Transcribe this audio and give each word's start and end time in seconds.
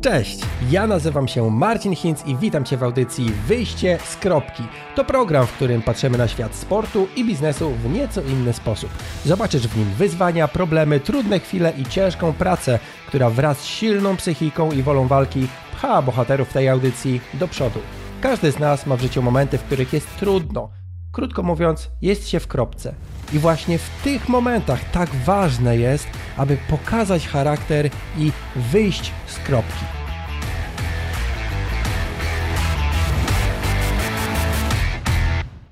Cześć, 0.00 0.40
ja 0.70 0.86
nazywam 0.86 1.28
się 1.28 1.50
Marcin 1.50 1.96
Hinz 1.96 2.26
i 2.26 2.36
witam 2.36 2.64
Cię 2.64 2.76
w 2.76 2.82
audycji 2.82 3.32
Wyjście 3.46 3.98
z 4.04 4.16
kropki. 4.16 4.62
To 4.96 5.04
program, 5.04 5.46
w 5.46 5.52
którym 5.52 5.82
patrzymy 5.82 6.18
na 6.18 6.28
świat 6.28 6.54
sportu 6.54 7.08
i 7.16 7.24
biznesu 7.24 7.70
w 7.70 7.92
nieco 7.92 8.22
inny 8.22 8.52
sposób. 8.52 8.90
Zobaczysz 9.24 9.68
w 9.68 9.76
nim 9.76 9.90
wyzwania, 9.90 10.48
problemy, 10.48 11.00
trudne 11.00 11.40
chwile 11.40 11.72
i 11.78 11.84
ciężką 11.84 12.32
pracę, 12.32 12.78
która 13.08 13.30
wraz 13.30 13.58
z 13.58 13.64
silną 13.64 14.16
psychiką 14.16 14.72
i 14.72 14.82
wolą 14.82 15.06
walki 15.06 15.46
pcha 15.72 16.02
bohaterów 16.02 16.52
tej 16.52 16.68
audycji 16.68 17.20
do 17.34 17.48
przodu. 17.48 17.80
Każdy 18.20 18.52
z 18.52 18.58
nas 18.58 18.86
ma 18.86 18.96
w 18.96 19.02
życiu 19.02 19.22
momenty, 19.22 19.58
w 19.58 19.62
których 19.62 19.92
jest 19.92 20.16
trudno. 20.16 20.70
Krótko 21.12 21.42
mówiąc, 21.42 21.90
jest 22.02 22.28
się 22.28 22.40
w 22.40 22.46
kropce. 22.46 22.94
I 23.32 23.38
właśnie 23.38 23.78
w 23.78 23.90
tych 24.04 24.28
momentach 24.28 24.90
tak 24.90 25.10
ważne 25.14 25.76
jest, 25.76 26.06
aby 26.36 26.56
pokazać 26.70 27.28
charakter 27.28 27.90
i 28.18 28.32
wyjść 28.56 29.12
z 29.26 29.38
kropki. 29.38 29.99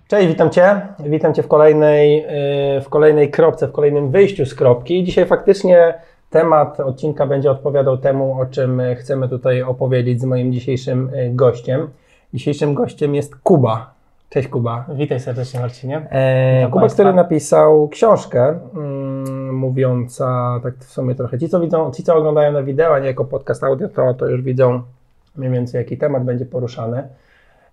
Cześć, 0.09 0.29
witam 0.29 0.51
Cię. 0.51 0.80
Witam 0.98 1.35
Cię 1.35 1.43
w 1.43 1.48
kolejnej, 1.48 2.16
yy, 2.75 2.80
w 2.80 2.89
kolejnej 2.89 3.30
kropce, 3.30 3.69
w 3.69 3.73
kolejnym 3.73 4.11
wyjściu 4.11 4.47
z 4.47 4.55
kropki. 4.55 5.05
Dzisiaj 5.05 5.27
faktycznie 5.27 5.95
temat 6.30 6.80
odcinka 6.80 7.27
będzie 7.27 7.51
odpowiadał 7.51 7.99
temu, 7.99 8.41
o 8.41 8.47
czym 8.47 8.83
chcemy 8.97 9.29
tutaj 9.29 9.63
opowiedzieć 9.63 10.21
z 10.21 10.25
moim 10.25 10.52
dzisiejszym 10.52 11.11
yy, 11.15 11.30
gościem. 11.35 11.89
Dzisiejszym 12.35 12.75
gościem 12.75 13.15
jest 13.15 13.37
Kuba. 13.37 13.95
Cześć 14.30 14.49
Kuba. 14.49 14.85
Witaj 14.95 15.21
serdecznie 15.21 15.61
Marcinie. 15.61 16.07
E, 16.11 16.66
Kuba, 16.66 16.80
Państwa. 16.80 17.02
który 17.02 17.16
napisał 17.16 17.88
książkę 17.88 18.59
mm, 18.75 19.55
mówiąca, 19.57 20.61
tak 20.63 20.75
w 20.75 20.93
sumie 20.93 21.15
trochę, 21.15 21.38
ci 21.38 21.49
co 21.49 21.61
widzą, 21.61 21.91
ci 21.93 22.02
co 22.02 22.16
oglądają 22.16 22.52
na 22.52 22.63
wideo, 22.63 22.95
a 22.95 22.99
nie 22.99 23.07
jako 23.07 23.25
podcast 23.25 23.65
audio, 23.65 23.88
to, 23.88 24.15
to 24.15 24.27
już 24.27 24.43
widzą 24.43 24.82
mniej 25.37 25.52
więcej 25.52 25.79
jaki 25.79 25.99
temat 25.99 26.25
będzie 26.25 26.47
poruszany. 26.47 27.09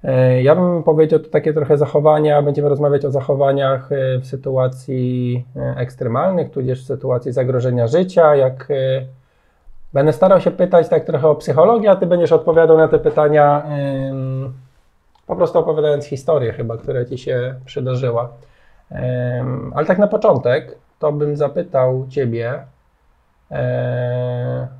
E, 0.06 0.42
ja 0.42 0.56
bym 0.56 0.84
powiedział 0.84 1.20
to 1.20 1.30
takie 1.30 1.53
trochę 1.53 1.78
zachowania, 1.78 2.42
będziemy 2.42 2.70
rozmawiać 2.70 3.06
o 3.06 3.11
zachowaniach 3.11 3.92
e, 3.92 4.20
w 4.20 4.25
sytuacji 4.25 5.45
e, 5.56 5.75
ekstremalnych, 5.78 6.52
tudzież 6.52 6.84
w 6.84 6.88
sytuacji 6.88 7.31
zagrożenia 7.31 7.88
życia, 7.88 8.36
jak 8.36 8.67
Będę 9.94 10.14
starał 10.14 10.42
się 10.42 10.52
pytać 10.52 10.89
tak 10.89 11.06
trochę 11.06 11.28
o 11.28 11.36
psychologię, 11.36 11.92
a 11.92 11.95
Ty 11.95 12.06
będziesz 12.06 12.31
odpowiadał 12.31 12.78
na 12.78 12.88
te 12.88 13.00
pytania 13.00 13.64
po 15.28 15.36
prostu 15.36 15.59
opowiadając 15.59 16.06
historię 16.06 16.53
chyba, 16.53 16.78
która 16.78 17.06
Ci 17.06 17.17
się 17.17 17.56
przydarzyła. 17.66 18.30
Ale 19.75 19.86
tak 19.86 19.97
na 19.97 20.08
początek, 20.08 20.78
to 21.00 21.12
bym 21.12 21.36
zapytał 21.36 22.06
Ciebie 22.09 22.66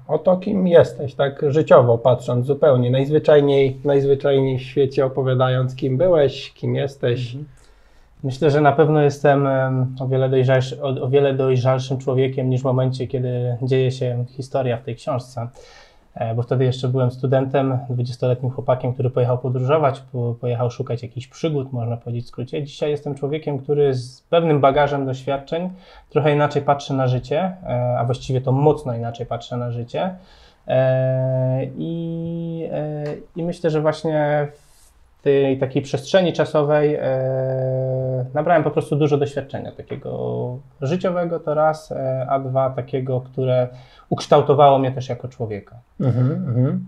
o 0.08 0.18
to, 0.18 0.38
kim 0.38 0.68
jesteś, 0.68 1.16
tak 1.16 1.42
życiowo 1.48 1.98
patrząc 1.98 2.46
zupełnie, 2.46 2.92
najzwyczajniej, 2.92 3.78
najzwyczajniej 3.84 4.60
w 4.60 4.62
świecie 4.62 5.06
opowiadając, 5.06 5.76
kim 5.76 5.98
byłeś, 5.98 6.54
kim 6.54 6.76
jesteś. 6.76 7.26
Mhm. 7.26 7.46
Myślę, 8.24 8.52
że 8.52 8.62
na 8.62 8.72
pewno 8.72 9.02
jestem 9.02 9.48
o 10.00 10.08
wiele, 10.08 10.30
dojrzalszy, 10.30 10.82
o, 10.82 10.88
o 10.88 11.10
wiele 11.10 11.34
dojrzalszym 11.34 11.98
człowiekiem 11.98 12.50
niż 12.50 12.62
w 12.62 12.64
momencie, 12.64 13.08
kiedy 13.08 13.58
dzieje 13.62 13.92
się 13.92 14.26
historia 14.30 14.78
w 14.78 14.84
tej 14.84 14.96
książce. 14.96 15.48
E, 16.16 16.36
bo 16.36 16.42
wtedy 16.42 16.66
jeszcze 16.66 16.88
byłem 16.88 17.12
studentem, 17.12 17.80
20-letnim 17.90 18.52
chłopakiem, 18.52 18.94
który 18.94 19.10
pojechał 19.10 19.38
podróżować, 19.38 20.04
pojechał 20.42 20.72
szukać 20.72 21.04
jakichś 21.04 21.28
przygód, 21.28 21.74
można 21.74 21.98
powiedzieć 21.98 22.26
w 22.26 22.28
skrócie. 22.28 22.64
Dzisiaj 22.64 22.92
jestem 22.92 23.16
człowiekiem, 23.16 23.60
który 23.60 23.94
z 23.94 24.22
pewnym 24.22 24.62
bagażem 24.62 25.06
doświadczeń 25.06 25.70
trochę 26.10 26.34
inaczej 26.34 26.62
patrzy 26.62 26.94
na 26.94 27.08
życie, 27.08 27.56
e, 27.64 27.96
a 28.00 28.06
właściwie 28.06 28.42
to 28.42 28.52
mocno 28.52 28.96
inaczej 28.96 29.26
patrzy 29.26 29.58
na 29.58 29.72
życie. 29.72 30.16
E, 30.68 31.66
I, 31.78 32.70
i 33.36 33.44
myślę, 33.44 33.70
że 33.70 33.82
właśnie 33.82 34.48
w 35.20 35.24
tej 35.24 35.60
takiej 35.60 35.82
przestrzeni 35.82 36.34
czasowej 36.34 37.00
nabrałem 38.36 38.64
po 38.64 38.72
prostu 38.72 38.96
dużo 38.96 39.18
doświadczenia 39.18 39.72
takiego 39.72 40.60
życiowego 40.82 41.40
to 41.40 41.54
raz, 41.54 41.94
a 42.30 42.40
dwa 42.40 42.70
takiego, 42.70 43.22
które 43.22 43.68
ukształtowało 44.10 44.80
mnie 44.80 44.92
też 44.92 45.10
jako 45.10 45.28
człowieka. 45.28 45.76
Mhm, 46.00 46.32
mhm. 46.32 46.86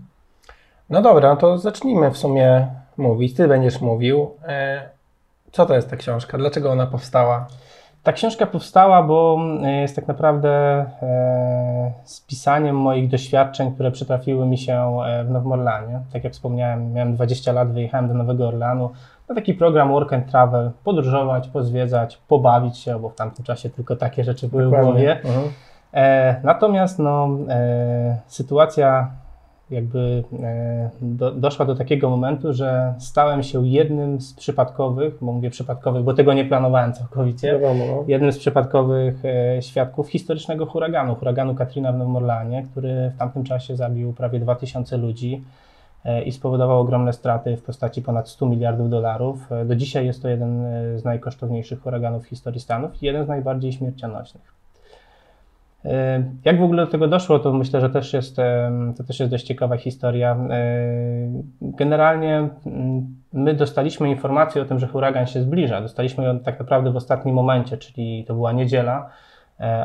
No 0.90 1.02
dobra, 1.02 1.36
to 1.36 1.58
zacznijmy 1.58 2.10
w 2.10 2.18
sumie 2.18 2.66
mówić. 2.96 3.34
Ty 3.34 3.48
będziesz 3.48 3.80
mówił. 3.80 4.30
E, 4.46 4.88
co 5.52 5.66
to 5.66 5.74
jest 5.74 5.90
ta 5.90 5.96
książka? 5.96 6.38
Dlaczego 6.38 6.70
ona 6.70 6.86
powstała? 6.86 7.46
Ta 8.02 8.12
książka 8.12 8.46
powstała, 8.46 9.02
bo 9.02 9.38
e, 9.64 9.72
jest 9.72 9.96
tak 9.96 10.08
naprawdę 10.08 10.50
e, 11.02 11.92
spisaniem 12.04 12.76
moich 12.76 13.10
doświadczeń, 13.10 13.74
które 13.74 13.90
przytrafiły 13.90 14.46
mi 14.46 14.58
się 14.58 14.98
w 15.24 15.30
Nowym 15.30 15.52
Orlanie. 15.52 16.00
Tak 16.12 16.24
jak 16.24 16.32
wspomniałem, 16.32 16.92
miałem 16.92 17.14
20 17.14 17.52
lat, 17.52 17.72
wyjechałem 17.72 18.08
do 18.08 18.14
Nowego 18.14 18.48
Orlanu 18.48 18.90
na 19.28 19.34
taki 19.34 19.54
program 19.54 19.88
work 19.88 20.12
and 20.12 20.30
travel, 20.30 20.70
podróżować, 20.84 21.48
pozwiedzać, 21.48 22.16
pobawić 22.16 22.78
się, 22.78 22.98
bo 22.98 23.08
w 23.08 23.14
tamtym 23.14 23.44
czasie 23.44 23.70
tylko 23.70 23.96
takie 23.96 24.24
rzeczy 24.24 24.48
były 24.48 24.64
Dokładnie. 24.64 24.90
w 24.90 24.94
głowie. 24.94 25.12
Mhm. 25.12 25.44
E, 25.94 26.40
natomiast 26.44 26.98
no, 26.98 27.28
e, 27.48 28.18
sytuacja 28.26 29.10
jakby 29.70 30.24
e, 30.42 30.90
do, 31.00 31.30
doszła 31.30 31.66
do 31.66 31.74
takiego 31.74 32.10
momentu, 32.10 32.52
że 32.52 32.94
stałem 32.98 33.42
się 33.42 33.66
jednym 33.66 34.20
z 34.20 34.34
przypadkowych, 34.34 35.14
bo 35.20 35.32
mówię 35.32 35.50
przypadkowych, 35.50 36.02
bo 36.02 36.14
tego 36.14 36.32
nie 36.32 36.44
planowałem 36.44 36.92
całkowicie, 36.92 37.60
no. 37.62 38.04
jednym 38.06 38.32
z 38.32 38.38
przypadkowych 38.38 39.22
świadków 39.60 40.08
historycznego 40.08 40.66
huraganu, 40.66 41.14
huraganu 41.14 41.54
Katrina 41.54 41.92
w 41.92 41.98
Nowym 41.98 42.16
Orlanie, 42.16 42.66
który 42.70 43.10
w 43.14 43.18
tamtym 43.18 43.44
czasie 43.44 43.76
zabił 43.76 44.12
prawie 44.12 44.40
2000 44.40 44.96
ludzi 44.96 45.44
i 46.26 46.32
spowodował 46.32 46.80
ogromne 46.80 47.12
straty 47.12 47.56
w 47.56 47.62
postaci 47.62 48.02
ponad 48.02 48.28
100 48.28 48.46
miliardów 48.46 48.90
dolarów. 48.90 49.48
Do 49.64 49.76
dzisiaj 49.76 50.06
jest 50.06 50.22
to 50.22 50.28
jeden 50.28 50.66
z 50.98 51.04
najkosztowniejszych 51.04 51.80
huraganów 51.80 52.24
w 52.24 52.28
historii 52.28 52.60
Stanów 52.60 53.02
i 53.02 53.06
jeden 53.06 53.24
z 53.24 53.28
najbardziej 53.28 53.72
śmiercionośnych. 53.72 54.58
E, 55.84 56.22
jak 56.44 56.58
w 56.58 56.62
ogóle 56.62 56.84
do 56.84 56.92
tego 56.92 57.08
doszło, 57.08 57.38
to 57.38 57.52
myślę, 57.52 57.80
że 57.80 57.90
też 57.90 58.12
jest, 58.12 58.38
e, 58.38 58.72
to 58.96 59.04
też 59.04 59.20
jest 59.20 59.32
dość 59.32 59.44
ciekawa 59.44 59.76
historia. 59.76 60.36
E, 60.50 60.66
generalnie 61.62 62.48
mm, 62.66 63.16
my 63.32 63.54
dostaliśmy 63.54 64.10
informację 64.10 64.62
o 64.62 64.64
tym, 64.64 64.78
że 64.78 64.86
huragan 64.86 65.26
się 65.26 65.42
zbliża. 65.42 65.80
Dostaliśmy 65.80 66.24
ją 66.24 66.40
tak 66.40 66.58
naprawdę 66.58 66.92
w 66.92 66.96
ostatnim 66.96 67.34
momencie, 67.34 67.76
czyli 67.76 68.24
to 68.24 68.34
była 68.34 68.52
niedziela, 68.52 69.10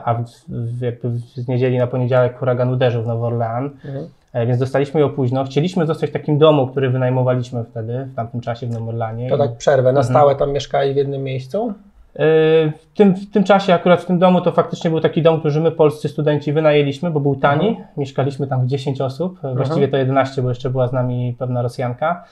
a 0.06 0.14
w, 0.14 0.24
w, 0.50 1.20
z 1.36 1.48
niedzieli 1.48 1.78
na 1.78 1.88
poniedziałek 1.88 2.40
huragan 2.40 2.70
uderzył 2.70 3.04
w 3.04 3.08
Nowy 3.08 3.26
Orlean. 3.26 3.66
Mhm. 3.66 4.10
Więc 4.34 4.58
dostaliśmy 4.58 5.00
ją 5.00 5.10
późno. 5.10 5.44
Chcieliśmy 5.44 5.86
zostać 5.86 6.10
w 6.10 6.14
takim 6.14 6.38
domu, 6.38 6.68
który 6.68 6.90
wynajmowaliśmy 6.90 7.64
wtedy, 7.64 8.08
w 8.12 8.16
tamtym 8.16 8.42
czasie 8.42 8.68
w 8.68 8.70
Nowym. 8.70 9.30
To 9.30 9.38
tak 9.38 9.58
przerwę, 9.58 9.94
na 9.94 10.00
mhm. 10.00 10.06
stałe 10.06 10.36
tam 10.36 10.52
mieszkali 10.52 10.94
w 10.94 10.98
jednym 10.98 11.24
miejscu? 11.24 11.74
W 12.16 12.88
tym, 12.96 13.16
w 13.16 13.32
tym 13.32 13.44
czasie, 13.44 13.74
akurat 13.74 14.02
w 14.02 14.06
tym 14.06 14.20
domu, 14.20 14.42
to 14.42 14.52
faktycznie 14.52 14.90
był 14.90 15.00
taki 15.00 15.22
dom, 15.22 15.40
który 15.40 15.60
my, 15.60 15.72
polscy 15.72 16.10
studenci, 16.10 16.54
wynajęliśmy, 16.54 17.12
bo 17.12 17.20
był 17.20 17.36
tani. 17.36 17.68
Mhm. 17.68 17.88
Mieszkaliśmy 17.98 18.48
tam 18.48 18.66
w 18.66 18.68
10 18.68 19.02
osób, 19.02 19.34
mhm. 19.36 19.56
właściwie 19.56 19.88
to 19.88 19.98
11, 19.98 20.42
bo 20.42 20.50
jeszcze 20.50 20.70
była 20.70 20.88
z 20.88 20.94
nami 20.94 21.36
pewna 21.40 21.62
Rosjanka. 21.62 22.24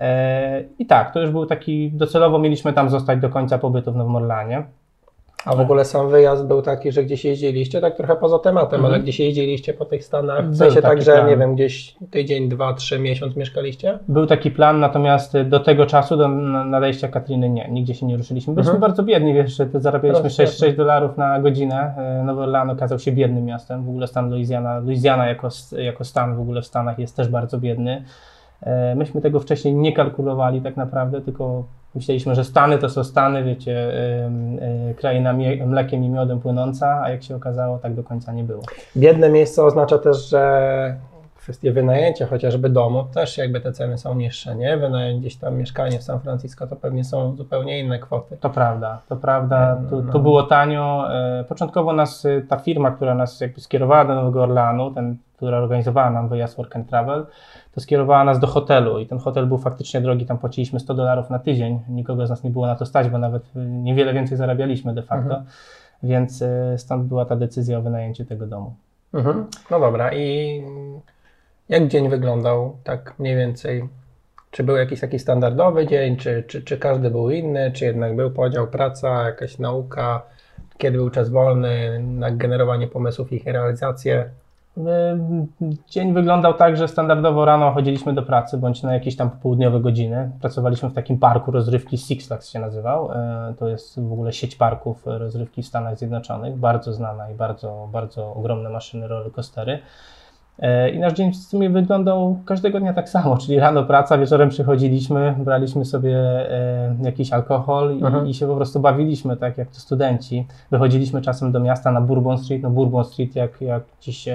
E, 0.00 0.62
I 0.78 0.86
tak, 0.86 1.12
to 1.14 1.20
już 1.20 1.30
był 1.30 1.46
taki, 1.46 1.90
docelowo 1.92 2.38
mieliśmy 2.38 2.72
tam 2.72 2.90
zostać 2.90 3.20
do 3.20 3.28
końca 3.28 3.58
pobytu 3.58 3.92
w 3.92 3.96
Nowym 3.96 4.16
Orlanie. 4.16 4.62
A 5.44 5.54
w 5.54 5.60
ogóle 5.60 5.84
sam 5.84 6.10
wyjazd 6.10 6.46
był 6.46 6.62
taki, 6.62 6.92
że 6.92 7.04
gdzieś 7.04 7.24
jeździliście, 7.24 7.80
tak 7.80 7.96
trochę 7.96 8.16
poza 8.16 8.38
tematem, 8.38 8.84
ale 8.84 9.00
gdzieś 9.00 9.20
jeździliście 9.20 9.74
po 9.74 9.84
tych 9.84 10.04
Stanach, 10.04 10.50
w 10.50 10.56
sensie 10.56 10.82
tak, 10.82 11.02
że 11.02 11.12
plan. 11.12 11.28
nie 11.28 11.36
wiem, 11.36 11.54
gdzieś 11.54 11.96
tydzień, 12.10 12.48
dwa, 12.48 12.74
trzy 12.74 12.98
miesiąc 12.98 13.36
mieszkaliście? 13.36 13.98
Był 14.08 14.26
taki 14.26 14.50
plan, 14.50 14.80
natomiast 14.80 15.40
do 15.42 15.60
tego 15.60 15.86
czasu, 15.86 16.16
do 16.16 16.28
nadejścia 16.28 17.08
Katriny 17.08 17.50
nie, 17.50 17.68
nigdzie 17.70 17.94
się 17.94 18.06
nie 18.06 18.16
ruszyliśmy. 18.16 18.54
Byliśmy 18.54 18.74
-hmm. 18.74 18.80
bardzo 18.80 19.02
biedni, 19.02 19.34
wiesz, 19.34 19.58
zarabialiśmy 19.74 20.30
6, 20.30 20.58
6 20.58 20.76
dolarów 20.76 21.16
na 21.16 21.40
godzinę. 21.40 21.94
E, 21.96 22.24
Nowy 22.24 22.42
Orlean 22.42 22.70
okazał 22.70 22.98
się 22.98 23.12
biednym 23.12 23.44
miastem, 23.44 23.84
w 23.84 23.88
ogóle 23.88 24.06
stan 24.06 24.30
Louisiana, 24.30 24.78
Louisiana 24.78 25.26
jako, 25.26 25.48
jako 25.78 26.04
stan 26.04 26.36
w 26.36 26.40
ogóle 26.40 26.62
w 26.62 26.66
Stanach 26.66 26.98
jest 26.98 27.16
też 27.16 27.28
bardzo 27.28 27.58
biedny. 27.58 28.04
E, 28.62 28.94
myśmy 28.94 29.20
tego 29.20 29.40
wcześniej 29.40 29.74
nie 29.74 29.92
kalkulowali 29.92 30.60
tak 30.60 30.76
naprawdę, 30.76 31.20
tylko 31.20 31.64
myśleliśmy, 31.94 32.34
że 32.34 32.44
Stany 32.44 32.78
to 32.78 32.88
są 32.88 33.04
Stany, 33.04 33.44
wiecie, 33.44 33.92
yy, 34.86 34.94
kraina 34.94 35.34
mlekiem 35.66 36.04
i 36.04 36.08
miodem 36.08 36.40
płynąca, 36.40 37.00
a 37.02 37.10
jak 37.10 37.22
się 37.22 37.36
okazało, 37.36 37.78
tak 37.78 37.94
do 37.94 38.02
końca 38.02 38.32
nie 38.32 38.44
było. 38.44 38.62
Biedne 38.96 39.30
miejsce 39.30 39.64
oznacza 39.64 39.98
też, 39.98 40.28
że 40.28 40.96
kwestie 41.40 41.72
wynajęcia 41.72 42.26
chociażby 42.26 42.68
domu, 42.68 43.04
też 43.14 43.38
jakby 43.38 43.60
te 43.60 43.72
ceny 43.72 43.98
są 43.98 44.14
niższe, 44.14 44.54
nie? 44.54 44.76
Wynająć 44.76 45.20
gdzieś 45.20 45.36
tam 45.36 45.56
mieszkanie 45.56 45.98
w 45.98 46.02
San 46.02 46.20
Francisco 46.20 46.66
to 46.66 46.76
pewnie 46.76 47.04
są 47.04 47.36
zupełnie 47.36 47.80
inne 47.80 47.98
kwoty. 47.98 48.36
To 48.40 48.50
prawda, 48.50 49.00
to 49.08 49.16
prawda, 49.16 49.80
tu, 49.90 50.02
no. 50.02 50.12
tu 50.12 50.20
było 50.20 50.42
tanio. 50.42 51.14
E, 51.14 51.44
początkowo 51.44 51.92
nas, 51.92 52.26
ta 52.48 52.56
firma, 52.56 52.90
która 52.90 53.14
nas 53.14 53.40
jakby 53.40 53.60
skierowała 53.60 54.04
do 54.04 54.14
Nowego 54.14 54.42
Orleanu, 54.42 54.90
ten, 54.90 55.16
która 55.36 55.58
organizowała 55.58 56.10
nam 56.10 56.28
wyjazd 56.28 56.56
Work 56.56 56.76
and 56.76 56.88
Travel, 56.88 57.26
to 57.74 57.80
skierowała 57.80 58.24
nas 58.24 58.38
do 58.38 58.46
hotelu 58.46 58.98
i 58.98 59.06
ten 59.06 59.18
hotel 59.18 59.46
był 59.46 59.58
faktycznie 59.58 60.00
drogi, 60.00 60.26
tam 60.26 60.38
płaciliśmy 60.38 60.80
100 60.80 60.94
dolarów 60.94 61.30
na 61.30 61.38
tydzień, 61.38 61.80
nikogo 61.88 62.26
z 62.26 62.30
nas 62.30 62.44
nie 62.44 62.50
było 62.50 62.66
na 62.66 62.76
to 62.76 62.86
stać, 62.86 63.08
bo 63.08 63.18
nawet 63.18 63.42
niewiele 63.54 64.14
więcej 64.14 64.36
zarabialiśmy 64.36 64.94
de 64.94 65.02
facto, 65.02 65.34
mhm. 65.34 65.44
więc 66.02 66.42
e, 66.42 66.78
stąd 66.78 67.04
była 67.04 67.24
ta 67.24 67.36
decyzja 67.36 67.78
o 67.78 67.82
wynajęciu 67.82 68.24
tego 68.24 68.46
domu. 68.46 68.74
Mhm. 69.14 69.46
No 69.70 69.80
dobra 69.80 70.12
i 70.14 70.62
Jak 71.70 71.88
dzień 71.88 72.08
wyglądał, 72.08 72.76
tak 72.84 73.14
mniej 73.18 73.36
więcej? 73.36 73.88
Czy 74.50 74.64
był 74.64 74.76
jakiś 74.76 75.00
taki 75.00 75.18
standardowy 75.18 75.86
dzień, 75.86 76.16
czy, 76.16 76.44
czy, 76.48 76.62
czy 76.62 76.78
każdy 76.78 77.10
był 77.10 77.30
inny, 77.30 77.72
czy 77.72 77.84
jednak 77.84 78.16
był 78.16 78.30
podział 78.30 78.66
praca, 78.66 79.24
jakaś 79.24 79.58
nauka, 79.58 80.22
kiedy 80.78 80.98
był 80.98 81.10
czas 81.10 81.30
wolny 81.30 82.00
na 82.02 82.30
generowanie 82.30 82.86
pomysłów 82.86 83.32
i 83.32 83.36
ich 83.36 83.44
realizację? 83.46 84.30
Dzień 85.88 86.14
wyglądał 86.14 86.54
tak, 86.54 86.76
że 86.76 86.88
standardowo 86.88 87.44
rano 87.44 87.72
chodziliśmy 87.72 88.14
do 88.14 88.22
pracy, 88.22 88.58
bądź 88.58 88.82
na 88.82 88.94
jakieś 88.94 89.16
tam 89.16 89.30
popołudniowe 89.30 89.80
godziny. 89.80 90.30
Pracowaliśmy 90.40 90.88
w 90.88 90.94
takim 90.94 91.18
parku 91.18 91.50
rozrywki 91.50 91.98
Six 91.98 92.26
Flags 92.26 92.48
się 92.48 92.58
nazywał. 92.58 93.12
E, 93.12 93.54
to 93.58 93.68
jest 93.68 94.00
w 94.00 94.12
ogóle 94.12 94.32
sieć 94.32 94.56
parków 94.56 95.02
rozrywki 95.04 95.62
w 95.62 95.66
Stanach 95.66 95.98
Zjednoczonych, 95.98 96.56
bardzo 96.56 96.92
znana 96.92 97.30
i 97.30 97.34
bardzo, 97.34 97.88
bardzo 97.92 98.34
ogromne 98.34 98.70
maszyny 98.70 99.08
rollercoastery. 99.08 99.72
E, 99.72 100.19
I 100.94 100.98
nasz 100.98 101.12
dzień 101.12 101.32
w 101.32 101.36
sumie 101.36 101.70
wyglądał 101.70 102.38
każdego 102.44 102.80
dnia 102.80 102.92
tak 102.92 103.08
samo, 103.08 103.36
czyli 103.36 103.58
rano 103.58 103.84
praca, 103.84 104.18
wieczorem 104.18 104.48
przychodziliśmy, 104.48 105.34
braliśmy 105.38 105.84
sobie 105.84 106.16
e, 106.16 106.96
jakiś 107.02 107.32
alkohol 107.32 107.96
i, 107.96 108.04
mhm. 108.04 108.26
i, 108.26 108.34
się 108.34 108.46
po 108.46 108.56
prostu 108.56 108.80
bawiliśmy, 108.80 109.36
tak 109.36 109.58
jak 109.58 109.68
to 109.68 109.80
studenci. 109.80 110.46
Wychodziliśmy 110.70 111.22
czasem 111.22 111.52
do 111.52 111.60
miasta 111.60 111.92
na 111.92 112.00
Bourbon 112.00 112.38
Street. 112.38 112.62
No 112.62 112.70
Bourbon 112.70 113.04
Street, 113.04 113.36
jak, 113.36 113.60
jak 113.60 113.82
dziś 114.00 114.28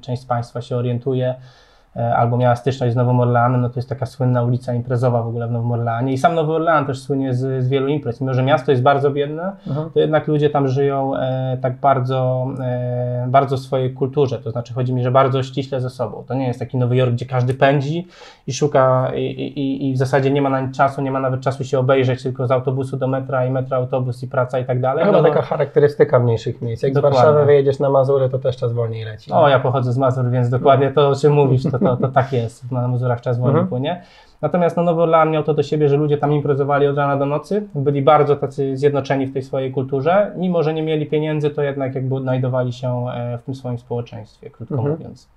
część 0.00 0.22
z 0.22 0.26
Państwa 0.26 0.60
się 0.60 0.76
orientuje, 0.76 1.34
E, 1.34 1.67
albo 2.16 2.36
miała 2.36 2.56
styczność 2.56 2.92
z 2.92 2.96
Nowym 2.96 3.20
Orleanem, 3.20 3.60
no 3.60 3.68
to 3.68 3.78
jest 3.78 3.88
taka 3.88 4.06
słynna 4.06 4.42
ulica 4.42 4.74
imprezowa 4.74 5.22
w 5.22 5.26
ogóle 5.26 5.48
w 5.48 5.50
Nowym 5.50 5.72
Orleanie 5.72 6.12
i 6.12 6.18
sam 6.18 6.34
Nowy 6.34 6.52
Orlean 6.52 6.86
też 6.86 7.00
słynie 7.00 7.34
z, 7.34 7.64
z 7.64 7.68
wielu 7.68 7.88
imprez. 7.88 8.20
Mimo, 8.20 8.34
że 8.34 8.42
miasto 8.42 8.70
jest 8.70 8.82
bardzo 8.82 9.10
biedne, 9.10 9.52
mhm. 9.66 9.90
to 9.90 10.00
jednak 10.00 10.28
ludzie 10.28 10.50
tam 10.50 10.68
żyją 10.68 11.16
e, 11.16 11.58
tak 11.62 11.80
bardzo, 11.80 12.46
e, 12.60 13.26
bardzo 13.28 13.56
w 13.56 13.60
swojej 13.60 13.94
kulturze, 13.94 14.38
to 14.38 14.50
znaczy 14.50 14.74
chodzi 14.74 14.94
mi, 14.94 15.02
że 15.02 15.10
bardzo 15.10 15.42
ściśle 15.42 15.80
ze 15.80 15.90
sobą. 15.90 16.24
To 16.28 16.34
nie 16.34 16.46
jest 16.46 16.58
taki 16.58 16.76
Nowy 16.76 16.96
Jork, 16.96 17.12
gdzie 17.12 17.26
każdy 17.26 17.54
pędzi 17.54 18.06
i 18.46 18.52
szuka 18.52 19.12
i, 19.16 19.22
i, 19.22 19.88
i 19.88 19.92
w 19.92 19.96
zasadzie 19.96 20.30
nie 20.30 20.42
ma 20.42 20.50
na 20.50 20.60
nic 20.60 20.76
czasu, 20.76 21.02
nie 21.02 21.10
ma 21.10 21.20
nawet 21.20 21.40
czasu 21.40 21.64
się 21.64 21.78
obejrzeć, 21.78 22.22
tylko 22.22 22.46
z 22.46 22.50
autobusu 22.50 22.96
do 22.96 23.08
metra 23.08 23.46
i 23.46 23.50
metra 23.50 23.76
autobus 23.76 24.22
i 24.22 24.28
praca 24.28 24.58
i 24.58 24.64
tak 24.64 24.80
dalej. 24.80 25.04
Chyba 25.04 25.22
no, 25.22 25.28
taka 25.28 25.42
charakterystyka 25.42 26.18
mniejszych 26.18 26.62
miejsc. 26.62 26.82
Jak 26.82 26.92
dokładnie. 26.92 27.18
z 27.18 27.22
Warszawy 27.22 27.46
wyjedziesz 27.46 27.78
na 27.78 27.90
Mazury, 27.90 28.28
to 28.28 28.38
też 28.38 28.56
czas 28.56 28.72
wolniej 28.72 29.04
leci. 29.04 29.32
O, 29.32 29.48
ja 29.48 29.60
pochodzę 29.60 29.92
z 29.92 29.98
Mazur, 29.98 30.30
więc 30.30 30.48
dokładnie 30.48 30.90
to, 30.90 31.08
o 31.08 31.14
czym 31.14 31.32
mówisz, 31.32 31.62
to, 31.62 31.78
to, 31.96 31.96
to 31.96 32.08
tak 32.08 32.32
jest. 32.32 32.72
Na 32.72 32.88
Mazurach 32.88 33.20
czas 33.20 33.38
wolniej 33.38 33.60
mhm. 33.60 33.68
płynie. 33.68 34.02
Natomiast 34.42 34.76
no, 34.76 34.82
Nowy 34.82 35.02
Orlean 35.02 35.30
miał 35.30 35.42
to 35.42 35.54
do 35.54 35.62
siebie, 35.62 35.88
że 35.88 35.96
ludzie 35.96 36.18
tam 36.18 36.32
imprezowali 36.32 36.86
od 36.86 36.96
rana 36.96 37.16
do 37.16 37.26
nocy, 37.26 37.68
byli 37.74 38.02
bardzo 38.02 38.36
tacy 38.36 38.76
zjednoczeni 38.76 39.26
w 39.26 39.32
tej 39.32 39.42
swojej 39.42 39.72
kulturze. 39.72 40.32
Mimo, 40.36 40.62
że 40.62 40.74
nie 40.74 40.82
mieli 40.82 41.06
pieniędzy, 41.06 41.50
to 41.50 41.62
jednak 41.62 41.94
jakby 41.94 42.14
odnajdowali 42.14 42.72
się 42.72 43.06
e, 43.08 43.38
w 43.38 43.42
tym 43.42 43.54
swoim 43.54 43.78
społeczeństwie, 43.78 44.50
krótko 44.50 44.74
mhm. 44.74 44.92
mówiąc. 44.92 45.28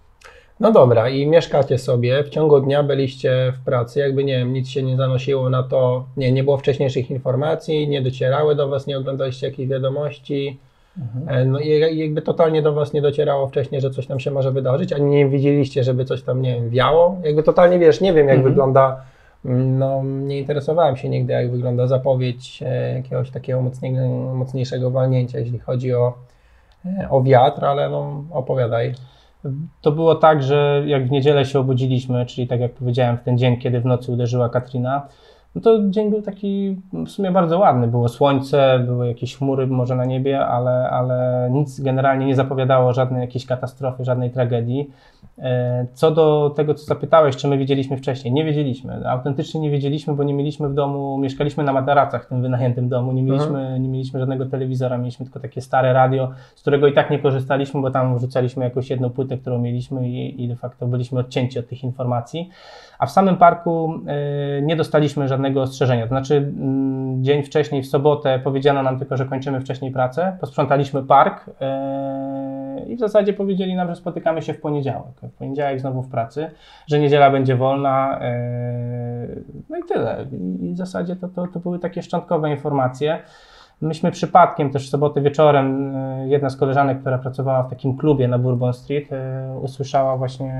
No 0.59 0.71
dobra, 0.71 1.09
i 1.09 1.27
mieszkacie 1.27 1.77
sobie, 1.77 2.23
w 2.23 2.29
ciągu 2.29 2.59
dnia 2.59 2.83
byliście 2.83 3.53
w 3.55 3.65
pracy, 3.65 3.99
jakby 3.99 4.23
nie 4.23 4.37
wiem, 4.37 4.53
nic 4.53 4.69
się 4.69 4.83
nie 4.83 4.97
zanosiło 4.97 5.49
na 5.49 5.63
to, 5.63 6.05
nie, 6.17 6.31
nie 6.31 6.43
było 6.43 6.57
wcześniejszych 6.57 7.11
informacji, 7.11 7.87
nie 7.87 8.01
docierały 8.01 8.55
do 8.55 8.67
Was, 8.67 8.87
nie 8.87 8.97
oglądaliście 8.97 9.47
jakichś 9.47 9.69
wiadomości, 9.69 10.59
Mhm. 10.97 11.51
No 11.51 11.59
i 11.59 11.97
jakby 11.97 12.21
totalnie 12.21 12.61
do 12.61 12.73
Was 12.73 12.93
nie 12.93 13.01
docierało 13.01 13.47
wcześniej, 13.47 13.81
że 13.81 13.89
coś 13.89 14.07
tam 14.07 14.19
się 14.19 14.31
może 14.31 14.51
wydarzyć, 14.51 14.93
ani 14.93 15.05
nie 15.05 15.27
widzieliście, 15.27 15.83
żeby 15.83 16.05
coś 16.05 16.23
tam, 16.23 16.41
nie 16.41 16.55
wiem, 16.55 16.69
wiało. 16.69 17.17
Jakby 17.23 17.43
totalnie, 17.43 17.79
wiesz, 17.79 18.01
nie 18.01 18.13
wiem 18.13 18.27
jak 18.27 18.37
mhm. 18.37 18.53
wygląda, 18.53 19.01
mm, 19.45 19.79
no 19.79 20.03
nie 20.03 20.39
interesowałem 20.39 20.97
się 20.97 21.09
nigdy, 21.09 21.33
jak 21.33 21.51
wygląda 21.51 21.87
zapowiedź 21.87 22.63
e, 22.65 22.93
jakiegoś 22.93 23.31
takiego 23.31 23.61
mocniejszego, 23.61 24.07
mocniejszego 24.33 24.91
walnięcia, 24.91 25.39
jeśli 25.39 25.59
chodzi 25.59 25.93
o, 25.93 26.13
e, 26.85 27.09
o 27.09 27.23
wiatr, 27.23 27.65
ale 27.65 27.89
no 27.89 28.23
opowiadaj. 28.31 28.93
To 29.81 29.91
było 29.91 30.15
tak, 30.15 30.43
że 30.43 30.83
jak 30.85 31.07
w 31.07 31.11
niedzielę 31.11 31.45
się 31.45 31.59
obudziliśmy, 31.59 32.25
czyli 32.25 32.47
tak 32.47 32.59
jak 32.59 32.71
powiedziałem, 32.71 33.17
w 33.17 33.23
ten 33.23 33.37
dzień, 33.37 33.57
kiedy 33.57 33.79
w 33.79 33.85
nocy 33.85 34.11
uderzyła 34.11 34.49
Katrina, 34.49 35.07
no 35.55 35.61
to 35.61 35.89
dzień 35.89 36.09
był 36.09 36.21
taki 36.21 36.81
w 36.93 37.09
sumie 37.09 37.31
bardzo 37.31 37.59
ładny. 37.59 37.87
Było 37.87 38.09
słońce, 38.09 38.83
były 38.85 39.07
jakieś 39.07 39.37
chmury 39.37 39.67
może 39.67 39.95
na 39.95 40.05
niebie, 40.05 40.45
ale, 40.45 40.89
ale 40.89 41.49
nic 41.51 41.81
generalnie 41.81 42.25
nie 42.25 42.35
zapowiadało 42.35 42.93
żadnej 42.93 43.21
jakiejś 43.21 43.45
katastrofy, 43.45 44.05
żadnej 44.05 44.31
tragedii. 44.31 44.89
E, 45.41 45.85
co 45.93 46.11
do 46.11 46.53
tego, 46.55 46.73
co 46.73 46.85
zapytałeś, 46.85 47.35
czy 47.35 47.47
my 47.47 47.57
wiedzieliśmy 47.57 47.97
wcześniej, 47.97 48.33
nie 48.33 48.45
wiedzieliśmy. 48.45 49.09
Autentycznie 49.09 49.61
nie 49.61 49.69
wiedzieliśmy, 49.69 50.13
bo 50.13 50.23
nie 50.23 50.33
mieliśmy 50.33 50.69
w 50.69 50.73
domu, 50.73 51.17
mieszkaliśmy 51.17 51.63
na 51.63 51.73
materacach 51.73 52.25
w 52.25 52.27
tym 52.27 52.41
wynajętym 52.41 52.89
domu, 52.89 53.11
nie 53.11 53.23
mieliśmy, 53.23 53.59
mhm. 53.59 53.83
nie 53.83 53.89
mieliśmy 53.89 54.19
żadnego 54.19 54.45
telewizora, 54.45 54.97
mieliśmy 54.97 55.25
tylko 55.25 55.39
takie 55.39 55.61
stare 55.61 55.93
radio, 55.93 56.29
z 56.55 56.61
którego 56.61 56.87
i 56.87 56.93
tak 56.93 57.11
nie 57.11 57.19
korzystaliśmy, 57.19 57.81
bo 57.81 57.91
tam 57.91 58.17
wrzucaliśmy 58.17 58.63
jakąś 58.63 58.89
jedną 58.89 59.09
płytę, 59.09 59.37
którą 59.37 59.59
mieliśmy 59.59 60.09
i, 60.09 60.43
i 60.43 60.47
de 60.47 60.55
facto 60.55 60.87
byliśmy 60.87 61.19
odcięci 61.19 61.59
od 61.59 61.67
tych 61.67 61.83
informacji. 61.83 62.49
A 62.99 63.05
w 63.05 63.11
samym 63.11 63.37
parku 63.37 63.93
e, 64.07 64.61
nie 64.61 64.75
dostaliśmy 64.75 65.27
żadnego 65.27 65.61
ostrzeżenia. 65.61 66.03
To 66.03 66.09
znaczy, 66.09 66.35
mm, 66.37 67.23
dzień 67.23 67.43
wcześniej, 67.43 67.83
w 67.83 67.87
sobotę, 67.87 68.39
powiedziano 68.43 68.83
nam 68.83 68.99
tylko, 68.99 69.17
że 69.17 69.25
kończymy 69.25 69.61
wcześniej 69.61 69.91
pracę, 69.91 70.37
posprzątaliśmy 70.41 71.03
park 71.03 71.49
e, 71.61 72.60
i 72.87 72.95
w 72.95 72.99
zasadzie 72.99 73.33
powiedzieli 73.33 73.75
nam, 73.75 73.87
że 73.87 73.95
spotykamy 73.95 74.41
się 74.41 74.53
w 74.53 74.61
poniedziałek. 74.61 75.13
W 75.23 75.37
poniedziałek 75.37 75.79
znowu 75.79 76.01
w 76.01 76.09
pracy, 76.09 76.51
że 76.87 76.99
niedziela 76.99 77.31
będzie 77.31 77.55
wolna. 77.55 78.19
E, 78.21 79.27
no 79.69 79.77
i 79.77 79.83
tyle. 79.83 80.25
I 80.61 80.73
w 80.73 80.77
zasadzie 80.77 81.15
to, 81.15 81.27
to, 81.27 81.47
to 81.47 81.59
były 81.59 81.79
takie 81.79 82.01
szczątkowe 82.01 82.51
informacje. 82.51 83.19
Myśmy 83.81 84.11
przypadkiem 84.11 84.69
też 84.69 84.87
w 84.87 84.89
sobotę 84.89 85.21
wieczorem, 85.21 85.95
e, 85.95 86.27
jedna 86.27 86.49
z 86.49 86.57
koleżanek, 86.57 87.01
która 87.01 87.17
pracowała 87.17 87.63
w 87.63 87.69
takim 87.69 87.97
klubie 87.97 88.27
na 88.27 88.39
Bourbon 88.39 88.73
Street, 88.73 89.13
e, 89.13 89.57
usłyszała 89.61 90.17
właśnie 90.17 90.53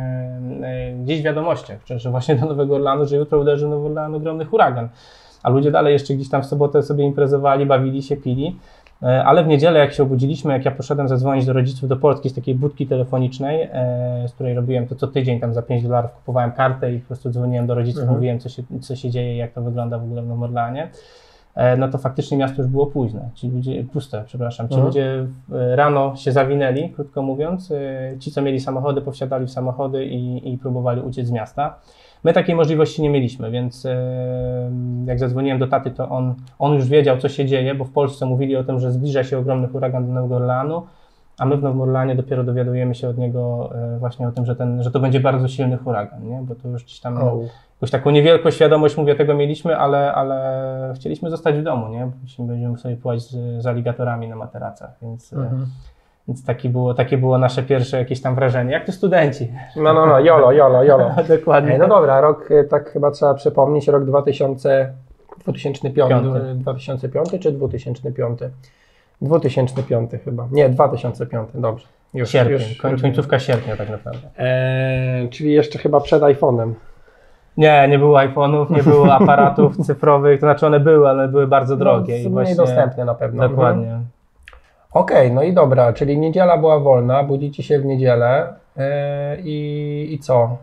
gdzieś 1.04 1.22
w 1.22 1.24
wiadomościach, 1.24 1.80
że 1.86 2.12
właśnie 2.12 2.36
do 2.36 2.46
Nowego 2.46 2.76
Orlanu, 2.76 3.06
że 3.06 3.16
jutro 3.16 3.40
uderzy 3.40 3.68
Nowy 3.68 3.88
Orlan 3.88 4.16
ogromny 4.16 4.46
huragan. 4.46 4.90
A 5.44 5.50
ludzie 5.50 5.72
dalej 5.72 5.94
jeszcze 5.94 6.14
gdzieś 6.14 6.30
tam 6.30 6.42
w 6.42 6.46
sobotę 6.46 6.84
sobie 6.84 7.04
imprezowali, 7.04 7.66
bawili 7.66 8.04
się, 8.04 8.18
pili. 8.18 8.56
Ale 9.02 9.44
w 9.44 9.48
niedzielę, 9.48 9.80
jak 9.80 9.94
się 9.94 10.04
obudziliśmy, 10.04 10.54
jak 10.54 10.66
ja 10.66 10.72
poszedłem 10.72 11.08
zadzwonić 11.08 11.46
do 11.46 11.54
rodziców 11.54 11.90
do 11.90 11.98
Polski 11.98 12.30
z 12.30 12.34
takiej 12.34 12.56
budki 12.56 12.88
telefonicznej, 12.88 13.70
z 14.28 14.32
której 14.32 14.54
robiłem 14.54 14.88
to 14.88 14.96
co 14.96 15.08
tydzień, 15.08 15.40
tam 15.40 15.54
za 15.54 15.62
5 15.62 15.84
dolarów 15.84 16.12
kupowałem 16.12 16.52
kartę 16.52 16.94
i 16.94 17.00
po 17.00 17.08
prostu 17.08 17.30
dzwoniłem 17.30 17.68
do 17.68 17.76
rodziców, 17.76 18.02
mhm. 18.02 18.18
mówiłem, 18.18 18.40
co 18.40 18.50
się, 18.50 18.64
co 18.82 18.96
się 18.96 19.10
dzieje, 19.10 19.38
jak 19.38 19.52
to 19.52 19.62
wygląda 19.62 20.00
w 20.00 20.04
ogóle 20.04 20.22
w 20.22 20.28
Nowym 20.28 20.44
Orlanie. 20.44 20.90
E, 21.56 21.78
no 21.78 21.88
to 21.88 21.98
faktycznie 21.98 22.38
miasto 22.38 22.62
już 22.62 22.72
było 22.72 22.88
późne, 22.88 23.30
ci 23.34 23.50
ludzie, 23.50 23.84
puste, 23.84 24.24
przepraszam, 24.26 24.68
ci 24.68 24.74
mhm. 24.74 24.88
ludzie 24.88 25.28
e, 25.54 25.76
rano 25.76 26.16
się 26.16 26.32
zawinęli, 26.32 26.90
krótko 26.90 27.22
mówiąc, 27.22 27.72
e, 27.72 28.16
ci 28.20 28.32
co 28.32 28.42
mieli 28.42 28.60
samochody 28.60 29.02
powsiadali 29.02 29.48
w 29.48 29.52
samochody 29.52 30.06
i, 30.06 30.54
i 30.54 30.58
próbowali 30.58 31.02
uciec 31.02 31.28
z 31.28 31.32
miasta. 31.32 31.80
My 32.24 32.34
takiej 32.34 32.56
możliwości 32.56 33.02
nie 33.02 33.10
mieliśmy, 33.10 33.52
więc 33.52 33.88
jak 35.06 35.20
zadzwoniłem 35.20 35.60
do 35.60 35.68
taty, 35.68 35.92
to 35.92 36.10
on, 36.10 36.36
on 36.60 36.74
już 36.74 36.88
wiedział, 36.88 37.18
co 37.18 37.30
się 37.30 37.46
dzieje, 37.46 37.76
bo 37.76 37.86
w 37.86 37.92
Polsce 37.92 38.26
mówili 38.26 38.56
o 38.56 38.64
tym, 38.64 38.80
że 38.80 38.92
zbliża 38.92 39.24
się 39.24 39.38
ogromny 39.38 39.68
huragan 39.68 40.08
do 40.08 40.14
Nowego 40.14 40.36
Orleanu, 40.36 40.84
a 41.40 41.46
my 41.46 41.58
w 41.58 41.64
Nowym 41.64 41.82
Orleanie 41.82 42.16
dopiero 42.16 42.44
dowiadujemy 42.44 42.96
się 42.96 43.10
od 43.10 43.18
niego 43.18 43.70
właśnie 44.00 44.28
o 44.28 44.32
tym, 44.32 44.46
że, 44.46 44.56
ten, 44.56 44.84
że 44.84 44.92
to 44.92 45.00
będzie 45.00 45.20
bardzo 45.20 45.48
silny 45.48 45.78
huragan, 45.78 46.28
nie? 46.28 46.42
bo 46.42 46.56
to 46.56 46.68
już 46.68 46.84
gdzieś 46.84 47.00
tam 47.00 47.18
oh 47.18 47.38
jakąś 47.82 47.92
taką 47.92 48.10
niewielką 48.10 48.52
świadomość, 48.52 48.98
mówię, 48.98 49.16
tego 49.16 49.34
mieliśmy, 49.34 49.78
ale, 49.78 50.14
ale 50.14 50.94
chcieliśmy 50.96 51.30
zostać 51.30 51.56
w 51.56 51.64
domu, 51.64 51.88
nie? 51.88 52.12
Będziemy 52.40 52.78
sobie 52.78 52.96
pływać 52.96 53.22
z, 53.22 53.62
z 53.64 53.68
aligatorami 53.68 54.28
na 54.28 54.36
materacach, 54.36 54.90
więc, 55.02 55.34
e, 55.34 55.36
mhm. 55.36 55.66
więc 56.28 56.46
takie, 56.46 56.70
było, 56.70 56.94
takie 56.94 57.18
było 57.18 57.38
nasze 57.38 57.64
pierwsze 57.64 57.98
jakieś 57.98 58.22
tam 58.22 58.36
wrażenie. 58.36 58.72
Jak 58.72 58.86
to 58.86 58.92
studenci? 58.92 59.52
No, 59.76 59.94
no, 59.94 60.06
no, 60.06 60.20
jolo, 60.20 60.52
jolo, 60.52 60.84
jolo. 60.84 61.12
Dokładnie. 61.38 61.78
no 61.78 61.88
dobra, 61.88 62.22
rok, 62.22 62.52
e, 62.52 62.64
tak 62.64 62.90
chyba 62.90 63.12
trzeba 63.12 63.34
przypomnieć, 63.34 63.88
rok 63.88 64.06
2000, 64.06 64.94
2005, 65.44 66.14
2005 66.56 67.30
czy 67.44 67.52
2005? 67.52 68.40
2005 69.22 70.12
chyba. 70.26 70.48
Nie, 70.52 70.70
2005, 70.70 71.50
dobrze. 71.54 71.88
Już, 72.14 72.30
Sierpień, 72.30 72.60
już, 72.92 73.02
końcówka 73.02 73.40
sierpnia 73.40 73.78
tak 73.78 73.90
naprawdę. 73.90 74.30
Eee, 74.38 75.30
czyli 75.30 75.54
jeszcze 75.54 75.80
chyba 75.80 76.00
przed 76.00 76.24
iPhone'em. 76.24 76.74
Nie, 77.58 77.88
nie 77.88 78.00
było 78.00 78.18
iPhone'ów, 78.20 78.72
nie 78.72 78.84
było 78.84 79.14
aparatów 79.22 79.78
cyfrowych, 79.78 80.40
to 80.40 80.46
znaczy 80.46 80.68
one 80.68 80.80
były, 80.80 81.10
ale 81.10 81.28
były 81.28 81.48
bardzo 81.48 81.74
no, 81.74 81.80
drogie. 81.80 82.14
No, 82.24 82.30
i 82.30 82.32
właśnie... 82.32 82.56
dostępne 82.56 83.06
na 83.06 83.14
pewno. 83.14 83.50
Dokładnie. 83.50 83.86
Mhm. 83.86 84.06
Okej, 84.94 85.18
okay, 85.18 85.36
no 85.36 85.44
i 85.44 85.54
dobra, 85.54 85.94
czyli 85.94 86.18
niedziela 86.18 86.58
była 86.58 86.80
wolna, 86.80 87.24
budzicie 87.24 87.64
się 87.64 87.80
w 87.80 87.86
niedzielę 87.86 88.54
yy, 88.78 88.84
i, 89.44 90.08
i 90.14 90.20
co? 90.20 90.58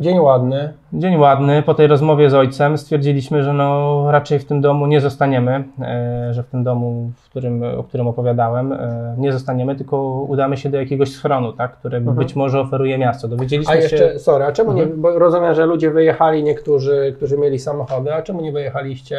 Dzień 0.00 0.18
ładny. 0.18 0.72
Dzień 0.96 1.16
ładny. 1.16 1.62
Po 1.62 1.74
tej 1.74 1.86
rozmowie 1.86 2.30
z 2.30 2.34
ojcem 2.34 2.78
stwierdziliśmy, 2.78 3.42
że 3.42 3.52
no 3.52 4.04
raczej 4.10 4.38
w 4.38 4.44
tym 4.44 4.60
domu 4.60 4.86
nie 4.86 5.00
zostaniemy, 5.00 5.64
e, 5.80 6.28
że 6.34 6.42
w 6.42 6.46
tym 6.46 6.64
domu, 6.64 7.10
w 7.16 7.30
którym, 7.30 7.62
o 7.78 7.82
którym 7.84 8.06
opowiadałem, 8.08 8.72
e, 8.72 9.14
nie 9.18 9.32
zostaniemy, 9.32 9.76
tylko 9.76 10.20
udamy 10.28 10.56
się 10.56 10.68
do 10.70 10.78
jakiegoś 10.78 11.12
schronu, 11.12 11.52
tak, 11.52 11.72
które 11.72 11.98
Mhm. 11.98 12.16
być 12.16 12.36
może 12.36 12.60
oferuje 12.60 12.98
miasto. 12.98 13.28
Dowiedzieliśmy 13.28 13.72
A 13.72 13.76
jeszcze, 13.76 13.96
się. 14.12 14.18
sorry, 14.18 14.44
a 14.44 14.52
czemu 14.52 14.70
Mhm. 14.70 14.88
nie, 14.88 14.94
bo 14.96 15.18
rozumiem, 15.18 15.54
że 15.54 15.66
ludzie 15.66 15.90
wyjechali, 15.90 16.42
niektórzy, 16.42 17.12
którzy 17.16 17.38
mieli 17.38 17.58
samochody, 17.58 18.14
a 18.14 18.22
czemu 18.22 18.40
nie 18.40 18.52
wyjechaliście 18.52 19.18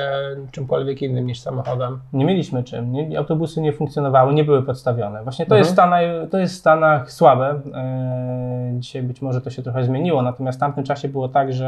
czymkolwiek 0.52 1.02
innym 1.02 1.26
niż 1.26 1.40
samochodem? 1.40 2.00
Nie 2.14 2.26
mieliśmy 2.26 2.64
czym. 2.64 2.92
Nie, 2.92 3.18
autobusy 3.20 3.62
nie 3.62 3.74
funkcjonowały, 3.74 4.34
nie 4.34 4.44
były 4.44 4.64
podstawione. 4.64 5.24
Właśnie 5.24 5.46
to, 5.46 5.56
Mhm. 5.56 5.60
jest, 5.60 5.72
w 5.72 5.74
Stanach, 5.74 6.02
to 6.32 6.38
jest 6.38 6.54
w 6.54 6.58
Stanach 6.58 7.12
słabe. 7.12 7.60
E, 7.74 8.72
dzisiaj 8.80 9.04
być 9.04 9.22
może 9.22 9.42
to 9.42 9.50
się 9.50 9.62
trochę 9.62 9.84
zmieniło, 9.84 10.22
natomiast 10.22 10.58
w 10.58 10.62
tamtym 10.62 10.84
czasie 10.84 11.08
było 11.08 11.30
tak, 11.30 11.54
że 11.54 11.65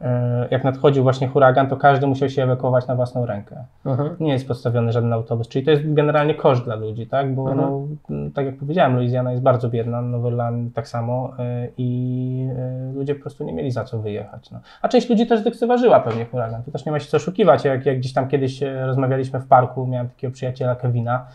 e, 0.00 0.48
jak 0.50 0.64
nadchodził 0.64 1.02
właśnie 1.02 1.28
huragan, 1.28 1.68
to 1.68 1.76
każdy 1.76 2.06
musiał 2.06 2.28
się 2.28 2.42
ewakuować 2.42 2.86
na 2.86 2.94
własną 2.96 3.26
rękę. 3.26 3.64
Mhm. 3.86 4.16
nie 4.20 4.32
jest 4.32 4.48
podstawiony 4.48 4.92
żaden 4.92 5.12
autobus, 5.12 5.48
czyli 5.48 5.64
to 5.64 5.70
jest 5.70 5.94
generalnie 5.94 6.34
koszt 6.34 6.64
dla 6.64 6.74
ludzi, 6.74 7.06
tak? 7.06 7.34
Bo 7.34 7.54
no, 7.54 7.86
tak 8.34 8.46
jak 8.46 8.56
powiedziałem, 8.56 8.94
Louisiana 8.94 9.30
jest 9.30 9.42
bardzo 9.42 9.68
biedna, 9.68 10.02
Nowy 10.02 10.26
Orleans 10.26 10.72
tak 10.74 10.88
samo 10.88 11.32
y, 11.38 11.72
i 11.78 12.48
y, 12.90 12.94
ludzie 12.94 13.14
po 13.14 13.20
prostu 13.20 13.44
nie 13.44 13.52
mieli 13.52 13.70
za 13.70 13.84
co 13.84 13.98
wyjechać. 13.98 14.50
No. 14.50 14.60
A 14.82 14.88
część 14.88 15.10
ludzi 15.10 15.26
też 15.26 15.44
lekceważyła 15.44 16.00
pewnie 16.00 16.24
huragan, 16.24 16.62
to 16.62 16.70
też 16.70 16.86
nie 16.86 16.92
ma 16.92 17.00
się 17.00 17.06
co 17.08 17.16
oszukiwać, 17.16 17.64
jak, 17.64 17.86
jak 17.86 17.98
gdzieś 17.98 18.12
tam 18.12 18.28
kiedyś 18.28 18.62
e, 18.62 18.86
rozmawialiśmy 18.86 19.40
w 19.40 19.46
parku, 19.46 19.86
miałem 19.86 20.08
takiego 20.08 20.32
przyjaciela 20.32 20.74
Kevina, 20.74 21.26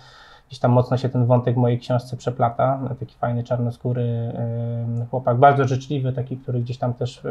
gdzieś 0.47 0.59
tam 0.59 0.71
mocno 0.71 0.97
się 0.97 1.09
ten 1.09 1.25
wątek 1.25 1.55
w 1.55 1.57
mojej 1.57 1.79
książce 1.79 2.17
przeplata, 2.17 2.79
taki 2.99 3.15
fajny 3.15 3.43
czarnoskóry 3.43 4.01
y, 4.01 5.05
chłopak, 5.11 5.37
bardzo 5.37 5.67
życzliwy, 5.67 6.13
taki, 6.13 6.37
który 6.37 6.59
gdzieś 6.59 6.77
tam 6.77 6.93
też 6.93 7.17
y, 7.17 7.21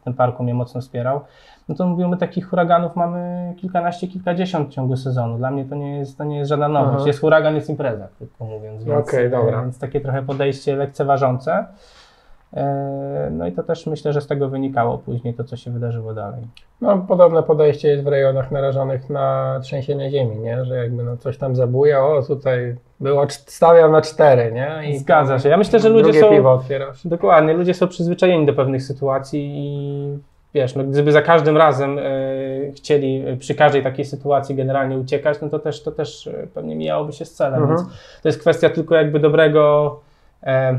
w 0.00 0.04
tym 0.04 0.14
parku 0.14 0.42
mnie 0.42 0.54
mocno 0.54 0.80
wspierał 0.80 1.20
no 1.68 1.74
to 1.74 1.86
mówimy, 1.86 2.16
takich 2.16 2.48
huraganów 2.48 2.96
mamy 2.96 3.54
kilkanaście, 3.56 4.08
kilkadziesiąt 4.08 4.68
w 4.68 4.72
ciągu 4.72 4.96
sezonu. 4.96 5.38
Dla 5.38 5.50
mnie 5.50 5.64
to 5.64 5.74
nie 5.74 5.98
jest, 5.98 6.18
to 6.18 6.24
nie 6.24 6.38
jest 6.38 6.48
żadna 6.48 6.68
nowość. 6.68 6.96
Aha. 6.96 7.06
Jest 7.06 7.20
huragan, 7.20 7.54
jest 7.54 7.70
impreza, 7.70 8.08
krótko 8.18 8.44
mówiąc. 8.44 8.84
Więc, 8.84 9.08
Okej, 9.08 9.30
dobra. 9.30 9.58
e, 9.58 9.62
Więc 9.62 9.78
takie 9.78 10.00
trochę 10.00 10.22
podejście 10.22 10.76
lekceważące. 10.76 11.66
E, 12.54 13.28
No 13.30 13.46
i 13.46 13.52
to 13.52 13.62
też 13.62 13.86
myślę, 13.86 14.12
że 14.12 14.20
z 14.20 14.26
tego 14.26 14.48
wynikało 14.48 14.98
później 14.98 15.34
to, 15.34 15.44
co 15.44 15.56
się 15.56 15.70
wydarzyło 15.70 16.14
dalej. 16.14 16.40
No, 16.80 16.98
podobne 17.08 17.42
podejście 17.42 17.88
jest 17.88 18.04
w 18.04 18.06
rejonach 18.06 18.50
narażonych 18.50 19.10
na 19.10 19.58
trzęsienie 19.62 20.10
ziemi, 20.10 20.38
nie? 20.38 20.64
Że 20.64 20.76
jakby 20.76 21.02
no, 21.02 21.16
coś 21.16 21.38
tam 21.38 21.56
zabuja, 21.56 22.06
o 22.06 22.22
tutaj 22.22 22.76
było, 23.00 23.26
stawiam 23.28 23.92
na 23.92 24.00
cztery, 24.00 24.52
nie? 24.52 24.90
I 24.90 24.98
Zgadza 24.98 25.38
się. 25.38 25.48
Ja 25.48 25.56
myślę, 25.56 25.78
że 25.78 25.88
ludzie 25.88 26.20
są... 26.20 26.30
piwo 26.30 26.52
otwierasz. 26.52 27.06
Dokładnie, 27.06 27.52
ludzie 27.54 27.74
są 27.74 27.88
przyzwyczajeni 27.88 28.46
do 28.46 28.52
pewnych 28.52 28.82
sytuacji 28.82 29.52
i 29.54 30.18
wiesz, 30.54 30.74
no, 30.74 30.84
gdyby 30.84 31.12
za 31.12 31.22
każdym 31.22 31.56
razem 31.56 31.98
e, 31.98 32.02
chcieli 32.76 33.24
przy 33.38 33.54
każdej 33.54 33.82
takiej 33.82 34.04
sytuacji 34.04 34.54
generalnie 34.54 34.98
uciekać, 34.98 35.40
no 35.42 35.48
to 35.48 35.58
też, 35.58 35.82
to 35.82 35.92
też 35.92 36.26
e, 36.26 36.46
pewnie 36.54 36.76
mijałoby 36.76 37.12
się 37.12 37.24
z 37.24 37.34
celem. 37.34 37.62
Mhm. 37.62 37.78
Więc 37.78 37.90
to 38.22 38.28
jest 38.28 38.40
kwestia 38.40 38.70
tylko 38.70 38.94
jakby 38.94 39.20
dobrego, 39.20 40.00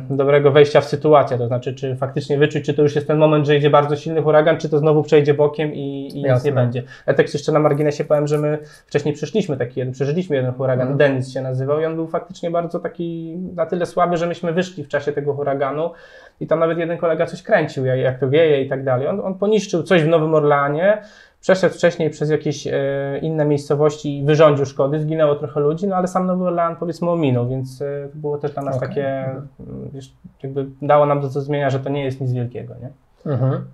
dobrego 0.09 0.51
wejścia 0.51 0.81
w 0.81 0.85
sytuację, 0.85 1.37
to 1.37 1.47
znaczy 1.47 1.73
czy 1.73 1.95
faktycznie 1.95 2.37
wyczuć, 2.37 2.65
czy 2.65 2.73
to 2.73 2.81
już 2.81 2.95
jest 2.95 3.07
ten 3.07 3.17
moment, 3.17 3.45
że 3.45 3.55
idzie 3.55 3.69
bardzo 3.69 3.95
silny 3.95 4.21
huragan, 4.21 4.57
czy 4.57 4.69
to 4.69 4.77
znowu 4.79 5.03
przejdzie 5.03 5.33
bokiem 5.33 5.73
i, 5.73 6.09
i 6.13 6.23
nic 6.23 6.43
nie 6.43 6.51
będzie. 6.51 6.83
Ja 7.07 7.13
tak 7.13 7.33
jeszcze 7.33 7.51
na 7.51 7.59
marginesie 7.59 8.05
powiem, 8.05 8.27
że 8.27 8.37
my 8.37 8.57
wcześniej 8.87 9.13
przeszliśmy 9.13 9.57
taki 9.57 9.79
jeden, 9.79 9.93
przeżyliśmy 9.93 10.35
jeden 10.35 10.53
huragan, 10.53 10.83
Mhm. 10.83 10.97
Dennis 10.97 11.33
się 11.33 11.41
nazywał 11.41 11.81
i 11.81 11.85
on 11.85 11.95
był 11.95 12.07
faktycznie 12.07 12.51
bardzo 12.51 12.79
taki 12.79 13.37
na 13.55 13.65
tyle 13.65 13.85
słaby, 13.85 14.17
że 14.17 14.27
myśmy 14.27 14.53
wyszli 14.53 14.83
w 14.83 14.87
czasie 14.87 15.11
tego 15.11 15.33
huraganu 15.33 15.91
i 16.39 16.47
tam 16.47 16.59
nawet 16.59 16.77
jeden 16.77 16.97
kolega 16.97 17.25
coś 17.25 17.43
kręcił, 17.43 17.85
jak, 17.85 18.19
to 18.19 18.29
wieje 18.29 18.61
i 18.61 18.69
tak 18.69 18.83
dalej. 18.83 19.07
On, 19.07 19.19
on 19.19 19.35
poniszczył 19.35 19.83
coś 19.83 20.03
w 20.03 20.07
Nowym 20.07 20.35
Orleanie, 20.35 21.01
przeszedł 21.43 21.75
wcześniej 21.75 22.09
przez 22.09 22.29
jakieś 22.29 22.67
e, 22.67 22.73
inne 23.21 23.45
miejscowości 23.45 24.17
i 24.17 24.23
wyrządził 24.23 24.65
szkody, 24.65 25.01
zginęło 25.01 25.35
trochę 25.35 25.59
ludzi, 25.59 25.87
no 25.87 25.95
ale 25.95 26.07
sam 26.07 26.25
Nowy 26.25 26.45
Orlean 26.45 26.75
powiedzmy 26.75 27.09
ominął, 27.09 27.49
więc 27.49 27.81
e, 27.81 28.09
to 28.11 28.17
było 28.17 28.37
też 28.37 28.51
dla 28.51 28.63
nas 28.63 28.77
Okej. 28.77 28.89
takie, 28.89 29.25
mm, 29.25 29.89
wiesz, 29.93 30.13
jakby 30.43 30.65
dało 30.81 31.05
nam 31.05 31.21
do 31.21 31.27
zrozumienia, 31.27 31.69
że 31.69 31.79
to 31.79 31.89
nie 31.89 32.03
jest 32.03 32.21
nic 32.21 32.31
wielkiego, 32.31 32.73
nie? 32.81 32.89
Mhm. 33.31 33.65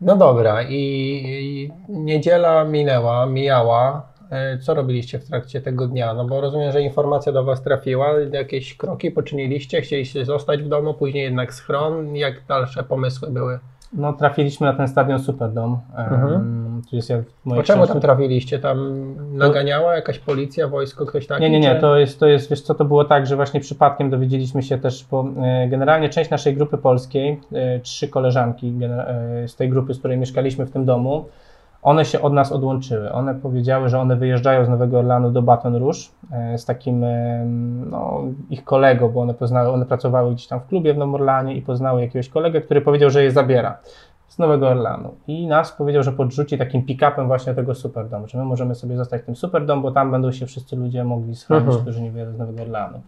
No 0.00 0.16
dobra, 0.16 0.62
i, 0.62 0.80
i 1.26 1.72
niedziela 1.88 2.64
minęła, 2.64 3.26
mijała. 3.26 4.12
E, 4.30 4.58
Co 4.58 4.74
robiliście 4.74 5.18
w 5.18 5.24
trakcie 5.24 5.60
tego 5.60 5.86
dnia? 5.86 6.14
No 6.14 6.24
bo 6.24 6.40
rozumiem, 6.40 6.72
że 6.72 6.82
informacja 6.82 7.32
do 7.32 7.44
Was 7.44 7.62
trafiła, 7.62 8.08
jakieś 8.32 8.76
kroki 8.76 9.10
poczyniliście, 9.10 9.80
chcieliście 9.80 10.24
zostać 10.24 10.62
w 10.62 10.68
domu, 10.68 10.94
później 10.94 11.24
jednak 11.24 11.54
schron. 11.54 12.16
Jak 12.16 12.46
dalsze 12.46 12.82
pomysły 12.82 13.30
były? 13.30 13.58
No 13.92 14.12
trafiliśmy 14.12 14.66
na 14.66 14.72
ten 14.72 14.88
stadion 14.88 15.18
Superdome, 15.18 15.76
Mhm. 15.96 16.82
jest 16.92 17.12
mojej 17.44 17.64
czemu 17.64 17.78
książce- 17.82 17.92
tam 17.92 18.02
trafiliście? 18.02 18.58
Tam 18.58 19.04
naganiała 19.32 19.94
jakaś 19.94 20.18
policja, 20.18 20.68
wojsko, 20.68 21.06
ktoś 21.06 21.26
taki? 21.26 21.42
Nie, 21.42 21.50
nie, 21.50 21.60
nie, 21.60 21.74
czy- 21.74 21.80
to 21.80 21.96
jest, 21.96 22.20
to 22.20 22.26
jest, 22.26 22.50
wiesz 22.50 22.62
co, 22.62 22.74
to 22.74 22.84
było 22.84 23.04
tak, 23.04 23.26
że 23.26 23.36
właśnie 23.36 23.60
przypadkiem 23.60 24.10
dowiedzieliśmy 24.10 24.62
się 24.62 24.78
też, 24.78 25.06
bo 25.10 25.24
e, 25.42 25.68
generalnie 25.68 26.08
część 26.08 26.30
naszej 26.30 26.54
grupy 26.54 26.78
polskiej, 26.78 27.40
e, 27.52 27.80
trzy 27.80 28.08
koleżanki 28.08 28.74
e, 28.82 29.48
z 29.48 29.56
tej 29.56 29.68
grupy, 29.68 29.94
z 29.94 29.98
której 29.98 30.18
mieszkaliśmy 30.18 30.66
w 30.66 30.70
tym 30.70 30.84
domu, 30.84 31.24
one 31.82 32.04
się 32.04 32.20
od 32.20 32.32
nas 32.32 32.52
odłączyły. 32.52 33.12
One 33.12 33.34
powiedziały, 33.34 33.88
że 33.88 34.00
one 34.00 34.16
wyjeżdżają 34.16 34.64
z 34.64 34.68
Nowego 34.68 34.98
Orlanu 34.98 35.30
do 35.30 35.42
Baton 35.42 35.76
Rouge 35.76 35.98
e, 36.32 36.58
z 36.58 36.64
takim 36.64 37.04
no, 37.90 38.22
ich 38.50 38.64
kolegą, 38.64 39.08
bo 39.08 39.20
one, 39.20 39.34
poznały, 39.34 39.68
one 39.68 39.86
pracowały 39.86 40.32
gdzieś 40.34 40.46
tam 40.46 40.60
w 40.60 40.66
klubie 40.66 40.94
w 40.94 40.98
Nowym 40.98 41.14
Orlanie 41.14 41.56
i 41.56 41.62
poznały 41.62 42.00
jakiegoś 42.00 42.28
kolegę, 42.28 42.60
który 42.60 42.80
powiedział, 42.80 43.10
że 43.10 43.24
je 43.24 43.30
zabiera 43.30 43.78
z 44.28 44.38
Nowego 44.38 44.68
Orlanu. 44.68 45.14
I 45.26 45.46
nas 45.46 45.72
powiedział, 45.72 46.02
że 46.02 46.12
podrzuci 46.12 46.58
takim 46.58 46.86
pick-upem 46.86 47.26
właśnie 47.26 47.54
tego 47.54 47.74
Superdome, 47.74 48.28
że 48.28 48.38
my 48.38 48.44
możemy 48.44 48.74
sobie 48.74 48.96
zostać 48.96 49.22
w 49.22 49.24
tym 49.24 49.36
Superdome, 49.36 49.82
bo 49.82 49.90
tam 49.90 50.10
będą 50.10 50.32
się 50.32 50.46
wszyscy 50.46 50.76
ludzie 50.76 51.04
mogli 51.04 51.36
schronić, 51.36 51.66
Mhm. 51.66 51.82
którzy 51.82 52.02
nie 52.02 52.10
wyjadą 52.10 52.32
z 52.32 52.38
Nowego 52.38 52.62
Orlanu. 52.62 53.00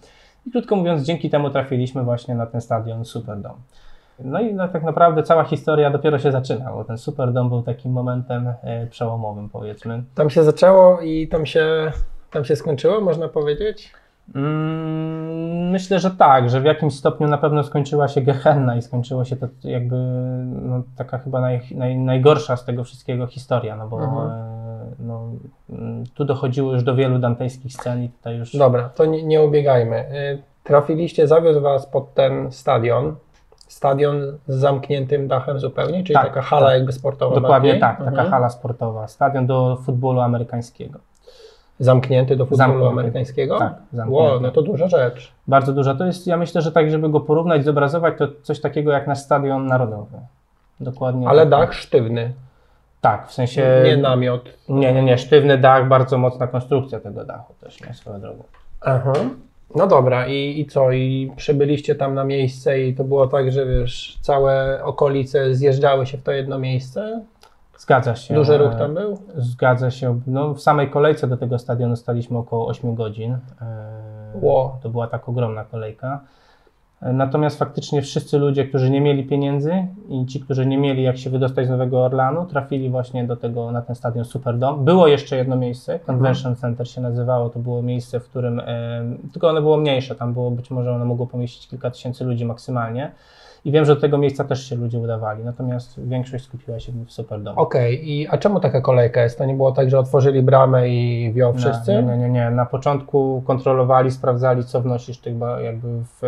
I 0.47 0.50
krótko 0.50 0.76
mówiąc, 0.76 1.02
dzięki 1.02 1.31
temu 1.31 1.50
trafiliśmy 1.50 2.02
właśnie 2.02 2.35
na 2.35 2.47
ten 2.47 2.61
stadion 2.61 3.04
Superdome. 3.04 3.54
No 4.18 4.40
i 4.40 4.54
no, 4.54 4.68
tak 4.68 4.83
naprawdę 4.83 5.23
cała 5.23 5.44
historia 5.44 5.90
dopiero 5.90 6.18
się 6.18 6.33
zaczyna, 6.33 6.73
bo 6.73 6.85
ten 6.85 6.99
Superdome 6.99 7.49
był 7.50 7.62
takim 7.62 7.92
momentem 7.92 8.52
e, 8.62 8.87
przełomowym, 8.87 9.49
powiedzmy. 9.49 10.02
Tam 10.14 10.30
się 10.30 10.42
zaczęło 10.44 11.00
i 11.00 11.28
tam 11.28 11.47
się, 11.47 11.92
tam 12.30 12.44
się 12.44 12.56
skończyło, 12.56 13.00
można 13.00 13.28
powiedzieć? 13.28 13.92
Mm, 14.35 15.71
Myślę, 15.71 15.99
że 15.99 16.11
tak, 16.11 16.50
że 16.50 16.61
w 16.61 16.64
jakimś 16.64 16.94
stopniu 16.94 17.28
na 17.28 17.38
pewno 17.38 17.62
skończyła 17.64 18.09
się 18.09 18.21
Gehenna 18.21 18.76
i 18.76 18.83
skończyło 18.83 19.25
się 19.25 19.37
to 19.37 19.47
jakby 19.64 19.97
no, 20.62 20.83
taka 20.97 21.18
chyba 21.18 21.40
naj, 21.40 21.61
naj, 21.75 21.97
najgorsza 21.99 22.56
z 22.56 22.64
tego 22.64 22.85
wszystkiego 22.85 23.26
historia, 23.26 23.76
no 23.76 23.88
bo 23.88 24.00
Mhm. 24.04 24.30
e, 24.30 24.44
no, 24.99 25.28
mm, 25.71 26.04
tu 26.14 26.25
dochodziło 26.25 26.73
już 26.73 26.83
do 26.83 26.94
wielu 26.94 27.18
dantejskich 27.18 27.73
scen 27.73 28.02
i 28.02 28.09
tutaj 28.09 28.37
już... 28.37 28.56
Dobra, 28.56 28.88
to 28.88 29.04
nie, 29.04 29.23
nie 29.23 29.42
ubiegajmy. 29.42 29.97
Y, 29.99 30.42
Trafiliście, 30.64 31.26
zawiózł 31.26 31.61
Was 31.61 31.87
pod 31.87 32.14
ten 32.14 32.52
stadion. 32.52 33.14
Stadion 33.68 34.38
z 34.49 34.54
zamkniętym 34.54 35.28
dachem 35.28 35.59
zupełnie, 35.61 36.02
czyli 36.04 36.14
Tak, 36.14 36.26
taka 36.26 36.42
hala 36.42 36.66
tak. 36.66 36.75
jakby 36.76 36.92
sportowa. 36.92 37.35
Dokładnie 37.35 37.68
bardziej? 37.71 37.80
tak, 37.80 37.99
taka 37.99 38.11
Mhm. 38.11 38.30
hala 38.30 38.49
sportowa, 38.50 39.09
stadion 39.09 39.47
do 39.47 39.76
futbolu 39.85 40.21
amerykańskiego. 40.21 40.99
Zamknięty 41.78 42.37
do 42.37 42.44
futbolu 42.47 42.59
Zamknięty. 42.59 42.88
amerykańskiego? 42.88 43.59
Tak, 43.59 43.75
zamknięty. 43.92 44.23
Wow, 44.30 44.40
no 44.40 44.50
to 44.50 44.62
duża 44.62 44.88
rzecz. 44.88 45.33
Bardzo 45.49 45.73
duża. 45.73 45.94
To 45.94 46.04
jest, 46.06 46.26
ja 46.26 46.37
myślę, 46.37 46.62
że 46.62 46.73
tak, 46.73 46.90
żeby 46.90 47.09
go 47.09 47.21
porównać, 47.21 47.64
zobrazować, 47.64 48.14
to 48.18 48.28
coś 48.42 48.61
takiego 48.61 48.92
jak 48.92 49.06
nasz 49.06 49.18
stadion 49.18 49.66
narodowy. 49.66 50.18
Dokładnie. 50.80 51.28
Ale 51.28 51.42
tak. 51.42 51.50
dach 51.50 51.75
sztywny, 51.75 52.33
Tak, 53.00 53.28
w 53.28 53.33
sensie... 53.33 53.83
nie 53.85 53.97
namiot. 53.97 54.44
Nie, 54.68 54.92
nie, 54.92 55.02
nie, 55.02 55.18
sztywny 55.18 55.59
dach, 55.59 55.88
bardzo 55.88 56.18
mocna 56.18 56.47
konstrukcja 56.47 57.00
tego 57.00 57.25
dachu 57.25 57.54
też, 57.61 57.80
nie, 57.80 57.94
swoją 57.94 58.21
drogą. 58.21 58.42
Aha. 58.80 59.12
No 59.75 59.87
dobra, 59.87 60.26
i, 60.26 60.61
i 60.61 60.66
co? 60.66 60.93
I 60.93 61.33
przybyliście 61.37 61.95
tam 61.95 62.14
na 62.14 62.25
miejsce 62.25 62.81
i 62.81 62.95
to 62.95 63.04
było 63.04 63.26
tak, 63.26 63.52
że 63.52 63.66
wiesz, 63.66 64.19
całe 64.21 64.85
okolice 64.85 65.54
zjeżdżały 65.54 66.07
się 66.07 66.19
w 66.19 66.23
to 66.23 66.33
jedno 66.33 66.59
miejsce? 66.59 67.25
Zgadza 67.78 68.16
się. 68.16 68.35
Duży 68.35 68.59
ruch 68.59 68.75
tam 68.75 68.95
był? 68.95 69.19
Zgadza 69.37 69.90
się. 69.90 70.21
No, 70.26 70.54
w 70.54 70.61
samej 70.61 70.90
kolejce 70.90 71.26
do 71.26 71.37
tego 71.37 71.59
stadionu 71.59 71.97
staliśmy 71.97 72.38
około 72.38 72.66
8 72.66 72.95
godzin. 72.95 73.33
E, 73.33 73.38
Ło. 74.40 74.78
To 74.83 74.88
była 74.88 75.07
tak 75.07 75.28
ogromna 75.28 75.64
kolejka. 75.64 76.21
Natomiast 77.12 77.58
faktycznie 77.58 78.02
wszyscy 78.02 78.38
ludzie, 78.38 78.64
którzy 78.64 78.90
nie 78.90 79.00
mieli 79.00 79.25
pieniędzy 79.25 79.87
i 80.08 80.26
ci, 80.26 80.40
którzy 80.40 80.66
nie 80.66 80.78
mieli 80.78 81.02
jak 81.02 81.18
się 81.18 81.30
wydostać 81.30 81.66
z 81.66 81.70
Nowego 81.70 82.04
Orlanu, 82.04 82.46
trafili 82.46 82.90
właśnie 82.90 83.25
do 83.25 83.37
tego, 83.37 83.70
na 83.70 83.82
ten 83.82 83.96
stadion 83.96 84.25
Superdome. 84.25 84.84
Było 84.84 85.06
jeszcze 85.06 85.37
jedno 85.37 85.56
miejsce, 85.56 85.99
Convention 85.99 86.56
Center 86.56 86.88
się 86.90 87.00
nazywało, 87.00 87.50
to 87.50 87.58
było 87.58 87.82
miejsce, 87.82 88.20
w 88.20 88.28
którym, 88.28 88.61
e, 88.61 89.02
tylko 89.32 89.49
ono 89.49 89.61
było 89.62 89.76
mniejsze, 89.76 90.14
tam 90.14 90.32
było 90.32 90.50
być 90.50 90.70
może 90.70 90.92
ono 90.92 91.04
mogło 91.04 91.26
pomieścić 91.26 91.68
kilka 91.68 91.90
tysięcy 91.90 92.25
ludzi 92.25 92.44
maksymalnie. 92.44 93.12
I 93.64 93.73
wiem, 93.73 93.85
że 93.85 93.94
do 93.94 94.00
tego 94.00 94.18
miejsca 94.18 94.44
też 94.44 94.68
się 94.68 94.76
ludzie 94.76 94.99
udawali, 94.99 95.44
natomiast 95.44 96.06
większość 96.09 96.44
skupiła 96.44 96.80
się 96.80 96.92
w 96.92 97.12
Superdome. 97.12 97.56
Okej, 97.56 98.11
i 98.11 98.28
a 98.28 98.38
czemu 98.38 98.61
taka 98.61 98.80
kolejka 98.80 99.23
jest? 99.23 99.38
To 99.38 99.44
nie 99.44 99.54
było 99.54 99.73
tak, 99.73 99.90
że 99.90 99.99
otworzyli 99.99 100.42
bramę 100.42 100.88
i 100.88 101.33
wio 101.33 101.52
wszyscy? 101.52 101.92
Nie, 101.92 102.02
nie, 102.02 102.16
nie, 102.16 102.30
nie. 102.30 102.50
Na 102.50 102.66
początku 102.66 103.42
kontrolowali, 103.47 104.11
sprawdzali, 104.11 104.64
co 104.64 104.80
wnosisz 104.80 105.18
tych, 105.18 105.35
jakby 105.62 105.88
w, 105.88 106.18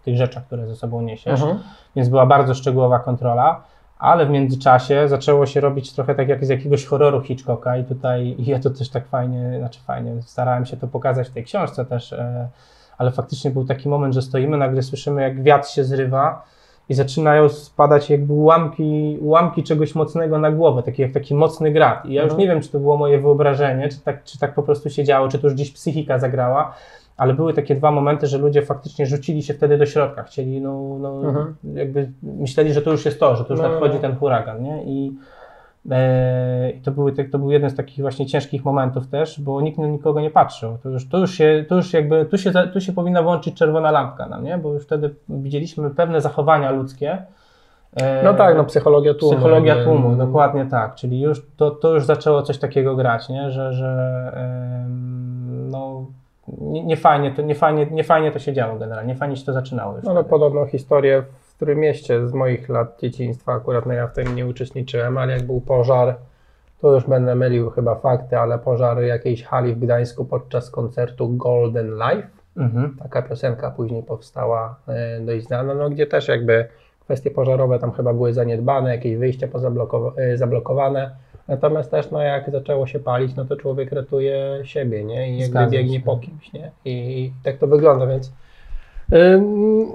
w 0.00 0.04
tych 0.04 0.16
rzeczach, 0.16 0.46
które 0.46 0.66
ze 0.66 0.76
sobą 0.76 1.02
niesiesz, 1.02 1.40
Mhm. 1.40 1.58
więc 1.96 2.08
była 2.08 2.26
bardzo 2.26 2.54
szczegółowa 2.54 2.98
kontrola. 2.98 3.62
ale 3.98 4.26
w 4.26 4.30
międzyczasie 4.30 5.08
zaczęło 5.08 5.46
się 5.46 5.60
robić 5.60 5.92
trochę 5.92 6.14
tak 6.14 6.28
jak 6.28 6.44
z 6.44 6.48
jakiegoś 6.48 6.86
horroru 6.86 7.20
Hitchcocka 7.20 7.76
i 7.76 7.84
tutaj 7.84 8.36
ja 8.46 8.58
to 8.58 8.70
też 8.70 8.90
tak 8.90 9.06
fajnie, 9.06 9.54
znaczy 9.58 9.80
fajnie, 9.80 10.22
starałem 10.22 10.66
się 10.66 10.76
to 10.76 10.88
pokazać 10.88 11.28
w 11.28 11.32
tej 11.32 11.44
książce 11.44 11.84
też, 11.84 12.12
e, 12.12 12.48
ale 12.98 13.10
faktycznie 13.10 13.50
był 13.50 13.64
taki 13.64 13.88
moment, 13.88 14.14
że 14.14 14.22
stoimy, 14.22 14.56
nagle 14.56 14.82
słyszymy 14.82 15.22
jak 15.22 15.42
wiatr 15.42 15.68
się 15.68 15.84
zrywa 15.84 16.42
i 16.88 16.94
zaczynają 16.94 17.48
spadać 17.48 18.10
jakby 18.10 18.32
ułamki, 18.32 19.18
ułamki 19.20 19.62
czegoś 19.62 19.94
mocnego 19.94 20.38
na 20.38 20.50
głowę, 20.50 20.82
taki 20.82 21.02
jak 21.02 21.12
taki 21.12 21.34
mocny 21.34 21.70
grat. 21.72 22.06
I 22.06 22.12
ja 22.12 22.22
już 22.22 22.30
Mhm. 22.32 22.40
nie 22.40 22.54
wiem, 22.54 22.62
czy 22.62 22.68
to 22.72 22.78
było 22.78 22.96
moje 22.96 23.18
wyobrażenie, 23.20 23.88
czy 23.88 24.00
tak, 24.00 24.24
czy 24.24 24.38
tak 24.38 24.54
po 24.54 24.62
prostu 24.62 24.90
się 24.90 25.04
działo, 25.04 25.28
czy 25.28 25.38
to 25.38 25.46
już 25.46 25.54
gdzieś 25.54 25.70
psychika 25.72 26.18
zagrała, 26.18 26.74
ale 27.16 27.34
były 27.34 27.52
takie 27.54 27.74
dwa 27.74 27.90
momenty, 27.90 28.26
że 28.26 28.38
ludzie 28.38 28.62
faktycznie 28.62 29.06
rzucili 29.06 29.42
się 29.42 29.54
wtedy 29.54 29.78
do 29.78 29.86
środka, 29.86 30.22
chcieli, 30.22 30.60
no, 30.60 30.96
no 31.00 31.28
Mhm. 31.28 31.54
jakby 31.74 32.10
myśleli, 32.22 32.72
że 32.72 32.82
to 32.82 32.90
już 32.90 33.04
jest 33.04 33.20
to, 33.20 33.36
że 33.36 33.44
to 33.44 33.52
już 33.54 33.62
No, 33.62 33.68
nadchodzi 33.68 33.94
no. 33.94 34.00
ten 34.00 34.16
huragan, 34.16 34.62
nie? 34.62 34.82
I 34.84 35.12
i 36.76 36.80
to, 36.80 36.92
były, 36.92 37.12
to 37.12 37.38
był 37.38 37.50
jeden 37.50 37.70
z 37.70 37.74
takich 37.74 38.00
właśnie 38.00 38.26
ciężkich 38.26 38.64
momentów 38.64 39.08
też, 39.08 39.40
bo 39.40 39.60
nikt 39.60 39.78
na 39.78 39.86
nikogo 39.86 40.20
nie 40.20 40.30
patrzył. 40.30 40.78
To 40.82 40.88
już, 40.88 41.08
to 41.08 41.18
już 41.18 41.34
się, 41.34 41.64
to 41.68 41.74
już 41.74 41.92
jakby, 41.92 42.24
tu 42.24 42.38
się, 42.38 42.52
tu 42.72 42.80
się 42.80 42.92
powinna 42.92 43.22
włączyć 43.22 43.54
czerwona 43.54 43.90
lampka 43.90 44.26
nam, 44.26 44.44
nie? 44.44 44.58
Bo 44.58 44.72
już 44.72 44.82
wtedy 44.82 45.14
widzieliśmy 45.28 45.90
pewne 45.90 46.20
zachowania 46.20 46.70
ludzkie. 46.70 47.22
e, 47.96 48.22
No 48.24 48.34
tak, 48.34 48.56
no 48.56 48.64
psychologia 48.64 49.14
tłumu. 49.14 49.34
Psychologia 49.34 49.84
tłumu, 49.84 50.16
dokładnie 50.16 50.66
tak. 50.66 50.94
Czyli 50.94 51.20
już 51.20 51.46
to, 51.56 51.70
to 51.70 51.94
już 51.94 52.04
zaczęło 52.04 52.42
coś 52.42 52.58
takiego 52.58 52.96
grać, 52.96 53.28
nie? 53.28 53.50
że, 53.50 53.72
że 53.72 54.32
no, 55.70 56.04
nie, 56.48 56.84
nie, 56.84 56.96
fajnie 56.96 57.30
to, 57.30 57.42
nie, 57.42 57.54
fajnie, 57.54 57.86
nie 57.90 58.04
fajnie 58.04 58.32
to 58.32 58.38
się 58.38 58.52
działo 58.52 58.78
generalnie, 58.78 59.12
nie 59.12 59.18
fajnie 59.18 59.36
się 59.36 59.46
to 59.46 59.52
zaczynało 59.52 59.96
już. 59.96 60.04
No, 60.04 60.14
no 60.14 60.24
podobną 60.24 60.66
historię 60.66 61.22
którym 61.56 61.78
mieście 61.78 62.28
z 62.28 62.32
moich 62.32 62.68
lat 62.68 63.00
dzieciństwa, 63.00 63.52
akurat 63.52 63.86
no 63.86 63.92
ja 63.92 64.06
w 64.06 64.12
tym 64.12 64.34
nie 64.34 64.46
uczestniczyłem, 64.46 65.18
ale 65.18 65.32
jak 65.32 65.42
był 65.42 65.60
pożar, 65.60 66.16
to 66.80 66.94
już 66.94 67.06
będę 67.06 67.34
mylił 67.34 67.70
chyba 67.70 67.94
fakty, 67.94 68.38
ale 68.38 68.58
pożar 68.58 69.02
jakiejś 69.02 69.44
hali 69.44 69.74
w 69.74 69.78
Gdańsku 69.78 70.24
podczas 70.24 70.70
koncertu 70.70 71.28
Golden 71.28 71.90
Life. 71.94 72.28
Mhm. 72.56 72.96
Taka 73.02 73.22
piosenka 73.22 73.70
później 73.70 74.02
powstała 74.02 74.76
e, 74.88 75.20
dość 75.20 75.46
znana, 75.46 75.74
no 75.74 75.90
gdzie 75.90 76.06
też 76.06 76.28
jakby 76.28 76.68
kwestie 77.00 77.30
pożarowe 77.30 77.78
tam 77.78 77.92
chyba 77.92 78.12
były 78.14 78.32
zaniedbane, 78.32 78.90
jakieś 78.90 79.16
wyjścia 79.16 79.46
pozablokowa- 79.46 80.12
e, 80.20 80.36
zablokowane. 80.36 81.16
Natomiast 81.48 81.90
też 81.90 82.10
no 82.10 82.22
jak 82.22 82.50
zaczęło 82.50 82.86
się 82.86 82.98
palić, 82.98 83.36
no 83.36 83.44
to 83.44 83.56
człowiek 83.56 83.92
ratuje 83.92 84.60
siebie, 84.62 85.04
nie? 85.04 85.28
I 85.30 85.32
jakby 85.32 85.46
Zgadzam 85.50 85.70
biegnie 85.70 85.98
się. 85.98 86.04
po 86.04 86.16
kimś, 86.16 86.52
nie? 86.52 86.70
I, 86.84 86.90
I 87.24 87.32
tak 87.44 87.56
to 87.58 87.66
wygląda, 87.66 88.06
więc 88.06 88.32
ym, 89.12 89.86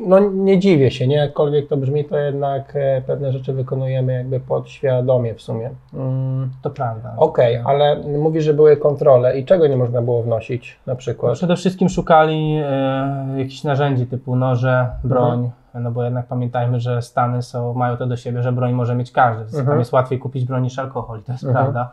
no 0.00 0.18
nie 0.20 0.58
dziwię 0.58 0.90
się, 0.90 1.06
nie? 1.06 1.16
Jakkolwiek 1.16 1.68
to 1.68 1.76
brzmi, 1.76 2.04
to 2.04 2.18
jednak 2.18 2.72
e, 2.76 3.02
pewne 3.06 3.32
rzeczy 3.32 3.52
wykonujemy 3.52 4.12
jakby 4.12 4.40
podświadomie 4.40 5.34
w 5.34 5.42
sumie. 5.42 5.70
Ym, 5.94 6.50
To 6.62 6.70
prawda. 6.70 7.14
Okej, 7.16 7.60
ale 7.64 7.96
mówisz, 8.18 8.44
że 8.44 8.54
były 8.54 8.76
kontrole 8.76 9.38
i 9.38 9.44
czego 9.44 9.66
nie 9.66 9.76
można 9.76 10.02
było 10.02 10.22
wnosić 10.22 10.80
na 10.86 10.92
No, 10.92 10.96
przykład? 10.96 11.34
Przede 11.34 11.56
wszystkim 11.56 11.88
szukali 11.88 12.56
e, 12.64 13.26
jakichś 13.38 13.64
narzędzi 13.64 14.06
typu 14.06 14.36
noże, 14.36 14.86
broń, 15.04 15.50
no 15.74 15.90
bo 15.90 16.04
jednak 16.04 16.26
pamiętajmy, 16.26 16.80
że 16.80 17.02
Stany 17.02 17.42
są, 17.42 17.74
mają 17.74 17.96
to 17.96 18.06
do 18.06 18.16
siebie, 18.16 18.42
że 18.42 18.52
broń 18.52 18.72
może 18.72 18.94
mieć 18.94 19.12
każdy. 19.12 19.44
Mhm. 19.44 19.66
Tam 19.66 19.78
jest 19.78 19.92
łatwiej 19.92 20.18
kupić 20.18 20.44
broń 20.44 20.62
niż 20.62 20.78
alkohol, 20.78 21.22
to 21.22 21.32
jest 21.32 21.44
Mhm. 21.44 21.64
prawda. 21.64 21.92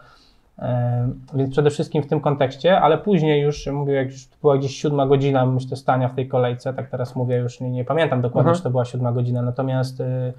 Więc 1.33 1.51
przede 1.51 1.69
wszystkim 1.69 2.03
w 2.03 2.07
tym 2.07 2.21
kontekście, 2.21 2.81
ale 2.81 2.97
później 2.97 3.41
już, 3.41 3.67
mówię, 3.67 3.93
jak 3.93 4.11
już 4.11 4.27
była 4.41 4.57
gdzieś 4.57 4.75
siódma 4.75 5.05
godzina, 5.07 5.45
myślę, 5.45 5.77
stania 5.77 6.07
w 6.09 6.15
tej 6.15 6.27
kolejce, 6.27 6.73
tak 6.73 6.89
teraz 6.89 7.15
mówię, 7.15 7.35
już 7.35 7.59
nie, 7.61 7.69
nie 7.71 7.85
pamiętam 7.85 8.21
dokładnie, 8.21 8.49
Mhm. 8.49 8.57
czy 8.57 8.63
to 8.63 8.69
była 8.69 8.85
siódma 8.85 9.11
godzina, 9.11 9.41
natomiast 9.41 10.01
e, 10.01 10.33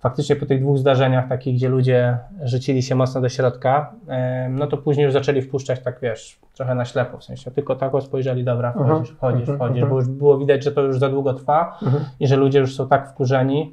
faktycznie 0.00 0.36
po 0.36 0.46
tych 0.46 0.60
dwóch 0.60 0.78
zdarzeniach 0.78 1.28
takich, 1.28 1.54
gdzie 1.54 1.68
ludzie 1.68 2.18
rzucili 2.44 2.82
się 2.82 2.94
mocno 2.94 3.20
do 3.20 3.28
środka, 3.28 3.92
e, 4.08 4.48
no 4.50 4.66
to 4.66 4.76
później 4.76 5.04
już 5.04 5.12
zaczęli 5.12 5.42
wpuszczać 5.42 5.80
tak, 5.80 5.98
wiesz, 6.02 6.38
trochę 6.54 6.74
na 6.74 6.84
ślepo, 6.84 7.18
w 7.18 7.24
sensie 7.24 7.50
tylko 7.50 7.76
tak 7.76 7.92
spojrzeli, 8.00 8.44
dobra, 8.44 8.68
Mhm. 8.68 8.86
wchodzisz, 8.88 9.10
wchodzisz, 9.16 9.40
Mhm. 9.48 9.58
wchodzisz, 9.58 9.82
Mhm. 9.82 9.90
bo 9.90 9.96
już 9.96 10.08
było 10.08 10.38
widać, 10.38 10.64
że 10.64 10.72
to 10.72 10.80
już 10.80 10.98
za 10.98 11.08
długo 11.08 11.34
trwa 11.34 11.78
Mhm. 11.82 12.04
i 12.20 12.26
że 12.26 12.36
ludzie 12.36 12.58
już 12.58 12.74
są 12.76 12.88
tak 12.88 13.08
wkurzeni 13.08 13.72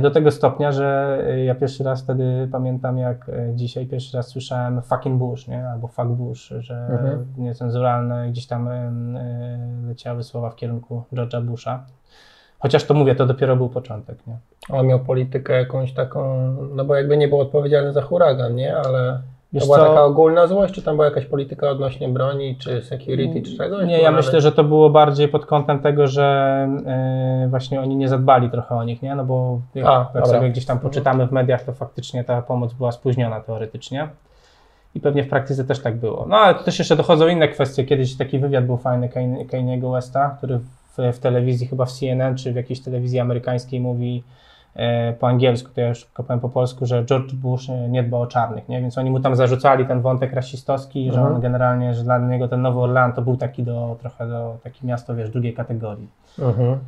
do 0.00 0.10
tego 0.10 0.30
stopnia, 0.30 0.72
że 0.72 1.18
e, 1.26 1.44
ja 1.44 1.54
pierwszy 1.54 1.84
raz 1.84 2.02
wtedy 2.02 2.48
pamiętam, 2.52 2.98
jak 2.98 3.28
e, 3.28 3.54
dzisiaj 3.54 3.86
pierwszy 3.86 4.16
raz 4.16 4.28
słyszałem 4.28 4.82
fucking 4.82 5.18
Bush, 5.18 5.48
nie? 5.48 5.68
albo 5.68 5.88
fuck 5.88 6.08
Bush, 6.08 6.52
że 6.58 6.74
Mhm. 6.92 7.26
niecenzuralne 7.38 8.28
gdzieś 8.30 8.46
tam 8.46 8.68
e, 8.68 8.74
e, 8.74 9.58
leciały 9.88 10.22
słowa 10.22 10.50
w 10.50 10.56
kierunku 10.56 11.02
George'a 11.12 11.42
Busha. 11.44 11.84
Chociaż 12.58 12.84
to 12.84 12.94
mówię, 12.94 13.14
to 13.14 13.26
dopiero 13.26 13.56
był 13.56 13.68
początek, 13.68 14.26
nie? 14.26 14.38
On 14.70 14.86
miał 14.86 15.00
politykę 15.00 15.52
jakąś 15.52 15.92
taką, 15.92 16.52
no 16.74 16.84
bo 16.84 16.94
jakby 16.94 17.16
nie 17.16 17.28
był 17.28 17.40
odpowiedzialny 17.40 17.92
za 17.92 18.02
huragan, 18.02 18.54
nie? 18.54 18.76
Ale 18.76 19.20
Wiesz 19.52 19.62
to 19.62 19.66
była 19.66 19.78
co? 19.78 19.84
taka 19.84 20.04
ogólna 20.04 20.46
złość, 20.46 20.74
czy 20.74 20.82
tam 20.82 20.94
była 20.96 21.04
jakaś 21.04 21.24
polityka 21.26 21.70
odnośnie 21.70 22.08
broni, 22.08 22.56
czy 22.56 22.82
security, 22.82 23.42
czy 23.42 23.56
czegoś? 23.56 23.86
Nie, 23.86 23.98
ja 23.98 24.10
nawet- 24.10 24.24
myślę, 24.24 24.40
że 24.40 24.52
to 24.52 24.64
było 24.64 24.90
bardziej 24.90 25.28
pod 25.28 25.46
kątem 25.46 25.78
tego, 25.80 26.06
że 26.06 26.24
e, 26.86 27.46
właśnie 27.50 27.80
oni 27.80 27.96
nie 27.96 28.08
zadbali 28.08 28.50
trochę 28.50 28.74
o 28.74 28.84
nich, 28.84 29.02
nie? 29.02 29.14
No 29.14 29.24
bo 29.24 29.60
jak, 29.74 29.86
A, 29.86 29.90
jak 29.98 30.24
dobra. 30.24 30.26
sobie 30.26 30.50
gdzieś 30.50 30.66
tam 30.66 30.78
poczytamy 30.78 31.26
w 31.26 31.32
mediach, 31.32 31.62
to 31.64 31.72
faktycznie 31.72 32.24
ta 32.24 32.42
pomoc 32.42 32.72
była 32.72 32.92
spóźniona 32.92 33.40
teoretycznie. 33.40 34.08
I 34.94 35.00
pewnie 35.00 35.22
w 35.24 35.28
praktyce 35.28 35.64
też 35.64 35.78
tak 35.82 35.96
było. 35.96 36.26
No 36.28 36.36
ale 36.36 36.54
też 36.54 36.78
jeszcze 36.78 36.96
dochodzą 36.96 37.28
inne 37.28 37.48
kwestie. 37.48 37.84
Kiedyś 37.84 38.16
taki 38.16 38.38
wywiad 38.38 38.66
był 38.66 38.76
fajny 38.76 39.08
Kanye- 39.08 39.92
Westa, 39.92 40.34
który 40.38 40.58
w, 40.58 41.12
w 41.12 41.18
telewizji, 41.18 41.66
chyba 41.66 41.84
w 41.84 41.92
CNN, 41.92 42.36
czy 42.36 42.52
w 42.52 42.56
jakiejś 42.56 42.80
telewizji 42.80 43.20
amerykańskiej 43.20 43.80
mówi 43.80 44.22
po 45.20 45.28
angielsku, 45.28 45.70
to 45.74 45.80
ja 45.80 45.88
już 45.88 46.04
tylko 46.04 46.22
powiem 46.24 46.40
po 46.40 46.48
polsku, 46.48 46.86
że 46.86 47.04
George 47.04 47.34
Bush 47.34 47.70
e, 47.70 47.88
nie 47.88 48.02
dba 48.02 48.18
o 48.18 48.26
czarnych, 48.26 48.68
nie? 48.68 48.80
Więc 48.80 48.98
oni 48.98 49.10
mu 49.10 49.20
tam 49.20 49.36
zarzucali 49.36 49.86
ten 49.86 50.00
wątek 50.00 50.32
rasistowski, 50.32 51.04
że 51.12 51.18
Mhm. 51.18 51.34
on 51.34 51.40
generalnie, 51.40 51.94
że 51.94 52.02
dla 52.04 52.18
niego 52.18 52.48
ten 52.48 52.62
Nowy 52.62 52.80
Orlean 52.80 53.12
to 53.12 53.22
był 53.22 53.36
taki 53.36 53.62
do, 53.62 53.96
trochę 54.00 54.28
do, 54.28 54.56
takie 54.62 54.86
miasto, 54.86 55.14
wiesz, 55.14 55.30
drugiej 55.30 55.54
kategorii. 55.54 56.08
Mhm. 56.38 56.78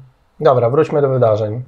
Dobra, 0.40 0.70
wróćmy 0.70 1.00
do 1.02 1.08
wydarzeń. 1.08 1.62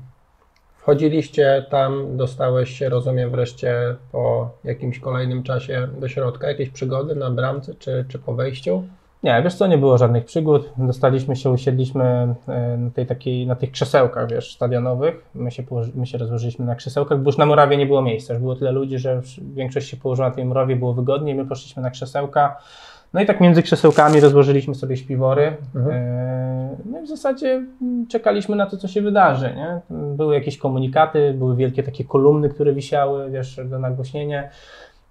Wchodziliście 0.76 1.66
tam, 1.70 2.16
dostałeś 2.16 2.70
się, 2.70 2.88
rozumiem, 2.88 3.30
wreszcie 3.30 3.96
po 4.12 4.50
jakimś 4.64 4.98
kolejnym 4.98 5.42
czasie 5.42 5.88
do 6.00 6.08
środka, 6.08 6.48
jakieś 6.48 6.70
przygody 6.70 7.14
na 7.14 7.30
bramce, 7.30 7.74
czy, 7.74 8.04
czy 8.08 8.18
po 8.18 8.34
wejściu? 8.34 8.82
Nie, 9.22 9.42
wiesz 9.42 9.54
co, 9.54 9.66
nie 9.66 9.78
było 9.78 9.98
żadnych 9.98 10.24
przygód. 10.24 10.72
Dostaliśmy 10.76 11.36
się, 11.36 11.50
usiedliśmy 11.50 12.04
e, 12.48 12.76
na, 12.76 12.90
tej 12.90 13.06
takiej, 13.06 13.46
na 13.46 13.56
tych 13.56 13.70
krzesełkach, 13.70 14.30
wiesz, 14.30 14.54
stadionowych. 14.54 15.24
My 15.34 15.50
się, 15.50 15.62
my 15.94 16.06
się 16.06 16.18
rozłożyliśmy 16.18 16.64
na 16.64 16.74
krzesełkach, 16.74 17.18
bo 17.18 17.28
już 17.28 17.38
na 17.38 17.46
murawie 17.46 17.76
nie 17.76 17.86
było 17.86 18.02
miejsca. 18.02 18.32
Już 18.32 18.42
było 18.42 18.56
tyle 18.56 18.72
ludzi, 18.72 18.98
że 18.98 19.20
większość 19.54 19.88
się 19.88 19.96
położyła 19.96 20.28
na 20.28 20.34
tej 20.34 20.44
murawie, 20.44 20.76
było 20.76 20.94
wygodniej. 20.94 21.34
My 21.34 21.46
poszliśmy 21.46 21.82
na 21.82 21.90
krzesełka. 21.90 22.56
No 23.12 23.20
i 23.20 23.26
tak 23.26 23.40
między 23.40 23.62
krzesełkami 23.62 24.20
rozłożyliśmy 24.20 24.74
sobie 24.74 24.96
śpiwory. 24.96 25.56
Mhm. 25.74 25.96
E, 25.96 26.52
No 26.84 27.00
i 27.00 27.02
w 27.02 27.08
zasadzie 27.08 27.64
czekaliśmy 28.08 28.56
na 28.56 28.66
to, 28.66 28.76
co 28.76 28.88
się 28.88 29.02
wydarzy. 29.02 29.54
Nie? 29.56 29.80
Były 29.90 30.34
jakieś 30.34 30.58
komunikaty, 30.58 31.34
były 31.38 31.56
wielkie 31.56 31.82
takie 31.82 32.04
kolumny, 32.04 32.48
które 32.48 32.72
wisiały, 32.72 33.30
wiesz, 33.30 33.60
do 33.64 33.78
nagłośnienia. 33.78 34.48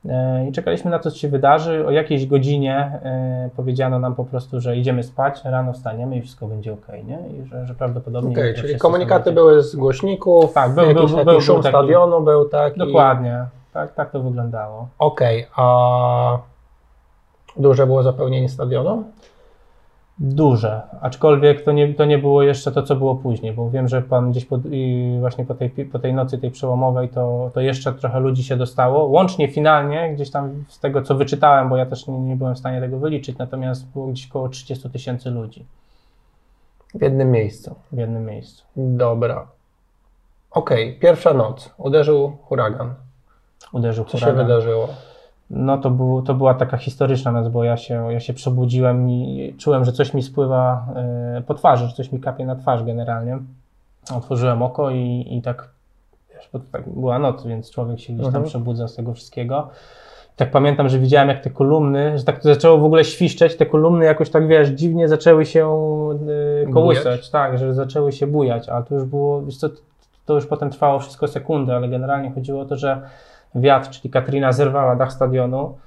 E, 0.10 0.48
I 0.48 0.52
czekaliśmy 0.52 0.92
na 0.92 1.00
to, 1.00 1.12
co 1.12 1.18
się 1.18 1.28
wydarzy. 1.28 1.88
O 1.88 1.92
jakiejś 1.92 2.26
godzinie 2.26 3.00
e, 3.04 3.50
powiedziano 3.56 4.00
nam 4.00 4.16
po 4.16 4.26
prostu, 4.26 4.60
że 4.62 4.78
idziemy 4.78 5.04
spać, 5.04 5.42
rano 5.46 5.74
wstaniemy 5.74 6.18
i 6.18 6.22
wszystko 6.22 6.48
będzie 6.48 6.74
ok, 6.74 6.88
nie? 7.06 7.20
I 7.38 7.46
że, 7.46 7.66
że 7.66 7.74
prawdopodobnie. 7.74 8.32
Okej, 8.32 8.56
że 8.56 8.62
czyli 8.62 8.80
komunikaty 8.80 9.32
były 9.32 9.64
z 9.64 9.76
głośników, 9.76 10.54
Tak, 10.54 10.72
był- 10.76 10.86
jakiś 10.86 10.96
był- 11.06 11.16
taki 11.16 11.26
był- 11.26 11.42
szum 11.42 11.56
był 11.56 11.64
taki- 11.64 11.76
stadionu 11.76 12.22
był 12.22 12.50
taki. 12.50 12.80
Dokładnie. 12.80 13.46
Tak, 13.74 13.94
tak 13.94 14.12
to 14.12 14.20
wyglądało. 14.22 14.88
Okej, 15.00 15.48
a 15.56 16.38
duże 17.58 17.88
było 17.88 18.04
zapełnienie 18.04 18.50
stadionu? 18.50 19.04
Duże, 20.24 20.82
aczkolwiek 21.02 21.64
to 21.64 21.72
nie, 21.72 21.94
to 21.94 22.06
nie 22.06 22.18
było 22.18 22.44
jeszcze 22.44 22.72
to, 22.72 22.84
co 22.84 22.96
było 22.96 23.16
później, 23.16 23.54
bo 23.54 23.70
wiem, 23.70 23.88
że 23.88 24.02
pan 24.02 24.32
gdzieś 24.32 24.46
po, 24.46 24.60
właśnie 25.20 25.46
po 25.46 25.54
tej, 25.56 25.70
po 25.70 26.00
tej 26.00 26.14
nocy, 26.14 26.38
tej 26.38 26.52
przełomowej, 26.52 27.10
to, 27.10 27.52
to 27.54 27.62
jeszcze 27.62 27.94
trochę 27.94 28.20
ludzi 28.20 28.44
się 28.44 28.56
dostało. 28.58 29.06
Łącznie 29.06 29.48
finalnie, 29.48 30.14
gdzieś 30.14 30.32
tam 30.32 30.64
z 30.68 30.80
tego, 30.80 31.02
co 31.02 31.16
wyczytałem, 31.16 31.70
bo 31.70 31.78
ja 31.78 31.86
też 31.86 32.08
nie, 32.08 32.20
nie 32.20 32.36
byłem 32.36 32.56
w 32.56 32.60
stanie 32.60 32.80
tego 32.80 33.00
wyliczyć, 33.00 33.38
natomiast 33.38 33.88
było 33.92 34.08
gdzieś 34.08 34.30
około 34.30 34.50
30 34.50 34.90
tysięcy 34.90 35.30
ludzi 35.32 35.66
W 36.96 37.02
jednym 37.02 37.32
miejscu. 37.32 37.76
w 37.92 37.98
jednym 37.98 38.26
miejscu. 38.26 38.64
Dobra. 38.76 39.48
Okej, 40.52 41.00
pierwsza 41.00 41.34
noc. 41.34 41.74
Uderzył 41.78 42.38
huragan. 42.44 42.94
Uderzył 43.74 44.06
Co 44.06 44.18
się 44.18 44.26
huragan. 44.26 44.48
wydarzyło? 44.48 44.88
No 45.54 45.78
to, 45.78 45.92
był, 45.92 46.22
to 46.22 46.34
była 46.34 46.54
taka 46.54 46.78
historyczna 46.78 47.32
noc, 47.32 47.48
bo 47.48 47.64
ja 47.64 47.78
się, 47.78 48.14
ja 48.14 48.20
się 48.20 48.34
przebudziłem 48.34 49.10
i 49.10 49.54
czułem, 49.58 49.86
że 49.86 49.92
coś 49.92 50.14
mi 50.14 50.24
spływa 50.24 50.86
e, 50.96 51.42
po 51.48 51.54
twarzy, 51.54 51.88
że 51.88 51.94
coś 51.94 52.12
mi 52.12 52.20
kapie 52.20 52.46
na 52.46 52.56
twarz 52.56 52.84
generalnie. 52.84 53.40
Otworzyłem 54.16 54.62
oko 54.62 54.90
i, 54.90 55.28
i 55.30 55.42
tak, 55.42 55.70
wiesz, 56.36 56.50
bo 56.54 56.60
tak 56.72 56.90
była 56.90 57.20
noc, 57.20 57.46
więc 57.46 57.72
człowiek 57.72 58.00
się 58.00 58.14
gdzieś 58.14 58.26
tam 58.26 58.36
Mhm. 58.36 58.46
przebudza 58.46 58.88
z 58.88 58.96
tego 58.96 59.14
wszystkiego. 59.14 59.70
Tak 60.36 60.52
pamiętam, 60.52 60.90
że 60.90 61.00
widziałem 61.00 61.30
jak 61.30 61.44
te 61.44 61.50
kolumny, 61.50 62.18
że 62.18 62.24
tak 62.24 62.40
to 62.40 62.54
zaczęło 62.54 62.78
w 62.78 62.84
ogóle 62.84 63.04
świszczeć, 63.04 63.56
te 63.56 63.66
kolumny 63.66 64.06
jakoś 64.06 64.30
tak, 64.30 64.48
wiesz, 64.48 64.70
dziwnie 64.70 65.08
zaczęły 65.08 65.46
się 65.46 65.68
e, 66.68 66.72
kołysać, 66.74 67.30
tak, 67.30 67.58
że 67.58 67.74
zaczęły 67.74 68.12
się 68.12 68.28
bujać, 68.28 68.70
ale 68.70 68.84
to 68.86 68.96
już 68.96 69.04
było, 69.04 69.42
wiesz 69.42 69.58
co, 69.58 69.70
to 70.26 70.34
już 70.34 70.46
potem 70.46 70.70
trwało 70.70 71.00
wszystko 71.00 71.28
sekundę, 71.28 71.76
ale 71.76 71.90
generalnie 71.90 72.32
chodziło 72.32 72.62
o 72.62 72.66
to, 72.66 72.78
że 72.78 73.02
wiatr, 73.56 73.90
czyli 73.90 74.10
Katrina 74.10 74.52
zerwała 74.52 74.96
dach 74.96 75.14
stadionu 75.14 75.78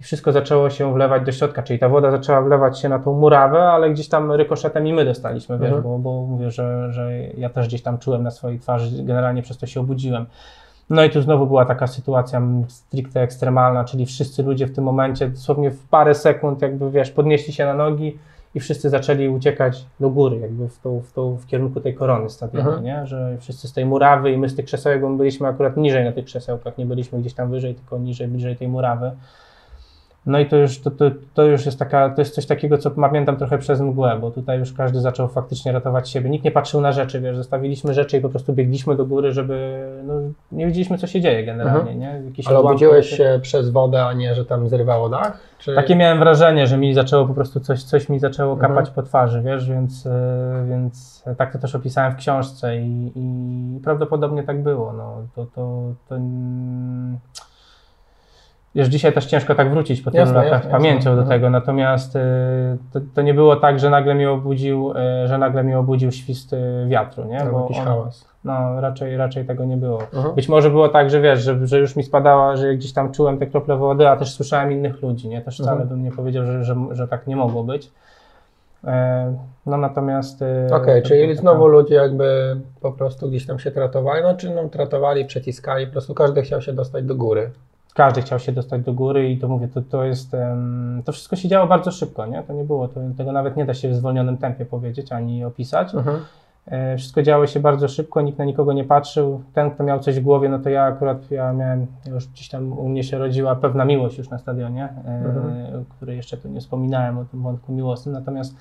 i 0.00 0.04
wszystko 0.04 0.32
zaczęło 0.32 0.70
się 0.70 0.94
wlewać 0.94 1.22
do 1.26 1.32
środka, 1.32 1.62
czyli 1.62 1.78
ta 1.78 1.88
woda 1.88 2.10
zaczęła 2.10 2.42
wlewać 2.42 2.80
się 2.80 2.88
na 2.88 2.98
tą 2.98 3.18
murawę, 3.18 3.62
ale 3.62 3.90
gdzieś 3.90 4.08
tam 4.08 4.32
rykoszetem 4.32 4.86
i 4.86 4.92
my 4.92 5.04
dostaliśmy, 5.04 5.58
wiesz, 5.58 5.66
Mhm. 5.72 5.82
bo, 5.82 5.98
bo 5.98 6.26
mówię, 6.26 6.50
że, 6.50 6.92
że 6.92 7.12
ja 7.36 7.48
też 7.48 7.68
gdzieś 7.68 7.82
tam 7.82 7.98
czułem 7.98 8.22
na 8.22 8.30
swojej 8.30 8.58
twarzy, 8.58 9.02
generalnie 9.04 9.42
przez 9.42 9.58
to 9.58 9.66
się 9.66 9.80
obudziłem. 9.80 10.26
No 10.90 11.04
i 11.04 11.10
tu 11.10 11.22
znowu 11.22 11.46
była 11.46 11.64
taka 11.64 11.86
sytuacja 11.86 12.42
stricte 12.68 13.20
ekstremalna, 13.20 13.84
czyli 13.84 14.06
wszyscy 14.06 14.42
ludzie 14.42 14.66
w 14.66 14.74
tym 14.74 14.84
momencie, 14.84 15.28
dosłownie 15.28 15.70
w 15.70 15.88
parę 15.88 16.14
sekund, 16.14 16.62
jakby 16.62 16.90
wiesz, 16.90 17.10
podnieśli 17.10 17.52
się 17.52 17.66
na 17.66 17.74
nogi 17.74 18.18
i 18.54 18.60
wszyscy 18.60 18.90
zaczęli 18.90 19.28
uciekać 19.28 19.86
do 20.00 20.10
góry, 20.10 20.38
jakby 20.38 20.68
w, 20.68 20.78
tą, 20.78 21.00
w, 21.00 21.12
tą, 21.12 21.36
w 21.36 21.46
kierunku 21.46 21.80
tej 21.80 21.94
korony 21.94 22.30
stadionu, 22.30 22.68
Mhm. 22.68 22.84
nie? 22.84 23.06
że 23.06 23.36
wszyscy 23.40 23.68
z 23.68 23.72
tej 23.72 23.86
murawy 23.86 24.32
i 24.32 24.38
my 24.38 24.48
z 24.48 24.56
tych 24.56 24.64
krzesełek, 24.66 25.00
bo 25.00 25.08
my 25.08 25.16
byliśmy 25.16 25.48
akurat 25.48 25.76
niżej 25.76 26.04
na 26.04 26.12
tych 26.12 26.24
krzesełkach, 26.24 26.78
nie 26.78 26.86
byliśmy 26.86 27.18
gdzieś 27.20 27.34
tam 27.34 27.50
wyżej, 27.50 27.74
tylko 27.74 27.98
niżej, 27.98 28.28
bliżej 28.28 28.56
tej 28.56 28.68
murawy. 28.68 29.10
No 30.26 30.38
i 30.38 30.46
to 30.46 30.56
już, 30.56 30.80
to, 30.80 30.90
to, 30.90 31.04
to 31.34 31.44
już 31.44 31.66
jest 31.66 31.78
taka, 31.78 32.10
to 32.10 32.20
jest 32.20 32.34
coś 32.34 32.46
takiego, 32.46 32.78
co 32.78 32.90
pamiętam 32.90 33.36
trochę 33.36 33.58
przez 33.58 33.80
mgłę, 33.80 34.18
bo 34.20 34.30
tutaj 34.30 34.58
już 34.58 34.72
każdy 34.72 35.00
zaczął 35.00 35.28
faktycznie 35.28 35.72
ratować 35.72 36.10
siebie. 36.10 36.30
Nikt 36.30 36.44
nie 36.44 36.50
patrzył 36.50 36.80
na 36.80 36.92
rzeczy, 36.92 37.20
wiesz, 37.20 37.36
zostawiliśmy 37.36 37.94
rzeczy 37.94 38.16
i 38.16 38.20
po 38.20 38.28
prostu 38.28 38.52
biegliśmy 38.52 38.96
do 38.96 39.06
góry, 39.06 39.32
żeby, 39.32 39.86
no, 40.04 40.14
nie 40.52 40.66
wiedzieliśmy, 40.66 40.98
co 40.98 41.06
się 41.06 41.20
dzieje 41.20 41.44
generalnie, 41.44 41.94
nie? 41.94 42.22
Jakieś 42.26 42.46
Mhm. 42.46 42.56
Ale 42.56 42.68
obudziłeś 42.68 43.10
się 43.10 43.38
przez 43.42 43.70
wodę, 43.70 44.04
a 44.04 44.12
nie, 44.12 44.34
że 44.34 44.44
tam 44.44 44.68
zrywało 44.68 45.08
dach? 45.08 45.38
Czy... 45.58 45.74
Takie 45.74 45.96
miałem 45.96 46.18
wrażenie, 46.18 46.66
że 46.66 46.76
mi 46.78 46.94
zaczęło 46.94 47.26
po 47.26 47.34
prostu 47.34 47.60
coś, 47.60 47.82
coś 47.82 48.08
mi 48.08 48.18
zaczęło 48.18 48.52
Mhm. 48.52 48.72
kapać 48.72 48.90
po 48.90 49.02
twarzy, 49.02 49.42
wiesz, 49.42 49.68
więc, 49.70 50.06
e, 50.06 50.66
więc 50.68 51.24
tak 51.38 51.52
to 51.52 51.58
też 51.58 51.74
opisałem 51.74 52.12
w 52.12 52.16
książce 52.16 52.76
i, 52.76 53.12
i 53.14 53.80
prawdopodobnie 53.84 54.42
tak 54.42 54.62
było. 54.62 54.92
No, 54.92 55.16
to, 55.34 55.46
to, 55.46 55.82
to, 56.08 56.16
mm, 56.16 57.18
wiesz, 58.74 58.88
dzisiaj 58.88 59.12
też 59.12 59.26
ciężko 59.26 59.54
tak 59.54 59.70
wrócić 59.70 60.00
po 60.00 60.10
tylu 60.10 60.24
latach 60.24 60.50
jasne, 60.50 60.70
pamięcią 60.70 61.10
jasne. 61.10 61.22
do 61.24 61.28
tego, 61.28 61.50
natomiast 61.50 62.16
e, 62.16 62.20
to, 62.92 63.00
to 63.14 63.22
nie 63.22 63.34
było 63.34 63.56
tak, 63.56 63.78
że 63.78 63.90
nagle 63.90 64.14
mnie 64.14 64.30
obudził, 64.30 64.92
e, 64.96 65.28
że 65.28 65.38
nagle 65.38 65.62
mnie 65.62 65.78
obudził 65.78 66.12
świst 66.12 66.52
e, 66.52 66.86
wiatru, 66.88 67.24
nie? 67.24 67.40
Albo 67.40 67.62
jakiś 67.62 67.78
on- 67.78 67.84
hałas. 67.84 68.32
No, 68.44 68.80
raczej, 68.80 69.16
raczej 69.16 69.44
tego 69.46 69.64
nie 69.64 69.76
było. 69.76 70.02
Mhm. 70.14 70.34
Być 70.34 70.48
może 70.48 70.70
było 70.70 70.88
tak, 70.88 71.10
że 71.10 71.20
wiesz, 71.20 71.40
że, 71.42 71.66
że 71.66 71.78
już 71.78 71.96
mi 71.96 72.02
spadała, 72.02 72.56
że 72.56 72.74
gdzieś 72.74 72.92
tam 72.92 73.12
czułem 73.12 73.38
te 73.38 73.46
krople 73.46 73.76
wody, 73.76 74.08
a 74.08 74.16
też 74.16 74.34
słyszałem 74.34 74.72
innych 74.72 75.02
ludzi, 75.02 75.28
nie? 75.28 75.40
Też 75.42 75.54
wcale 75.54 75.70
Mhm. 75.72 75.88
bym 75.88 76.02
nie 76.04 76.12
powiedział, 76.12 76.46
że, 76.46 76.64
że, 76.64 76.76
że 76.92 77.08
tak 77.08 77.26
nie 77.26 77.36
mogło 77.36 77.64
być. 77.64 77.90
E, 78.84 79.36
no 79.66 79.76
natomiast... 79.76 80.42
e, 80.42 80.66
Okej, 80.74 81.02
to 81.02 81.08
czyli 81.08 81.36
znowu 81.36 81.66
ludzie 81.66 81.94
jakby 81.94 82.56
po 82.80 82.92
prostu 82.92 83.28
gdzieś 83.28 83.46
tam 83.46 83.58
się 83.58 83.70
tratowali, 83.70 84.22
no 84.22 84.34
czy 84.36 84.50
no, 84.50 84.68
tratowali, 84.68 85.24
przeciskali, 85.24 85.86
po 85.86 85.92
prostu 85.92 86.14
każdy 86.14 86.42
chciał 86.42 86.60
się 86.62 86.72
dostać 86.72 87.04
do 87.04 87.14
góry. 87.14 87.50
Każdy 87.94 88.22
chciał 88.22 88.38
się 88.38 88.52
dostać 88.52 88.82
do 88.82 88.92
góry 88.92 89.30
i 89.30 89.38
to 89.38 89.48
mówię, 89.48 89.68
to, 89.68 89.82
to 89.82 90.04
jest... 90.04 90.36
to 91.04 91.12
wszystko 91.12 91.36
się 91.36 91.48
działo 91.48 91.66
bardzo 91.66 91.90
szybko, 91.90 92.26
nie? 92.26 92.42
To 92.42 92.52
nie 92.52 92.64
było, 92.64 92.88
to, 92.88 93.00
tego 93.16 93.32
nawet 93.32 93.56
nie 93.56 93.64
da 93.64 93.74
się 93.74 93.88
w 93.88 93.94
zwolnionym 93.94 94.38
tempie 94.38 94.66
powiedzieć, 94.66 95.12
ani 95.12 95.44
opisać. 95.44 95.94
Mhm. 95.94 96.16
E, 96.66 96.96
Wszystko 96.96 97.22
działo 97.22 97.46
się 97.46 97.60
bardzo 97.60 97.88
szybko, 97.88 98.20
nikt 98.20 98.38
na 98.38 98.44
nikogo 98.44 98.72
nie 98.72 98.84
patrzył. 98.84 99.42
Ten, 99.54 99.70
kto 99.70 99.84
miał 99.84 100.00
coś 100.00 100.20
w 100.20 100.22
głowie, 100.22 100.48
no 100.48 100.58
to 100.58 100.70
ja 100.70 100.82
akurat 100.84 101.30
ja 101.30 101.52
miałem, 101.52 101.86
już 102.06 102.26
gdzieś 102.28 102.48
tam 102.48 102.78
u 102.78 102.88
mnie 102.88 103.04
się 103.04 103.18
rodziła 103.18 103.56
pewna 103.56 103.84
miłość 103.84 104.18
już 104.18 104.30
na 104.30 104.38
stadionie, 104.38 104.84
e, 104.84 105.24
Mhm. 105.26 105.80
o 105.82 105.94
której 105.96 106.16
jeszcze 106.16 106.36
tu 106.36 106.48
nie 106.48 106.60
wspominałem, 106.60 107.18
o 107.18 107.24
tym 107.24 107.42
wątku 107.42 107.72
miłosnym. 107.72 108.12
Natomiast 108.14 108.56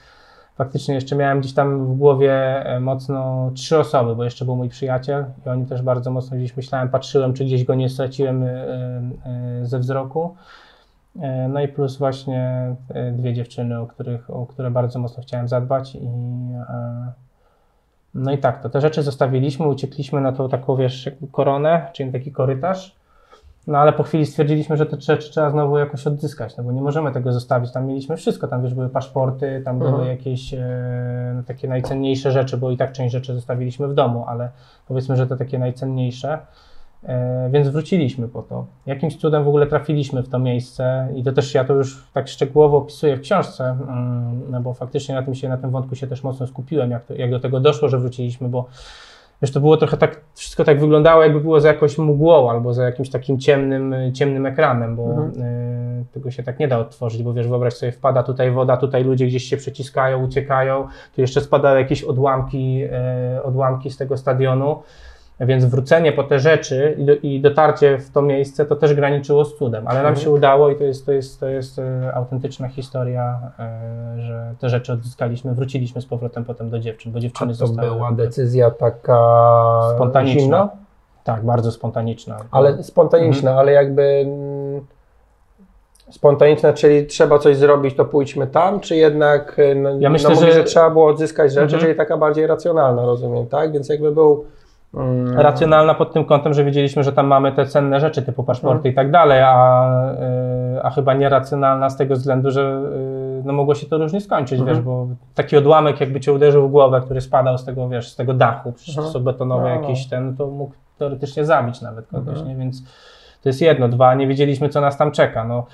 faktycznie 0.62 0.96
jeszcze 0.96 1.16
miałem 1.16 1.40
gdzieś 1.40 1.54
tam 1.54 1.86
w 1.86 1.98
głowie 1.98 2.34
e, 2.66 2.80
mocno 2.80 3.52
trzy 3.54 3.80
osoby, 3.80 4.16
bo 4.16 4.24
jeszcze 4.24 4.46
był 4.46 4.56
mój 4.56 4.70
przyjaciel 4.70 5.26
i 5.46 5.50
oni 5.50 5.66
też 5.66 5.82
bardzo 5.82 6.12
mocno 6.12 6.38
gdzieś 6.38 6.58
myślałem, 6.58 6.90
patrzyłem, 6.90 7.34
czy 7.34 7.46
gdzieś 7.46 7.64
go 7.64 7.76
nie 7.76 7.90
straciłem 7.90 8.44
e, 8.44 8.48
e, 8.48 9.66
ze 9.66 9.80
wzroku. 9.80 10.36
No 11.50 11.62
i 11.62 11.68
plus 11.68 11.98
właśnie 11.98 12.76
dwie 13.14 13.34
dziewczyny, 13.34 13.80
o, 13.80 13.88
których, 13.88 14.30
o 14.30 14.46
które 14.46 14.72
bardzo 14.72 15.00
mocno 15.00 15.24
chciałem 15.24 15.48
zadbać 15.48 15.96
i 15.96 16.10
no 18.14 18.32
i 18.32 18.38
tak, 18.38 18.64
to 18.64 18.70
te 18.70 18.82
rzeczy 18.82 19.04
zostawiliśmy, 19.04 19.68
uciekliśmy 19.68 20.22
na 20.22 20.32
tą 20.32 20.50
taką, 20.50 20.76
wiesz, 20.76 21.10
koronę, 21.32 21.88
czyli 21.94 22.12
taki 22.12 22.32
korytarz. 22.32 22.96
No 23.68 23.78
ale 23.78 23.94
po 23.94 24.04
chwili 24.04 24.26
stwierdziliśmy, 24.26 24.78
że 24.78 24.86
te 24.86 25.02
rzeczy 25.02 25.32
trzeba 25.32 25.50
znowu 25.50 25.78
jakoś 25.78 26.08
odzyskać, 26.08 26.58
no 26.58 26.64
bo 26.64 26.72
nie 26.72 26.82
możemy 26.82 27.12
tego 27.12 27.34
zostawić. 27.34 27.72
Tam 27.72 27.86
mieliśmy 27.88 28.18
wszystko, 28.18 28.48
tam 28.48 28.64
wiesz, 28.64 28.74
były 28.74 28.90
paszporty, 28.90 29.62
tam 29.66 29.76
Mhm. 29.76 29.96
były 29.96 30.08
jakieś 30.08 30.54
e, 30.54 31.34
no, 31.36 31.44
takie 31.44 31.68
najcenniejsze 31.68 32.32
rzeczy, 32.32 32.58
bo 32.58 32.72
i 32.72 32.78
tak 32.78 32.92
część 32.92 33.12
rzeczy 33.12 33.34
zostawiliśmy 33.34 33.88
w 33.88 33.94
domu, 33.94 34.26
ale 34.28 34.50
powiedzmy, 34.88 35.18
że 35.18 35.28
to 35.28 35.38
takie 35.38 35.60
najcenniejsze. 35.60 36.40
E, 37.04 37.50
więc 37.52 37.68
wróciliśmy 37.68 38.28
po 38.28 38.42
to. 38.42 38.66
Jakimś 38.86 39.18
cudem 39.18 39.44
w 39.44 39.48
ogóle 39.48 39.68
trafiliśmy 39.68 40.24
w 40.24 40.30
to 40.30 40.40
miejsce 40.40 41.08
i 41.16 41.24
to 41.24 41.32
też 41.32 41.54
ja 41.54 41.64
to 41.64 41.74
już 41.74 42.08
tak 42.14 42.28
szczegółowo 42.28 42.78
opisuję 42.78 43.18
w 43.18 43.22
książce, 43.22 43.78
mm, 43.88 44.52
no 44.52 44.62
bo 44.62 44.74
faktycznie 44.74 45.16
na 45.16 45.24
tym, 45.24 45.36
się, 45.36 45.50
na 45.50 45.58
tym 45.58 45.72
wątku 45.72 45.96
się 45.96 46.08
też 46.08 46.24
mocno 46.24 46.48
skupiłem, 46.48 46.92
jak, 46.92 47.06
to, 47.06 47.14
jak 47.14 47.32
do 47.32 47.40
tego 47.40 47.60
doszło, 47.60 47.90
że 47.90 48.00
wróciliśmy, 48.00 48.50
bo 48.50 48.66
wiesz, 49.42 49.52
to 49.52 49.60
było 49.60 49.78
trochę 49.78 49.98
tak, 49.98 50.22
wszystko 50.34 50.64
tak 50.64 50.80
wyglądało, 50.80 51.24
jakby 51.24 51.40
było 51.40 51.60
za 51.60 51.68
jakąś 51.68 51.98
mgłą 51.98 52.50
albo 52.52 52.74
za 52.74 52.84
jakimś 52.84 53.10
takim 53.10 53.40
ciemnym, 53.40 53.94
y, 53.94 54.12
ciemnym 54.12 54.46
ekranem, 54.46 54.96
bo 54.96 55.04
Mhm. 55.04 55.32
y, 56.02 56.06
tego 56.12 56.32
się 56.32 56.44
tak 56.44 56.60
nie 56.60 56.68
da 56.68 56.80
odtworzyć, 56.80 57.24
bo 57.24 57.34
wiesz, 57.34 57.48
wyobraź 57.48 57.74
sobie, 57.74 57.92
wpada 57.92 58.24
tutaj 58.24 58.52
woda, 58.52 58.78
tutaj 58.78 59.04
ludzie 59.04 59.28
gdzieś 59.28 59.44
się 59.44 59.58
przeciskają, 59.58 60.24
uciekają, 60.26 60.88
tu 61.16 61.22
jeszcze 61.22 61.42
spadały 61.42 61.80
jakieś 61.80 62.04
odłamki, 62.04 62.84
y, 63.38 63.44
odłamki 63.44 63.90
z 63.90 63.98
tego 63.98 64.18
stadionu, 64.18 64.82
więc 65.46 65.66
wrócenie 65.66 66.12
po 66.12 66.24
te 66.24 66.40
rzeczy 66.40 66.96
i, 66.98 67.06
do, 67.06 67.14
i 67.16 67.40
dotarcie 67.42 67.98
w 67.98 68.12
to 68.12 68.22
miejsce 68.22 68.66
to 68.66 68.76
też 68.76 68.94
graniczyło 68.94 69.46
z 69.46 69.56
cudem, 69.58 69.88
ale 69.88 69.98
nam 69.98 70.08
Mhm. 70.08 70.24
się 70.24 70.32
udało 70.32 70.70
i 70.70 70.76
to 70.76 70.84
jest, 70.84 71.06
to 71.06 71.12
jest, 71.12 71.40
to 71.40 71.48
jest 71.48 71.80
e, 71.80 72.12
autentyczna 72.14 72.68
historia, 72.68 73.40
e, 73.60 74.22
że 74.22 74.54
te 74.60 74.70
rzeczy 74.70 74.94
odzyskaliśmy, 74.94 75.54
wróciliśmy 75.54 76.02
z 76.02 76.06
powrotem 76.06 76.46
potem 76.46 76.70
do 76.70 76.80
dziewczyn, 76.80 77.12
bo 77.12 77.18
A 77.18 77.22
dziewczyny 77.22 77.52
to 77.54 77.58
zostały 77.68 77.90
była 77.92 78.12
decyzja 78.12 78.72
taka 78.72 79.18
spontaniczna. 79.96 80.42
zimna? 80.42 80.70
Tak, 81.24 81.46
bardzo 81.46 81.72
spontaniczna. 81.72 82.38
Ale 82.52 82.84
spontaniczna, 82.84 83.50
Mhm. 83.52 83.60
ale 83.60 83.72
jakby 83.72 84.04
mm, 84.04 84.86
spontaniczna, 86.10 86.74
czyli 86.74 87.08
trzeba 87.08 87.40
coś 87.40 87.58
zrobić, 87.58 87.96
to 87.96 88.06
pójdźmy 88.06 88.48
tam, 88.48 88.80
czy 88.80 88.96
jednak 88.96 89.60
y, 89.60 89.76
no, 89.76 89.90
Ja 90.00 90.10
myślę, 90.10 90.30
no, 90.30 90.36
mówisz, 90.36 90.54
że- 90.54 90.60
że 90.60 90.64
trzeba 90.64 90.90
było 90.90 91.08
odzyskać 91.08 91.52
rzeczy, 91.52 91.64
Mhm. 91.64 91.82
czyli 91.82 91.96
taka 91.96 92.18
bardziej 92.18 92.48
racjonalna, 92.48 93.06
rozumiem, 93.06 93.48
tak? 93.48 93.72
Więc 93.72 93.90
jakby 93.90 94.12
był 94.12 94.46
Racjonalna 95.36 95.94
pod 95.94 96.14
tym 96.14 96.26
kątem, 96.26 96.54
że 96.54 96.64
wiedzieliśmy, 96.64 97.04
że 97.04 97.14
tam 97.14 97.28
mamy 97.28 97.52
te 97.52 97.66
cenne 97.66 98.00
rzeczy 98.00 98.22
typu 98.22 98.44
paszporty 98.44 98.90
i 98.90 98.94
tak 98.94 99.12
dalej, 99.12 99.42
a, 99.42 100.14
y, 100.78 100.84
a 100.84 100.90
chyba 100.90 101.14
nieracjonalna 101.14 101.90
z 101.90 101.98
tego 101.98 102.16
względu, 102.16 102.52
że 102.52 102.82
y, 103.42 103.44
no 103.46 103.54
mogło 103.54 103.76
się 103.76 103.86
to 103.88 103.98
różnie 103.98 104.22
skończyć, 104.22 104.60
Mhm. 104.60 104.76
wiesz, 104.78 104.86
bo 104.86 105.08
taki 105.36 105.58
odłamek 105.58 106.00
jakby 106.02 106.20
cię 106.20 106.34
uderzył 106.34 106.68
w 106.68 106.72
głowę, 106.72 107.02
który 107.06 107.22
spadał 107.22 107.58
z 107.58 107.66
tego, 107.66 107.90
wiesz, 107.90 108.10
z 108.12 108.16
tego 108.16 108.34
dachu, 108.34 108.72
przecież 108.72 108.98
Mhm. 108.98 109.08
to 109.14 109.20
są 109.20 109.26
betonowe 109.26 109.64
No, 109.70 109.76
no. 109.76 109.82
jakieś 109.82 110.08
ten, 110.08 110.36
to 110.38 110.48
mógł 110.48 110.74
teoretycznie 110.98 111.46
zabić 111.46 111.82
nawet 111.82 112.08
kogoś, 112.08 112.38
Mhm. 112.38 112.48
nie? 112.48 112.56
Więc 112.56 112.84
to 113.44 113.50
jest 113.50 113.62
jedno. 113.62 113.88
Dwa, 113.90 114.16
nie 114.16 114.28
wiedzieliśmy, 114.28 114.70
co 114.70 114.82
nas 114.82 114.98
tam 114.98 115.12
czeka, 115.12 115.44
no. 115.44 115.66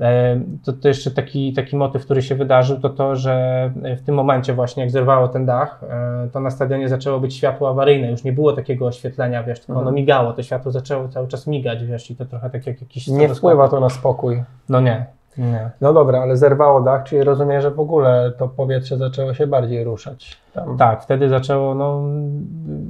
E, 0.00 0.40
To, 0.64 0.72
to 0.72 0.88
jeszcze 0.88 1.10
taki, 1.10 1.52
taki 1.52 1.76
motyw, 1.76 2.04
który 2.04 2.22
się 2.22 2.34
wydarzył, 2.34 2.80
to 2.80 2.88
to, 2.88 3.16
że 3.16 3.70
w 3.96 4.02
tym 4.02 4.14
momencie 4.14 4.54
właśnie, 4.54 4.82
jak 4.82 4.90
zerwało 4.90 5.28
ten 5.28 5.46
dach, 5.46 5.80
e, 5.90 6.28
to 6.32 6.40
na 6.40 6.50
stadionie 6.50 6.88
zaczęło 6.88 7.20
być 7.20 7.34
światło 7.34 7.68
awaryjne, 7.68 8.10
już 8.10 8.24
nie 8.24 8.32
było 8.32 8.52
takiego 8.52 8.86
oświetlenia, 8.86 9.42
wiesz, 9.42 9.58
tylko 9.60 9.72
ono 9.72 9.80
Mhm. 9.80 9.94
migało, 9.94 10.32
to 10.32 10.42
światło 10.42 10.72
zaczęło 10.72 11.08
cały 11.08 11.28
czas 11.28 11.46
migać, 11.46 11.84
wiesz, 11.84 12.10
i 12.10 12.16
to 12.16 12.24
trochę 12.24 12.50
tak 12.50 12.66
jak 12.66 12.80
jakiś... 12.80 13.08
Nie 13.08 13.28
wpływa 13.28 13.68
to 13.68 13.80
na 13.80 13.88
spokój. 13.88 14.42
No 14.68 14.80
nie, 14.80 15.06
nie. 15.38 15.70
No 15.80 15.92
dobra, 15.92 16.20
ale 16.22 16.36
zerwało 16.36 16.80
dach, 16.80 17.04
czyli 17.04 17.22
rozumiem, 17.22 17.60
że 17.60 17.70
w 17.70 17.80
ogóle 17.80 18.32
to 18.38 18.48
powietrze 18.48 18.96
zaczęło 18.96 19.34
się 19.34 19.46
bardziej 19.46 19.84
ruszać. 19.84 20.36
Tam. 20.52 20.76
Tak, 20.76 21.02
wtedy 21.02 21.28
zaczęło, 21.28 21.74
no 21.74 22.02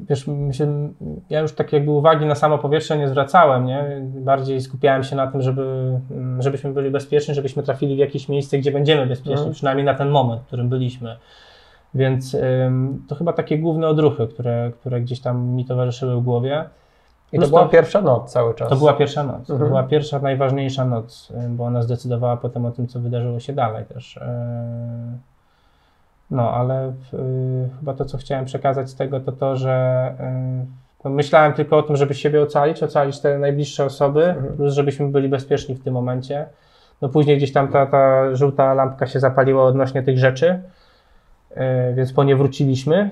wiesz, 0.08 0.26
się, 0.52 0.88
ja 1.30 1.40
już 1.40 1.52
tak 1.52 1.72
jakby 1.72 1.90
uwagi 1.90 2.26
na 2.26 2.34
samo 2.34 2.58
powietrze 2.58 2.98
nie 2.98 3.08
zwracałem, 3.08 3.64
nie? 3.64 4.02
Bardziej 4.02 4.60
skupiałem 4.60 5.02
się 5.02 5.16
na 5.16 5.26
tym, 5.26 5.42
żeby, 5.42 5.62
mm, 6.10 6.42
żebyśmy 6.42 6.72
byli 6.72 6.90
bezpieczni, 6.90 7.34
żebyśmy 7.34 7.62
trafili 7.62 7.94
w 7.96 7.98
jakieś 7.98 8.28
miejsce, 8.28 8.58
gdzie 8.58 8.72
będziemy 8.72 9.06
bezpieczni, 9.06 9.32
Mhm. 9.32 9.52
przynajmniej 9.52 9.86
na 9.86 9.94
ten 9.94 10.08
moment, 10.10 10.42
w 10.42 10.46
którym 10.46 10.68
byliśmy. 10.68 11.16
Więc 11.94 12.34
ym, 12.34 13.04
to 13.08 13.14
chyba 13.14 13.32
takie 13.32 13.58
główne 13.58 13.88
odruchy, 13.88 14.26
które, 14.28 14.70
które 14.80 15.00
gdzieś 15.00 15.20
tam 15.20 15.48
mi 15.48 15.64
towarzyszyły 15.64 16.16
w 16.16 16.20
głowie. 16.20 16.64
I 17.32 17.38
to 17.38 17.48
była 17.48 17.62
to- 17.62 17.68
pierwsza 17.68 18.00
noc 18.00 18.32
cały 18.32 18.54
czas. 18.54 18.68
To 18.68 18.76
była 18.76 18.92
pierwsza 18.92 19.22
noc. 19.22 19.46
To 19.46 19.52
Mhm. 19.52 19.70
była 19.70 19.82
pierwsza, 19.82 20.18
najważniejsza 20.18 20.84
noc, 20.84 21.30
y, 21.46 21.48
bo 21.48 21.64
ona 21.64 21.82
zdecydowała 21.82 22.36
potem 22.36 22.66
o 22.66 22.70
tym, 22.70 22.86
co 22.86 23.00
wydarzyło 23.00 23.40
się 23.40 23.52
dalej 23.52 23.84
też. 23.84 24.16
y. 24.16 24.20
No, 26.30 26.50
ale 26.50 26.88
y, 26.88 26.92
chyba 27.78 27.94
to, 27.94 28.04
co 28.04 28.18
chciałem 28.18 28.44
przekazać 28.44 28.90
z 28.90 28.94
tego, 28.94 29.20
to 29.20 29.32
to, 29.32 29.56
że 29.56 30.12
no 31.04 31.10
myślałem 31.10 31.52
tylko 31.52 31.78
o 31.78 31.82
tym, 31.82 31.96
żeby 31.96 32.14
siebie 32.14 32.42
ocalić, 32.42 32.82
ocalić 32.82 33.20
te 33.20 33.38
najbliższe 33.38 33.84
osoby, 33.84 34.24
Mhm. 34.24 34.56
plus 34.56 34.74
żebyśmy 34.74 35.08
byli 35.08 35.28
bezpieczni 35.28 35.74
w 35.74 35.84
tym 35.84 35.94
momencie. 35.94 36.46
No 37.02 37.08
później 37.08 37.36
gdzieś 37.36 37.52
tam 37.52 37.68
ta, 37.68 37.86
ta 37.86 38.34
żółta 38.36 38.74
lampka 38.74 39.06
się 39.06 39.20
zapaliła 39.20 39.64
odnośnie 39.64 40.02
tych 40.02 40.18
rzeczy, 40.18 40.60
więc 41.94 42.12
po 42.12 42.24
nie 42.24 42.36
wróciliśmy. 42.36 43.10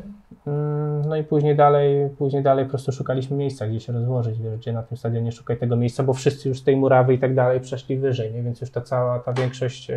No 1.09 1.17
i 1.17 1.25
później 1.25 1.57
dalej, 1.57 2.11
później 2.19 2.43
dalej 2.43 2.65
po 2.65 2.71
prostu 2.71 2.93
szukaliśmy 2.93 3.37
miejsca, 3.37 3.67
gdzie 3.67 3.81
się 3.81 3.93
rozłożyć, 3.93 4.41
wiesz, 4.41 4.57
gdzie 4.57 4.73
na 4.73 4.83
tym 4.83 4.97
stadionie 4.97 5.33
szukać 5.33 5.61
tego 5.61 5.77
miejsca, 5.77 6.03
bo 6.03 6.13
wszyscy 6.13 6.49
już 6.49 6.59
z 6.61 6.65
tej 6.65 6.77
murawy 6.77 7.15
i 7.15 7.19
tak 7.19 7.35
dalej 7.35 7.61
przeszli 7.61 7.99
wyżej, 7.99 8.33
nie? 8.35 8.43
więc 8.43 8.61
już 8.61 8.71
ta 8.71 8.81
cała, 8.81 9.19
ta 9.19 9.33
większość, 9.33 9.91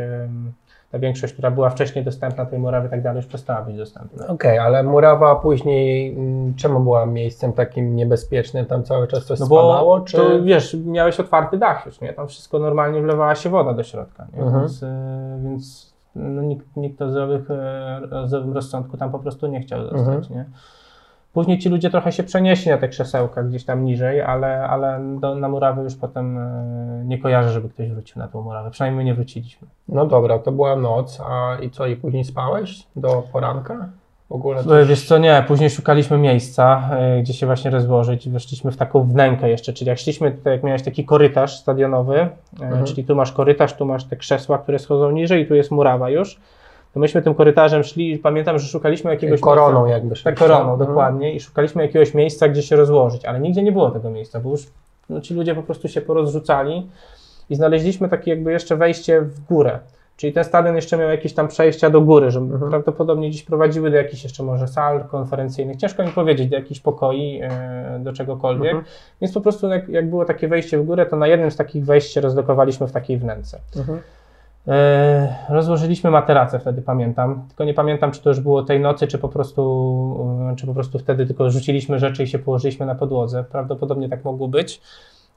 ta 0.92 1.00
większość, 1.00 1.34
która 1.34 1.52
była 1.52 1.70
wcześniej 1.70 2.06
dostępna, 2.06 2.46
tej 2.46 2.60
murawy 2.60 2.88
i 2.88 2.90
tak 2.90 3.02
dalej, 3.02 3.18
już 3.18 3.26
przestała 3.26 3.62
być 3.62 3.78
dostępna. 3.78 4.28
Okej, 4.28 4.58
ale 4.58 4.84
murawa 4.84 5.36
później 5.36 6.14
mm, 6.14 6.56
czemu 6.56 6.80
była 6.80 7.06
miejscem 7.06 7.54
takim 7.54 7.96
niebezpiecznym? 7.96 8.66
Tam 8.66 8.84
cały 8.84 9.08
czas 9.08 9.26
coś 9.26 9.40
No 9.40 9.48
bo 9.48 9.70
spadało? 9.70 10.02
Czy... 10.02 10.18
to 10.18 10.44
wiesz, 10.44 10.78
miałeś 10.86 11.20
otwarty 11.20 11.58
dach 11.58 11.86
już, 11.86 12.02
nie? 12.02 12.14
Tam 12.14 12.28
wszystko 12.28 12.60
normalnie 12.60 13.02
wlewała 13.02 13.36
się 13.36 13.50
woda 13.50 13.74
do 13.74 13.84
środka, 13.84 14.28
nie? 14.34 14.42
Mhm. 14.42 14.62
Więc, 14.62 14.84
e, 14.84 15.40
więc 15.44 15.94
no, 16.16 16.42
nikt, 16.42 16.76
nikt 16.76 17.02
e, 17.02 17.06
o 17.06 18.28
zdrowym 18.28 18.54
rozsądku 18.54 18.98
tam 18.98 19.12
po 19.12 19.20
prostu 19.20 19.48
nie 19.48 19.62
chciał 19.62 19.84
zostać, 19.84 20.06
Mhm. 20.08 20.24
nie? 20.30 20.46
Później 21.34 21.60
ci 21.60 21.70
ludzie 21.70 21.90
trochę 21.90 22.12
się 22.12 22.24
przenieśli 22.24 22.72
na 22.72 22.78
te 22.78 22.88
krzesełka 22.88 23.44
gdzieś 23.44 23.66
tam 23.66 23.86
niżej, 23.86 24.22
ale, 24.22 24.64
ale 24.64 25.00
do, 25.20 25.36
na 25.36 25.50
murawę 25.50 25.84
już 25.84 25.96
potem 25.96 26.38
e, 26.38 27.02
nie 27.06 27.18
kojarzę, 27.18 27.50
żeby 27.52 27.70
ktoś 27.70 27.90
wrócił 27.90 28.20
na 28.20 28.28
tą 28.28 28.42
murawę. 28.42 28.72
Przynajmniej 28.72 28.98
my 28.98 29.04
nie 29.04 29.14
wróciliśmy. 29.14 29.68
No 29.88 30.06
dobra, 30.06 30.40
to 30.40 30.52
była 30.52 30.76
noc, 30.76 31.22
a 31.30 31.58
i 31.62 31.70
co, 31.70 31.88
i 31.88 31.96
później 31.96 32.24
spałeś 32.24 32.84
do 32.96 33.24
poranka? 33.34 33.90
W 34.30 34.32
ogóle 34.32 34.60
E, 34.60 34.64
coś... 34.64 34.88
Wiesz 34.88 35.08
co, 35.08 35.18
nie, 35.18 35.44
później 35.48 35.70
szukaliśmy 35.70 36.18
miejsca, 36.18 36.90
e, 36.92 37.22
gdzie 37.22 37.34
się 37.34 37.46
właśnie 37.46 37.72
rozłożyć. 37.72 38.30
Weszliśmy 38.30 38.72
w 38.72 38.78
taką 38.78 39.04
wnękę 39.04 39.50
jeszcze, 39.50 39.74
czyli 39.74 39.90
jak 39.90 39.98
szliśmy, 40.00 40.32
to 40.32 40.50
jak 40.50 40.64
miałeś 40.64 40.84
taki 40.84 41.06
korytarz 41.06 41.60
stadionowy, 41.60 42.28
Mhm. 42.62 42.86
czyli 42.86 43.04
tu 43.04 43.16
masz 43.16 43.32
korytarz, 43.32 43.74
tu 43.74 43.86
masz 43.86 44.04
te 44.04 44.16
krzesła, 44.16 44.58
które 44.58 44.80
schodzą 44.80 45.12
niżej 45.12 45.44
i 45.44 45.48
tu 45.48 45.56
jest 45.56 45.72
murawa 45.72 46.10
już. 46.10 46.40
To 46.94 47.00
myśmy 47.00 47.22
tym 47.22 47.34
korytarzem 47.36 47.84
szli 47.84 48.12
i 48.14 48.18
pamiętam, 48.18 48.60
że 48.60 48.68
szukaliśmy 48.68 49.12
jakiegoś 49.12 49.40
Koroną 49.42 49.80
miejsca. 49.86 49.94
jakby. 49.98 50.16
Tak, 50.24 50.36
koroną, 50.40 50.72
Mhm. 50.72 50.90
dokładnie. 50.90 51.34
I 51.34 51.40
szukaliśmy 51.40 51.82
jakiegoś 51.82 52.14
miejsca, 52.14 52.48
gdzie 52.50 52.62
się 52.62 52.76
rozłożyć, 52.76 53.26
ale 53.26 53.40
nigdzie 53.40 53.64
nie 53.64 53.72
było 53.72 53.92
tego 53.92 54.10
miejsca, 54.10 54.40
bo 54.40 54.50
już 54.50 54.68
no, 55.10 55.22
ci 55.22 55.34
ludzie 55.34 55.56
po 55.56 55.64
prostu 55.64 55.88
się 55.88 56.02
porozrzucali 56.02 56.88
i 57.50 57.56
znaleźliśmy 57.56 58.10
takie 58.10 58.32
jakby 58.32 58.52
jeszcze 58.52 58.76
wejście 58.76 59.22
w 59.22 59.40
górę. 59.46 59.80
Czyli 60.18 60.34
ten 60.34 60.44
stadion 60.44 60.76
jeszcze 60.76 60.98
miał 60.98 61.10
jakieś 61.10 61.34
tam 61.34 61.48
przejścia 61.48 61.90
do 61.90 62.02
góry, 62.02 62.32
że 62.32 62.40
Mhm. 62.40 62.70
prawdopodobnie 62.72 63.30
gdzieś 63.30 63.44
prowadziły 63.44 63.90
do 63.92 63.98
jakichś 63.98 64.24
jeszcze 64.24 64.44
może 64.44 64.68
sal 64.68 65.04
konferencyjnych. 65.04 65.78
Ciężko 65.78 66.04
mi 66.04 66.10
powiedzieć, 66.10 66.50
do 66.50 66.56
jakichś 66.56 66.80
pokoi, 66.80 67.40
e, 67.44 68.00
do 68.04 68.14
czegokolwiek. 68.14 68.72
Mhm. 68.76 68.86
Więc 69.22 69.34
po 69.34 69.42
prostu 69.42 69.68
jak, 69.68 69.90
jak 69.90 70.10
było 70.10 70.26
takie 70.26 70.48
wejście 70.48 70.78
w 70.78 70.84
górę, 70.86 71.06
to 71.06 71.16
na 71.16 71.28
jednym 71.28 71.52
z 71.52 71.56
takich 71.56 71.86
wejść 71.86 72.14
się 72.14 72.22
rozlokowaliśmy 72.22 72.88
w 72.88 72.92
takiej 72.92 73.18
wnęce. 73.18 73.60
Mhm. 73.78 74.00
E, 74.68 75.36
rozłożyliśmy 75.50 76.12
materace 76.12 76.60
wtedy, 76.60 76.82
pamiętam. 76.82 77.44
Tylko 77.48 77.64
nie 77.64 77.74
pamiętam, 77.74 78.12
czy 78.12 78.22
to 78.22 78.30
już 78.30 78.40
było 78.40 78.64
tej 78.64 78.80
nocy, 78.80 79.08
czy 79.08 79.18
po 79.18 79.30
prostu, 79.30 80.50
e, 80.52 80.56
czy 80.56 80.68
po 80.68 80.74
prostu 80.74 81.00
wtedy 81.00 81.26
tylko 81.26 81.50
rzuciliśmy 81.50 82.00
rzeczy 82.00 82.24
i 82.24 82.28
się 82.28 82.40
położyliśmy 82.40 82.86
na 82.86 82.96
podłodze. 82.96 83.44
Prawdopodobnie 83.44 84.10
tak 84.10 84.24
mogło 84.26 84.48
być. 84.48 84.82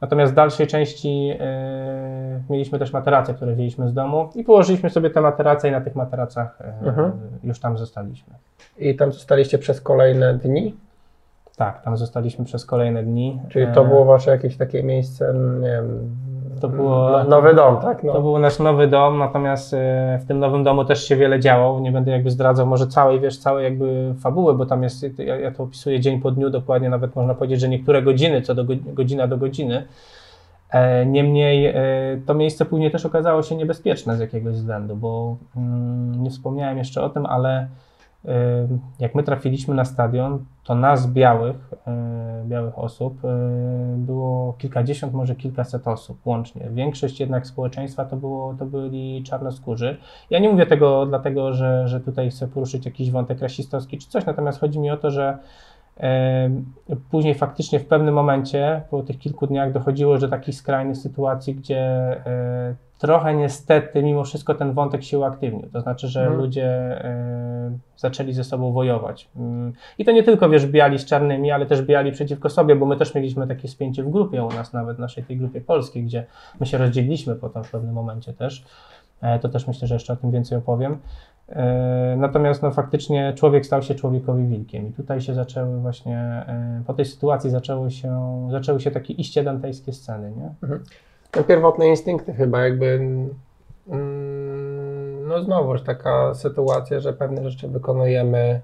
Natomiast 0.01 0.33
w 0.33 0.37
dalszej 0.37 0.67
części 0.67 1.37
e, 1.41 2.41
mieliśmy 2.51 2.79
też 2.79 2.93
materace, 2.93 3.35
które 3.35 3.55
wzięliśmy 3.55 3.89
z 3.89 3.95
domu 3.95 4.29
i 4.35 4.45
położyliśmy 4.45 4.91
sobie 4.91 5.11
te 5.11 5.21
materace 5.21 5.69
i 5.69 5.73
na 5.73 5.81
tych 5.81 5.95
materacach 5.97 6.59
Mhm. 6.83 7.13
już 7.45 7.61
tam 7.61 7.79
zostaliśmy. 7.79 8.35
I 8.79 8.97
tam 8.97 9.13
zostaliście 9.13 9.59
przez 9.59 9.81
kolejne 9.81 10.35
dni? 10.35 10.77
Tak, 11.57 11.83
tam 11.83 11.97
zostaliśmy 11.97 12.45
przez 12.45 12.67
kolejne 12.67 13.03
dni. 13.03 13.41
Czyli 13.49 13.67
to 13.75 13.85
było 13.85 14.05
wasze 14.05 14.31
jakieś 14.31 14.57
takie 14.57 14.83
miejsce, 14.83 15.35
nie 15.61 15.69
wiem, 15.69 16.11
To 16.63 16.69
było- 16.69 17.11
no, 17.11 17.25
nowy 17.25 17.55
dom, 17.55 17.77
tak? 17.77 18.03
No. 18.05 18.13
To 18.13 18.21
był 18.23 18.39
nasz 18.39 18.59
nowy 18.59 18.87
dom, 18.87 19.19
natomiast 19.19 19.75
e, 19.75 20.19
w 20.23 20.27
tym 20.29 20.39
nowym 20.39 20.65
domu 20.65 20.85
też 20.85 21.05
się 21.09 21.17
wiele 21.17 21.41
działo. 21.41 21.81
Nie 21.81 21.93
będę 21.93 22.11
jakby 22.11 22.31
zdradzał 22.31 22.67
może 22.67 22.87
całej, 22.87 23.21
wiesz, 23.21 23.39
całej 23.39 23.65
jakby 23.65 24.15
fabuły, 24.21 24.55
bo 24.55 24.67
tam 24.67 24.83
jest, 24.83 25.19
ja, 25.19 25.37
ja 25.37 25.51
to 25.51 25.63
opisuję 25.63 26.01
dzień 26.01 26.21
po 26.21 26.31
dniu 26.31 26.51
dokładnie, 26.51 26.91
nawet 26.91 27.17
można 27.17 27.35
powiedzieć, 27.35 27.61
że 27.61 27.69
niektóre 27.69 28.03
godziny, 28.03 28.43
co 28.43 28.55
do 28.55 28.65
go- 28.65 28.75
godzina 28.87 29.27
do 29.27 29.37
godziny. 29.37 29.85
E, 30.71 31.07
Niemniej 31.07 31.67
e, 31.67 31.75
to 32.27 32.35
miejsce 32.35 32.65
później 32.65 32.91
też 32.91 33.07
okazało 33.07 33.43
się 33.43 33.57
niebezpieczne 33.57 34.17
z 34.17 34.21
jakiegoś 34.21 34.55
względu, 34.55 34.97
bo 34.97 35.37
mm, 35.57 36.23
nie 36.23 36.31
wspomniałem 36.31 36.79
jeszcze 36.79 37.03
o 37.03 37.09
tym, 37.09 37.27
ale 37.27 37.67
jak 38.99 39.15
my 39.15 39.23
trafiliśmy 39.23 39.75
na 39.75 39.85
stadion, 39.85 40.45
to 40.65 40.75
nas 40.75 41.07
białych, 41.13 41.75
e, 41.87 42.45
białych 42.47 42.79
osób 42.79 43.25
e, 43.25 43.29
było 43.97 44.53
kilkadziesiąt, 44.53 45.13
może 45.13 45.35
kilkaset 45.35 45.89
osób 45.89 46.27
łącznie. 46.27 46.71
Większość 46.71 47.21
jednak 47.21 47.47
społeczeństwa 47.47 48.05
to, 48.05 48.17
było, 48.17 48.55
to 48.55 48.67
byli 48.67 49.23
czarnoskórzy. 49.23 49.97
Ja 50.31 50.39
nie 50.39 50.51
mówię 50.51 50.67
tego 50.67 51.07
dlatego, 51.07 51.53
że, 51.53 51.89
że 51.89 52.01
tutaj 52.01 52.31
chcę 52.31 52.49
poruszyć 52.49 52.87
jakiś 52.87 53.11
wątek 53.11 53.41
rasistowski 53.41 53.99
czy 53.99 54.09
coś, 54.09 54.27
natomiast 54.27 54.61
chodzi 54.61 54.81
mi 54.81 54.91
o 54.91 54.97
to, 54.97 55.11
że 55.11 55.39
później 57.11 57.35
faktycznie 57.35 57.81
w 57.81 57.87
pewnym 57.87 58.15
momencie, 58.15 58.83
po 58.91 59.03
tych 59.03 59.19
kilku 59.19 59.47
dniach 59.47 59.73
dochodziło 59.73 60.19
do 60.19 60.29
takich 60.29 60.55
skrajnych 60.55 60.97
sytuacji, 60.97 61.55
gdzie 61.55 61.79
e, 61.79 62.75
trochę 63.03 63.35
niestety 63.35 64.03
mimo 64.03 64.25
wszystko 64.25 64.55
ten 64.55 64.73
wątek 64.73 65.03
się 65.03 65.19
uaktywnił. 65.19 65.69
To 65.73 65.81
znaczy, 65.81 66.09
że 66.09 66.21
Mhm. 66.21 66.41
ludzie 66.41 66.65
e, 67.05 67.79
zaczęli 67.97 68.33
ze 68.33 68.45
sobą 68.45 68.73
wojować. 68.73 69.29
Mm, 69.37 69.73
I 69.99 70.05
to 70.05 70.13
nie 70.13 70.23
tylko, 70.23 70.49
wiesz, 70.49 70.67
biali 70.67 70.99
z 70.99 71.05
czarnymi, 71.05 71.51
ale 71.51 71.67
też 71.67 71.83
biali 71.83 72.13
przeciwko 72.13 72.51
sobie, 72.51 72.77
bo 72.77 72.87
my 72.87 72.97
też 72.97 73.15
mieliśmy 73.15 73.47
takie 73.47 73.69
spięcie 73.69 74.03
w 74.03 74.11
grupie 74.11 74.45
u 74.45 74.49
nas, 74.49 74.73
nawet 74.73 74.97
w 74.97 75.01
naszej 75.01 75.25
tej 75.25 75.37
grupie 75.37 75.61
polskiej, 75.61 76.05
gdzie 76.05 76.27
my 76.61 76.67
się 76.67 76.79
rozdzieliliśmy 76.79 77.35
potem 77.35 77.65
w 77.65 77.71
pewnym 77.71 77.95
momencie 77.95 78.33
też. 78.33 78.65
E, 79.23 79.39
To 79.39 79.49
też 79.49 79.67
myślę, 79.67 79.89
że 79.89 79.95
jeszcze 79.95 80.13
o 80.13 80.17
tym 80.17 80.31
więcej 80.31 80.59
opowiem. 80.59 80.99
E, 81.49 82.15
Natomiast 82.19 82.63
no, 82.63 82.71
faktycznie 82.71 83.33
człowiek 83.37 83.67
stał 83.67 83.83
się 83.83 83.95
człowiekowi 83.95 84.47
wilkiem 84.47 84.89
i 84.89 84.93
tutaj 84.93 85.21
się 85.21 85.35
zaczęły 85.35 85.81
właśnie, 85.81 86.19
e, 86.19 86.83
po 86.87 86.95
tej 86.95 87.05
sytuacji 87.05 87.51
zaczęły 87.51 87.91
się, 87.91 88.49
zaczęły 88.51 88.81
się 88.81 88.91
takie 88.91 89.13
iście 89.15 89.45
dantejskie 89.45 89.93
sceny, 89.93 90.33
nie? 90.37 90.69
Te 91.33 91.45
pierwotne 91.45 91.89
instynkty 91.89 92.35
chyba 92.35 92.65
jakby, 92.65 92.87
mm, 93.89 95.29
no 95.29 95.43
znowuż 95.43 95.83
taka 95.83 96.35
sytuacja, 96.35 97.01
że 97.01 97.13
pewne 97.13 97.51
rzeczy 97.51 97.69
wykonujemy 97.69 98.61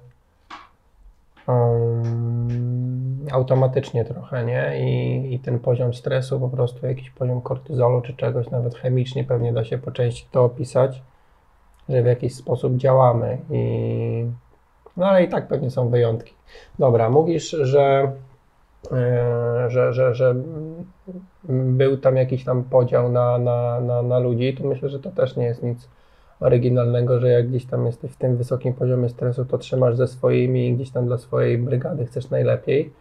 um, 1.46 3.26
automatycznie 3.33 4.04
trochę, 4.04 4.44
nie? 4.44 4.81
I, 4.81 5.35
I 5.35 5.38
ten 5.38 5.59
poziom 5.59 5.94
stresu, 5.94 6.40
po 6.40 6.48
prostu 6.48 6.87
jakiś 6.87 7.11
poziom 7.11 7.40
kortyzolu 7.40 8.00
czy 8.00 8.16
czegoś, 8.16 8.50
nawet 8.50 8.74
chemicznie 8.74 9.24
pewnie 9.24 9.52
da 9.52 9.64
się 9.64 9.78
po 9.78 9.90
części 9.90 10.26
to 10.31 10.44
opisać, 10.44 11.02
że 11.88 12.02
w 12.02 12.07
jakiś 12.07 12.35
sposób 12.35 12.76
działamy 12.76 13.38
i 13.50 14.26
no 14.96 15.07
ale 15.07 15.24
i 15.24 15.28
tak 15.28 15.48
pewnie 15.48 15.70
są 15.70 15.88
wyjątki. 15.88 16.35
Dobra, 16.78 17.11
mówisz, 17.11 17.50
że 17.50 18.12
e, 18.92 19.70
że, 19.70 19.92
że, 19.92 20.14
że 20.14 20.35
był 21.49 21.97
tam 21.97 22.17
jakiś 22.17 22.45
tam 22.45 22.64
podział 22.64 23.12
na, 23.12 23.38
na, 23.38 23.81
na, 23.81 24.03
na 24.03 24.19
ludzi, 24.19 24.55
to 24.55 24.64
myślę, 24.64 24.88
że 24.88 25.01
to 25.01 25.11
też 25.11 25.37
nie 25.37 25.45
jest 25.45 25.62
nic 25.62 25.88
oryginalnego, 26.41 27.21
że 27.21 27.29
jak 27.29 27.49
gdzieś 27.49 27.67
tam 27.67 27.87
jesteś 27.87 28.11
w 28.11 28.17
tym 28.17 28.37
wysokim 28.37 28.75
poziomie 28.75 29.09
stresu, 29.09 29.45
to 29.45 29.59
trzymasz 29.59 29.97
ze 29.97 30.09
swoimi 30.09 30.69
i 30.69 30.75
gdzieś 30.75 30.91
tam 30.91 31.07
dla 31.07 31.19
swojej 31.19 31.59
brygady 31.59 32.07
chcesz 32.07 32.31
najlepiej. 32.31 32.93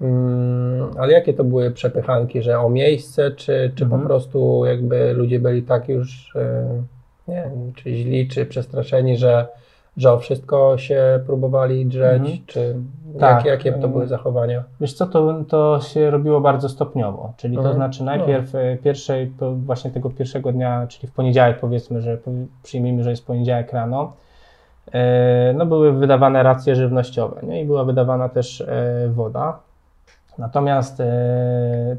Mm, 0.00 0.90
ale 0.98 1.12
jakie 1.12 1.34
to 1.34 1.44
były 1.44 1.70
przepychanki, 1.70 2.42
że 2.42 2.58
o 2.58 2.70
miejsce, 2.70 3.30
czy, 3.30 3.72
czy 3.74 3.84
Mhm. 3.84 4.00
po 4.02 4.06
prostu 4.06 4.64
jakby 4.66 5.12
ludzie 5.12 5.40
byli 5.40 5.62
tak 5.62 5.88
już, 5.88 6.36
e, 6.36 6.82
nie 7.28 7.34
wiem, 7.34 7.72
czy 7.74 7.94
źli, 7.94 8.28
czy 8.28 8.46
przestraszeni, 8.46 9.16
że, 9.16 9.48
że 9.96 10.12
o 10.12 10.18
wszystko 10.18 10.78
się 10.78 11.20
próbowali 11.26 11.86
drzeć, 11.86 12.20
Mhm. 12.20 12.38
czy 12.46 12.76
Tak, 13.18 13.36
jakie, 13.44 13.48
jakie 13.68 13.72
to 13.72 13.88
były 13.88 14.06
zachowania? 14.06 14.64
Wiesz 14.80 14.92
co, 14.94 15.06
to, 15.06 15.44
to 15.48 15.80
się 15.80 16.10
robiło 16.10 16.40
bardzo 16.40 16.68
stopniowo, 16.68 17.32
czyli 17.36 17.54
to 17.54 17.60
Mhm. 17.60 17.76
znaczy 17.76 18.04
najpierw 18.04 18.54
e, 18.54 18.76
pierwszej, 18.76 19.32
właśnie 19.56 19.90
tego 19.90 20.10
pierwszego 20.10 20.52
dnia, 20.52 20.86
czyli 20.88 21.08
w 21.08 21.12
poniedziałek 21.14 21.60
powiedzmy, 21.60 22.00
że 22.00 22.18
przyjmijmy, 22.62 23.02
że 23.04 23.10
jest 23.10 23.26
poniedziałek 23.26 23.72
rano, 23.72 24.12
e, 24.92 25.52
no 25.56 25.66
były 25.66 25.92
wydawane 25.92 26.42
racje 26.42 26.74
żywnościowe 26.74 27.40
nie? 27.46 27.62
i 27.62 27.64
była 27.64 27.84
wydawana 27.84 28.28
też 28.28 28.60
e, 28.60 29.08
woda. 29.08 29.58
Natomiast 30.38 31.02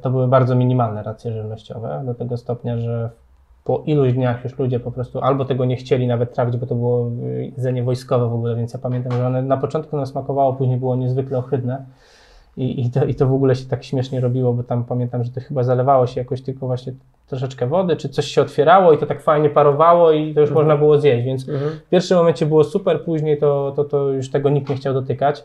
to 0.01 0.09
były 0.09 0.27
bardzo 0.27 0.55
minimalne 0.55 1.03
racje 1.03 1.31
żywnościowe, 1.31 2.01
do 2.05 2.13
tego 2.15 2.37
stopnia, 2.37 2.77
że 2.77 3.09
po 3.63 3.83
iluś 3.85 4.13
dniach 4.13 4.43
już 4.43 4.59
ludzie 4.59 4.79
po 4.79 4.91
prostu 4.91 5.19
albo 5.19 5.45
tego 5.45 5.65
nie 5.65 5.75
chcieli 5.75 6.07
nawet 6.07 6.33
trawić, 6.33 6.57
bo 6.57 6.65
to 6.67 6.75
było 6.75 7.11
y, 7.23 7.45
jedzenie 7.45 7.83
wojskowe 7.83 8.27
w 8.29 8.33
ogóle, 8.33 8.55
więc 8.55 8.73
ja 8.73 8.79
pamiętam, 8.79 9.11
że 9.11 9.27
one 9.27 9.41
na 9.41 9.57
początku 9.57 9.97
nam 9.97 10.05
smakowało, 10.05 10.53
później 10.53 10.77
było 10.77 10.95
niezwykle 10.95 11.37
ohydne. 11.37 11.85
I, 12.57 12.85
i, 12.85 12.91
to, 12.91 13.05
I 13.05 13.15
to 13.15 13.27
w 13.27 13.33
ogóle 13.33 13.55
się 13.55 13.65
tak 13.69 13.83
śmiesznie 13.83 14.19
robiło, 14.19 14.53
bo 14.53 14.63
tam 14.63 14.83
pamiętam, 14.83 15.23
że 15.23 15.31
to 15.31 15.41
chyba 15.41 15.63
zalewało 15.63 16.07
się 16.07 16.21
jakoś 16.21 16.41
tylko 16.41 16.67
właśnie 16.67 16.93
troszeczkę 17.27 17.67
wody, 17.67 17.95
czy 17.95 18.09
coś 18.09 18.25
się 18.25 18.41
otwierało 18.41 18.93
i 18.93 18.97
to 18.97 19.05
tak 19.05 19.21
fajnie 19.21 19.49
parowało 19.49 20.11
i 20.11 20.33
to 20.33 20.39
już 20.41 20.49
Mhm. 20.49 20.65
można 20.67 20.77
było 20.77 20.97
zjeść, 20.99 21.25
więc 21.25 21.49
Mhm. 21.49 21.71
w 21.71 21.89
pierwszym 21.89 22.17
momencie 22.17 22.45
było 22.45 22.63
super, 22.63 23.03
później 23.03 23.37
to, 23.37 23.73
to, 23.75 23.83
to 23.83 24.09
już 24.09 24.29
tego 24.31 24.49
nikt 24.49 24.69
nie 24.69 24.75
chciał 24.75 24.93
dotykać. 24.93 25.43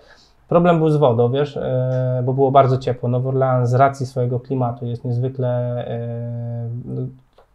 Problem 0.48 0.78
był 0.78 0.90
z 0.90 0.96
wodą, 0.96 1.32
wiesz, 1.32 1.56
e, 1.56 2.22
bo 2.24 2.32
było 2.32 2.50
bardzo 2.50 2.78
ciepło. 2.78 3.08
Nowy 3.08 3.28
Orleans 3.28 3.70
z 3.70 3.74
racji 3.74 4.06
swojego 4.06 4.40
klimatu 4.40 4.86
jest 4.86 5.04
niezwykle 5.04 5.48
e, 5.88 6.68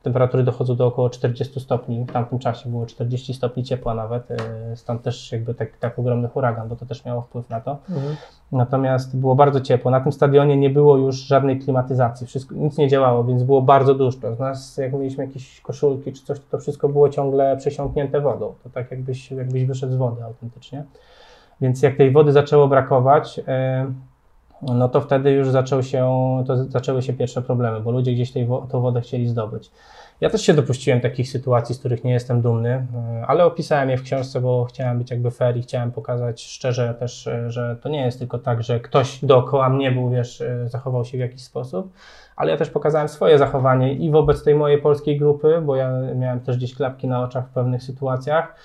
temperatury 0.01 0.43
dochodzą 0.43 0.75
do 0.75 0.87
około 0.87 1.09
40 1.09 1.59
stopni. 1.59 2.05
W 2.05 2.11
tamtym 2.11 2.39
czasie 2.39 2.69
było 2.69 2.85
40 2.85 3.33
stopni 3.33 3.63
ciepła 3.63 3.93
nawet, 3.93 4.31
y, 4.31 4.35
stąd 4.75 5.01
też 5.01 5.31
jakby 5.31 5.53
tak, 5.53 5.77
tak 5.77 5.99
ogromny 5.99 6.27
huragan, 6.27 6.67
bo 6.67 6.75
to 6.75 6.85
też 6.85 7.05
miało 7.05 7.21
wpływ 7.21 7.49
na 7.49 7.61
to. 7.61 7.77
Mhm. 7.89 8.15
Natomiast 8.51 9.17
było 9.17 9.35
bardzo 9.35 9.61
ciepło. 9.61 9.91
Na 9.91 10.01
tym 10.01 10.11
stadionie 10.11 10.57
nie 10.57 10.69
było 10.69 10.97
już 10.97 11.15
żadnej 11.15 11.59
klimatyzacji, 11.59 12.27
wszystko, 12.27 12.55
nic 12.55 12.77
nie 12.77 12.87
działało, 12.87 13.23
więc 13.23 13.43
było 13.43 13.61
bardzo 13.61 13.95
duszno. 13.95 14.35
Z 14.35 14.39
nas, 14.39 14.77
jak 14.77 14.93
mieliśmy 14.93 15.25
jakieś 15.25 15.61
koszulki 15.61 16.13
czy 16.13 16.25
coś, 16.25 16.39
to 16.39 16.59
wszystko 16.59 16.89
było 16.89 17.09
ciągle 17.09 17.57
przesiąknięte 17.57 18.21
wodą. 18.21 18.53
To 18.63 18.69
tak 18.69 18.91
jakbyś, 18.91 19.31
jakbyś 19.31 19.65
wyszedł 19.65 19.93
z 19.93 19.95
wody 19.95 20.23
autentycznie. 20.23 20.83
Więc 21.61 21.81
jak 21.81 21.97
tej 21.97 22.11
wody 22.11 22.31
zaczęło 22.31 22.67
brakować, 22.67 23.41
e, 23.47 23.93
no 24.61 24.89
to 24.89 25.01
wtedy 25.01 25.31
już 25.31 25.49
zaczął 25.49 25.83
się, 25.83 26.07
to 26.47 26.63
zaczęły 26.63 27.01
się 27.01 27.13
pierwsze 27.13 27.41
problemy, 27.41 27.81
bo 27.81 27.91
ludzie 27.91 28.13
gdzieś 28.13 28.31
tej, 28.31 28.47
tą 28.69 28.81
wodę 28.81 29.01
chcieli 29.01 29.27
zdobyć. 29.27 29.71
Ja 30.21 30.29
też 30.29 30.41
się 30.41 30.53
dopuściłem 30.53 31.01
takich 31.01 31.29
sytuacji, 31.29 31.75
z 31.75 31.79
których 31.79 32.03
nie 32.03 32.11
jestem 32.11 32.41
dumny, 32.41 32.69
e, 32.69 33.25
ale 33.27 33.45
opisałem 33.45 33.89
je 33.89 33.97
w 33.97 34.03
książce, 34.03 34.41
bo 34.41 34.65
chciałem 34.65 34.97
być 34.97 35.11
jakby 35.11 35.31
fair 35.31 35.57
i 35.57 35.61
chciałem 35.61 35.91
pokazać 35.91 36.43
szczerze 36.43 36.93
też, 36.99 37.27
e, 37.27 37.51
że 37.51 37.75
to 37.81 37.89
nie 37.89 38.05
jest 38.05 38.19
tylko 38.19 38.39
tak, 38.39 38.63
że 38.63 38.79
ktoś 38.79 39.19
dookoła 39.25 39.69
mnie 39.69 39.91
był, 39.91 40.09
wiesz, 40.09 40.41
e, 40.41 40.69
zachował 40.69 41.05
się 41.05 41.17
w 41.17 41.21
jakiś 41.21 41.43
sposób, 41.43 41.93
ale 42.35 42.51
ja 42.51 42.57
też 42.57 42.69
pokazałem 42.69 43.07
swoje 43.07 43.37
zachowanie 43.37 43.93
i 43.93 44.11
wobec 44.11 44.43
tej 44.43 44.55
mojej 44.55 44.81
polskiej 44.81 45.17
grupy, 45.17 45.61
bo 45.65 45.75
ja 45.75 45.91
miałem 46.15 46.39
też 46.39 46.57
gdzieś 46.57 46.75
klapki 46.75 47.07
na 47.07 47.23
oczach 47.23 47.47
w 47.47 47.53
pewnych 47.53 47.83
sytuacjach, 47.83 48.55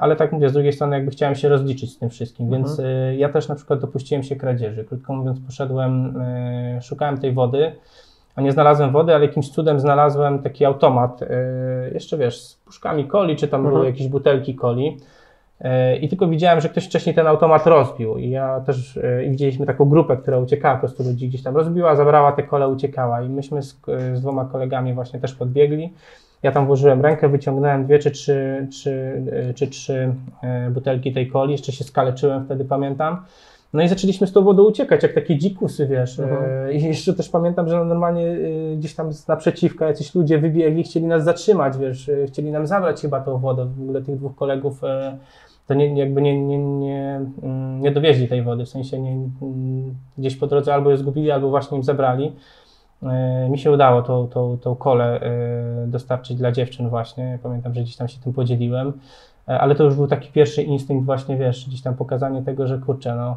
ale 0.00 0.16
tak 0.16 0.32
mówię, 0.32 0.48
z 0.48 0.52
drugiej 0.52 0.72
strony 0.72 0.96
jakby 0.96 1.10
chciałem 1.10 1.34
się 1.34 1.48
rozliczyć 1.48 1.92
z 1.92 1.98
tym 1.98 2.10
wszystkim, 2.10 2.46
Mhm. 2.46 2.62
więc 2.62 2.80
e, 2.80 3.16
ja 3.16 3.28
też 3.28 3.48
na 3.48 3.54
przykład 3.54 3.80
dopuściłem 3.80 4.22
się 4.22 4.36
kradzieży. 4.36 4.84
Krótko 4.84 5.14
mówiąc, 5.14 5.38
poszedłem, 5.46 6.14
e, 6.20 6.82
szukałem 6.82 7.18
tej 7.18 7.32
wody, 7.32 7.72
a 8.36 8.40
nie 8.40 8.52
znalazłem 8.52 8.92
wody, 8.92 9.14
ale 9.14 9.26
jakimś 9.26 9.50
cudem 9.50 9.80
znalazłem 9.80 10.38
taki 10.38 10.64
automat, 10.64 11.22
e, 11.22 11.26
jeszcze 11.94 12.18
wiesz, 12.18 12.40
z 12.40 12.54
puszkami 12.56 13.08
coli, 13.08 13.36
czy 13.36 13.48
tam 13.48 13.60
Mhm. 13.60 13.74
były 13.74 13.86
jakieś 13.86 14.08
butelki 14.08 14.56
coli. 14.56 14.96
E, 15.60 15.96
I 15.96 16.08
tylko 16.08 16.26
widziałem, 16.28 16.60
że 16.60 16.68
ktoś 16.68 16.86
wcześniej 16.86 17.14
ten 17.14 17.26
automat 17.26 17.66
rozbił. 17.66 18.16
I 18.18 18.30
ja 18.30 18.60
też 18.60 18.96
e, 18.96 19.24
i 19.24 19.30
widzieliśmy 19.30 19.66
taką 19.66 19.84
grupę, 19.84 20.16
która 20.16 20.38
uciekała, 20.38 20.74
po 20.74 20.80
prostu 20.80 21.02
ludzi 21.02 21.28
gdzieś 21.28 21.42
tam 21.42 21.56
rozbiła, 21.56 21.96
zabrała 21.96 22.32
te 22.32 22.42
kole, 22.42 22.68
uciekała. 22.68 23.22
I 23.22 23.28
myśmy 23.28 23.62
z, 23.62 23.80
z 24.14 24.20
dwoma 24.20 24.44
kolegami 24.44 24.94
właśnie 24.94 25.20
też 25.20 25.34
podbiegli. 25.34 25.92
Ja 26.44 26.52
tam 26.52 26.66
włożyłem 26.66 27.00
rękę, 27.00 27.28
wyciągnąłem 27.28 27.84
dwie 27.84 27.98
czy 27.98 28.10
trzy, 28.10 28.66
czy, 28.72 29.22
czy 29.54 29.66
trzy 29.66 30.14
e, 30.42 30.70
butelki 30.70 31.12
tej 31.12 31.30
coli, 31.30 31.52
jeszcze 31.52 31.72
się 31.72 31.84
skaleczyłem 31.84 32.44
wtedy, 32.44 32.64
pamiętam. 32.64 33.16
No 33.72 33.82
i 33.82 33.88
zaczęliśmy 33.88 34.26
z 34.26 34.32
tą 34.32 34.44
wodą 34.44 34.64
uciekać, 34.64 35.02
jak 35.02 35.12
takie 35.12 35.38
dzikusy, 35.38 35.86
wiesz. 35.86 36.20
Mhm. 36.20 36.68
E, 36.68 36.72
I 36.72 36.82
jeszcze 36.82 37.14
też 37.14 37.28
pamiętam, 37.28 37.68
że 37.68 37.84
normalnie 37.84 38.26
e, 38.26 38.76
gdzieś 38.76 38.94
tam 38.94 39.12
z 39.12 39.28
naprzeciwka 39.28 39.86
jacyś 39.86 40.14
ludzie 40.14 40.38
wybiegli, 40.38 40.82
chcieli 40.82 41.06
nas 41.06 41.24
zatrzymać, 41.24 41.78
wiesz, 41.78 42.10
chcieli 42.26 42.50
nam 42.50 42.66
zabrać 42.66 43.00
chyba 43.00 43.20
tą 43.20 43.38
wodę. 43.38 43.64
W 43.64 43.82
ogóle 43.82 44.02
tych 44.02 44.16
dwóch 44.16 44.34
kolegów 44.34 44.80
to 45.66 45.74
nie, 45.74 45.98
jakby 45.98 46.22
nie, 46.22 46.46
nie, 46.46 46.58
nie, 46.58 47.20
mm, 47.42 47.80
nie 47.80 47.90
dowieźli 47.90 48.28
tej 48.28 48.42
wody, 48.42 48.64
w 48.64 48.68
sensie 48.68 48.98
nie, 48.98 49.10
mm, 49.10 49.94
gdzieś 50.18 50.36
po 50.36 50.46
drodze 50.46 50.74
albo 50.74 50.90
ją 50.90 50.96
zgubili, 50.96 51.30
albo 51.30 51.50
właśnie 51.50 51.76
im 51.76 51.84
zabrali. 51.84 52.32
E, 53.04 53.48
Mi 53.50 53.58
się 53.58 53.72
udało 53.72 54.02
tą, 54.02 54.28
tą, 54.28 54.58
tą 54.58 54.76
kolę 54.76 55.20
e, 55.20 55.86
dostarczyć 55.86 56.36
dla 56.36 56.52
dziewczyn 56.52 56.88
właśnie. 56.88 57.38
Pamiętam, 57.42 57.74
że 57.74 57.82
gdzieś 57.82 57.96
tam 57.96 58.08
się 58.08 58.20
tym 58.20 58.32
podzieliłem. 58.32 58.92
E, 59.48 59.60
Ale 59.60 59.74
to 59.74 59.84
już 59.84 59.94
był 59.94 60.06
taki 60.06 60.32
pierwszy 60.32 60.62
instynkt 60.62 61.06
właśnie, 61.06 61.36
wiesz, 61.36 61.68
gdzieś 61.68 61.82
tam 61.82 61.94
pokazanie 61.94 62.42
tego, 62.42 62.66
że 62.66 62.78
kurczę, 62.78 63.14
no 63.14 63.36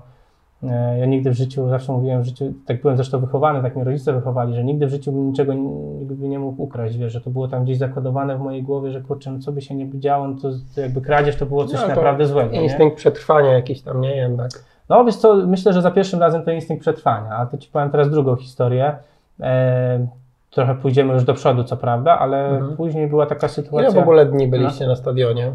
ja 1.00 1.06
nigdy 1.06 1.32
w 1.32 1.34
życiu, 1.34 1.70
zawsze 1.70 1.92
mówiłem 1.92 2.22
w 2.22 2.26
życiu, 2.26 2.54
tak 2.66 2.82
byłem 2.82 2.98
zresztą 2.98 3.20
wychowany, 3.20 3.62
tak 3.62 3.76
mnie 3.76 3.84
rodzice 3.84 4.14
wychowali, 4.14 4.54
że 4.54 4.64
nigdy 4.64 4.88
w 4.88 4.90
życiu 4.90 5.12
niczego 5.12 5.54
nigdy 5.54 6.28
nie 6.28 6.40
mógł 6.40 6.64
ukraść, 6.64 6.98
wiesz, 6.98 7.14
że 7.14 7.22
to 7.22 7.30
było 7.30 7.48
tam 7.48 7.64
gdzieś 7.64 7.78
zakodowane 7.78 8.38
w 8.38 8.40
mojej 8.40 8.64
głowie, 8.64 8.92
że 8.92 9.02
kurczę, 9.02 9.32
no 9.32 9.40
co 9.40 9.52
by 9.52 9.62
się 9.62 9.76
nie 9.76 10.00
działo, 10.00 10.28
no 10.28 10.36
to, 10.42 10.50
to 10.76 10.82
jakby 10.82 11.02
kradzież 11.02 11.36
to 11.36 11.46
było 11.46 11.66
coś 11.66 11.76
No, 11.76 11.82
to 11.82 11.88
naprawdę 11.88 12.26
złego, 12.26 12.52
nie? 12.52 12.64
Instynkt 12.64 12.98
przetrwania 12.98 13.54
jakiś 13.54 13.82
tam, 13.82 14.02
nie 14.02 14.16
jednak. 14.16 14.52
No 14.90 15.06
wiesz 15.06 15.16
co, 15.16 15.36
myślę, 15.36 15.74
że 15.74 15.82
za 15.82 15.92
pierwszym 15.92 16.20
razem 16.20 16.44
to 16.44 16.52
instynkt 16.52 16.82
przetrwania, 16.82 17.30
a 17.30 17.46
to 17.46 17.58
Ci 17.58 17.70
powiem 17.70 17.90
teraz 17.90 18.10
drugą 18.10 18.36
historię. 18.36 18.96
E, 19.40 20.08
trochę 20.52 20.76
pójdziemy 20.76 21.14
już 21.14 21.24
do 21.24 21.34
przodu, 21.34 21.64
co 21.64 21.78
prawda, 21.78 22.20
ale 22.20 22.50
Mhm. 22.50 22.78
później 22.78 23.08
była 23.08 23.26
taka 23.26 23.48
Ile 23.48 23.50
sytuacja. 23.54 23.92
w 23.92 23.98
ogóle 24.04 24.26
dni 24.26 24.48
byliście 24.48 24.88
na 24.88 24.96
stadionie? 24.96 25.52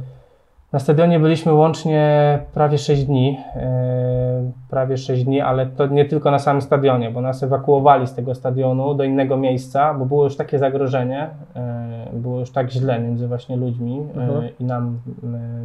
Na 0.72 0.78
stadionie 0.78 1.20
byliśmy 1.20 1.52
łącznie 1.52 2.38
prawie 2.54 2.78
6 2.78 3.04
dni, 3.04 3.38
e, 3.56 4.50
prawie 4.70 4.96
6 4.96 5.24
dni, 5.24 5.40
ale 5.40 5.66
to 5.66 5.86
nie 5.86 6.04
tylko 6.04 6.30
na 6.30 6.38
samym 6.38 6.62
stadionie, 6.62 7.10
bo 7.10 7.20
nas 7.20 7.42
ewakuowali 7.42 8.06
z 8.06 8.14
tego 8.14 8.34
stadionu 8.34 8.94
do 8.94 9.04
innego 9.04 9.36
miejsca, 9.36 9.94
bo 9.94 10.04
było 10.06 10.24
już 10.24 10.36
takie 10.36 10.58
zagrożenie, 10.58 11.30
e, 11.56 12.06
było 12.12 12.40
już 12.40 12.50
tak 12.52 12.70
źle 12.70 13.00
między 13.00 13.28
właśnie 13.28 13.56
ludźmi 13.56 14.06
Mhm. 14.16 14.48
i 14.60 14.64
nam 14.64 14.98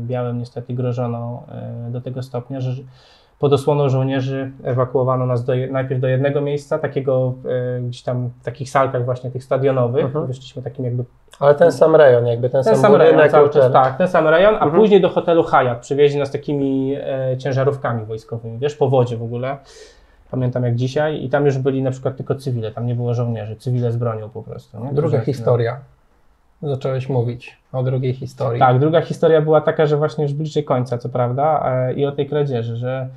białym 0.02 0.38
niestety 0.40 0.74
grożono 0.74 1.44
do 1.90 2.02
tego 2.02 2.24
stopnia, 2.24 2.60
że 2.62 2.72
pod 3.40 3.54
osłoną 3.54 3.90
żołnierzy 3.90 4.52
ewakuowano 4.64 5.26
nas 5.26 5.44
do, 5.46 5.54
najpierw 5.72 6.02
do 6.02 6.08
jednego 6.08 6.42
miejsca, 6.42 6.80
takiego 6.80 7.34
e, 7.78 7.82
gdzieś 7.82 8.04
tam 8.04 8.30
w 8.42 8.46
takich 8.46 8.70
salkach 8.70 9.06
właśnie 9.06 9.32
tych 9.32 9.44
stadionowych, 9.44 10.06
Mhm. 10.06 10.28
wyszliśmy 10.28 10.62
takim 10.62 10.86
jakby 10.86 11.04
Ale 11.40 11.56
ten 11.56 11.72
sam 11.72 11.96
rejon, 11.96 12.28
jakby 12.28 12.50
ten, 12.50 12.64
ten 12.64 12.74
sam, 12.76 12.82
sam 12.82 12.96
rejon, 12.96 13.30
cały 13.30 13.50
czas, 13.50 13.74
tak, 13.74 13.98
ten 13.98 14.08
sam 14.08 14.28
rejon, 14.28 14.56
a 14.56 14.64
Mhm. 14.64 14.82
później 14.82 15.02
do 15.02 15.10
hotelu 15.10 15.44
Hyatt 15.44 15.80
przywieźli 15.82 16.20
nas 16.20 16.32
takimi 16.32 16.96
e, 16.96 17.38
ciężarówkami 17.38 18.06
wojskowymi, 18.06 18.58
wiesz, 18.60 18.76
po 18.76 18.90
wodzie 18.90 19.18
w 19.18 19.24
ogóle. 19.24 19.58
Pamiętam 20.32 20.64
jak 20.64 20.76
dzisiaj 20.76 21.24
i 21.24 21.30
tam 21.30 21.46
już 21.46 21.58
byli 21.58 21.84
na 21.84 21.92
przykład 21.92 22.18
tylko 22.18 22.36
cywile, 22.36 22.72
tam 22.72 22.86
nie 22.86 22.96
było 22.96 23.14
żołnierzy, 23.14 23.56
cywile 23.56 23.92
z 23.92 23.98
bronią 23.98 24.30
po 24.30 24.44
prostu. 24.44 24.84
Nie? 24.84 24.94
Druga 24.94 25.20
historia. 25.20 25.78
Zacząłeś 26.62 27.10
mówić 27.10 27.58
o 27.74 27.84
drugiej 27.84 28.14
historii. 28.14 28.60
Tak, 28.60 28.80
druga 28.80 29.02
historia 29.02 29.42
była 29.42 29.62
taka, 29.62 29.86
że 29.86 29.98
właśnie 29.98 30.24
już 30.24 30.34
bliżej 30.34 30.64
końca, 30.64 30.98
co 30.98 31.10
prawda, 31.10 31.64
e, 31.66 31.94
i 31.94 32.06
o 32.06 32.12
tej 32.12 32.30
kradzieży, 32.30 32.76
że 32.76 33.08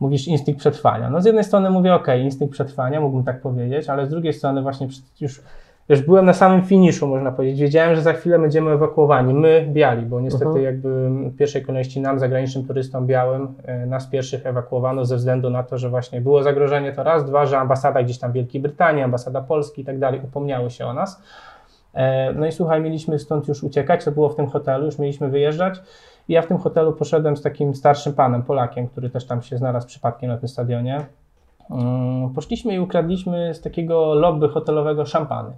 mówisz 0.00 0.28
instynkt 0.28 0.60
przetrwania. 0.60 1.10
No 1.10 1.20
z 1.22 1.24
jednej 1.24 1.44
strony 1.44 1.70
mówię, 1.70 1.94
ok, 1.94 2.06
instynkt 2.18 2.54
przetrwania, 2.54 3.00
mógłbym 3.00 3.24
tak 3.24 3.40
powiedzieć, 3.40 3.88
ale 3.88 4.06
z 4.06 4.10
drugiej 4.10 4.32
strony 4.32 4.62
właśnie 4.62 4.88
już, 5.20 5.42
już 5.88 6.02
byłem 6.02 6.26
na 6.26 6.32
samym 6.32 6.62
finiszu, 6.62 7.06
można 7.08 7.32
powiedzieć. 7.32 7.60
Wiedziałem, 7.60 7.96
że 7.96 8.02
za 8.02 8.12
chwilę 8.12 8.38
będziemy 8.38 8.70
ewakuowani. 8.70 9.34
My, 9.34 9.66
biali, 9.72 10.06
bo 10.06 10.20
niestety 10.20 10.44
Mhm. 10.44 10.64
jakby 10.64 11.10
w 11.30 11.36
pierwszej 11.36 11.62
kolejności 11.62 12.00
nam, 12.00 12.18
zagranicznym 12.18 12.64
turystom 12.66 13.06
białym, 13.06 13.54
e, 13.64 13.86
nas 13.86 14.06
pierwszych 14.06 14.46
ewakuowano 14.46 15.04
ze 15.04 15.16
względu 15.16 15.50
na 15.50 15.62
to, 15.62 15.78
że 15.78 15.90
właśnie 15.90 16.20
było 16.20 16.42
zagrożenie 16.42 16.92
to 16.92 17.02
raz, 17.02 17.24
dwa, 17.24 17.46
że 17.46 17.58
ambasada 17.58 18.02
gdzieś 18.02 18.18
tam 18.18 18.32
Wielkiej 18.32 18.60
Brytanii, 18.60 19.02
ambasada 19.02 19.40
Polski 19.40 19.82
i 19.82 19.84
tak 19.84 19.98
dalej 19.98 20.20
upomniały 20.24 20.70
się 20.70 20.86
o 20.86 20.94
nas. 20.94 21.22
E, 21.94 22.32
No 22.32 22.46
i 22.46 22.52
słuchaj, 22.52 22.80
mieliśmy 22.80 23.18
stąd 23.18 23.48
już 23.48 23.62
uciekać, 23.62 24.04
to 24.04 24.12
było 24.12 24.28
w 24.28 24.36
tym 24.36 24.46
hotelu, 24.46 24.86
już 24.86 24.98
mieliśmy 24.98 25.28
wyjeżdżać. 25.28 25.80
I 26.28 26.32
ja 26.32 26.42
w 26.42 26.46
tym 26.46 26.58
hotelu 26.58 26.92
poszedłem 26.92 27.36
z 27.36 27.42
takim 27.42 27.74
starszym 27.74 28.12
panem, 28.12 28.42
Polakiem, 28.42 28.88
który 28.88 29.10
też 29.10 29.26
tam 29.26 29.42
się 29.42 29.58
znalazł 29.58 29.86
przypadkiem 29.86 30.30
na 30.30 30.36
tym 30.36 30.48
stadionie. 30.48 31.06
Mm, 31.70 32.30
Poszliśmy 32.34 32.74
i 32.74 32.78
ukradliśmy 32.80 33.54
z 33.54 33.60
takiego 33.60 34.14
lobby 34.14 34.48
hotelowego 34.48 35.06
szampany. 35.06 35.50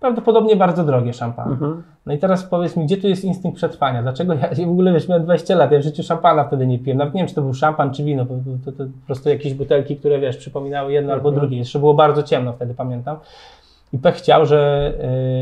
Prawdopodobnie 0.00 0.56
bardzo 0.56 0.84
drogie 0.84 1.12
szampany. 1.12 1.52
Mhm. 1.52 1.82
No 2.06 2.12
i 2.12 2.18
teraz 2.18 2.44
powiedz 2.44 2.76
mi, 2.76 2.84
gdzie 2.84 2.96
tu 2.96 3.08
jest 3.08 3.24
instynkt 3.24 3.56
przetrwania? 3.56 4.02
Dlaczego 4.02 4.34
ja, 4.34 4.48
w 4.66 4.70
ogóle 4.70 4.92
wiesz, 4.92 5.08
miałem 5.08 5.24
20 5.24 5.54
lat, 5.56 5.72
ja 5.72 5.78
w 5.78 5.82
życiu 5.82 6.02
szampana 6.02 6.44
wtedy 6.44 6.66
nie 6.66 6.78
piłem. 6.78 6.98
Nawet 6.98 7.14
nie 7.14 7.20
wiem, 7.20 7.28
czy 7.28 7.34
to 7.34 7.42
był 7.42 7.54
szampan, 7.54 7.94
czy 7.94 8.04
wino, 8.04 8.26
to, 8.26 8.34
to, 8.64 8.72
to 8.72 8.84
po 8.84 9.06
prostu 9.06 9.28
jakieś 9.28 9.54
butelki, 9.54 9.96
które 9.96 10.18
wiesz, 10.18 10.36
przypominały 10.36 10.92
jedno 10.92 11.12
albo 11.12 11.28
Mhm. 11.28 11.40
drugie. 11.40 11.58
Jeszcze 11.58 11.78
było 11.78 11.94
bardzo 11.94 12.22
ciemno 12.22 12.52
wtedy, 12.52 12.74
pamiętam. 12.74 13.16
I 13.92 13.98
pech 13.98 14.14
chciał, 14.14 14.46
że 14.46 14.92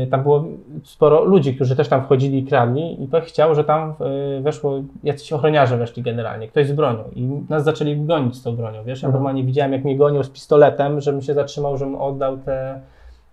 y, 0.03 0.07
tam 0.07 0.23
było 0.23 0.45
sporo 0.83 1.23
ludzi, 1.23 1.55
którzy 1.55 1.75
też 1.75 1.87
tam 1.87 2.03
wchodzili 2.03 2.39
i 2.39 2.45
kradli, 2.45 3.03
i 3.03 3.07
pech 3.07 3.23
chciał, 3.23 3.55
że 3.55 3.63
tam 3.63 3.93
y, 4.37 4.41
weszło, 4.41 4.81
jacyś 5.03 5.33
ochroniarze 5.33 5.77
weszli 5.77 6.03
generalnie, 6.03 6.47
ktoś 6.47 6.67
z 6.67 6.71
bronią. 6.71 7.03
I 7.15 7.27
nas 7.49 7.63
zaczęli 7.63 8.05
gonić 8.05 8.35
z 8.35 8.43
tą 8.43 8.55
bronią, 8.55 8.83
wiesz, 8.83 9.01
ja 9.01 9.07
Mhm. 9.07 9.13
normalnie 9.13 9.43
widziałem, 9.43 9.73
jak 9.73 9.83
mnie 9.83 9.97
gonią 9.97 10.23
z 10.23 10.29
pistoletem, 10.29 11.01
żebym 11.01 11.21
się 11.21 11.33
zatrzymał, 11.33 11.77
żebym 11.77 11.95
oddał 11.95 12.37
te, 12.37 12.81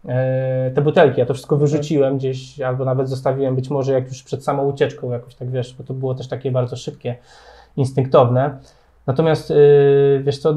e, 0.09 0.71
te 0.75 0.83
butelki, 0.83 1.21
ja 1.21 1.27
to 1.27 1.35
wszystko 1.35 1.57
wyrzuciłem 1.57 2.19
gdzieś, 2.19 2.61
albo 2.61 2.85
nawet 2.85 3.09
zostawiłem 3.09 3.57
być 3.57 3.71
może 3.71 3.93
jak 3.93 4.09
już 4.09 4.23
przed 4.23 4.45
samą 4.45 4.69
ucieczką 4.69 5.11
jakoś 5.11 5.35
tak, 5.35 5.51
wiesz, 5.51 5.75
bo 5.79 5.85
to 5.85 5.95
było 5.95 6.15
też 6.15 6.29
takie 6.29 6.51
bardzo 6.51 6.77
szybkie, 6.77 7.17
instynktowne. 7.77 8.59
Natomiast 9.07 9.51
y, 9.51 10.23
wiesz 10.25 10.39
co, 10.39 10.55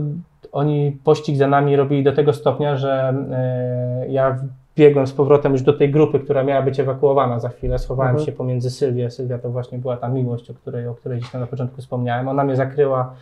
oni 0.56 0.98
pościg 1.04 1.38
za 1.38 1.48
nami 1.48 1.76
robili 1.76 2.04
do 2.04 2.12
tego 2.14 2.34
stopnia, 2.34 2.76
że 2.76 3.14
e, 3.32 4.08
ja 4.10 4.38
biegłem 4.78 5.08
z 5.08 5.14
powrotem 5.14 5.52
już 5.52 5.62
do 5.62 5.74
tej 5.74 5.92
grupy, 5.92 6.20
która 6.20 6.44
miała 6.44 6.62
być 6.62 6.80
ewakuowana 6.80 7.40
za 7.40 7.50
chwilę. 7.50 7.80
Schowałem 7.80 8.10
Mhm. 8.12 8.26
się 8.26 8.32
pomiędzy 8.32 8.70
Sylwię. 8.70 9.12
Sylwia 9.12 9.38
to 9.40 9.50
właśnie 9.50 9.78
była 9.80 9.98
ta 9.98 10.08
miłość, 10.10 10.50
o 10.52 10.54
której, 10.54 10.88
o 10.88 10.94
której 10.96 11.20
gdzieś 11.20 11.32
tam 11.32 11.42
na 11.42 11.48
początku 11.48 11.82
wspomniałem. 11.82 12.28
Ona 12.28 12.44
mnie 12.44 12.56
zakryła, 12.56 13.14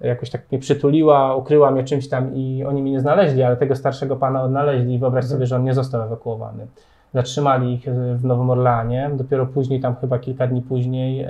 jakoś 0.00 0.30
tak 0.30 0.42
mnie 0.50 0.58
przytuliła, 0.58 1.36
ukryła 1.36 1.70
mnie 1.70 1.84
czymś 1.84 2.08
tam 2.08 2.34
i 2.34 2.64
oni 2.68 2.82
mnie 2.82 2.90
nie 2.92 3.00
znaleźli, 3.00 3.42
ale 3.42 3.56
tego 3.56 3.76
starszego 3.76 4.16
pana 4.16 4.42
odnaleźli 4.42 4.94
i 4.94 4.98
wyobraź 4.98 5.24
Mhm. 5.24 5.36
sobie, 5.38 5.46
że 5.46 5.56
on 5.56 5.64
nie 5.64 5.74
został 5.74 6.02
ewakuowany. 6.02 6.66
Zatrzymali 7.14 7.72
ich 7.74 7.84
w 8.16 8.24
Nowym 8.24 8.50
Orleanie. 8.50 9.10
Dopiero 9.14 9.46
później, 9.46 9.80
tam 9.80 9.94
chyba 9.96 10.18
kilka 10.18 10.46
dni 10.46 10.62
później, 10.62 11.16
yy, 11.16 11.26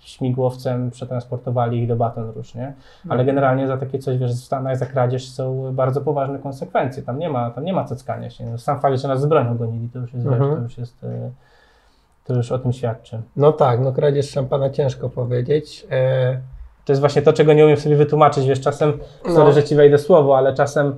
śmigłowcem 0.00 0.90
przetransportowali 0.90 1.78
ich 1.82 1.88
do 1.88 1.96
Baton 1.96 2.24
Rouge, 2.24 2.54
nie? 2.54 2.72
Ale 3.08 3.24
generalnie 3.24 3.66
za 3.66 3.76
takie 3.76 3.98
coś, 3.98 4.18
wiesz, 4.18 4.32
w 4.32 4.44
Stanach 4.44 4.76
za 4.76 4.86
kradzież 4.86 5.28
są 5.30 5.72
bardzo 5.74 6.00
poważne 6.00 6.38
konsekwencje. 6.38 7.02
Tam 7.02 7.18
nie 7.18 7.28
ma, 7.30 7.50
tam 7.50 7.64
nie 7.64 7.72
ma 7.72 7.84
ceckania 7.84 8.30
się. 8.30 8.44
No, 8.44 8.58
Sam 8.58 8.80
fakt, 8.80 8.96
że 9.00 9.08
nas 9.08 9.20
z 9.20 9.26
bronią 9.26 9.56
gonili, 9.56 9.88
to 9.88 9.98
już 9.98 10.14
jest, 10.14 10.26
Mhm. 10.26 10.42
wiesz, 10.50 10.56
to 10.58 10.62
już 10.62 10.78
jest, 10.78 11.02
yy, 11.02 11.30
to 12.24 12.34
już 12.34 12.52
o 12.52 12.58
tym 12.58 12.72
świadczy. 12.72 13.22
No 13.36 13.52
tak, 13.52 13.80
no 13.80 13.92
kradzież 13.92 14.30
szampana 14.30 14.70
ciężko 14.70 15.08
powiedzieć. 15.10 15.86
E, 15.90 16.40
To 16.84 16.92
jest 16.92 17.00
właśnie 17.00 17.22
to, 17.22 17.32
czego 17.32 17.52
nie 17.52 17.64
umiem 17.64 17.76
sobie 17.76 17.96
wytłumaczyć. 17.96 18.46
Wiesz, 18.46 18.60
czasem, 18.60 18.92
No. 19.26 19.34
sorry, 19.34 19.52
że 19.52 19.64
ci 19.64 19.74
wejdę 19.74 19.98
słowo, 19.98 20.36
ale 20.38 20.54
czasem, 20.54 20.94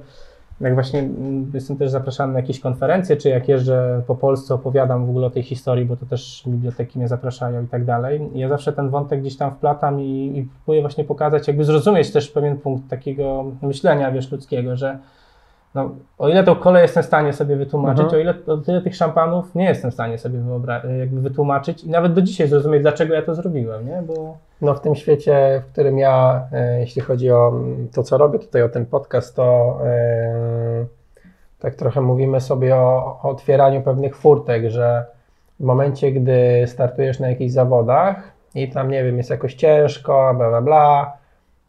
jak 0.60 0.74
właśnie 0.74 1.08
jestem 1.54 1.76
też 1.76 1.90
zapraszany 1.90 2.32
na 2.32 2.38
jakieś 2.38 2.60
konferencje, 2.60 3.16
czy 3.16 3.28
jak 3.28 3.48
jeżdżę 3.48 4.02
po 4.06 4.14
Polsce, 4.14 4.54
opowiadam 4.54 5.06
w 5.06 5.10
ogóle 5.10 5.26
o 5.26 5.30
tej 5.30 5.42
historii, 5.42 5.84
bo 5.84 5.96
to 5.96 6.06
też 6.06 6.42
biblioteki 6.46 6.98
mnie 6.98 7.08
zapraszają 7.08 7.64
i 7.64 7.66
tak 7.66 7.84
dalej. 7.84 8.28
Ja 8.34 8.48
zawsze 8.48 8.72
ten 8.72 8.90
wątek 8.90 9.20
gdzieś 9.20 9.36
tam 9.36 9.50
wplatam 9.54 10.00
i, 10.00 10.38
i 10.38 10.48
próbuję 10.64 10.80
właśnie 10.80 11.04
pokazać, 11.04 11.48
jakby 11.48 11.64
zrozumieć 11.64 12.12
też 12.12 12.30
pewien 12.30 12.58
punkt 12.58 12.90
takiego 12.90 13.44
myślenia, 13.62 14.12
wiesz, 14.12 14.32
ludzkiego, 14.32 14.76
że 14.76 14.98
no, 15.74 15.90
o 16.18 16.28
ile 16.28 16.44
tą 16.44 16.54
kolej 16.56 16.82
jestem 16.82 17.02
w 17.02 17.06
stanie 17.06 17.32
sobie 17.32 17.56
wytłumaczyć, 17.56 18.04
Mhm. 18.04 18.16
o 18.16 18.22
ile 18.22 18.34
o 18.46 18.56
tyle 18.56 18.82
tych 18.82 18.96
szampanów 18.96 19.54
nie 19.54 19.64
jestem 19.64 19.90
w 19.90 19.94
stanie 19.94 20.18
sobie 20.18 20.38
jakby 20.98 21.20
wytłumaczyć 21.20 21.84
i 21.84 21.90
nawet 21.90 22.12
do 22.12 22.22
dzisiaj 22.22 22.48
zrozumieć, 22.48 22.82
dlaczego 22.82 23.14
ja 23.14 23.22
to 23.22 23.34
zrobiłem, 23.34 23.86
nie? 23.86 24.02
Bo 24.06 24.36
No 24.62 24.74
w 24.74 24.80
tym 24.80 24.94
świecie, 24.94 25.62
w 25.68 25.72
którym 25.72 25.98
ja, 25.98 26.46
e, 26.52 26.80
jeśli 26.80 27.02
chodzi 27.02 27.30
o 27.30 27.48
mm, 27.48 27.88
to, 27.88 28.02
co 28.02 28.18
robię 28.18 28.38
tutaj, 28.38 28.62
o 28.62 28.68
ten 28.68 28.86
podcast, 28.86 29.36
to 29.36 29.78
e, 29.84 30.84
tak 31.58 31.74
trochę 31.74 32.00
mówimy 32.00 32.40
sobie 32.40 32.76
o, 32.76 33.18
o 33.22 33.28
otwieraniu 33.28 33.82
pewnych 33.82 34.16
furtek, 34.16 34.70
że 34.70 35.04
w 35.60 35.64
momencie, 35.64 36.12
gdy 36.12 36.64
startujesz 36.66 37.20
na 37.20 37.28
jakichś 37.28 37.52
zawodach 37.52 38.32
i 38.54 38.68
tam, 38.68 38.90
nie 38.90 39.04
wiem, 39.04 39.16
jest 39.18 39.30
jakoś 39.30 39.54
ciężko, 39.54 40.34
bla, 40.36 40.48
bla, 40.48 40.62
bla, 40.62 41.12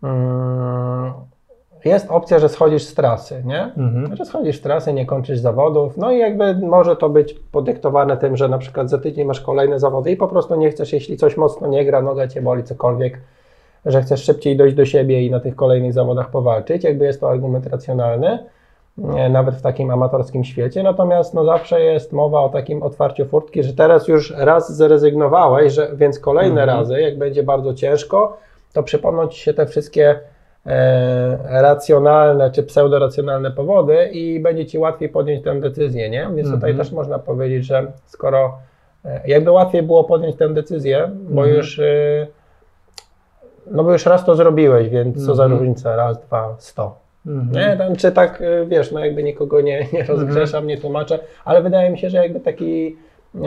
mm, 0.03 1.13
jest 1.85 2.11
opcja, 2.11 2.39
że 2.39 2.49
schodzisz 2.49 2.83
z 2.83 2.93
trasy, 2.93 3.43
nie? 3.45 3.63
mhm. 3.63 4.15
Że 4.15 4.25
schodzisz 4.25 4.57
z 4.57 4.61
trasy, 4.61 4.93
nie 4.93 5.05
kończysz 5.05 5.39
zawodów, 5.39 5.97
no 5.97 6.11
i 6.11 6.17
jakby 6.17 6.55
może 6.55 6.95
to 6.95 7.09
być 7.09 7.33
podyktowane 7.33 8.17
tym, 8.17 8.37
że 8.37 8.49
na 8.49 8.57
przykład 8.57 8.89
za 8.89 8.97
tydzień 8.97 9.27
masz 9.27 9.41
kolejne 9.41 9.79
zawody 9.79 10.11
i 10.11 10.17
po 10.17 10.27
prostu 10.27 10.55
nie 10.55 10.69
chcesz, 10.69 10.93
jeśli 10.93 11.17
coś 11.17 11.37
mocno 11.37 11.67
nie 11.67 11.85
gra, 11.85 12.01
noga 12.01 12.27
cię 12.27 12.41
boli, 12.41 12.63
cokolwiek, 12.63 13.21
że 13.85 14.01
chcesz 14.01 14.23
szybciej 14.23 14.57
dojść 14.57 14.75
do 14.75 14.85
siebie 14.85 15.25
i 15.25 15.31
na 15.31 15.39
tych 15.39 15.55
kolejnych 15.55 15.93
zawodach 15.93 16.29
powalczyć, 16.29 16.83
jakby 16.83 17.05
jest 17.05 17.21
to 17.21 17.29
argument 17.29 17.67
racjonalny, 17.67 18.39
e, 19.15 19.29
nawet 19.29 19.55
w 19.55 19.61
takim 19.61 19.91
amatorskim 19.91 20.43
świecie, 20.43 20.83
natomiast 20.83 21.33
no 21.33 21.45
zawsze 21.45 21.81
jest 21.81 22.13
mowa 22.13 22.39
o 22.39 22.49
takim 22.49 22.83
otwarciu 22.83 23.25
furtki, 23.25 23.63
że 23.63 23.73
teraz 23.73 24.07
już 24.07 24.33
raz 24.37 24.77
zrezygnowałeś, 24.77 25.73
że, 25.73 25.91
więc 25.95 26.19
kolejne 26.19 26.61
Mhm. 26.61 26.79
razy, 26.79 27.01
jak 27.01 27.17
będzie 27.17 27.43
bardzo 27.43 27.73
ciężko, 27.73 28.37
to 28.73 28.83
przypomną 28.83 29.27
Ci 29.27 29.39
się 29.39 29.53
te 29.53 29.65
wszystkie 29.65 30.19
racjonalne 31.45 32.51
czy 32.51 32.63
pseudoracjonalne 32.63 33.51
powody 33.51 34.09
i 34.11 34.39
będzie 34.39 34.65
Ci 34.65 34.77
łatwiej 34.77 35.09
podjąć 35.09 35.43
tę 35.43 35.59
decyzję, 35.59 36.09
nie? 36.09 36.27
Więc 36.35 36.47
tutaj 36.51 36.69
Mhm. 36.71 36.77
też 36.77 36.91
można 36.91 37.19
powiedzieć, 37.19 37.65
że 37.65 37.91
skoro 38.05 38.57
e, 39.05 39.21
jakby 39.27 39.51
łatwiej 39.51 39.83
było 39.83 40.03
podjąć 40.03 40.35
tę 40.35 40.49
decyzję, 40.53 41.09
bo 41.29 41.41
Mhm. 41.41 41.55
już 41.57 41.79
e, 41.79 42.27
no 43.71 43.83
bo 43.83 43.91
już 43.93 44.05
raz 44.05 44.25
to 44.25 44.35
zrobiłeś, 44.35 44.89
więc 44.89 45.25
co 45.25 45.35
za 45.35 45.43
Mhm. 45.43 45.59
różnica, 45.59 45.95
raz, 45.95 46.19
dwa, 46.21 46.55
sto. 46.59 46.95
Mhm. 47.27 47.51
Nie, 47.51 47.77
tam, 47.77 47.95
czy 47.95 48.11
tak, 48.11 48.41
y, 48.41 48.65
wiesz, 48.67 48.91
no 48.91 48.99
jakby 49.05 49.23
nikogo 49.23 49.61
nie, 49.61 49.87
nie 49.93 50.03
rozgrzeszam, 50.03 50.67
nie 50.67 50.77
tłumaczę, 50.77 51.19
ale 51.45 51.61
wydaje 51.61 51.89
mi 51.89 51.97
się, 51.97 52.09
że 52.09 52.17
jakby 52.17 52.39
taki 52.39 52.97
y, 53.35 53.39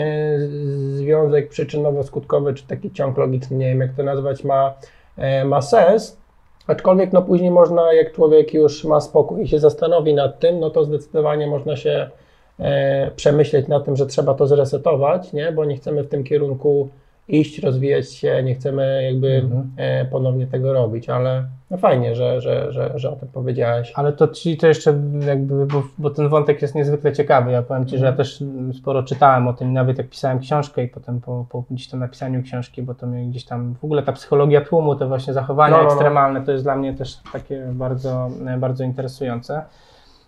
związek 0.97 1.51
przyczynowo-skutkowy, 1.51 2.55
czy 2.55 2.67
taki 2.67 2.91
ciąg 2.93 3.19
logiczny, 3.19 3.57
nie 3.57 3.67
wiem 3.69 3.81
jak 3.81 3.93
to 3.93 4.03
nazwać, 4.03 4.45
ma, 4.45 4.75
e, 5.19 5.45
ma 5.45 5.63
sens, 5.63 6.22
aczkolwiek 6.67 7.13
no 7.13 7.23
później 7.23 7.51
można, 7.51 7.93
jak 7.93 8.13
człowiek 8.13 8.55
już 8.55 8.85
ma 8.85 9.01
spokój 9.01 9.43
i 9.43 9.49
się 9.49 9.59
zastanowi 9.59 10.15
nad 10.15 10.39
tym, 10.39 10.61
no 10.61 10.71
to 10.71 10.85
zdecydowanie 10.85 11.47
można 11.47 11.77
się 11.77 12.11
e, 12.59 13.11
przemyśleć 13.17 13.69
nad 13.69 13.85
tym, 13.85 13.97
że 13.97 14.07
trzeba 14.07 14.35
to 14.35 14.47
zresetować, 14.47 15.33
nie, 15.33 15.53
bo 15.53 15.65
nie 15.65 15.77
chcemy 15.77 16.03
w 16.03 16.09
tym 16.09 16.25
kierunku 16.25 16.89
iść, 17.29 17.59
rozwijać 17.59 18.13
się, 18.13 18.43
nie 18.43 18.55
chcemy 18.55 19.03
jakby 19.05 19.29
Mhm. 19.35 19.71
e, 19.77 20.05
ponownie 20.05 20.47
tego 20.47 20.73
robić, 20.73 21.09
ale 21.09 21.45
no 21.71 21.77
fajnie, 21.79 22.15
że, 22.15 22.41
że, 22.41 22.73
że, 22.73 22.93
że 22.95 23.11
o 23.11 23.17
tym 23.17 23.29
powiedziałeś. 23.29 23.93
Ale 23.95 24.13
to 24.13 24.29
ci 24.29 24.57
to 24.57 24.67
jeszcze 24.67 24.95
jakby, 25.27 25.67
bo, 25.67 25.83
bo 25.99 26.11
ten 26.11 26.29
wątek 26.29 26.63
jest 26.63 26.75
niezwykle 26.75 27.13
ciekawy. 27.13 27.53
Ja 27.53 27.63
powiem 27.63 27.87
Ci, 27.87 27.99
że 27.99 28.05
ja 28.05 28.11
Mhm. 28.11 28.17
też 28.17 28.45
sporo 28.79 29.03
czytałem 29.03 29.49
o 29.49 29.53
tym, 29.53 29.73
nawet 29.73 29.99
jak 29.99 30.09
pisałem 30.09 30.39
książkę 30.39 30.85
i 30.85 30.89
potem 30.89 31.21
po, 31.21 31.47
po 31.51 31.65
gdzieś 31.71 31.89
tam 31.89 32.01
napisaniu 32.01 32.43
książki, 32.43 32.83
bo 32.83 32.95
to 32.95 33.07
mnie 33.07 33.27
gdzieś 33.27 33.45
tam, 33.45 33.75
w 33.75 33.85
ogóle 33.85 34.03
ta 34.03 34.13
psychologia 34.13 34.61
tłumu, 34.61 34.95
te 34.97 35.07
właśnie 35.07 35.33
zachowania 35.33 35.71
No, 35.71 35.77
no, 35.77 35.85
no. 35.85 35.91
ekstremalne, 35.91 36.41
to 36.43 36.53
jest 36.53 36.65
dla 36.65 36.77
mnie 36.77 36.95
też 36.95 37.17
takie 37.33 37.67
bardzo, 37.73 38.31
bardzo 38.59 38.85
interesujące. 38.85 39.63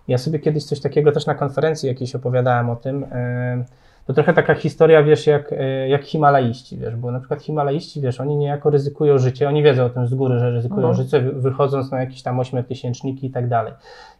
Ja 0.09 0.18
sobie 0.18 0.38
kiedyś 0.38 0.64
coś 0.64 0.80
takiego 0.80 1.12
też 1.12 1.26
na 1.26 1.34
konferencji 1.34 1.88
jakiejś 1.88 2.14
opowiadałem 2.14 2.70
o 2.70 2.76
tym. 2.76 3.05
e, 3.12 3.64
To 4.07 4.12
trochę 4.12 4.32
taka 4.32 4.55
historia, 4.55 5.02
wiesz, 5.02 5.26
jak, 5.26 5.52
e, 5.52 5.88
jak 5.88 6.05
Himalaiści, 6.05 6.78
wiesz, 6.78 6.96
bo 6.96 7.11
na 7.11 7.18
przykład 7.18 7.42
Himalaiści, 7.42 8.00
wiesz, 8.00 8.20
oni 8.20 8.36
niejako 8.36 8.70
ryzykują 8.70 9.18
życie, 9.18 9.48
oni 9.48 9.62
wiedzą 9.62 9.84
o 9.84 9.90
tym 9.90 10.07
z 10.07 10.14
góry, 10.14 10.38
że 10.38 10.50
ryzykują 10.50 10.88
Mhm. 10.88 10.94
życie, 11.05 11.20
wy- 11.20 11.32
wychodząc 11.40 11.90
na 11.90 12.00
jakieś 12.00 12.22
tam 12.22 12.40
ośmiotysięczniki 12.40 13.26
i 13.26 13.30
tak 13.30 13.48
dalej. 13.48 13.72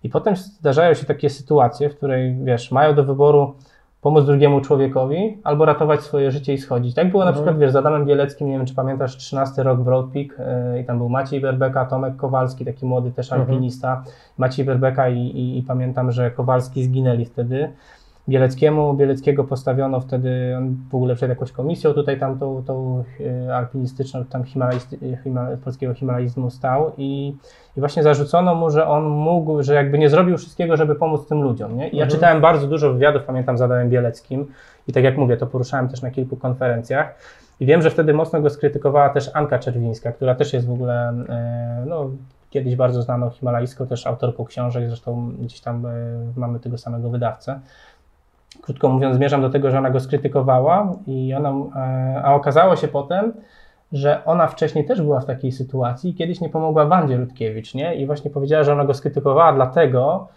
I 0.03 0.09
potem 0.09 0.37
zdarzają 0.37 0.95
się 0.95 1.07
takie 1.07 1.31
sytuacje, 1.31 1.91
w 1.91 1.97
której, 1.97 2.37
wiesz, 2.45 2.71
mają 2.73 2.95
do 2.95 3.05
wyboru 3.05 3.55
pomóc 4.01 4.25
drugiemu 4.27 4.61
człowiekowi 4.61 5.39
albo 5.45 5.65
ratować 5.65 6.01
swoje 6.01 6.31
życie 6.31 6.53
i 6.55 6.59
schodzić. 6.59 6.95
Tak 6.95 7.11
było 7.11 7.25
na 7.25 7.31
Mhm. 7.31 7.45
przykład, 7.45 7.61
wiesz, 7.61 7.73
z 7.73 7.77
Adamem 7.77 8.05
Bieleckim, 8.07 8.49
nie 8.49 8.57
wiem, 8.57 8.67
czy 8.67 8.75
pamiętasz, 8.75 9.17
13 9.17 9.63
rok 9.63 9.81
Broad 9.81 10.07
Peak 10.07 10.27
yy, 10.75 10.81
i 10.81 10.85
tam 10.85 10.99
był 10.99 11.09
Maciej 11.09 11.41
Berbeka, 11.41 11.85
Tomek 11.87 12.17
Kowalski, 12.17 12.65
taki 12.65 12.87
młody 12.87 13.11
też 13.13 13.33
Mhm. 13.33 13.41
alpinista, 13.51 14.05
Maciej 14.39 14.65
Berbeka 14.67 15.09
i, 15.09 15.19
i, 15.19 15.59
i 15.59 15.63
pamiętam, 15.63 16.13
że 16.13 16.31
Kowalski 16.31 16.85
zginęli 16.85 17.25
wtedy. 17.25 17.69
Bieleckiemu, 18.29 18.95
Bieleckiego 18.95 19.45
postawiono 19.45 20.01
wtedy, 20.01 20.55
on 20.59 20.77
w 20.91 20.95
ogóle 20.95 21.15
przed 21.15 21.29
jakąś 21.29 21.53
komisją 21.53 21.93
tutaj 21.93 22.19
tam 22.19 22.39
tą, 22.39 22.65
tą 22.65 23.05
e, 23.47 23.57
alpinistyczną, 23.57 24.25
tam 24.25 24.45
himalajsty, 24.45 24.99
himal, 25.25 25.59
polskiego 25.59 25.95
himalaizmu 25.95 26.51
stał 26.51 26.93
i, 26.97 27.37
i 27.77 27.81
właśnie 27.81 28.03
zarzucono 28.03 28.55
mu, 28.55 28.71
że 28.71 28.87
on 28.89 29.05
mógł, 29.05 29.63
że 29.63 29.75
jakby 29.75 29.99
nie 29.99 30.09
zrobił 30.09 30.39
wszystkiego, 30.39 30.77
żeby 30.77 30.95
pomóc 30.95 31.27
tym 31.27 31.43
ludziom. 31.43 31.77
Nie? 31.77 31.89
I 31.89 31.97
ja 31.97 32.05
Mhm. 32.05 32.11
czytałem 32.11 32.41
bardzo 32.41 32.67
dużo 32.67 32.93
wywiadów, 32.93 33.23
pamiętam 33.23 33.59
z 33.59 33.63
Adamem 33.63 33.91
Bieleckim 33.91 34.47
i 34.89 34.93
tak 34.93 35.05
jak 35.05 35.17
mówię, 35.17 35.37
to 35.37 35.47
poruszałem 35.47 35.89
też 35.89 36.03
na 36.03 36.11
kilku 36.11 36.37
konferencjach 36.37 37.15
i 37.61 37.67
wiem, 37.67 37.83
że 37.83 37.91
wtedy 37.91 38.15
mocno 38.15 38.41
go 38.41 38.51
skrytykowała 38.51 39.09
też 39.09 39.31
Anka 39.35 39.59
Czerwińska, 39.59 40.13
która 40.13 40.35
też 40.35 40.53
jest 40.53 40.67
w 40.67 40.73
ogóle 40.73 41.09
e, 41.29 41.85
no, 41.87 42.11
kiedyś 42.51 42.77
bardzo 42.77 43.03
znaną 43.03 43.31
himalajską, 43.31 43.87
też 43.87 44.07
autorką 44.07 44.45
książek, 44.45 44.87
zresztą 44.87 45.33
gdzieś 45.39 45.61
tam 45.61 45.87
e, 45.87 45.91
mamy 46.37 46.61
tego 46.61 46.79
samego 46.79 47.11
wydawcę 47.11 47.61
krótko 48.63 48.89
mówiąc, 48.89 49.17
zmierzam 49.17 49.43
do 49.43 49.51
tego, 49.51 49.71
że 49.71 49.79
ona 49.79 49.91
go 49.91 50.01
skrytykowała, 50.01 50.93
i 51.07 51.35
ona, 51.35 51.51
e, 51.77 52.23
a 52.25 52.35
okazało 52.35 52.77
się 52.77 52.89
potem, 52.89 53.33
że 53.93 54.25
ona 54.25 54.47
wcześniej 54.47 54.85
też 54.85 55.03
była 55.03 55.21
w 55.21 55.27
takiej 55.27 55.53
sytuacji 55.53 56.11
i 56.11 56.15
kiedyś 56.15 56.41
nie 56.41 56.49
pomogła 56.49 56.87
Wandzie 56.87 57.17
Rutkiewicz, 57.17 57.75
nie? 57.75 57.95
I 57.95 58.07
właśnie 58.07 58.31
powiedziała, 58.31 58.65
że 58.65 58.73
ona 58.73 58.85
go 58.85 58.95
skrytykowała 58.95 59.53
dlatego, 59.53 60.29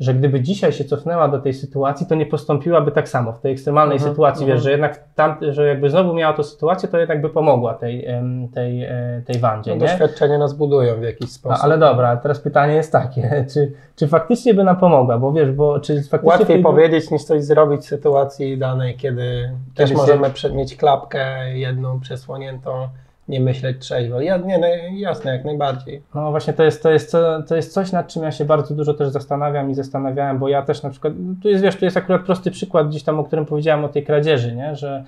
że 0.00 0.14
gdyby 0.14 0.40
dzisiaj 0.40 0.72
się 0.72 0.84
cofnęła 0.84 1.28
do 1.28 1.38
tej 1.38 1.54
sytuacji, 1.54 2.06
to 2.06 2.14
nie 2.14 2.26
postąpiłaby 2.26 2.92
tak 2.92 3.08
samo 3.08 3.32
w 3.32 3.40
tej 3.40 3.52
ekstremalnej 3.52 3.96
Mhm, 3.96 4.12
sytuacji, 4.12 4.42
mhm. 4.42 4.56
wiesz, 4.56 4.64
że 4.64 4.70
jednak 4.70 5.04
tam, 5.14 5.36
że 5.50 5.66
jakby 5.68 5.90
znowu 5.90 6.14
miała 6.14 6.32
tą 6.32 6.42
sytuację, 6.42 6.88
to 6.88 6.98
jednak 6.98 7.20
by 7.20 7.30
pomogła 7.30 7.74
tej, 7.74 8.06
tej, 8.54 8.84
e, 8.84 9.22
tej 9.26 9.38
Wandzie, 9.38 9.70
No, 9.70 9.76
nie? 9.76 9.80
doświadczenie 9.90 10.38
nas 10.38 10.54
budują 10.54 10.94
w 10.96 11.02
jakiś 11.02 11.20
No, 11.20 11.26
sposób. 11.34 11.64
ale 11.64 11.78
dobra, 11.78 12.16
teraz 12.16 12.40
pytanie 12.40 12.74
jest 12.74 12.92
takie, 12.92 13.44
czy, 13.52 13.72
czy 13.96 14.08
faktycznie 14.08 14.54
by 14.54 14.64
nam 14.64 14.76
pomogła, 14.76 15.18
bo 15.18 15.32
wiesz, 15.32 15.52
bo 15.52 15.80
czy 15.80 15.94
faktycznie... 16.02 16.28
Łatwiej 16.28 16.46
tej- 16.46 16.62
powiedzieć 16.62 17.10
niż 17.10 17.24
coś 17.24 17.44
zrobić 17.44 17.80
w 17.80 17.88
sytuacji 17.88 18.58
danej, 18.58 18.96
kiedy 18.96 19.50
też 19.74 19.90
się- 19.90 19.96
możemy 19.96 20.30
prze- 20.30 20.52
mieć 20.52 20.76
klapkę 20.76 21.56
jedną 21.58 22.00
przesłoniętą, 22.00 22.88
nie 23.28 23.40
myśleć 23.40 23.78
trzeźwo. 23.78 24.20
Ja, 24.20 24.36
nie, 24.36 24.58
no, 24.58 24.66
jasne, 24.96 25.32
jak 25.32 25.44
najbardziej. 25.44 26.02
No 26.14 26.30
właśnie 26.30 26.52
to 26.52 26.62
jest, 26.62 26.82
to, 26.82 26.90
jest, 26.90 27.16
to 27.48 27.56
jest 27.56 27.72
coś, 27.72 27.92
nad 27.92 28.08
czym 28.08 28.22
ja 28.22 28.32
się 28.32 28.44
bardzo 28.44 28.74
dużo 28.74 28.94
też 28.94 29.08
zastanawiam 29.08 29.70
i 29.70 29.74
zastanawiałem, 29.74 30.38
bo 30.38 30.48
ja 30.48 30.62
też 30.62 30.82
na 30.82 30.90
przykład, 30.90 31.12
tu 31.42 31.48
jest 31.48 31.62
wiesz, 31.62 31.76
tu 31.76 31.84
jest 31.84 31.96
akurat 31.96 32.22
prosty 32.22 32.50
przykład 32.50 32.88
gdzieś 32.88 33.02
tam, 33.02 33.20
o 33.20 33.24
którym 33.24 33.46
powiedziałem 33.46 33.84
o 33.84 33.88
tej 33.88 34.04
kradzieży, 34.04 34.54
nie? 34.54 34.76
że 34.76 35.04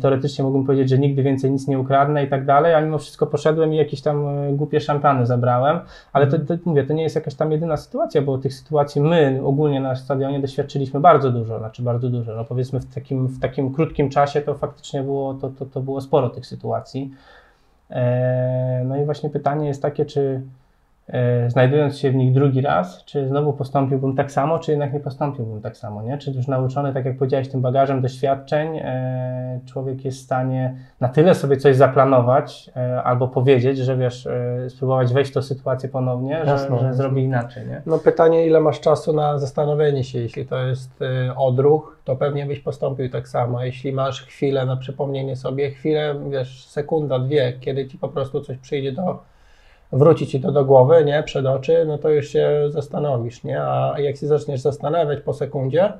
teoretycznie 0.00 0.44
mógłbym 0.44 0.66
powiedzieć, 0.66 0.88
że 0.88 0.98
nigdy 0.98 1.22
więcej 1.22 1.50
nic 1.50 1.68
nie 1.68 1.78
ukradnę 1.78 2.24
i 2.24 2.28
tak 2.28 2.44
dalej, 2.44 2.74
a 2.74 2.80
mimo 2.80 2.98
wszystko 2.98 3.26
poszedłem 3.26 3.74
i 3.74 3.76
jakieś 3.76 4.02
tam 4.02 4.28
e, 4.28 4.52
głupie 4.52 4.80
szampany 4.80 5.26
zabrałem, 5.26 5.80
ale 6.12 6.26
to, 6.26 6.38
to 6.38 6.54
mówię, 6.64 6.84
to 6.84 6.94
nie 6.94 7.02
jest 7.02 7.14
jakaś 7.14 7.34
tam 7.34 7.52
jedyna 7.52 7.76
sytuacja, 7.76 8.22
bo 8.22 8.38
tych 8.38 8.54
sytuacji 8.54 9.00
my 9.00 9.40
ogólnie 9.44 9.80
na 9.80 9.96
stadionie 9.96 10.40
doświadczyliśmy 10.40 11.00
bardzo 11.00 11.30
dużo, 11.30 11.58
znaczy 11.58 11.82
bardzo 11.82 12.08
dużo, 12.08 12.34
no 12.34 12.44
powiedzmy 12.44 12.80
w 12.80 12.94
takim, 12.94 13.26
w 13.26 13.40
takim 13.40 13.74
krótkim 13.74 14.10
czasie 14.10 14.40
to 14.40 14.54
faktycznie 14.54 15.02
było, 15.02 15.34
to, 15.34 15.50
to, 15.50 15.66
to 15.66 15.80
było 15.80 16.00
sporo 16.00 16.30
tych 16.30 16.46
sytuacji. 16.46 17.10
E, 17.90 18.84
No 18.84 18.96
i 18.96 19.04
właśnie 19.04 19.30
pytanie 19.30 19.68
jest 19.68 19.82
takie, 19.82 20.06
czy, 20.06 20.20
e, 20.20 20.40
znajdując 21.48 21.98
się 21.98 22.10
w 22.10 22.14
nich 22.14 22.32
drugi 22.32 22.60
raz, 22.60 23.04
czy 23.04 23.28
znowu 23.28 23.52
postąpiłbym 23.52 24.16
tak 24.16 24.32
samo, 24.32 24.58
czy 24.58 24.70
jednak 24.70 24.92
nie 24.92 25.00
postąpiłbym 25.00 25.60
tak 25.60 25.76
samo, 25.76 26.02
nie? 26.02 26.18
Czy 26.18 26.30
już 26.30 26.46
nauczony, 26.46 26.92
tak 26.92 27.04
jak 27.04 27.18
powiedziałeś, 27.18 27.48
tym 27.48 27.60
bagażem 27.60 28.02
doświadczeń, 28.02 28.76
e, 28.76 29.60
człowiek 29.66 30.04
jest 30.04 30.18
w 30.18 30.22
stanie 30.22 30.74
na 31.00 31.08
tyle 31.08 31.34
sobie 31.34 31.56
coś 31.56 31.76
zaplanować 31.76 32.70
e, 32.76 33.02
albo 33.02 33.28
powiedzieć, 33.28 33.78
że 33.78 33.96
wiesz, 33.96 34.26
e, 34.26 34.70
spróbować 34.70 35.12
wejść 35.12 35.30
w 35.30 35.34
tę 35.34 35.42
sytuację 35.42 35.88
ponownie, 35.88 36.40
że, 36.44 36.50
Jasne. 36.50 36.78
że 36.78 36.94
zrobi 36.94 37.22
inaczej, 37.22 37.66
nie? 37.66 37.82
No 37.86 37.98
pytanie, 37.98 38.46
ile 38.46 38.60
masz 38.60 38.80
czasu 38.80 39.12
na 39.12 39.38
zastanowienie 39.38 40.04
się, 40.04 40.18
jeśli 40.18 40.46
to 40.46 40.58
jest 40.58 41.00
odruch, 41.36 42.00
to 42.04 42.16
pewnie 42.16 42.46
byś 42.46 42.60
postąpił 42.60 43.10
tak 43.10 43.28
samo. 43.28 43.64
Jeśli 43.64 43.92
masz 43.92 44.26
chwilę 44.26 44.66
na 44.66 44.76
przypomnienie 44.76 45.36
sobie, 45.36 45.70
chwilę, 45.70 46.14
wiesz, 46.30 46.66
sekunda, 46.66 47.18
dwie, 47.18 47.52
kiedy 47.60 47.86
ci 47.86 47.98
po 47.98 48.08
prostu 48.08 48.40
coś 48.40 48.58
przyjdzie 48.58 48.92
do, 48.92 49.22
wróci 49.92 50.26
ci 50.26 50.40
to 50.40 50.52
do 50.52 50.64
głowy, 50.64 51.04
nie, 51.04 51.22
przed 51.22 51.46
oczy, 51.46 51.84
no 51.86 51.98
to 51.98 52.10
już 52.10 52.28
się 52.28 52.50
zastanowisz, 52.68 53.44
nie, 53.44 53.62
a 53.62 53.94
jak 53.98 54.16
się 54.16 54.26
zaczniesz 54.26 54.60
zastanawiać 54.60 55.20
po 55.20 55.34
sekundzie, 55.34 55.92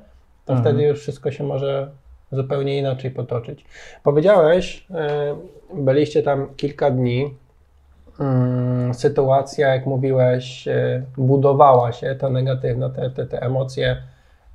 to 0.45 0.53
Mhm. 0.53 0.61
wtedy 0.61 0.87
już 0.87 0.99
wszystko 0.99 1.31
się 1.31 1.43
może 1.43 1.89
zupełnie 2.31 2.77
inaczej 2.77 3.11
potoczyć. 3.11 3.65
Powiedziałeś, 4.03 4.87
y, 5.73 5.83
byliście 5.83 6.23
tam 6.23 6.55
kilka 6.55 6.91
dni, 6.91 7.35
Mm, 8.19 8.93
sytuacja, 8.93 9.73
jak 9.73 9.85
mówiłeś, 9.85 10.67
e, 10.67 11.03
budowała 11.17 11.91
się, 11.91 12.15
ta 12.15 12.29
negatywna, 12.29 12.89
te, 12.89 13.09
te, 13.09 13.25
te 13.25 13.41
emocje, 13.41 13.97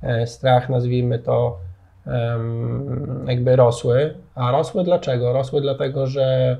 e, 0.03 0.27
strach, 0.27 0.69
nazwijmy 0.69 1.19
to, 1.19 1.57
jakby 3.27 3.55
rosły. 3.55 4.13
A 4.35 4.51
rosły 4.51 4.83
dlaczego? 4.83 5.33
Rosły 5.33 5.61
dlatego, 5.61 6.07
że 6.07 6.57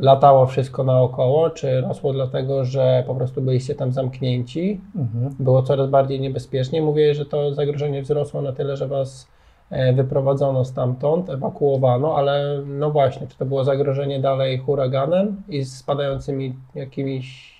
latało 0.00 0.46
wszystko 0.46 0.84
naokoło, 0.84 1.50
czy 1.50 1.80
rosło 1.80 2.12
dlatego, 2.12 2.64
że 2.64 3.04
po 3.06 3.14
prostu 3.14 3.42
byliście 3.42 3.74
tam 3.74 3.92
zamknięci, 3.92 4.80
Mhm. 4.96 5.34
było 5.40 5.62
coraz 5.62 5.90
bardziej 5.90 6.20
niebezpiecznie. 6.20 6.82
Mówię, 6.82 7.14
że 7.14 7.26
to 7.26 7.54
zagrożenie 7.54 8.02
wzrosło 8.02 8.42
na 8.42 8.52
tyle, 8.52 8.76
że 8.76 8.88
was 8.88 9.28
e, 9.70 9.92
wyprowadzono 9.92 10.64
stamtąd, 10.64 11.30
ewakuowano, 11.30 12.16
ale 12.16 12.62
no 12.66 12.90
właśnie, 12.90 13.26
czy 13.26 13.38
to 13.38 13.46
było 13.46 13.64
zagrożenie 13.64 14.20
dalej 14.20 14.58
huraganem 14.58 15.42
i 15.48 15.64
spadającymi 15.64 16.54
jakimiś 16.74 17.54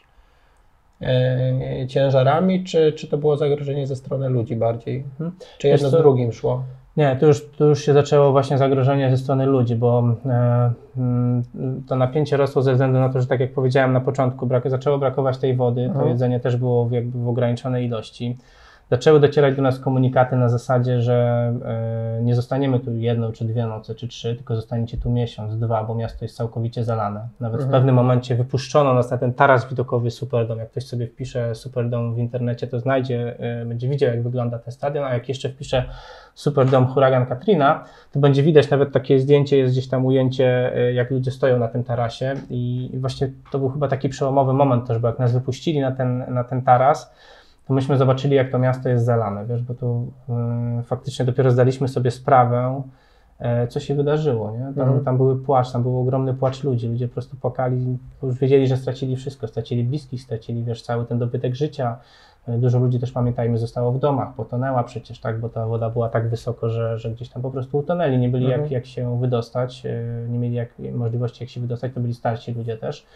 e, 1.02 1.86
ciężarami, 1.88 2.64
czy, 2.64 2.92
czy 2.92 3.08
to 3.08 3.18
było 3.18 3.36
zagrożenie 3.36 3.86
ze 3.86 3.96
strony 3.96 4.28
ludzi 4.28 4.56
bardziej? 4.56 4.96
Mhm. 4.96 5.32
Czy 5.58 5.68
jedno 5.68 5.88
z 5.88 5.92
drugim 5.92 6.32
szło? 6.32 6.64
Nie, 6.96 7.16
tu 7.16 7.26
już, 7.26 7.46
tu 7.46 7.64
już 7.64 7.84
się 7.84 7.92
zaczęło 7.92 8.32
właśnie 8.32 8.58
zagrożenie 8.58 9.10
ze 9.10 9.16
strony 9.16 9.46
ludzi, 9.46 9.76
bo 9.76 10.16
e, 10.26 10.72
mm, 10.96 11.42
to 11.88 11.96
napięcie 11.96 12.36
rosło 12.36 12.62
ze 12.62 12.72
względu 12.72 12.98
na 12.98 13.08
to, 13.08 13.20
że 13.20 13.26
tak 13.26 13.40
jak 13.40 13.52
powiedziałem 13.52 13.92
na 13.92 14.00
początku, 14.00 14.46
brak, 14.46 14.70
zaczęło 14.70 14.98
brakować 14.98 15.38
tej 15.38 15.56
wody, 15.56 15.84
to 15.86 15.92
Mhm. 15.92 16.08
jedzenie 16.08 16.40
też 16.40 16.56
było 16.56 16.86
w, 16.86 16.92
jakby 16.92 17.18
w 17.18 17.28
ograniczonej 17.28 17.86
ilości. 17.86 18.36
Zaczęły 18.90 19.20
docierać 19.20 19.56
do 19.56 19.62
nas 19.62 19.78
komunikaty 19.80 20.36
na 20.36 20.48
zasadzie, 20.48 21.02
że 21.02 21.52
e, 22.18 22.22
nie 22.22 22.34
zostaniemy 22.34 22.80
tu 22.80 22.96
jedną, 22.96 23.32
czy 23.32 23.44
dwie 23.44 23.66
noce, 23.66 23.94
czy 23.94 24.08
trzy, 24.08 24.36
tylko 24.36 24.56
zostaniecie 24.56 24.96
tu 24.96 25.10
miesiąc, 25.10 25.58
dwa, 25.58 25.84
bo 25.84 25.94
miasto 25.94 26.24
jest 26.24 26.36
całkowicie 26.36 26.84
zalane. 26.84 27.28
Nawet 27.40 27.60
w 27.60 27.64
Mhm. 27.64 27.72
pewnym 27.72 27.94
momencie 27.94 28.34
wypuszczono 28.36 28.94
nas 28.94 29.10
na 29.10 29.18
ten 29.18 29.32
taras 29.34 29.68
widokowy 29.70 30.10
Superdom. 30.10 30.58
Jak 30.58 30.70
ktoś 30.70 30.86
sobie 30.86 31.06
wpisze 31.06 31.54
Superdom 31.54 32.14
w 32.14 32.18
internecie, 32.18 32.66
to 32.66 32.80
znajdzie, 32.80 33.36
e, 33.38 33.66
będzie 33.66 33.88
widział, 33.88 34.10
jak 34.10 34.22
wygląda 34.22 34.58
ten 34.58 34.72
stadion, 34.72 35.04
a 35.04 35.14
jak 35.14 35.28
jeszcze 35.28 35.48
wpisze 35.48 35.84
Superdom 36.34 36.86
Huragan 36.86 37.26
Katrina, 37.26 37.84
to 38.12 38.20
będzie 38.20 38.42
widać 38.42 38.70
nawet 38.70 38.92
takie 38.92 39.18
zdjęcie, 39.20 39.56
jest 39.58 39.72
gdzieś 39.72 39.88
tam 39.88 40.06
ujęcie, 40.06 40.76
e, 40.76 40.92
jak 40.92 41.10
ludzie 41.10 41.30
stoją 41.30 41.58
na 41.58 41.68
tym 41.68 41.84
tarasie 41.84 42.34
i 42.50 42.90
i 42.92 42.98
właśnie 42.98 43.30
to 43.52 43.58
był 43.58 43.68
chyba 43.68 43.88
taki 43.88 44.08
przełomowy 44.08 44.52
moment 44.52 44.86
też, 44.86 44.98
bo 44.98 45.08
jak 45.08 45.18
nas 45.18 45.32
wypuścili 45.32 45.80
na 45.80 45.92
ten, 45.92 46.24
na 46.28 46.44
ten 46.44 46.62
taras, 46.62 47.14
to 47.66 47.74
myśmy 47.74 47.96
zobaczyli, 47.96 48.36
jak 48.36 48.50
to 48.50 48.58
miasto 48.58 48.88
jest 48.88 49.04
zalane, 49.04 49.46
wiesz, 49.46 49.62
bo 49.62 49.74
tu 49.74 50.12
y, 50.80 50.82
faktycznie 50.82 51.24
dopiero 51.24 51.50
zdaliśmy 51.50 51.88
sobie 51.88 52.10
sprawę, 52.10 52.82
e, 53.38 53.66
co 53.68 53.80
się 53.80 53.94
wydarzyło, 53.94 54.50
nie? 54.50 54.58
Tam, 54.58 54.86
Mhm. 54.88 55.04
tam 55.04 55.16
były 55.16 55.36
płacz, 55.42 55.72
tam 55.72 55.82
był 55.82 56.00
ogromny 56.00 56.34
płacz 56.34 56.64
ludzi, 56.64 56.88
ludzie 56.88 57.08
po 57.08 57.12
prostu 57.14 57.36
płakali, 57.36 57.98
już 58.22 58.38
wiedzieli, 58.38 58.66
że 58.66 58.76
stracili 58.76 59.16
wszystko, 59.16 59.46
stracili 59.46 59.84
bliskich, 59.84 60.22
stracili, 60.22 60.64
wiesz, 60.64 60.82
cały 60.82 61.04
ten 61.06 61.18
dobytek 61.18 61.54
życia, 61.54 61.96
E, 62.48 62.58
Dużo 62.58 62.78
ludzi 62.78 62.98
też 63.00 63.12
pamiętajmy 63.12 63.58
zostało 63.58 63.92
w 63.92 63.98
domach, 63.98 64.34
potonęła 64.34 64.82
przecież, 64.84 65.20
tak, 65.20 65.40
bo 65.40 65.48
ta 65.48 65.66
woda 65.66 65.90
była 65.90 66.08
tak 66.08 66.28
wysoko, 66.28 66.68
że, 66.68 66.98
że 66.98 67.10
gdzieś 67.10 67.28
tam 67.28 67.42
po 67.42 67.50
prostu 67.50 67.78
utonęli, 67.78 68.18
nie 68.18 68.28
byli 68.28 68.44
Mhm. 68.44 68.62
jak, 68.62 68.70
jak 68.70 68.86
się 68.86 69.20
wydostać, 69.20 69.86
e, 69.86 70.28
nie 70.28 70.38
mieli 70.38 70.54
jak, 70.54 70.68
możliwości 70.92 71.44
jak 71.44 71.50
się 71.50 71.60
wydostać, 71.60 71.92
to 71.94 72.00
byli 72.00 72.14
starsi 72.14 72.52
ludzie 72.52 72.76
też. 72.76 73.06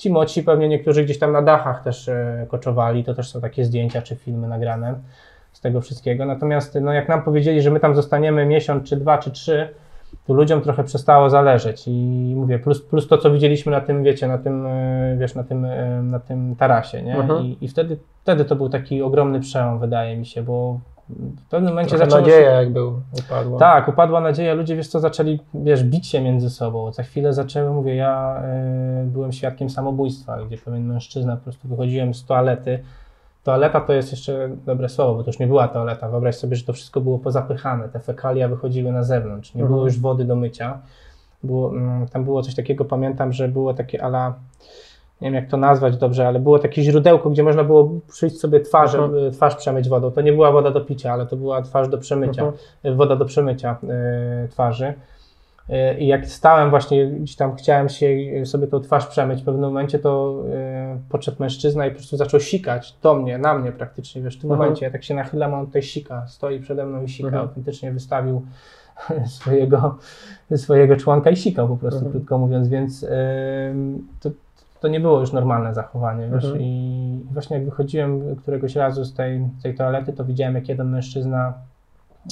Ci 0.00 0.10
młodsi 0.10 0.42
pewnie 0.42 0.68
niektórzy 0.68 1.04
gdzieś 1.04 1.18
tam 1.18 1.32
na 1.32 1.42
dachach 1.42 1.82
też 1.82 2.08
e, 2.08 2.46
koczowali, 2.48 3.04
to 3.04 3.14
też 3.14 3.30
są 3.30 3.40
takie 3.40 3.64
zdjęcia 3.64 4.02
czy 4.02 4.16
filmy 4.16 4.48
nagrane 4.48 4.94
z 5.52 5.60
tego 5.60 5.80
wszystkiego. 5.80 6.24
Natomiast 6.24 6.78
no, 6.80 6.92
jak 6.92 7.08
nam 7.08 7.22
powiedzieli, 7.22 7.62
że 7.62 7.70
my 7.70 7.80
tam 7.80 7.94
zostaniemy 7.94 8.46
miesiąc, 8.46 8.88
czy 8.88 8.96
dwa, 8.96 9.18
czy 9.18 9.30
trzy, 9.30 9.68
to 10.26 10.34
ludziom 10.34 10.60
trochę 10.60 10.84
przestało 10.84 11.30
zależeć 11.30 11.84
i 11.86 12.32
mówię, 12.36 12.58
plus, 12.58 12.82
plus 12.82 13.08
to, 13.08 13.18
co 13.18 13.30
widzieliśmy 13.30 13.72
na 13.72 13.80
tym, 13.80 14.02
wiecie, 14.02 14.28
na 14.28 14.38
tym, 14.38 14.66
e, 14.66 15.16
wiesz, 15.18 15.34
na 15.34 15.44
tym, 15.44 15.64
e, 15.64 16.02
na 16.02 16.20
tym 16.20 16.56
tarasie, 16.56 17.02
nie? 17.02 17.16
Mhm. 17.16 17.44
I, 17.44 17.58
I 17.60 17.68
wtedy, 17.68 17.96
wtedy 18.22 18.44
to 18.44 18.56
był 18.56 18.68
taki 18.68 19.02
ogromny 19.02 19.40
przełom, 19.40 19.78
wydaje 19.78 20.16
mi 20.16 20.26
się, 20.26 20.42
bo 20.42 20.80
w 21.46 21.48
pewnym 21.50 21.72
momencie 21.72 21.96
Trochę 21.96 22.04
zaczęło 22.10 22.20
nadzieja 22.20 22.50
się... 22.50 22.56
jakby 22.56 22.86
upadła. 22.86 23.58
Tak, 23.58 23.88
upadła 23.88 24.20
nadzieja, 24.20 24.54
ludzie 24.54 24.76
wiesz 24.76 24.88
co, 24.88 25.00
zaczęli, 25.00 25.40
wiesz, 25.54 25.84
bić 25.84 26.06
się 26.06 26.20
między 26.20 26.50
sobą. 26.50 26.92
Za 26.92 27.02
chwilę 27.02 27.32
zaczęły, 27.32 27.70
mówię, 27.70 27.94
ja 27.94 28.42
y, 29.02 29.06
byłem 29.06 29.32
świadkiem 29.32 29.70
samobójstwa, 29.70 30.38
gdzie 30.46 30.58
pewien 30.58 30.86
mężczyzna 30.86 31.36
po 31.36 31.42
prostu 31.42 31.68
wychodziłem 31.68 32.14
z 32.14 32.24
toalety. 32.24 32.82
Toaleta 33.44 33.80
to 33.80 33.92
jest 33.92 34.10
jeszcze 34.10 34.50
dobre 34.66 34.88
słowo, 34.88 35.14
bo 35.14 35.22
to 35.24 35.28
już 35.30 35.38
nie 35.38 35.46
była 35.46 35.68
toaleta. 35.68 36.08
Wyobraź 36.08 36.36
sobie, 36.36 36.56
że 36.56 36.64
to 36.64 36.72
wszystko 36.72 37.00
było 37.00 37.18
pozapychane, 37.18 37.88
te 37.88 38.00
fekalia 38.00 38.48
wychodziły 38.48 38.92
na 38.92 39.02
zewnątrz, 39.02 39.54
nie 39.54 39.60
Mhm. 39.62 39.74
było 39.74 39.84
już 39.84 39.98
wody 40.00 40.24
do 40.24 40.36
mycia. 40.36 40.78
Było, 41.42 41.70
mm, 41.70 42.08
tam 42.08 42.24
było 42.24 42.42
coś 42.42 42.54
takiego, 42.54 42.84
pamiętam, 42.84 43.32
że 43.32 43.48
było 43.48 43.74
takie 43.74 44.04
ala, 44.04 44.34
nie 45.20 45.26
wiem 45.26 45.34
jak 45.34 45.46
to 45.50 45.56
nazwać 45.56 45.96
dobrze, 45.96 46.28
ale 46.28 46.40
było 46.40 46.58
takie 46.58 46.82
źródełko, 46.82 47.30
gdzie 47.30 47.42
można 47.42 47.64
było 47.64 47.90
przyjść 48.08 48.38
sobie 48.40 48.60
twarz, 48.60 48.94
Mhm. 48.94 49.26
y, 49.26 49.30
twarz 49.30 49.56
przemyć 49.56 49.88
wodą. 49.88 50.10
To 50.10 50.20
nie 50.20 50.32
była 50.32 50.52
woda 50.52 50.70
do 50.70 50.80
picia, 50.80 51.12
ale 51.12 51.26
to 51.26 51.36
była 51.36 51.62
twarz 51.62 51.88
do 51.88 51.98
przemycia 51.98 52.42
Mhm. 52.42 52.96
woda 52.96 53.16
do 53.16 53.24
przemycia 53.24 53.76
y, 54.44 54.48
twarzy. 54.48 54.94
Y, 55.70 55.98
I 55.98 56.06
jak 56.06 56.26
stałem 56.26 56.70
właśnie, 56.70 57.06
gdzieś 57.06 57.36
tam 57.36 57.54
chciałem 57.56 57.88
się 57.88 58.06
y, 58.06 58.46
sobie 58.46 58.66
tą 58.66 58.80
twarz 58.80 59.06
przemyć, 59.06 59.42
w 59.42 59.44
pewnym 59.44 59.64
momencie 59.64 59.98
to 59.98 60.42
y, 60.96 61.08
podszedł 61.08 61.36
mężczyzna 61.40 61.86
i 61.86 61.90
po 61.90 61.96
prostu 61.96 62.16
zaczął 62.16 62.40
sikać 62.40 62.94
do 63.02 63.14
mnie, 63.14 63.38
na 63.38 63.54
mnie 63.58 63.72
praktycznie, 63.72 64.22
wiesz, 64.22 64.36
w 64.38 64.40
tym 64.40 64.50
Mhm. 64.50 64.58
momencie, 64.68 64.86
ja 64.86 64.92
tak 64.92 65.04
się 65.04 65.14
nachylam, 65.14 65.54
on 65.54 65.66
tutaj 65.66 65.82
sika, 65.82 66.26
stoi 66.26 66.60
przede 66.60 66.86
mną 66.86 67.02
i 67.02 67.08
sika, 67.08 67.40
autentycznie 67.40 67.92
wystawił 67.92 68.42
swojego, 69.38 69.98
swojego 70.56 70.96
członka 70.96 71.30
i 71.30 71.36
sikał 71.36 71.68
po 71.68 71.76
prostu, 71.76 72.10
krótko 72.10 72.38
mówiąc, 72.38 72.68
więc 72.68 73.06
to, 74.20 74.30
to 74.80 74.88
nie 74.88 75.00
było 75.00 75.20
już 75.20 75.32
normalne 75.32 75.74
zachowanie, 75.74 76.28
wiesz, 76.32 76.44
Mhm. 76.44 76.62
i 76.62 77.20
właśnie 77.32 77.56
jak 77.56 77.64
wychodziłem 77.64 78.36
któregoś 78.36 78.76
razu 78.76 79.04
z 79.04 79.14
tej, 79.14 79.40
z 79.58 79.62
tej 79.62 79.74
toalety, 79.74 80.12
to 80.12 80.24
widziałem, 80.24 80.54
jak 80.54 80.68
jeden 80.68 80.90
mężczyzna 80.90 81.52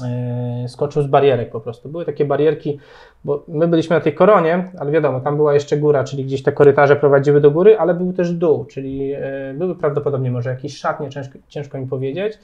e, 0.05 0.69
skoczył 0.69 1.03
z 1.03 1.07
barierek 1.07 1.51
po 1.51 1.61
prostu. 1.61 1.89
Były 1.89 2.05
takie 2.05 2.25
barierki, 2.25 2.79
bo 3.25 3.45
my 3.49 3.69
byliśmy 3.69 3.97
na 3.97 4.01
tej 4.01 4.15
koronie, 4.15 4.65
ale 4.79 4.91
wiadomo, 4.91 5.21
tam 5.21 5.37
była 5.37 5.55
jeszcze 5.55 5.77
góra, 5.77 6.05
czyli 6.05 6.25
gdzieś 6.25 6.43
te 6.43 6.53
korytarze 6.53 6.97
prowadziły 6.97 7.41
do 7.41 7.51
góry, 7.51 7.79
ale 7.79 7.95
był 7.95 8.13
też 8.13 8.33
dół, 8.33 8.65
czyli 8.65 9.13
e, 9.13 9.55
były 9.55 9.75
prawdopodobnie 9.77 10.31
może 10.31 10.51
jakieś 10.51 10.79
szatnie, 10.79 11.11
ciężko, 11.11 11.39
ciężko 11.49 11.79
mi 11.79 11.87
powiedzieć. 11.87 12.39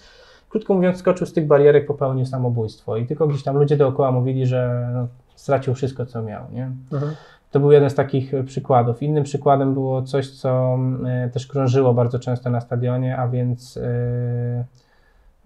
Krótko 0.48 0.74
mówiąc, 0.74 0.98
skoczył 0.98 1.26
z 1.26 1.32
tych 1.32 1.46
barierek, 1.46 1.86
popełnił 1.86 2.26
samobójstwo 2.26 2.96
i 2.96 3.06
tylko 3.06 3.26
gdzieś 3.26 3.42
tam 3.42 3.56
ludzie 3.56 3.76
dookoła 3.76 4.12
mówili, 4.12 4.46
że 4.46 4.88
no, 4.94 5.08
stracił 5.34 5.74
wszystko, 5.74 6.06
co 6.06 6.22
miał, 6.22 6.42
nie? 6.52 6.70
Mhm. 6.92 7.12
To 7.54 7.60
był 7.60 7.72
jeden 7.72 7.90
z 7.90 7.94
takich 7.94 8.34
e, 8.34 8.44
przykładów. 8.44 9.02
Innym 9.02 9.24
przykładem 9.24 9.74
było 9.74 10.02
coś, 10.02 10.30
co 10.30 10.78
e, 11.06 11.28
też 11.28 11.46
krążyło 11.46 11.94
bardzo 11.94 12.18
często 12.18 12.50
na 12.50 12.60
stadionie, 12.60 13.16
a 13.16 13.28
więc 13.28 13.76
e, 13.76 14.64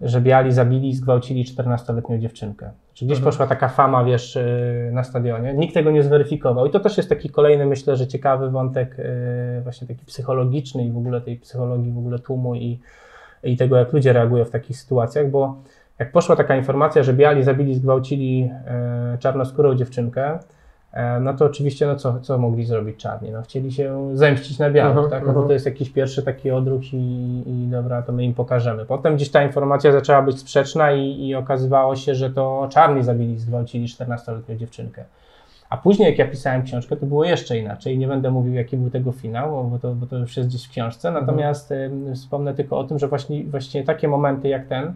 że 0.01 0.21
biali 0.21 0.51
zabili 0.51 0.89
i 0.89 0.93
zgwałcili 0.93 1.45
14-letnią 1.45 2.19
dziewczynkę. 2.19 2.71
Czy 2.93 3.05
gdzieś 3.05 3.17
Mhm. 3.17 3.31
poszła 3.31 3.47
taka 3.47 3.67
fama, 3.67 4.03
wiesz, 4.03 4.37
na 4.91 5.03
stadionie. 5.03 5.53
Nikt 5.53 5.73
tego 5.73 5.91
nie 5.91 6.03
zweryfikował. 6.03 6.65
I 6.65 6.71
to 6.71 6.79
też 6.79 6.97
jest 6.97 7.09
taki 7.09 7.29
kolejny, 7.29 7.65
myślę, 7.65 7.95
że 7.95 8.07
ciekawy 8.07 8.49
wątek 8.49 8.97
właśnie 9.63 9.87
taki 9.87 10.05
psychologiczny 10.05 10.85
i 10.85 10.91
w 10.91 10.97
ogóle 10.97 11.21
tej 11.21 11.37
psychologii 11.37 11.91
w 11.91 11.97
ogóle 11.97 12.19
tłumu 12.19 12.55
i, 12.55 12.79
i 13.43 13.57
tego, 13.57 13.77
jak 13.77 13.93
ludzie 13.93 14.13
reagują 14.13 14.45
w 14.45 14.49
takich 14.49 14.77
sytuacjach, 14.77 15.29
bo 15.29 15.55
jak 15.99 16.11
poszła 16.11 16.35
taka 16.35 16.55
informacja, 16.55 17.03
że 17.03 17.13
biali 17.13 17.43
zabili, 17.43 17.75
zgwałcili 17.75 18.51
czarnoskórą 19.19 19.75
dziewczynkę, 19.75 20.39
no 21.21 21.33
to 21.33 21.45
oczywiście, 21.45 21.87
no 21.87 21.95
co, 21.95 22.19
co 22.19 22.37
mogli 22.37 22.65
zrobić 22.65 22.97
czarni? 22.97 23.31
No 23.31 23.41
chcieli 23.41 23.71
się 23.71 24.09
zemścić 24.13 24.59
na 24.59 24.69
białych, 24.69 24.97
Mhm, 24.97 25.11
tak? 25.11 25.23
No 25.23 25.29
mhm. 25.29 25.47
to 25.47 25.53
jest 25.53 25.65
jakiś 25.65 25.89
pierwszy 25.89 26.23
taki 26.23 26.51
odruch 26.51 26.93
i, 26.93 27.43
i 27.45 27.67
dobra, 27.67 28.01
to 28.01 28.11
my 28.11 28.23
im 28.23 28.33
pokażemy. 28.33 28.85
Potem 28.85 29.15
gdzieś 29.15 29.29
ta 29.29 29.43
informacja 29.43 29.91
zaczęła 29.91 30.21
być 30.21 30.39
sprzeczna 30.39 30.91
i, 30.91 31.27
i 31.27 31.35
okazywało 31.35 31.95
się, 31.95 32.15
że 32.15 32.29
to 32.29 32.67
czarni 32.71 33.03
zabili, 33.03 33.37
zgwałcili 33.37 33.87
14-letnią 33.87 34.57
dziewczynkę. 34.57 35.03
A 35.69 35.77
później, 35.77 36.09
jak 36.09 36.19
ja 36.19 36.27
pisałem 36.27 36.63
książkę, 36.63 36.95
to 36.95 37.05
było 37.05 37.23
jeszcze 37.23 37.57
inaczej. 37.57 37.97
Nie 37.97 38.07
będę 38.07 38.31
mówił, 38.31 38.53
jaki 38.53 38.77
był 38.77 38.89
tego 38.89 39.11
finał, 39.11 39.67
bo 39.69 39.79
to, 39.79 39.95
bo 39.95 40.05
to 40.05 40.17
już 40.17 40.37
jest 40.37 40.49
gdzieś 40.49 40.67
w 40.67 40.69
książce. 40.69 41.11
Natomiast 41.11 41.71
mhm. 41.71 42.15
wspomnę 42.15 42.53
tylko 42.53 42.79
o 42.79 42.83
tym, 42.83 42.99
że 42.99 43.07
właśnie, 43.07 43.43
właśnie 43.43 43.83
takie 43.83 44.07
momenty 44.07 44.47
jak 44.47 44.67
ten 44.67 44.93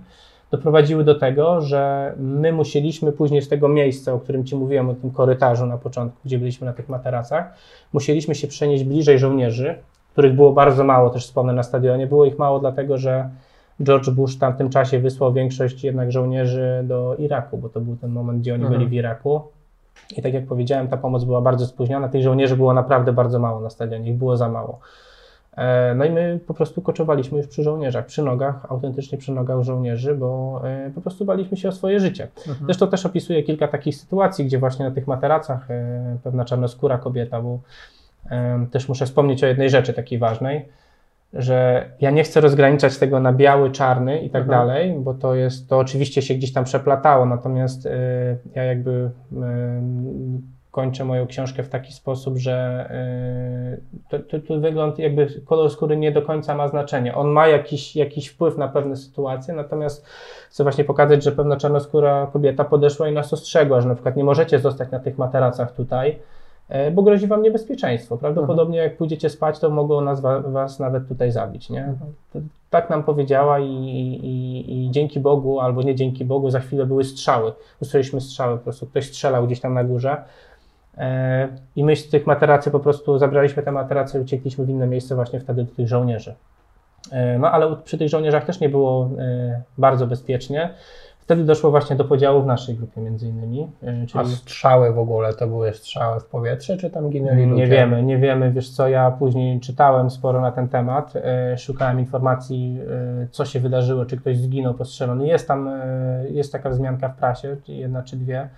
doprowadziły 0.54 1.04
do 1.04 1.16
tego, 1.16 1.62
że 1.62 2.14
my 2.18 2.51
musieliśmy 2.51 3.12
później 3.12 3.41
z 3.41 3.49
tego 3.49 3.70
miejsca, 3.70 4.14
o 4.14 4.20
którym 4.20 4.45
Ci 4.45 4.56
mówiłem, 4.56 4.89
o 4.89 4.93
tym 4.93 5.12
korytarzu 5.12 5.66
na 5.66 5.78
początku, 5.78 6.20
gdzie 6.26 6.39
byliśmy 6.39 6.66
na 6.66 6.74
tych 6.74 6.89
materacach, 6.89 7.54
musieliśmy 7.93 8.36
się 8.36 8.47
przenieść 8.47 8.84
bliżej 8.84 9.20
żołnierzy, 9.20 9.76
których 10.12 10.36
było 10.36 10.54
bardzo 10.54 10.84
mało, 10.84 11.10
też 11.10 11.26
wspomnę 11.26 11.54
na 11.54 11.64
stadionie. 11.64 12.08
Było 12.08 12.26
ich 12.26 12.39
mało 12.39 12.60
dlatego, 12.60 12.97
że 12.97 13.30
George 13.84 14.10
Bush 14.10 14.36
w 14.36 14.39
tamtym 14.39 14.70
czasie 14.70 14.99
wysłał 14.99 15.34
większość 15.34 15.84
jednak 15.84 16.12
żołnierzy 16.12 16.84
do 16.84 17.16
Iraku, 17.16 17.58
bo 17.58 17.70
to 17.70 17.82
był 17.82 17.95
ten 17.95 18.12
moment, 18.12 18.39
gdzie 18.39 18.54
oni 18.54 18.64
mhm. 18.64 18.80
byli 18.80 18.89
w 18.89 18.93
Iraku. 18.93 19.41
I 20.18 20.22
tak 20.22 20.34
jak 20.34 20.45
powiedziałem, 20.45 20.88
ta 20.88 20.97
pomoc 20.97 21.24
była 21.24 21.41
bardzo 21.41 21.66
spóźniona. 21.66 22.10
Tych 22.10 22.24
żołnierzy 22.24 22.58
było 22.58 22.74
naprawdę 22.74 23.14
bardzo 23.14 23.39
mało 23.39 23.60
na 23.60 23.70
stadionie, 23.70 24.12
ich 24.12 24.18
było 24.18 24.38
za 24.38 24.49
mało. 24.49 24.80
E, 25.58 25.95
no 25.95 26.06
i 26.06 26.12
my 26.12 26.39
po 26.47 26.54
prostu 26.54 26.82
koczowaliśmy 26.82 27.38
już 27.38 27.47
przy 27.47 27.64
żołnierzach, 27.64 28.06
przy 28.06 28.24
nogach, 28.24 28.66
autentycznie 28.70 29.18
przy 29.18 29.32
nogach 29.32 29.62
żołnierzy, 29.62 30.16
bo 30.16 30.62
e, 30.64 30.91
po 30.95 31.01
prostu 31.01 31.26
baliśmy 31.26 31.58
się 31.58 31.70
o 31.70 31.72
swoje 31.72 31.99
życie. 31.99 32.28
Mhm. 32.38 32.66
Zresztą 32.66 32.88
też 32.88 33.06
opisuję 33.06 33.43
kilka 33.43 33.68
takich 33.68 33.95
sytuacji, 33.95 34.45
gdzie 34.45 34.60
właśnie 34.60 34.86
na 34.86 34.91
tych 34.91 35.08
materacach 35.08 35.72
e, 35.72 36.18
pewna 36.24 36.45
czarnoskóra 36.45 36.97
kobieta, 36.97 37.41
bo 37.41 37.60
też 38.72 38.89
muszę 38.89 39.06
wspomnieć 39.06 39.43
o 39.43 39.47
jednej 39.47 39.70
rzeczy 39.70 39.93
takiej 39.93 40.20
ważnej, 40.20 40.66
że 41.34 41.86
ja 42.01 42.12
nie 42.12 42.24
chcę 42.24 42.41
rozgraniczać 42.41 42.97
tego 42.97 43.20
na 43.20 43.34
biały, 43.34 43.72
czarny 43.72 44.22
i 44.22 44.30
tak 44.30 44.41
mhm. 44.41 44.60
dalej, 44.60 44.95
bo 44.99 45.14
to 45.14 45.36
jest, 45.36 45.70
to 45.70 45.78
oczywiście 45.78 46.22
się 46.22 46.34
gdzieś 46.34 46.54
tam 46.54 46.64
przeplatało, 46.64 47.26
natomiast 47.26 47.88
ja 48.56 48.64
jakby 48.64 49.10
kończę 50.74 51.05
moją 51.05 51.28
książkę 51.28 51.63
w 51.63 51.69
taki 51.69 51.93
sposób, 51.93 52.38
że 52.38 52.89
y, 54.11 54.19
to, 54.19 54.59
wygląd, 54.59 54.99
jakby 54.99 55.28
kolor 55.45 55.71
skóry 55.71 55.97
nie 55.97 56.11
do 56.11 56.21
końca 56.21 56.55
ma 56.55 56.67
znaczenie. 56.67 57.15
On 57.15 57.28
ma 57.28 57.47
jakiś, 57.47 57.95
jakiś 57.95 58.28
wpływ 58.28 58.57
na 58.57 58.67
pewne 58.67 58.95
sytuacje, 58.95 59.53
natomiast 59.53 60.05
chcę 60.49 60.63
właśnie 60.63 60.84
pokazać, 60.84 61.24
że 61.24 61.32
pewna 61.32 61.57
czarnoskóra 61.57 62.28
kobieta 62.34 62.63
podeszła 62.63 63.09
i 63.09 63.13
nas 63.13 63.34
ostrzegła, 63.34 63.82
że 63.82 63.88
na 63.88 63.95
przykład 63.95 64.15
nie 64.15 64.24
możecie 64.24 64.59
zostać 64.59 64.91
na 64.91 64.99
tych 64.99 65.17
materacach 65.17 65.71
tutaj, 65.71 66.19
y, 66.88 66.91
bo 66.91 67.03
grozi 67.03 67.28
wam 67.28 67.41
niebezpieczeństwo. 67.41 68.17
Prawdopodobnie 68.17 68.78
jak 68.78 68.97
pójdziecie 68.97 69.30
spać, 69.30 69.59
to 69.59 69.69
mogą 69.69 70.01
nas, 70.01 70.21
was 70.45 70.80
nawet 70.80 71.07
tutaj 71.07 71.32
zabić. 71.32 71.69
Nie? 71.69 71.84
Mhm. 71.84 72.49
Tak 72.69 72.89
nam 72.89 73.03
powiedziała 73.03 73.59
i, 73.59 73.69
i, 74.24 74.86
i, 74.86 74.91
dzięki 74.91 75.19
Bogu, 75.19 75.59
albo 75.59 75.82
nie 75.82 75.95
dzięki 75.95 76.26
Bogu, 76.26 76.49
za 76.49 76.59
chwilę 76.59 76.86
były 76.86 77.03
strzały. 77.03 77.53
Usłyszeliśmy 77.82 78.21
strzały, 78.21 78.57
po 78.57 78.63
prostu 78.63 78.88
ktoś 78.88 79.07
strzelał 79.07 79.45
gdzieś 79.45 79.59
tam 79.59 79.74
na 79.74 79.84
górze. 79.84 80.24
E, 80.98 81.48
I 81.76 81.84
my 81.84 81.96
z 81.96 82.10
tych 82.10 82.28
materacy 82.28 82.72
po 82.72 82.80
prostu 82.80 83.18
zabraliśmy 83.18 83.64
te 83.64 83.72
materace 83.72 84.18
i 84.18 84.22
uciekliśmy 84.22 84.66
w 84.66 84.70
inne 84.70 84.88
miejsce 84.88 85.16
właśnie 85.16 85.39
wtedy 85.39 85.64
do 85.64 85.76
tych 85.76 85.88
żołnierzy. 85.88 86.36
E, 87.12 87.39
no 87.39 87.52
ale 87.52 87.76
przy 87.84 87.98
tych 87.98 88.10
żołnierzach 88.10 88.46
też 88.46 88.60
nie 88.60 88.70
było 88.70 89.10
e, 89.20 89.62
bardzo 89.78 90.08
bezpiecznie. 90.08 90.70
Wtedy 91.20 91.44
doszło 91.44 91.72
właśnie 91.72 91.96
do 91.96 92.06
podziału 92.06 92.44
w 92.44 92.46
naszej 92.46 92.76
grupie 92.76 93.02
między 93.02 93.28
innymi. 93.28 93.72
Czyli... 93.82 94.24
A 94.24 94.26
strzały 94.26 94.94
w 94.94 95.00
ogóle 95.00 95.34
to 95.34 95.48
były 95.48 95.74
strzały 95.74 96.20
w 96.20 96.26
powietrze, 96.26 96.78
czy 96.78 96.89
tam 96.89 97.10
ginęli 97.10 97.46
ludzie? 97.46 97.64
Nie 97.64 97.68
wiemy, 97.68 98.04
nie 98.04 98.18
wiemy. 98.18 98.52
Wiesz 98.52 98.70
co, 98.70 98.88
ja 98.88 99.12
później 99.12 99.60
czytałem 99.60 100.10
sporo 100.10 100.41
na 100.41 100.52
ten 100.52 100.70
temat, 100.70 101.14
szukałem 101.58 102.00
informacji, 102.00 102.80
co 103.32 103.46
się 103.46 103.60
wydarzyło, 103.60 104.06
czy 104.06 104.18
ktoś 104.18 104.38
zginął 104.38 104.74
postrzelony. 104.74 105.28
Jest 105.28 105.48
tam, 105.48 105.70
jest 106.30 106.52
taka 106.52 106.70
wzmianka 106.70 107.10
w 107.10 107.16
prasie, 107.16 107.58
jedna 107.68 108.04
czy 108.04 108.16
dwie, 108.16 108.50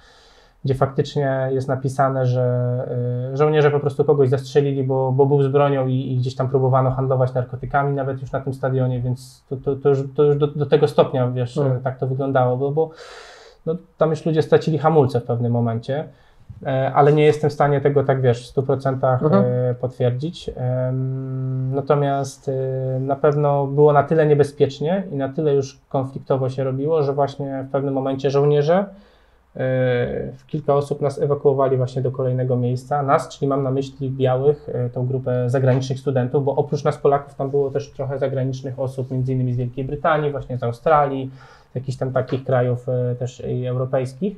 gdzie 0.65 0.75
faktycznie 0.75 1.49
jest 1.51 1.67
napisane, 1.67 2.25
że 2.25 2.87
y, 3.33 3.37
żołnierze 3.37 3.71
po 3.71 3.79
prostu 3.79 4.05
kogoś 4.05 4.29
zastrzelili, 4.29 4.83
bo, 4.83 5.11
bo 5.11 5.25
był 5.25 5.43
z 5.43 5.47
bronią 5.47 5.87
i, 5.87 6.13
i 6.13 6.17
gdzieś 6.17 6.35
tam 6.35 6.49
próbowano 6.49 6.91
handlować 6.91 7.33
narkotykami, 7.33 7.95
nawet 7.95 8.21
już 8.21 8.31
na 8.31 8.39
tym 8.39 8.53
stadionie, 8.53 9.01
więc 9.01 9.43
to, 9.49 9.57
to, 9.57 9.75
to 9.75 9.89
już, 9.89 9.99
to 10.15 10.23
już 10.23 10.37
do, 10.37 10.47
do, 10.47 10.65
tego 10.65 10.87
stopnia, 10.87 11.31
wiesz, 11.31 11.55
hmm. 11.55 11.81
tak 11.81 11.97
to 11.97 12.07
wyglądało, 12.07 12.57
bo, 12.57 12.71
bo 12.71 12.89
no, 13.65 13.75
tam 13.97 14.09
już 14.09 14.25
ludzie 14.25 14.41
stracili 14.41 14.77
hamulce 14.77 15.19
w 15.19 15.23
pewnym 15.23 15.51
momencie, 15.51 16.07
e, 16.65 16.91
ale 16.93 17.13
nie 17.13 17.23
jestem 17.23 17.49
w 17.49 17.53
stanie 17.53 17.81
tego 17.81 18.03
tak, 18.03 18.21
wiesz, 18.21 18.51
w 18.51 18.55
100% 18.55 18.93
mhm. 18.93 19.43
E, 19.45 19.75
potwierdzić. 19.75 20.49
Natomiast 21.71 22.49
e, 22.49 22.99
na 22.99 23.15
pewno 23.15 23.67
było 23.67 23.93
na 23.93 24.03
tyle 24.03 24.25
niebezpiecznie 24.25 25.03
i 25.11 25.15
na 25.15 25.29
tyle 25.29 25.53
już 25.53 25.79
konfliktowo 25.89 26.49
się 26.49 26.63
robiło, 26.63 27.03
że 27.03 27.13
właśnie 27.13 27.65
w 27.69 27.71
pewnym 27.71 27.93
momencie 27.93 28.31
żołnierze 28.31 28.85
kilka 30.47 30.75
osób 30.75 31.01
nas 31.01 31.21
ewakuowali 31.21 31.77
właśnie 31.77 32.01
do 32.01 32.11
kolejnego 32.11 32.55
miejsca. 32.55 33.03
Nas, 33.03 33.29
czyli 33.29 33.49
mam 33.49 33.63
na 33.63 33.71
myśli 33.71 34.09
białych, 34.09 34.69
e, 34.69 34.89
tą 34.89 35.07
grupę 35.07 35.49
zagranicznych 35.49 35.99
studentów, 35.99 36.45
bo 36.45 36.55
oprócz 36.55 36.83
nas 36.83 36.97
Polaków 36.97 37.35
tam 37.35 37.49
było 37.49 37.71
też 37.71 37.91
trochę 37.91 38.19
zagranicznych 38.19 38.79
osób, 38.79 39.11
między 39.11 39.33
innymi 39.33 39.53
z 39.53 39.57
Wielkiej 39.57 39.85
Brytanii, 39.85 40.31
właśnie 40.31 40.57
z 40.57 40.63
Australii, 40.63 41.31
z 41.71 41.75
jakichś 41.75 41.97
tam 41.97 42.11
takich 42.11 42.43
krajów 42.43 42.89
e, 42.89 43.15
też 43.15 43.43
europejskich. 43.67 44.37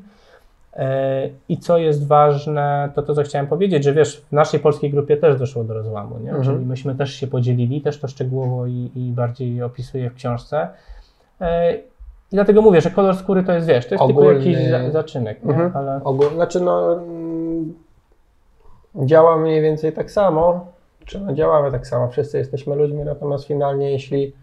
E, 0.73 1.29
I 1.49 1.57
co 1.57 1.77
jest 1.77 2.07
ważne, 2.07 2.89
to 2.95 3.01
to, 3.01 3.13
co 3.13 3.23
chciałem 3.23 3.47
powiedzieć, 3.47 3.83
że 3.83 3.93
wiesz, 3.93 4.21
w 4.21 4.31
naszej 4.31 4.59
polskiej 4.59 4.91
grupie 4.91 5.17
też 5.17 5.39
doszło 5.39 5.63
do 5.63 5.73
rozłamu, 5.73 6.19
nie? 6.19 6.29
Mhm. 6.29 6.43
czyli 6.43 6.65
myśmy 6.65 6.95
też 6.95 7.13
się 7.13 7.27
podzielili, 7.27 7.81
też 7.81 7.99
to 7.99 8.07
szczegółowo 8.07 8.67
i, 8.67 8.91
i 8.95 9.11
bardziej 9.11 9.63
opisuję 9.63 10.09
w 10.09 10.13
książce. 10.13 10.67
I 12.31 12.35
dlatego 12.35 12.61
mówię, 12.61 12.81
że 12.81 12.91
kolor 12.91 13.15
skóry 13.15 13.43
to 13.43 13.53
jest, 13.53 13.67
wiesz, 13.67 13.87
to 13.87 13.95
jest 13.95 14.03
Ogólny... 14.03 14.29
tylko 14.29 14.49
jakiś 14.49 14.69
za, 14.69 14.91
zaczynek, 14.91 15.43
nie? 15.43 15.51
Mhm. 15.51 15.71
Ale... 15.75 16.03
Ogól... 16.03 16.29
Znaczy 16.33 16.61
no, 16.61 16.93
mm, 16.93 17.73
działa 18.95 19.37
mniej 19.37 19.61
więcej 19.61 19.93
tak 19.93 20.11
samo, 20.11 20.65
czy 21.05 21.19
no, 21.19 21.33
działamy 21.33 21.71
tak 21.71 21.87
samo, 21.87 22.07
wszyscy 22.07 22.37
jesteśmy 22.37 22.75
ludźmi, 22.75 23.03
natomiast 23.03 23.45
finalnie 23.45 23.91
jeśli 23.91 24.33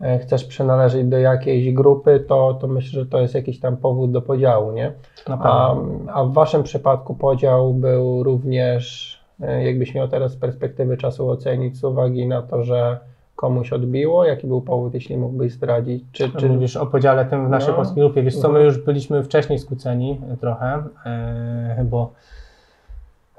e, 0.00 0.18
chcesz 0.18 0.44
przynależeć 0.44 1.04
do 1.04 1.18
jakiejś 1.18 1.72
grupy, 1.72 2.24
to, 2.28 2.54
to 2.60 2.68
myślę, 2.68 3.00
że 3.00 3.06
to 3.06 3.20
jest 3.20 3.34
jakiś 3.34 3.60
tam 3.60 3.76
powód 3.76 4.12
do 4.12 4.22
podziału, 4.22 4.72
nie? 4.72 4.92
A, 5.28 5.76
a 6.12 6.24
w 6.24 6.32
Waszym 6.32 6.62
przypadku 6.62 7.14
podział 7.14 7.74
był 7.74 8.22
również, 8.22 9.16
e, 9.40 9.64
jakbyś 9.64 9.94
miał 9.94 10.08
teraz 10.08 10.32
z 10.32 10.36
perspektywy 10.36 10.96
czasu 10.96 11.30
ocenić 11.30 11.76
z 11.76 11.84
uwagi 11.84 12.26
na 12.26 12.42
to, 12.42 12.64
że 12.64 12.98
komuś 13.42 13.72
odbiło? 13.72 14.24
Jaki 14.24 14.46
był 14.46 14.60
powód, 14.60 14.94
jeśli 14.94 15.16
mógłbyś 15.16 15.52
zdradzić? 15.52 16.04
Czy, 16.12 16.30
czy... 16.30 16.48
Mówisz 16.48 16.76
o 16.76 16.86
podziale 16.86 17.24
tym 17.24 17.46
w 17.46 17.50
naszej 17.50 17.68
no. 17.68 17.74
polskiej 17.74 17.96
grupie. 17.96 18.22
Wiesz 18.22 18.36
co, 18.36 18.48
my 18.48 18.58
mhm. 18.58 18.64
już 18.64 18.78
byliśmy 18.78 19.22
wcześniej 19.22 19.58
skłóceni 19.58 20.20
trochę, 20.40 20.82
e, 21.06 21.84
bo, 21.90 22.12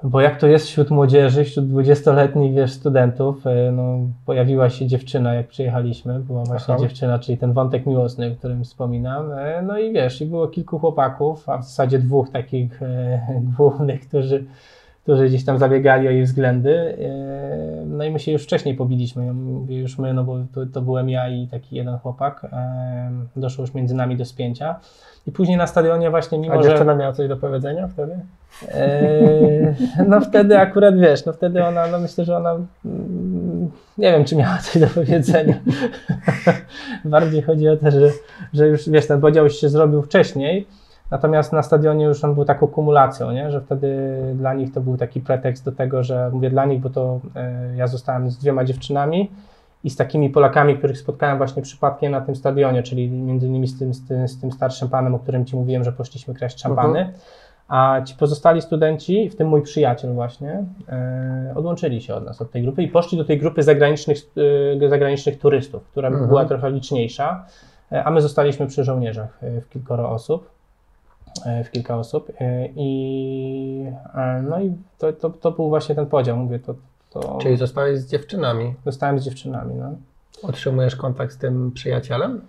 bo 0.04 0.22
jak 0.22 0.40
to 0.40 0.48
jest 0.48 0.66
wśród 0.68 0.90
młodzieży, 0.90 1.44
wśród 1.44 1.68
dwudziestoletnich 1.68 2.54
wiesz, 2.54 2.72
studentów, 2.72 3.48
e, 3.48 3.72
no, 3.72 3.98
pojawiła 4.26 4.70
się 4.70 4.88
dziewczyna, 4.88 5.34
jak 5.34 5.48
przyjechaliśmy, 5.48 6.20
była 6.20 6.44
właśnie 6.44 6.74
Aha. 6.74 6.84
dziewczyna, 6.84 7.20
czyli 7.20 7.38
ten 7.38 7.54
wątek 7.54 7.86
miłosny, 7.86 8.32
o 8.32 8.36
którym 8.36 8.64
wspominam. 8.64 9.32
E, 9.32 9.62
no 9.62 9.80
i 9.80 9.94
wiesz, 9.94 10.22
i 10.22 10.26
było 10.26 10.48
kilku 10.48 10.80
chłopaków, 10.80 11.50
a 11.50 11.58
w 11.58 11.64
zasadzie 11.64 12.00
dwóch 12.00 12.30
takich 12.30 12.80
głównych, 13.58 14.08
którzy 14.08 14.46
którzy 15.04 15.26
gdzieś 15.26 15.46
tam 15.46 15.58
zabiegali 15.58 16.08
o 16.08 16.12
jej 16.12 16.24
względy. 16.24 16.98
E, 17.02 17.86
no 17.86 18.04
i 18.04 18.12
my 18.12 18.20
się 18.20 18.32
już 18.32 18.44
wcześniej 18.44 18.76
pobiliśmy. 18.76 19.26
Ja 19.26 19.34
mówię 19.34 19.80
już 19.80 19.98
my, 19.98 20.14
no 20.14 20.24
bo 20.24 20.38
to, 20.54 20.66
to 20.66 20.82
byłem 20.82 21.10
ja 21.10 21.30
i 21.30 21.48
taki 21.48 21.76
jeden 21.76 21.98
chłopak. 21.98 22.48
E, 22.54 23.12
doszło 23.36 23.64
już 23.64 23.74
między 23.74 23.96
nami 23.96 24.18
do 24.18 24.26
spięcia. 24.26 24.80
I 25.28 25.32
później 25.32 25.58
na 25.58 25.68
stadionie 25.68 26.10
właśnie 26.10 26.38
mimo, 26.38 26.54
A 26.54 26.64
dziewczyna 26.64 26.94
że... 26.94 27.00
miała 27.00 27.14
coś 27.14 27.28
do 27.28 27.38
powiedzenia 27.38 27.88
wtedy? 27.88 28.20
Eee, 28.74 29.76
no 30.08 30.22
wtedy 30.22 30.58
akurat 30.58 31.00
wiesz, 31.00 31.26
no 31.26 31.34
wtedy 31.34 31.66
ona, 31.66 31.88
no 31.88 32.00
myślę, 32.00 32.26
że 32.26 32.38
ona 32.38 32.52
mm, 32.86 33.72
nie 33.98 34.12
wiem, 34.12 34.26
czy 34.26 34.36
miała 34.36 34.58
coś 34.58 34.82
do 34.82 34.88
powiedzenia. 34.88 35.60
Bardziej 37.06 37.42
chodzi 37.42 37.68
o 37.68 37.78
to, 37.78 37.92
że, 37.92 38.10
że 38.54 38.68
już 38.68 38.90
wiesz, 38.90 39.08
ten 39.08 39.22
podział 39.22 39.50
się 39.50 39.70
zrobił 39.70 40.02
wcześniej 40.02 40.68
Natomiast 41.14 41.54
na 41.54 41.64
stadionie 41.64 42.06
już 42.06 42.24
on 42.24 42.36
był 42.36 42.46
taką 42.46 42.68
kumulacją, 42.68 43.32
nie? 43.32 43.52
że 43.52 43.62
wtedy 43.62 44.18
dla 44.36 44.54
nich 44.54 44.74
to 44.74 44.82
był 44.82 44.98
taki 44.98 45.22
pretekst 45.22 45.66
do 45.66 45.72
tego, 45.72 46.04
że 46.04 46.30
mówię 46.34 46.50
dla 46.50 46.66
nich, 46.66 46.82
bo 46.82 46.90
to 46.90 47.20
e, 47.36 47.76
ja 47.76 47.88
zostałem 47.88 48.32
z 48.32 48.38
dwiema 48.38 48.64
dziewczynami 48.64 49.32
i 49.84 49.90
z 49.90 49.96
takimi 49.96 50.30
Polakami, 50.30 50.78
których 50.78 50.98
spotkałem 50.98 51.38
właśnie 51.38 51.62
przypadkiem 51.62 52.12
na 52.12 52.22
tym 52.22 52.36
stadionie, 52.36 52.84
czyli 52.84 53.10
między 53.10 53.48
innymi 53.48 53.68
z 53.68 53.80
tym, 53.80 53.94
z 53.94 54.08
tym, 54.08 54.28
z 54.28 54.40
tym 54.40 54.52
starszym 54.52 54.90
panem, 54.90 55.16
o 55.16 55.20
którym 55.20 55.46
Ci 55.46 55.56
mówiłem, 55.56 55.84
że 55.84 55.92
poszliśmy 55.92 56.34
kraść 56.34 56.62
szampany. 56.62 57.00
Mhm. 57.00 57.18
A 57.68 58.02
ci 58.06 58.16
pozostali 58.16 58.62
studenci, 58.62 59.30
w 59.30 59.36
tym 59.36 59.48
mój 59.48 59.62
przyjaciel 59.62 60.14
właśnie, 60.14 60.66
e, 60.90 61.54
odłączyli 61.56 62.02
się 62.02 62.16
od 62.16 62.26
nas, 62.26 62.42
od 62.42 62.52
tej 62.52 62.64
grupy 62.64 62.84
i 62.84 62.88
poszli 62.88 63.18
do 63.18 63.26
tej 63.26 63.40
grupy 63.40 63.64
zagranicznych, 63.64 64.18
e, 64.84 64.90
zagranicznych 64.90 65.40
turystów, 65.40 65.88
która 65.88 66.08
mhm. 66.08 66.28
była 66.28 66.46
trochę 66.46 66.72
liczniejsza, 66.72 67.46
a 68.06 68.12
my 68.12 68.22
zostaliśmy 68.22 68.68
przy 68.68 68.84
żołnierzach 68.84 69.40
w 69.42 69.70
kilkoro 69.70 70.10
osób. 70.10 70.54
E, 71.46 71.64
w 71.64 71.72
kilka 71.72 71.98
osób 71.98 72.32
e, 72.40 72.68
i 72.76 73.86
e, 74.16 74.44
no 74.50 74.62
i 74.62 74.74
to, 74.98 75.14
to, 75.14 75.30
to 75.30 75.52
był 75.52 75.70
właśnie 75.70 75.96
ten 75.96 76.06
podział, 76.06 76.38
mówię, 76.38 76.60
to, 76.60 76.76
to... 77.10 77.38
Czyli 77.42 77.58
zostałeś 77.58 78.00
z 78.00 78.12
dziewczynami? 78.12 78.74
Zostałem 78.86 79.20
z 79.20 79.24
dziewczynami, 79.24 79.76
no. 79.76 79.96
Utrzymujesz 80.50 80.96
kontakt 80.96 81.34
z 81.34 81.38
tym 81.38 81.72
przyjacielem? 81.72 82.42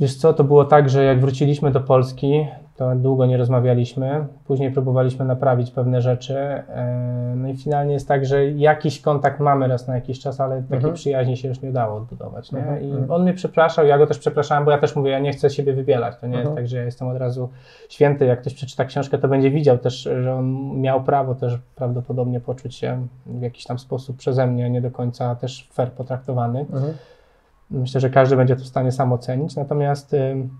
Wiesz 0.00 0.16
co, 0.16 0.32
to 0.32 0.44
było 0.44 0.64
tak, 0.64 0.88
że 0.90 1.04
jak 1.04 1.20
wróciliśmy 1.20 1.70
do 1.70 1.80
Polski, 1.80 2.46
to 2.76 2.94
długo 2.96 3.26
nie 3.26 3.36
rozmawialiśmy. 3.36 4.26
Później 4.46 4.70
próbowaliśmy 4.72 5.24
naprawić 5.24 5.70
pewne 5.70 6.02
rzeczy. 6.02 6.36
e, 6.38 7.14
No 7.36 7.48
i 7.48 7.56
finalnie 7.56 7.92
jest 7.92 8.08
tak, 8.08 8.24
że 8.26 8.46
jakiś 8.50 9.00
kontakt 9.00 9.40
mamy 9.40 9.68
raz 9.68 9.88
na 9.88 9.94
jakiś 9.94 10.20
czas, 10.20 10.40
ale 10.40 10.62
takiej 10.62 10.76
Mhm. 10.76 10.94
przyjaźni 10.94 11.36
się 11.36 11.48
już 11.48 11.62
nie 11.62 11.70
udało 11.70 11.96
odbudować. 11.96 12.52
Nie? 12.52 12.58
Mhm, 12.58 12.82
I 12.82 12.90
mhm. 12.90 13.10
on 13.10 13.22
mnie 13.22 13.32
przepraszał, 13.34 13.86
ja 13.86 13.98
go 13.98 14.06
też 14.06 14.18
przepraszałem, 14.18 14.64
bo 14.64 14.70
ja 14.70 14.78
też 14.78 14.96
mówię, 14.96 15.10
ja 15.10 15.18
nie 15.18 15.32
chcę 15.32 15.50
siebie 15.50 15.72
wybielać. 15.72 16.14
To 16.20 16.26
nie 16.26 16.34
Mhm. 16.38 16.44
jest 16.44 16.56
tak, 16.56 16.68
że 16.68 16.76
ja 16.76 16.84
jestem 16.84 17.08
od 17.08 17.16
razu 17.16 17.48
święty. 17.88 18.24
Jak 18.24 18.40
ktoś 18.40 18.54
przeczyta 18.54 18.84
książkę, 18.84 19.18
to 19.18 19.28
będzie 19.28 19.50
widział 19.50 19.78
też, 19.78 19.94
że 20.22 20.34
on 20.34 20.80
miał 20.80 21.02
prawo 21.04 21.34
też 21.34 21.58
prawdopodobnie 21.74 22.40
poczuć 22.40 22.74
się 22.74 23.06
w 23.26 23.42
jakiś 23.42 23.64
tam 23.64 23.78
sposób 23.78 24.16
przeze 24.16 24.46
mnie 24.46 24.70
nie 24.70 24.80
do 24.80 24.90
końca 24.90 25.34
też 25.34 25.68
fair 25.72 25.92
potraktowany. 25.92 26.60
Mhm. 26.60 26.94
Myślę, 27.70 28.00
że 28.00 28.10
każdy 28.10 28.36
będzie 28.36 28.56
to 28.56 28.62
w 28.62 28.66
stanie 28.66 28.92
sam 28.92 29.12
ocenić. 29.12 29.56
Natomiast, 29.56 30.14
ym, 30.14 30.58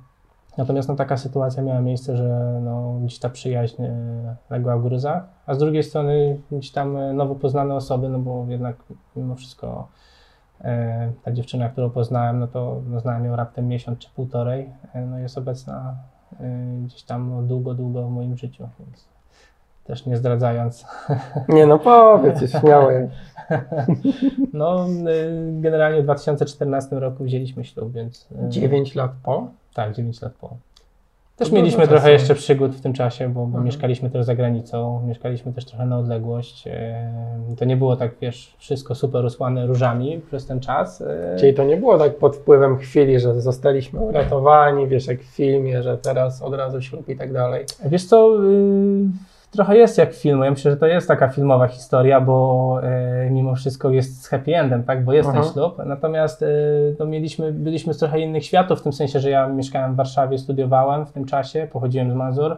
natomiast 0.59 0.89
no, 0.89 0.97
taka 0.97 1.17
sytuacja 1.17 1.63
miała 1.63 1.81
miejsce, 1.81 2.17
że 2.17 2.61
no, 2.65 2.99
gdzieś 3.01 3.19
ta 3.19 3.31
przyjaźń 3.31 3.83
y, 3.83 3.91
legła 4.51 4.77
w 4.77 4.83
gruzach, 4.83 5.25
a 5.47 5.55
z 5.55 5.59
drugiej 5.59 5.83
strony 5.83 6.41
gdzieś 6.53 6.73
tam 6.73 6.97
y, 6.97 7.15
nowo 7.15 7.35
poznane 7.35 7.75
osoby, 7.75 8.09
no 8.09 8.19
bo 8.19 8.47
jednak 8.49 8.77
mimo 9.17 9.35
wszystko 9.35 9.89
y, 10.61 10.65
ta 11.23 11.33
dziewczyna, 11.33 11.69
którą 11.69 11.91
poznałem, 11.91 12.39
no 12.39 12.47
to 12.47 12.83
no, 12.87 13.01
znałem 13.01 13.25
ją 13.25 13.37
raptem 13.37 13.69
miesiąc 13.69 13.99
czy 13.99 14.11
półtorej, 14.11 14.71
y, 14.97 15.01
no 15.01 15.19
jest 15.19 15.39
obecna 15.39 15.97
y, 16.33 16.83
gdzieś 16.85 17.03
tam 17.03 17.47
długo, 17.47 17.75
długo 17.75 18.09
w 18.09 18.11
moim 18.11 18.37
życiu, 18.37 18.69
więc 18.79 19.14
też 19.85 20.07
nie 20.07 20.16
zdradzając. 20.16 20.87
Nie 21.49 21.66
no, 21.66 21.78
powiedz, 21.78 22.51
śmiało. 22.61 22.91
No, 24.53 24.87
y, 24.89 25.61
generalnie 25.61 26.01
w 26.01 26.05
2014 26.05 27.01
roku 27.01 27.24
wzięliśmy 27.24 27.64
ślub, 27.64 27.93
więc... 27.93 28.28
y, 28.47 28.49
9 28.49 28.95
lat 28.95 29.11
po? 29.22 29.47
Tak, 29.74 29.95
9 29.95 30.22
lat 30.22 30.32
po. 30.41 30.51
Też 31.37 31.49
dużo 31.49 31.57
mieliśmy 31.62 31.89
trochę 31.89 32.12
jeszcze 32.12 32.35
przygód 32.35 32.72
w 32.76 32.80
tym 32.80 32.93
czasie, 32.93 33.28
bo, 33.28 33.41
bo 33.41 33.47
Mhm. 33.47 33.64
mieszkaliśmy 33.64 34.11
też 34.11 34.24
za 34.26 34.35
granicą, 34.35 35.03
mieszkaliśmy 35.07 35.53
też 35.53 35.64
trochę 35.64 35.87
na 35.87 35.99
odległość. 35.99 36.66
e, 36.66 37.11
To 37.59 37.64
nie 37.64 37.76
było 37.76 37.97
tak, 37.97 38.11
wiesz, 38.20 38.55
wszystko 38.59 38.95
super 38.95 39.24
usłane 39.24 39.66
różami 39.66 40.20
przez 40.26 40.47
ten 40.47 40.61
czas. 40.61 41.03
Czyli 41.39 41.55
to 41.55 41.64
nie 41.64 41.76
było 41.76 41.99
tak 41.99 42.16
pod 42.18 42.37
wpływem 42.37 42.76
chwili, 42.78 43.20
że 43.20 43.41
zostaliśmy 43.41 44.01
uratowani, 44.01 44.89
wiesz, 44.89 45.07
jak 45.07 45.20
w 45.20 45.24
filmie, 45.37 45.82
że 45.82 45.99
teraz 45.99 46.43
od 46.43 46.55
razu 46.55 46.82
ślub 46.82 47.09
i 47.09 47.16
tak 47.16 47.32
dalej. 47.32 47.64
Wiesz 47.85 48.05
co, 48.07 48.45
y, 48.45 49.07
trochę 49.55 49.77
jest 49.77 49.99
jak 49.99 50.13
w 50.13 50.17
filmu. 50.17 50.45
Ja 50.45 50.51
myślę, 50.51 50.71
że 50.71 50.77
to 50.77 50.87
jest 50.87 51.09
taka 51.09 51.29
filmowa 51.29 51.67
historia, 51.69 52.21
bo 52.21 52.79
e, 52.83 53.31
mimo 53.31 53.55
wszystko 53.55 53.91
jest 53.91 54.23
z 54.23 54.29
happy 54.29 54.57
endem, 54.57 54.85
tak? 54.85 55.05
bo 55.05 55.13
jest 55.13 55.27
Mhm. 55.29 55.45
ten 55.45 55.53
ślub. 55.53 55.79
Natomiast 55.87 56.43
e, 56.43 56.47
no, 56.99 57.07
mieliśmy, 57.07 57.53
byliśmy 57.53 57.95
z 57.95 57.99
trochę 57.99 58.21
innych 58.21 58.45
światów, 58.45 58.81
w 58.81 58.83
tym 58.83 58.93
sensie, 58.93 59.21
że 59.21 59.31
ja 59.31 59.49
mieszkałem 59.49 59.93
w 59.93 59.97
Warszawie, 59.97 60.39
studiowałem 60.39 61.07
w 61.07 61.13
tym 61.13 61.25
czasie, 61.25 61.69
pochodziłem 61.73 62.11
z 62.11 62.15
Mazur. 62.15 62.57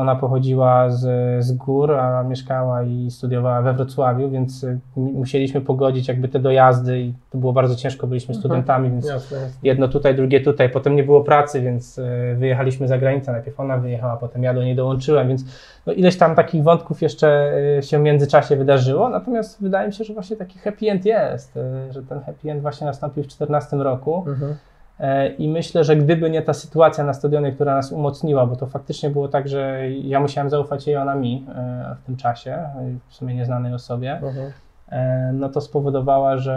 Ona 0.00 0.16
pochodziła 0.16 0.90
z, 0.90 1.00
z 1.44 1.52
gór, 1.52 1.92
a 1.94 2.22
mieszkała 2.22 2.82
i 2.82 3.10
studiowała 3.10 3.62
we 3.62 3.72
Wrocławiu, 3.72 4.30
więc 4.30 4.64
y, 4.64 4.78
musieliśmy 4.96 5.60
pogodzić 5.60 6.08
jakby 6.08 6.28
te 6.28 6.38
dojazdy 6.38 7.00
i 7.00 7.14
to 7.30 7.38
było 7.38 7.52
bardzo 7.52 7.74
ciężko, 7.76 8.06
byliśmy 8.06 8.34
Mhm. 8.34 8.40
studentami, 8.40 8.90
więc 8.90 9.08
Jasne, 9.08 9.36
jasne. 9.36 9.52
jedno 9.62 9.88
tutaj, 9.88 10.14
drugie 10.14 10.40
tutaj. 10.40 10.70
Potem 10.70 10.96
nie 10.96 11.04
było 11.04 11.24
pracy, 11.24 11.60
więc 11.60 11.98
e, 11.98 12.34
wyjechaliśmy 12.34 12.88
za 12.88 12.98
granicę. 12.98 13.32
Najpierw 13.32 13.60
ona 13.60 13.78
wyjechała, 13.78 14.16
potem 14.16 14.42
ja 14.42 14.54
do 14.54 14.62
niej 14.64 14.76
dołączyłem, 14.76 15.28
więc 15.28 15.44
no 15.86 15.92
ileś 15.92 16.16
tam 16.18 16.34
takich 16.34 16.62
wątków 16.62 17.02
jeszcze 17.02 17.52
e, 17.78 17.82
się 17.82 17.98
w 17.98 18.02
międzyczasie 18.02 18.56
wydarzyło. 18.56 19.08
Natomiast 19.08 19.62
wydaje 19.62 19.86
mi 19.88 19.94
się, 19.94 20.04
że 20.04 20.14
właśnie 20.14 20.36
taki 20.36 20.58
happy 20.58 20.90
end 20.90 21.04
jest, 21.04 21.58
że 21.90 22.02
ten 22.02 22.20
happy 22.20 22.50
end 22.50 22.62
właśnie 22.62 22.86
nastąpił 22.86 23.22
w 23.22 23.26
2014 23.26 23.76
roku. 23.76 24.24
Mhm. 24.28 24.54
E, 25.00 25.28
I 25.28 25.48
myślę, 25.48 25.84
że 25.84 25.96
gdyby 25.96 26.30
nie 26.30 26.42
ta 26.42 26.52
sytuacja 26.54 27.04
na 27.04 27.14
stadionie, 27.14 27.52
która 27.52 27.74
nas 27.74 27.92
umocniła, 27.92 28.46
bo 28.46 28.56
to 28.56 28.66
faktycznie 28.66 29.10
było 29.10 29.28
tak, 29.28 29.48
że 29.48 29.90
ja 29.90 30.20
musiałem 30.20 30.50
zaufać 30.50 30.86
jej, 30.86 30.96
ona 30.96 31.14
mi 31.14 31.46
e, 31.56 31.96
w 32.02 32.06
tym 32.06 32.16
czasie, 32.16 32.52
e, 32.52 32.70
w 33.08 33.14
sumie 33.14 33.34
nieznanej 33.34 33.74
osobie, 33.74 34.12
Mhm. 34.12 34.52
E, 34.90 35.30
no 35.34 35.48
to 35.48 35.60
spowodowała, 35.60 36.36
że 36.36 36.54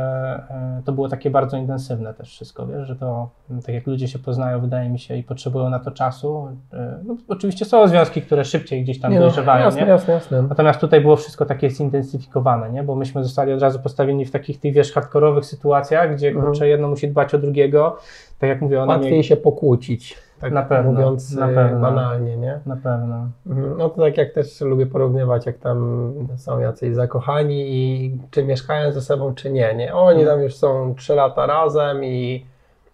e, 0.50 0.82
to 0.86 0.92
było 0.92 1.10
takie 1.10 1.30
bardzo 1.30 1.58
intensywne 1.58 2.14
też 2.14 2.30
wszystko, 2.30 2.68
wiesz, 2.68 2.88
że 2.88 2.96
to 2.96 3.30
m, 3.52 3.62
tak 3.62 3.76
jak 3.76 3.88
ludzie 3.88 4.08
się 4.08 4.20
poznają, 4.20 4.62
wydaje 4.62 4.90
mi 4.90 5.00
się, 5.00 5.16
i 5.18 5.24
potrzebują 5.24 5.70
na 5.70 5.80
to 5.80 5.92
czasu. 5.92 6.48
e, 6.74 7.00
No, 7.06 7.16
oczywiście 7.28 7.66
są 7.66 7.88
związki, 7.88 8.22
które 8.22 8.46
szybciej 8.46 8.84
gdzieś 8.84 9.00
tam 9.00 9.12
Nie 9.12 9.20
no, 9.20 9.26
dojrzewają, 9.26 9.66
jasne, 9.66 9.82
nie? 9.82 9.88
jasne, 9.88 10.14
jasne. 10.14 10.42
Natomiast 10.42 10.80
tutaj 10.80 11.02
było 11.02 11.16
wszystko 11.16 11.46
takie 11.46 11.70
zintensyfikowane, 11.70 12.70
nie? 12.72 12.84
bo 12.84 12.96
myśmy 12.96 13.24
zostali 13.24 13.54
od 13.54 13.62
razu 13.62 13.80
postawieni 13.80 14.26
w 14.26 14.32
takich 14.32 14.60
tych, 14.60 14.74
wiesz, 14.74 14.92
hardkorowych 14.94 15.46
sytuacjach, 15.46 16.16
gdzie 16.16 16.28
Mhm. 16.28 16.46
kurczę, 16.46 16.68
jedno 16.68 16.88
musi 16.88 17.08
dbać 17.08 17.34
o 17.34 17.38
drugiego, 17.38 17.98
tak 18.40 18.50
jak 18.50 18.62
mówię, 18.62 18.82
ona 18.84 18.94
Łatwiej 18.94 19.12
mnie... 19.14 19.24
się 19.24 19.38
pokłócić, 19.38 20.18
tak 20.44 20.54
Na 20.54 20.64
pewno, 20.64 20.92
mówiąc 20.92 21.36
na 21.36 21.52
e, 21.52 21.56
pewno. 21.56 21.80
banalnie, 21.80 22.38
nie? 22.38 22.60
Na 22.66 22.76
pewno. 22.76 23.28
Mhm. 23.48 23.78
No 23.78 23.90
to 23.90 24.02
tak 24.02 24.18
jak 24.18 24.32
też 24.34 24.62
lubię 24.62 24.86
porównywać, 24.86 25.46
jak 25.46 25.58
tam 25.58 26.12
są 26.38 26.60
jacyś 26.60 26.96
zakochani 26.96 27.62
i 27.76 28.12
czy 28.32 28.44
mieszkają 28.44 28.92
ze 28.92 29.02
sobą, 29.02 29.36
czy 29.36 29.52
nie, 29.52 29.76
nie? 29.76 29.96
Oni 29.96 30.20
Mhm. 30.22 30.38
tam 30.38 30.44
już 30.44 30.56
są 30.56 30.96
3 30.96 31.16
lata 31.16 31.46
razem 31.46 32.04
i 32.04 32.46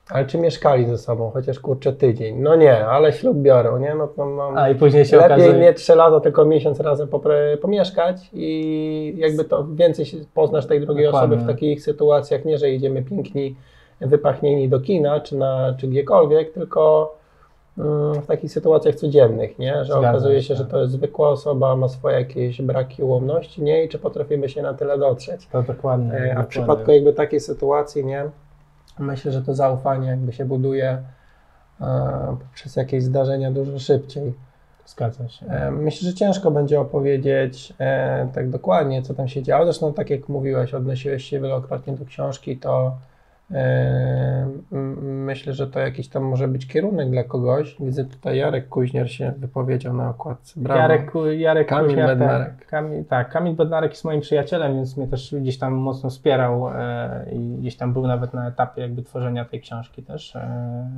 ale 0.09 0.25
czy 0.25 0.37
mieszkali 0.37 0.85
ze 0.85 0.97
sobą, 0.97 1.29
chociaż 1.29 1.59
kurczę 1.59 1.93
tydzień? 1.93 2.39
No 2.39 2.55
nie, 2.55 2.85
ale 2.85 3.13
ślub 3.13 3.37
biorą, 3.37 3.77
nie? 3.79 3.95
No 3.95 4.07
to 4.07 4.25
mam... 4.25 4.57
A 4.57 4.69
i 4.69 4.75
później 4.75 5.05
się 5.05 5.17
Lepiej 5.17 5.35
okazuje... 5.35 5.59
nie 5.59 5.73
3 5.73 5.95
lata, 5.95 6.19
tylko 6.19 6.45
miesiąc 6.45 6.79
razem 6.79 7.07
pomieszkać 7.61 8.29
i 8.33 9.13
jakby 9.17 9.43
to 9.43 9.65
więcej 9.73 10.05
poznasz 10.33 10.65
tej 10.67 10.81
drugiej 10.81 11.05
Dokładnie. 11.05 11.35
osoby 11.35 11.43
w 11.51 11.53
takich 11.53 11.83
sytuacjach, 11.83 12.45
nie, 12.45 12.57
że 12.57 12.69
idziemy 12.69 13.01
piękni, 13.03 13.55
wypachnieni 14.01 14.69
do 14.69 14.79
kina 14.79 15.19
czy, 15.19 15.37
na, 15.37 15.73
czy 15.79 15.87
gdziekolwiek, 15.87 16.53
tylko 16.53 17.13
mm, 17.13 17.18
w 18.23 18.25
takich 18.27 18.51
sytuacjach 18.51 18.95
codziennych, 18.95 19.59
nie? 19.59 19.85
Że 19.85 19.95
okazuje 19.95 20.41
się. 20.41 20.47
się, 20.47 20.55
że 20.55 20.65
to 20.65 20.81
jest 20.81 20.93
zwykła 20.93 21.29
osoba, 21.29 21.75
ma 21.75 21.87
swoje 21.87 22.19
jakieś 22.19 22.61
braki 22.61 23.03
ułomności, 23.03 23.63
nie? 23.63 23.83
I 23.83 23.89
czy 23.89 23.99
potrafimy 23.99 24.49
się 24.49 24.61
na 24.61 24.73
tyle 24.73 24.97
dotrzeć. 24.97 25.47
To 25.47 25.63
dokładnie. 25.63 26.13
E, 26.13 26.15
A 26.15 26.19
dokładnie. 26.25 26.43
w 26.43 26.47
przypadku 26.47 26.91
jakby 26.91 27.13
takiej 27.13 27.39
sytuacji, 27.39 28.05
nie? 28.05 28.25
Myślę, 28.99 29.31
że 29.31 29.41
to 29.41 29.53
zaufanie 29.53 30.09
jakby 30.09 30.33
się 30.33 30.45
buduje 30.45 31.03
e, 31.81 32.37
przez 32.53 32.75
jakieś 32.75 33.03
zdarzenia 33.03 33.51
dużo 33.51 33.79
szybciej. 33.79 34.33
Zgadza 34.85 35.29
się. 35.29 35.45
E, 35.45 35.71
Myślę, 35.71 36.09
że 36.09 36.15
ciężko 36.15 36.51
będzie 36.51 36.79
opowiedzieć 36.79 37.73
e, 37.79 38.27
tak 38.33 38.49
dokładnie, 38.49 39.01
co 39.01 39.13
tam 39.13 39.27
się 39.27 39.43
działo. 39.43 39.65
Zresztą, 39.65 39.93
tak 39.93 40.09
jak 40.09 40.29
mówiłeś, 40.29 40.73
odnosiłeś 40.73 41.23
się 41.25 41.39
wielokrotnie 41.39 41.93
do 41.93 42.05
książki, 42.05 42.57
to 42.57 42.97
myślę, 45.01 45.53
że 45.53 45.67
to 45.67 45.79
jakiś 45.79 46.07
tam 46.07 46.23
może 46.23 46.47
być 46.47 46.67
kierunek 46.67 47.09
dla 47.09 47.23
kogoś. 47.23 47.75
Widzę 47.79 48.05
tutaj 48.05 48.37
Jarek 48.37 48.69
Kuźnier 48.69 49.11
się 49.11 49.33
wypowiedział 49.37 49.93
na 49.93 50.09
okładce. 50.09 50.61
Brawo. 50.61 50.81
Jarek, 50.81 51.11
Jarek 51.37 51.67
Kamil 51.67 51.87
Kuźniar, 51.87 52.07
Bednarek. 52.07 52.55
Tak, 52.59 52.67
Kamil, 52.67 53.05
tak, 53.05 53.29
Kamil 53.29 53.55
Bednarek 53.55 53.91
jest 53.91 54.05
moim 54.05 54.21
przyjacielem, 54.21 54.75
więc 54.75 54.97
mnie 54.97 55.07
też 55.07 55.35
gdzieś 55.41 55.57
tam 55.57 55.73
mocno 55.73 56.09
wspierał 56.09 56.69
e, 56.69 57.25
i 57.31 57.57
gdzieś 57.57 57.75
tam 57.75 57.93
był 57.93 58.07
nawet 58.07 58.33
na 58.33 58.47
etapie 58.47 58.81
jakby 58.81 59.03
tworzenia 59.03 59.45
tej 59.45 59.61
książki 59.61 60.03
też. 60.03 60.35
E, 60.35 60.89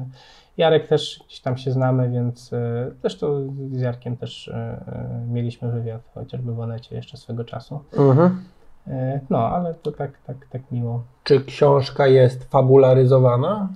Jarek 0.58 0.88
też 0.88 1.24
gdzieś 1.28 1.40
tam 1.40 1.58
się 1.58 1.72
znamy, 1.72 2.10
więc 2.10 2.54
e, 2.54 2.92
też 3.02 3.18
to 3.18 3.42
z 3.72 3.82
Jarkiem 3.82 4.18
też 4.18 4.48
e, 4.48 4.54
e, 4.56 5.26
mieliśmy 5.28 5.72
wywiad, 5.72 6.02
chociażby 6.14 6.54
w 6.54 6.60
Onecie 6.60 6.96
jeszcze 6.96 7.18
swego 7.18 7.44
czasu. 7.44 7.80
Mhm. 7.98 8.28
E, 8.28 8.61
no, 9.30 9.38
ale 9.38 9.74
to 9.74 9.92
tak, 9.92 10.12
tak, 10.28 10.38
tak 10.50 10.62
miło. 10.72 11.02
Czy 11.24 11.42
książka 11.46 12.08
jest 12.08 12.44
fabularyzowana? 12.52 13.68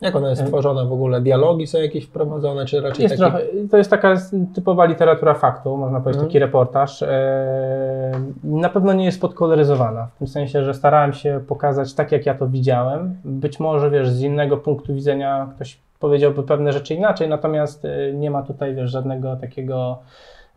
Jak 0.00 0.16
ona 0.16 0.30
jest 0.30 0.42
E, 0.42 0.44
tworzona 0.46 0.84
w 0.84 0.92
ogóle? 0.92 1.20
Dialogi 1.20 1.66
są 1.66 1.78
jakieś 1.78 2.04
wprowadzone, 2.04 2.66
czy 2.66 2.80
raczej 2.80 3.02
Jest 3.02 3.18
takie... 3.18 3.30
trochę, 3.30 3.46
to 3.70 3.76
jest 3.76 3.90
taka 3.90 4.14
typowa 4.54 4.84
literatura 4.84 5.34
faktu, 5.34 5.76
można 5.76 6.00
powiedzieć, 6.00 6.16
Mhm. 6.18 6.28
taki 6.28 6.38
reportaż. 6.38 7.02
E, 7.02 8.12
Na 8.44 8.68
pewno 8.68 8.92
nie 8.92 9.04
jest 9.04 9.20
podkoloryzowana, 9.20 10.06
w 10.14 10.18
tym 10.18 10.26
sensie, 10.28 10.64
że 10.64 10.74
starałem 10.74 11.12
się 11.12 11.40
pokazać 11.48 11.94
tak, 11.94 12.12
jak 12.12 12.26
ja 12.26 12.34
to 12.34 12.48
widziałem. 12.48 13.16
Być 13.24 13.60
może, 13.60 13.90
wiesz, 13.90 14.10
z 14.10 14.20
innego 14.22 14.56
punktu 14.56 14.94
widzenia 14.94 15.48
ktoś 15.56 15.78
powiedziałby 16.00 16.42
pewne 16.42 16.72
rzeczy 16.72 16.94
inaczej, 16.94 17.28
natomiast 17.28 17.84
e, 17.84 18.12
nie 18.12 18.30
ma 18.30 18.42
tutaj, 18.42 18.74
wiesz, 18.74 18.90
żadnego 18.90 19.36
takiego 19.36 19.98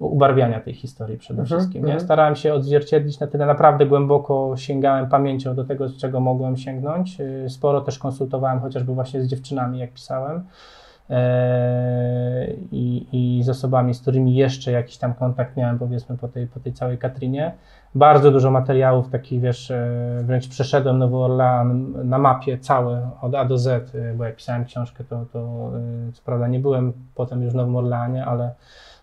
ubarwiania 0.02 0.60
tej 0.60 0.74
historii 0.74 1.18
przede 1.18 1.41
Mhm, 1.41 1.60
wszystkim. 1.60 1.82
Nie? 1.82 1.91
mhm. 1.91 2.06
Starałem 2.06 2.36
się 2.36 2.54
odzwierciedlić 2.54 3.20
na 3.20 3.28
tyle 3.28 3.45
naprawdę 3.45 3.86
głęboko, 3.86 4.54
sięgałem 4.58 5.10
pamięcią 5.10 5.56
do 5.56 5.64
tego, 5.64 5.88
z 5.89 5.97
czego 5.97 6.20
mogłem 6.20 6.58
sięgnąć. 6.58 7.18
E, 7.22 7.49
Sporo 7.49 7.82
też 7.82 7.99
konsultowałem 7.99 8.60
chociażby 8.60 8.93
właśnie 8.93 9.22
z 9.22 9.28
dziewczynami, 9.28 9.80
jak 9.80 9.93
pisałem. 9.93 10.43
Eee, 11.10 12.68
i, 12.72 13.08
i 13.39 13.43
z 13.43 13.49
osobami, 13.49 13.93
z 13.93 14.02
którymi 14.02 14.36
jeszcze 14.36 14.72
jakiś 14.72 14.97
tam 14.97 15.14
kontakt 15.14 15.58
miałem, 15.58 15.80
powiedzmy, 15.80 16.18
po 16.18 16.28
tej, 16.28 16.47
po 16.47 16.60
tej 16.60 16.74
całej 16.74 16.97
Katrinie. 16.97 17.54
Bardzo 17.95 18.32
dużo 18.32 18.52
materiałów 18.52 19.10
takich, 19.10 19.41
wiesz, 19.41 19.72
e, 19.72 19.88
wręcz 20.24 20.47
przeszedłem 20.47 20.97
Nowy 20.97 21.18
Orlean 21.18 21.93
na 22.10 22.18
mapie 22.18 22.58
całe, 22.58 23.10
od 23.22 23.36
A 23.36 23.45
do 23.45 23.58
Z, 23.58 23.95
e, 23.95 24.14
bo 24.14 24.24
jak 24.24 24.36
pisałem 24.36 24.66
książkę, 24.66 25.04
to, 25.04 25.26
to 25.34 25.39
e, 26.10 26.12
co 26.14 26.22
prawda 26.26 26.47
nie 26.47 26.60
byłem 26.60 26.93
potem 27.16 27.41
już 27.41 27.54
w 27.54 27.56
Nowym 27.56 27.76
Orleanie, 27.76 28.26
ale, 28.26 28.52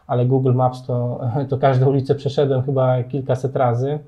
ale 0.09 0.27
Google 0.27 0.55
Maps 0.55 0.87
to, 0.87 1.21
to 1.51 1.59
każdą 1.59 1.87
ulicę 1.87 2.15
przeszedłem 2.15 2.63
chyba 2.63 3.03
kilkaset 3.03 3.57
razy. 3.57 3.99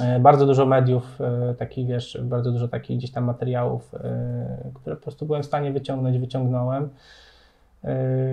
E, 0.00 0.20
bardzo 0.20 0.46
dużo 0.46 0.66
mediów, 0.66 1.20
e, 1.20 1.54
takich 1.54 1.86
wiesz, 1.86 2.18
bardzo 2.22 2.52
dużo 2.52 2.68
takich 2.68 2.98
gdzieś 2.98 3.10
tam 3.10 3.24
materiałów, 3.24 3.94
e, 3.94 4.70
które 4.74 4.96
po 4.96 5.02
prostu 5.02 5.26
byłem 5.26 5.42
w 5.42 5.46
stanie 5.46 5.72
wyciągnąć, 5.72 6.18
wyciągnąłem. 6.18 6.88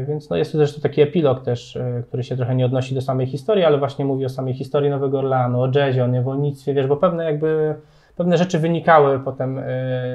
Więc 0.07 0.29
no 0.29 0.35
jest 0.35 0.51
to 0.51 0.57
zresztą 0.57 0.81
taki 0.81 1.01
epilog 1.01 1.43
też, 1.43 1.77
który 2.07 2.23
się 2.23 2.35
trochę 2.35 2.55
nie 2.55 2.65
odnosi 2.65 2.95
do 2.95 3.01
samej 3.01 3.27
historii, 3.27 3.63
ale 3.63 3.77
właśnie 3.77 4.05
mówi 4.05 4.25
o 4.25 4.29
samej 4.29 4.53
historii 4.53 4.89
Nowego 4.89 5.19
Orleanu, 5.19 5.61
o 5.61 5.71
jazzie, 5.75 6.03
o 6.03 6.07
niewolnictwie, 6.07 6.73
wiesz, 6.73 6.87
bo 6.87 6.97
pewne 6.97 7.23
jakby 7.23 7.75
pewne 8.17 8.37
rzeczy 8.37 8.59
wynikały 8.59 9.19
potem 9.19 9.61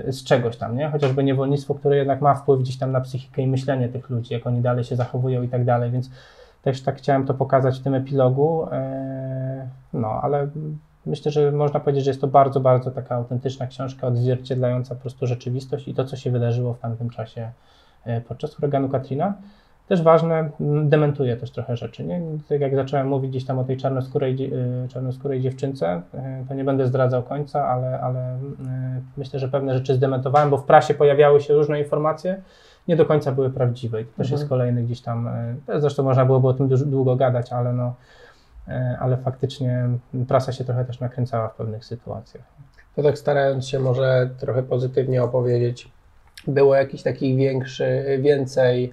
z 0.07 0.25
czegoś 0.25 0.57
tam, 0.57 0.77
nie? 0.77 0.89
Chociażby 0.89 1.25
niewolnictwo, 1.25 1.75
które 1.75 1.97
jednak 1.97 2.21
ma 2.21 2.35
wpływ 2.35 2.61
gdzieś 2.61 2.79
tam 2.79 2.93
na 2.93 3.01
psychikę 3.01 3.43
i 3.43 3.47
myślenie 3.47 3.89
tych 3.89 4.11
ludzi, 4.11 4.35
jak 4.35 4.47
oni 4.47 4.61
dalej 4.61 4.85
się 4.85 4.97
zachowują 4.97 5.43
i 5.43 5.49
tak 5.49 5.65
dalej, 5.65 5.91
więc 5.91 6.11
też 6.65 6.83
tak 6.83 6.97
chciałem 6.97 7.27
to 7.27 7.35
pokazać 7.35 7.79
w 7.79 7.83
tym 7.83 7.95
epilogu. 7.95 8.67
No, 9.93 10.21
ale 10.23 10.49
Myślę, 11.07 11.33
że 11.33 11.53
można 11.53 11.81
powiedzieć, 11.81 12.05
że 12.05 12.11
jest 12.11 12.21
to 12.21 12.27
bardzo, 12.27 12.61
bardzo 12.61 12.91
taka 12.91 13.15
autentyczna 13.15 13.67
książka, 13.67 14.07
odzwierciedlająca 14.07 14.95
po 14.95 15.01
prostu 15.01 15.27
rzeczywistość 15.27 15.89
i 15.89 15.95
to, 15.95 16.05
co 16.05 16.17
się 16.17 16.31
wydarzyło 16.31 16.75
w 16.75 16.79
tamtym 16.79 17.11
czasie 17.11 17.51
e, 18.05 18.21
podczas 18.21 18.55
huraganu 18.55 18.89
Katrina. 18.89 19.35
Też 19.89 20.03
ważne, 20.03 20.51
dementuje 20.85 21.37
też 21.37 21.51
trochę 21.51 21.77
rzeczy. 21.77 22.05
Nie? 22.05 22.21
Tak 22.49 22.61
jak 22.61 22.75
zacząłem 22.75 23.09
mówić 23.09 23.31
gdzieś 23.31 23.45
tam 23.45 23.59
o 23.59 23.65
tej 23.65 23.77
czarnoskórej, 23.77 24.53
e, 24.85 24.89
czarnoskórej 24.89 25.41
dziewczynce, 25.41 26.03
e, 26.15 26.45
to 26.49 26.55
nie 26.55 26.65
będę 26.65 26.87
zdradzał 26.87 27.23
końca, 27.23 27.69
ale, 27.69 28.01
ale 28.01 28.39
myślę, 29.17 29.39
że 29.39 29.49
pewne 29.49 29.75
rzeczy 29.75 29.95
zdementowałem, 29.95 30.51
bo 30.51 30.57
w 30.57 30.65
prasie 30.65 30.95
pojawiały 30.95 31.41
się 31.41 31.55
różne 31.55 31.81
informacje, 31.81 32.43
nie 32.89 32.97
do 32.97 33.07
końca 33.07 33.33
były 33.33 33.51
prawdziwe. 33.51 34.01
I 34.01 34.05
to 34.05 34.11
też 34.17 34.27
mhm. 34.27 34.41
jest 34.41 34.49
kolejny 34.49 34.83
gdzieś 34.83 35.01
tam, 35.01 35.31
zresztą 35.79 36.03
można 36.03 36.25
byłoby 36.25 36.49
o 36.49 36.55
tym 36.55 36.69
długo 36.69 37.17
gadać, 37.17 37.53
ale 37.53 37.73
no, 37.73 37.95
E, 38.69 38.97
ale 39.01 39.17
faktycznie 39.17 39.89
prasa 40.29 40.53
się 40.53 40.65
trochę 40.65 40.85
też 40.85 41.01
nakręcała 41.01 41.49
w 41.49 41.55
pewnych 41.55 41.85
sytuacjach. 41.85 42.45
To 42.97 43.03
tak 43.03 43.19
starając 43.19 43.69
się 43.69 43.81
może 43.81 44.31
trochę 44.39 44.63
pozytywnie 44.63 45.23
opowiedzieć, 45.23 45.89
było 46.47 46.75
jakiś 46.75 47.03
takich 47.03 47.37
większy, 47.37 48.19
więcej 48.21 48.93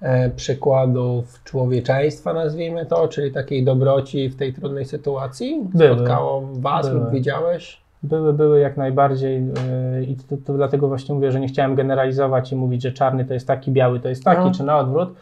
e, 0.00 0.30
przykładów 0.30 1.44
człowieczeństwa, 1.44 2.32
nazwijmy 2.32 2.86
to, 2.86 3.08
czyli 3.08 3.32
takiej 3.32 3.64
dobroci 3.64 4.28
w 4.28 4.36
tej 4.36 4.52
trudnej 4.52 4.84
sytuacji? 4.84 5.66
Były. 5.74 5.94
Spotkało 5.94 6.48
Was 6.52 6.88
były. 6.88 7.00
lub 7.00 7.10
widziałeś? 7.10 7.83
Były, 8.04 8.32
były 8.32 8.60
jak 8.60 8.76
najbardziej 8.76 9.36
e, 9.36 10.02
i 10.02 10.16
to, 10.16 10.36
to, 10.44 10.54
dlatego 10.54 10.88
właśnie 10.88 11.14
mówię, 11.14 11.32
że 11.32 11.40
nie 11.40 11.48
chciałem 11.48 11.74
generalizować 11.74 12.52
i 12.52 12.56
mówić, 12.56 12.82
że 12.82 12.92
czarny 12.92 13.24
to 13.24 13.34
jest 13.34 13.46
taki, 13.46 13.72
biały 13.72 14.00
to 14.00 14.08
jest 14.08 14.24
taki, 14.24 14.44
no. 14.44 14.50
czy 14.50 14.64
na 14.64 14.78
odwrót, 14.78 15.14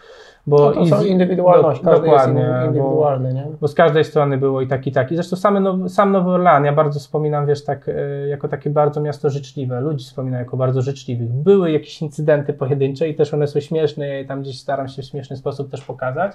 bo 0.47 0.71
no 0.71 0.73
to 0.73 0.87
są 0.87 1.05
indywidualność, 1.05 1.83
do, 1.83 1.91
każdy 1.91 2.07
dokładnie, 2.07 2.41
jest 2.41 2.67
indywidualny, 2.67 3.29
bo, 3.29 3.35
nie? 3.35 3.47
Bo 3.61 3.69
z 3.69 3.75
każdej 3.75 4.05
strony 4.05 4.39
było 4.39 4.61
i 4.61 4.67
tak, 4.67 4.87
i 4.87 4.93
tak. 4.93 5.13
I 5.13 5.15
zresztą 5.15 5.37
same 5.37 5.61
now, 5.61 5.93
sam 5.93 6.13
Nowy 6.13 6.31
Orlean, 6.31 6.65
ja 6.65 6.73
bardzo 6.73 7.01
wspominam, 7.01 7.47
wiesz, 7.47 7.65
tak, 7.65 7.89
e, 7.89 8.29
jako 8.29 8.49
takie 8.49 8.71
bardzo 8.71 9.01
miasto 9.01 9.31
życzliwe. 9.31 9.81
Ludzi 9.81 10.05
wspominam 10.05 10.41
jako 10.41 10.57
bardzo 10.57 10.83
życzliwych. 10.83 11.33
Były 11.33 11.71
jakieś 11.71 12.03
incydenty 12.03 12.53
pojedyncze 12.53 13.09
i 13.09 13.15
też 13.15 13.35
one 13.35 13.47
są 13.47 13.61
śmieszne, 13.61 14.09
ja 14.09 14.15
je 14.15 14.25
tam 14.25 14.43
gdzieś 14.43 14.61
staram 14.61 14.89
się 14.89 15.03
w 15.03 15.05
śmieszny 15.05 15.37
sposób 15.37 15.71
też 15.71 15.85
pokazać. 15.85 16.33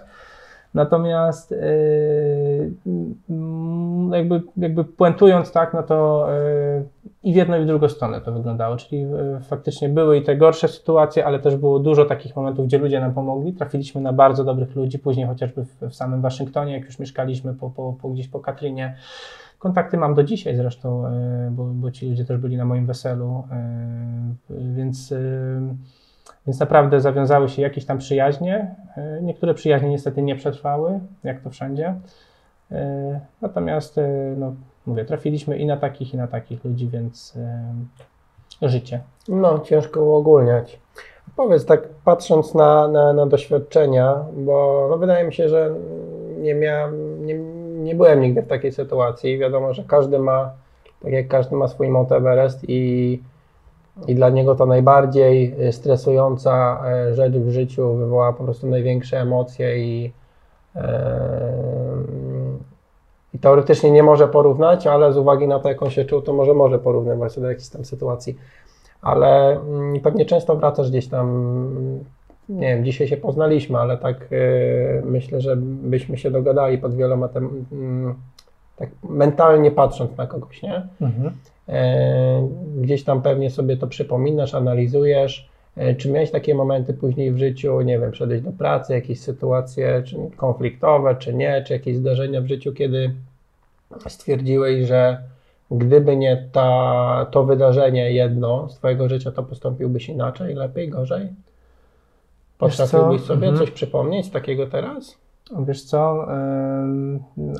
Natomiast 0.74 1.52
yy, 1.52 1.58
jakby, 4.12 4.42
jakby 4.58 4.84
puentując 4.84 5.52
tak, 5.52 5.74
no 5.74 5.84
to 5.84 6.28
yy, 6.76 6.86
i 7.24 7.34
w 7.34 7.36
jedną 7.36 7.58
i 7.58 7.64
w 7.64 7.66
drugą 7.66 7.90
stronę 7.90 8.22
to 8.22 8.32
wyglądało, 8.32 8.78
czyli 8.78 9.02
yy, 9.02 9.40
faktycznie 9.50 9.90
były 9.90 10.18
i 10.18 10.24
te 10.24 10.38
gorsze 10.38 10.68
sytuacje, 10.68 11.26
ale 11.26 11.40
też 11.40 11.56
było 11.56 11.80
dużo 11.80 12.06
takich 12.06 12.36
momentów, 12.36 12.66
gdzie 12.66 12.78
ludzie 12.78 13.00
nam 13.00 13.14
pomogli. 13.14 13.54
Trafiliśmy 13.54 14.02
na 14.02 14.14
bardzo 14.14 14.44
dobrych 14.44 14.76
ludzi, 14.76 15.00
później 15.00 15.28
chociażby 15.28 15.66
w, 15.66 15.90
w 15.90 15.96
samym 15.96 16.22
Waszyngtonie, 16.22 16.74
jak 16.74 16.86
już 16.86 17.00
mieszkaliśmy 17.00 17.54
po, 17.54 17.70
po, 17.70 17.94
po 18.02 18.10
gdzieś 18.10 18.28
po 18.28 18.40
Katrynie. 18.40 18.96
Kontakty 19.60 19.98
mam 19.98 20.14
do 20.14 20.24
dzisiaj 20.24 20.56
zresztą, 20.56 21.04
bo, 21.52 21.64
bo 21.64 21.92
ci 21.92 22.10
ludzie 22.10 22.26
też 22.26 22.38
byli 22.38 22.58
na 22.58 22.66
moim 22.66 22.86
weselu, 22.86 23.44
więc 24.50 25.14
więc 26.48 26.60
naprawdę 26.60 27.02
zawiązały 27.02 27.50
się 27.50 27.62
jakieś 27.62 27.86
tam 27.86 27.98
przyjaźnie. 27.98 28.76
E, 28.98 29.20
niektóre 29.22 29.54
przyjaźnie 29.54 29.90
niestety 29.90 30.22
nie 30.22 30.36
przetrwały, 30.36 31.00
jak 31.24 31.42
to 31.42 31.50
wszędzie. 31.50 31.96
E, 32.72 33.20
natomiast, 33.42 33.98
e, 33.98 34.08
no, 34.38 34.54
mówię, 34.86 35.06
trafiliśmy 35.06 35.58
i 35.58 35.66
na 35.66 35.78
takich, 35.78 36.14
i 36.14 36.18
na 36.18 36.28
takich 36.28 36.66
ludzi, 36.66 36.90
więc 36.90 37.38
życie. 38.62 39.02
No, 39.28 39.60
ciężko 39.60 40.04
uogólniać. 40.04 40.80
Powiedz 41.36 41.66
tak, 41.66 41.90
patrząc 42.06 42.54
na, 42.54 42.88
na, 42.88 43.14
na 43.14 43.26
doświadczenia, 43.26 44.16
bo 44.38 44.88
no, 44.90 44.98
wydaje 44.98 45.26
mi 45.26 45.34
się, 45.34 45.50
że 45.50 45.76
nie, 46.40 46.56
miałem, 46.56 47.26
nie, 47.26 47.40
nie 47.84 47.96
byłem 47.96 48.22
nigdy 48.22 48.42
w 48.42 48.48
takiej 48.48 48.72
sytuacji. 48.72 49.38
Wiadomo, 49.38 49.74
że 49.74 49.84
każdy 49.84 50.20
ma, 50.20 50.52
tak 51.04 51.12
jak 51.12 51.28
każdy 51.28 51.56
ma 51.56 51.68
swój 51.68 51.90
Mount 51.90 52.12
Everest 52.12 52.66
i 52.68 53.22
i 54.08 54.16
dla 54.16 54.30
niego 54.30 54.56
to 54.56 54.66
najbardziej 54.66 55.56
y, 55.68 55.72
stresująca 55.72 56.84
e, 56.86 57.14
rzecz 57.14 57.34
w 57.34 57.50
życiu 57.50 57.96
wywołała 57.96 58.34
po 58.34 58.44
prostu 58.44 58.68
największe 58.68 59.22
emocje 59.22 59.86
i, 59.86 60.14
e, 60.76 61.10
i 63.34 63.40
teoretycznie 63.40 63.92
nie 63.92 64.04
może 64.04 64.28
porównać, 64.28 64.88
ale 64.88 65.14
z 65.14 65.18
uwagi 65.18 65.48
na 65.48 65.60
to, 65.60 65.70
jak 65.70 65.84
on 65.84 65.90
się 65.90 66.06
czuł, 66.06 66.22
to 66.22 66.34
może 66.34 66.54
może 66.54 66.80
porównywać 66.80 67.40
do 67.40 67.50
jakiejś 67.50 67.70
tam 67.70 67.86
sytuacji. 67.86 68.38
Ale 69.02 69.52
mm, 69.52 70.00
pewnie 70.00 70.26
często 70.26 70.56
wracasz 70.56 70.90
gdzieś 70.90 71.08
tam, 71.08 71.28
nie 72.50 72.76
wiem, 72.76 72.86
dzisiaj 72.86 73.08
się 73.08 73.18
poznaliśmy, 73.18 73.80
ale 73.80 73.98
tak 73.98 74.30
myślę, 75.04 75.42
że 75.42 75.56
byśmy 75.58 76.18
się 76.18 76.32
dogadali 76.32 76.78
pod 76.78 76.96
wieloma 76.96 77.28
tem, 77.28 77.66
mm, 77.72 78.16
tak 78.76 78.90
mentalnie 79.10 79.72
patrząc 79.72 80.18
na 80.18 80.28
kogoś, 80.28 80.64
nie? 80.64 80.88
Mhm. 81.02 81.32
E, 81.70 82.50
gdzieś 82.78 83.04
tam 83.04 83.22
pewnie 83.22 83.50
sobie 83.50 83.78
to 83.78 83.88
przypominasz, 83.88 84.54
analizujesz. 84.54 85.50
E, 85.78 85.96
czy 85.96 86.12
miałeś 86.12 86.32
takie 86.32 86.56
momenty 86.56 86.94
później 86.94 87.32
w 87.32 87.38
życiu, 87.38 87.82
nie 87.82 88.00
wiem, 88.00 88.12
przejść 88.12 88.44
do 88.44 88.52
pracy, 88.52 88.94
jakieś 88.94 89.20
sytuacje 89.20 90.04
czy 90.06 90.18
konfliktowe, 90.38 91.16
czy 91.16 91.34
nie, 91.34 91.64
czy 91.68 91.74
jakieś 91.74 91.96
zdarzenia 91.96 92.42
w 92.42 92.48
życiu, 92.48 92.74
kiedy 92.74 93.14
stwierdziłeś, 94.08 94.88
że 94.88 95.22
gdyby 95.72 96.18
nie 96.18 96.50
ta, 96.52 97.28
to 97.32 97.44
wydarzenie 97.44 98.12
jedno 98.12 98.70
z 98.70 98.76
Twojego 98.76 99.10
życia, 99.10 99.32
to 99.32 99.44
postąpiłbyś 99.44 100.10
inaczej, 100.10 100.56
lepiej, 100.56 100.90
gorzej? 100.90 101.28
Potrafiłbyś 102.58 103.22
sobie 103.22 103.48
mhm. 103.48 103.58
coś 103.58 103.72
przypomnieć 103.72 104.30
takiego 104.30 104.68
teraz? 104.68 105.18
Wiesz 105.60 105.84
co, 105.84 106.28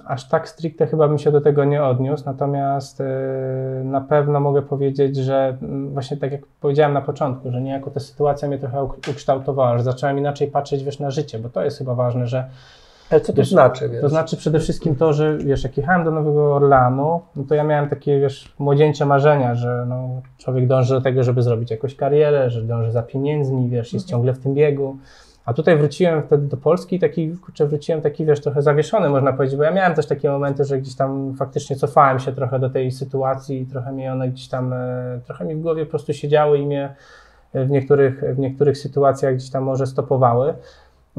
aż 0.06 0.30
tak 0.30 0.50
stricte 0.50 0.88
chyba 0.88 1.08
bym 1.08 1.18
się 1.18 1.32
do 1.32 1.42
tego 1.42 1.66
nie 1.66 1.84
odniósł, 1.84 2.24
natomiast 2.26 3.02
e, 3.02 3.06
na 3.84 4.02
pewno 4.02 4.40
mogę 4.40 4.62
powiedzieć, 4.62 5.16
że 5.16 5.58
mm, 5.62 5.94
właśnie 5.94 6.18
tak 6.18 6.32
jak 6.32 6.42
powiedziałem 6.62 6.94
na 6.94 7.02
początku, 7.02 7.52
że 7.52 7.62
niejako 7.62 7.92
ta 7.92 8.00
sytuacja 8.00 8.48
mnie 8.48 8.58
trochę 8.58 8.84
ukształtowała, 8.84 9.78
że 9.78 9.84
zacząłem 9.84 10.18
inaczej 10.18 10.48
patrzeć 10.48 10.84
wiesz, 10.84 11.00
na 11.00 11.12
życie, 11.12 11.40
bo 11.40 11.50
to 11.50 11.64
jest 11.64 11.78
chyba 11.78 11.96
ważne, 11.96 12.28
że 12.28 12.50
ale 13.10 13.22
co 13.22 13.34
to 13.34 13.38
wiesz, 13.38 13.50
znaczy? 13.50 13.90
Wiesz? 13.90 14.02
To 14.02 14.10
znaczy 14.10 14.38
przede 14.38 14.60
wszystkim 14.60 14.96
to, 14.96 15.14
że 15.14 15.38
wiesz, 15.38 15.64
jak 15.64 15.78
jechałem 15.78 16.04
do 16.04 16.12
Nowego 16.12 16.56
Orlanu, 16.56 17.22
no 17.36 17.44
to 17.50 17.56
ja 17.56 17.64
miałem 17.64 17.90
takie, 17.90 18.20
wiesz, 18.20 18.54
młodzieńcze 18.60 19.06
marzenia, 19.06 19.56
że 19.56 19.86
no, 19.90 20.22
człowiek 20.38 20.68
dąży 20.68 20.94
do 20.94 21.02
tego, 21.02 21.24
żeby 21.24 21.44
zrobić 21.44 21.72
jakąś 21.72 21.96
karierę, 21.96 22.50
że 22.50 22.62
dąży 22.62 22.92
za 22.92 23.04
pieniędzmi, 23.04 23.70
wiesz, 23.70 23.94
jest 23.94 24.06
mhm. 24.06 24.10
ciągle 24.10 24.34
w 24.34 24.40
tym 24.40 24.54
biegu. 24.54 24.98
A 25.48 25.54
tutaj 25.54 25.78
wróciłem 25.78 26.24
wtedy 26.24 26.48
do 26.48 26.58
Polski 26.58 26.96
i 26.96 27.00
taki, 27.00 27.38
kurczę, 27.38 27.68
wróciłem 27.68 28.02
taki, 28.02 28.26
wiesz, 28.26 28.42
trochę 28.42 28.62
zawieszony, 28.62 29.10
można 29.10 29.34
powiedzieć, 29.34 29.58
bo 29.58 29.64
ja 29.64 29.72
miałem 29.72 29.94
też 29.94 30.06
takie 30.06 30.30
momenty, 30.30 30.64
że 30.64 30.78
gdzieś 30.78 30.96
tam 30.96 31.36
faktycznie 31.36 31.76
cofałem 31.76 32.20
się 32.20 32.32
trochę 32.32 32.60
do 32.60 32.70
tej 32.70 32.92
sytuacji 32.92 33.62
i 33.62 33.66
trochę 33.66 33.92
mi 33.92 34.08
one 34.08 34.30
gdzieś 34.30 34.48
tam, 34.48 34.74
e, 34.74 35.20
trochę 35.26 35.46
mi 35.46 35.56
w 35.56 35.62
głowie 35.62 35.86
po 35.86 35.90
prostu 35.90 36.14
siedziały 36.14 36.58
i 36.58 36.66
mnie 36.66 36.96
w 37.54 37.70
niektórych, 37.70 38.24
w 38.36 38.40
niektórych 38.40 38.78
sytuacjach 38.78 39.36
gdzieś 39.36 39.50
tam 39.50 39.64
może 39.64 39.86
stopowały. 39.86 40.54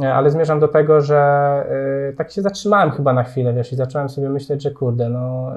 Ale 0.06 0.30
zmierzam 0.30 0.60
do 0.60 0.68
tego, 0.68 1.00
że 1.00 1.64
y, 2.10 2.16
tak 2.16 2.30
się 2.30 2.42
zatrzymałem 2.42 2.90
chyba 2.90 3.12
na 3.12 3.22
chwilę, 3.22 3.54
wiesz, 3.54 3.72
i 3.72 3.76
zacząłem 3.76 4.08
sobie 4.08 4.28
myśleć, 4.28 4.62
że 4.62 4.70
kurde, 4.70 5.08
no, 5.08 5.52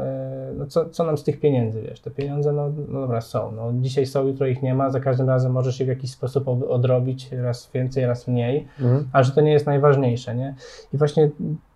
y, 0.52 0.54
no 0.54 0.66
co, 0.66 0.90
co 0.90 1.04
nam 1.04 1.18
z 1.18 1.24
tych 1.24 1.40
pieniędzy, 1.40 1.82
wiesz, 1.82 2.00
te 2.00 2.12
pieniądze, 2.12 2.52
no, 2.52 2.72
no 2.88 3.02
dobra, 3.02 3.22
są, 3.22 3.52
no 3.52 3.72
dzisiaj 3.74 4.06
są, 4.06 4.28
jutro 4.28 4.48
ich 4.48 4.62
nie 4.62 4.76
ma, 4.76 4.90
za 4.90 5.00
każdym 5.00 5.30
razem 5.30 5.52
możesz 5.52 5.80
je 5.80 5.86
w 5.86 5.90
jakiś 5.90 6.12
sposób 6.12 6.48
odrobić, 6.48 7.32
raz 7.32 7.70
więcej, 7.74 8.06
raz 8.06 8.28
mniej, 8.28 8.68
mhm. 8.80 9.08
a 9.14 9.24
że 9.24 9.32
to 9.32 9.42
nie 9.42 9.52
jest 9.52 9.66
najważniejsze, 9.66 10.36
nie? 10.36 10.56
I 10.94 10.98
właśnie 10.98 11.30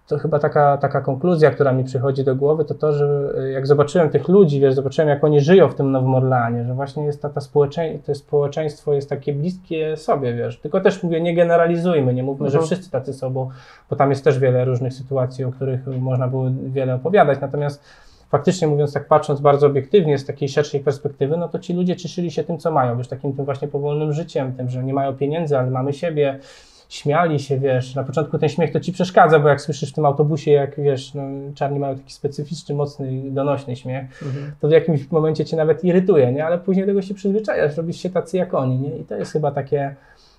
to 0.08 0.18
chyba 0.18 0.39
taka, 0.39 0.78
taka 0.78 1.01
konkluzja, 1.01 1.51
która 1.51 1.72
mi 1.72 1.84
przychodzi 1.84 2.24
do 2.24 2.36
głowy, 2.36 2.66
to 2.66 2.74
to, 2.74 2.93
że 2.93 3.34
e, 3.38 3.51
jak 3.51 3.68
zobaczyłem 3.68 4.10
tych 4.10 4.28
ludzi, 4.28 4.60
wiesz, 4.60 4.74
zobaczyłem 4.74 5.10
jak 5.10 5.24
oni 5.24 5.41
żyją 5.41 5.70
w 5.70 5.76
tym 5.76 5.91
Nowym 5.91 6.16
Orleanie, 6.16 6.64
że 6.64 6.74
właśnie 6.74 7.06
jest 7.06 7.22
ta, 7.22 7.30
ta 7.30 7.41
społecze, 7.41 7.99
to 8.06 8.16
społeczeństwo 8.16 8.93
jest 8.93 9.10
takie 9.10 9.34
bliskie 9.34 9.97
sobie, 9.97 10.34
wiesz, 10.34 10.60
tylko 10.60 10.82
też 10.82 11.03
mówię, 11.03 11.22
nie 11.22 11.36
generalizujmy, 11.36 12.14
nie 12.14 12.24
mówmy, 12.24 12.45
mhm. 12.45 12.62
że 12.62 12.68
wszyscy 12.68 12.91
tacy 12.91 13.14
są, 13.14 13.30
bo, 13.30 13.49
bo 13.89 13.95
tam 13.95 14.10
jest 14.10 14.24
też 14.24 14.39
wiele 14.39 14.66
różnych 14.66 14.93
sytuacji, 14.93 15.43
o 15.43 15.51
których 15.51 15.88
można 15.88 16.28
było 16.28 16.45
wiele 16.66 16.95
opowiadać, 16.95 17.41
natomiast 17.41 17.84
faktycznie 18.30 18.68
mówiąc 18.68 18.93
tak 18.93 19.08
patrząc 19.08 19.41
bardzo 19.41 19.68
obiektywnie 19.68 20.18
z 20.18 20.26
takiej 20.26 20.49
szerszej 20.49 20.80
perspektywy, 20.80 21.38
no 21.38 21.49
to 21.49 21.60
ci 21.60 21.74
ludzie 21.74 21.95
cieszyli 21.95 22.32
się 22.32 22.43
tym, 22.43 22.58
co 22.58 22.72
mają, 22.72 22.97
wiesz, 22.97 23.08
takim 23.08 23.34
tym 23.34 23.45
właśnie 23.45 23.68
powolnym 23.68 24.14
życiem, 24.14 24.53
tym, 24.53 24.70
że 24.70 24.84
nie 24.84 24.93
mają 24.93 25.14
pieniędzy, 25.14 25.58
ale 25.58 25.72
mamy 25.72 25.93
siebie, 25.93 26.39
śmiali 26.96 27.39
się, 27.39 27.60
wiesz, 27.60 27.96
na 27.96 28.04
początku 28.04 28.38
ten 28.38 28.50
śmiech 28.50 28.72
to 28.72 28.80
ci 28.80 28.91
przeszkadza, 28.91 29.39
bo 29.39 29.50
jak 29.50 29.62
słyszysz 29.62 29.91
w 29.91 29.93
tym 29.96 30.06
autobusie, 30.06 30.52
jak 30.52 30.80
wiesz, 30.80 31.14
no, 31.14 31.22
czarni 31.56 31.80
mają 31.80 31.96
taki 31.96 32.14
specyficzny, 32.14 32.76
mocny, 32.76 33.32
donośny 33.32 33.76
śmiech, 33.76 34.24
mhm. 34.24 34.52
to 34.60 34.68
w 34.68 34.72
jakimś 34.72 35.12
momencie 35.12 35.46
cię 35.46 35.58
nawet 35.58 35.84
irytuje, 35.84 36.32
nie? 36.32 36.46
Ale 36.46 36.58
później 36.58 36.86
do 36.86 36.89
tego 36.89 37.02
się 37.02 37.14
przyzwyczajasz, 37.14 37.78
robisz 37.78 37.98
się 37.98 38.10
tacy 38.10 38.38
jak 38.38 38.54
oni, 38.54 38.80
nie? 38.80 38.98
I 38.98 39.04
to 39.04 39.16
jest 39.16 39.32
chyba 39.32 39.52
takie, 39.52 39.96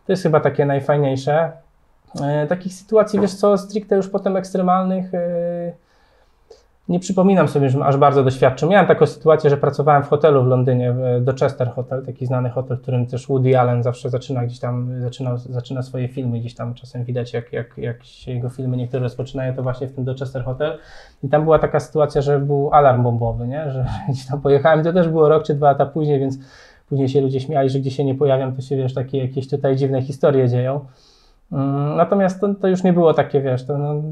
to 0.07 0.13
jest 0.13 0.23
chyba 0.23 0.41
takie 0.41 0.67
najfajniejsze. 0.67 1.53
E, 2.23 2.47
takich 2.47 2.75
sytuacji, 2.75 3.21
wiesz 3.21 3.35
co, 3.35 3.59
stricte 3.59 3.97
już 3.97 4.09
potem 4.09 4.37
ekstremalnych, 4.37 5.15
e, 5.15 5.73
nie 6.89 7.01
przypominam 7.01 7.49
sobie, 7.49 7.71
że 7.71 7.85
aż 7.85 7.97
bardzo 7.97 8.25
doświadczył. 8.25 8.69
Miałem 8.69 8.87
taką 8.87 9.07
sytuację, 9.07 9.51
że 9.51 9.57
pracowałem 9.57 10.03
w 10.03 10.09
hotelu 10.09 10.45
w 10.45 10.47
Londynie, 10.47 10.93
w 10.93 11.35
Chester 11.41 11.71
Hotel, 11.71 12.07
taki 12.07 12.27
znany 12.27 12.51
hotel, 12.51 12.77
w 12.77 12.81
którym 12.83 13.07
też 13.07 13.27
Woody 13.27 13.59
Allen 13.59 13.83
zawsze 13.83 14.11
zaczyna 14.11 14.45
gdzieś 14.47 14.59
tam, 14.59 15.01
zaczyna, 15.01 15.37
zaczyna 15.37 15.83
swoje 15.83 16.09
filmy, 16.09 16.41
gdzieś 16.41 16.55
tam 16.55 16.75
czasem 16.75 17.05
widać, 17.05 17.33
jak, 17.33 17.53
jak, 17.53 17.79
jak 17.79 18.05
się 18.05 18.33
jego 18.33 18.49
filmy 18.49 18.77
niektóre 18.77 19.03
rozpoczynają, 19.03 19.55
to 19.55 19.63
właśnie 19.63 19.87
w 19.87 19.93
tym 19.93 20.15
Chester 20.19 20.45
Hotel. 20.45 20.79
I 21.23 21.29
tam 21.29 21.45
była 21.45 21.59
taka 21.59 21.81
sytuacja, 21.81 22.23
że 22.23 22.39
był 22.39 22.71
alarm 22.73 23.03
bombowy, 23.03 23.49
nie? 23.49 23.71
że 23.71 23.87
gdzieś 24.09 24.27
tam 24.27 24.41
pojechałem, 24.41 24.85
to 24.85 24.93
też 24.93 25.09
było 25.09 25.29
rok 25.29 25.45
czy 25.45 25.55
dwa 25.55 25.67
lata 25.67 25.87
później, 25.87 26.21
więc 26.21 26.39
później 26.89 27.09
się 27.09 27.21
ludzie 27.21 27.41
śmiali, 27.41 27.71
że 27.71 27.79
gdzie 27.79 27.91
się 27.91 28.05
nie 28.05 28.15
pojawiam, 28.15 28.57
to 28.57 28.63
się, 28.63 28.77
wiesz, 28.77 28.95
takie 28.95 29.19
jakieś 29.19 29.49
tutaj 29.49 29.77
dziwne 29.77 30.03
historie 30.03 30.49
dzieją. 30.49 30.81
Mm, 31.53 31.97
natomiast 31.97 32.41
to, 32.41 32.55
to 32.55 32.69
już 32.69 32.83
nie 32.83 32.93
było 32.93 33.15
takie, 33.15 33.41
wiesz, 33.41 33.67
to 33.67 33.79
no, 33.79 34.03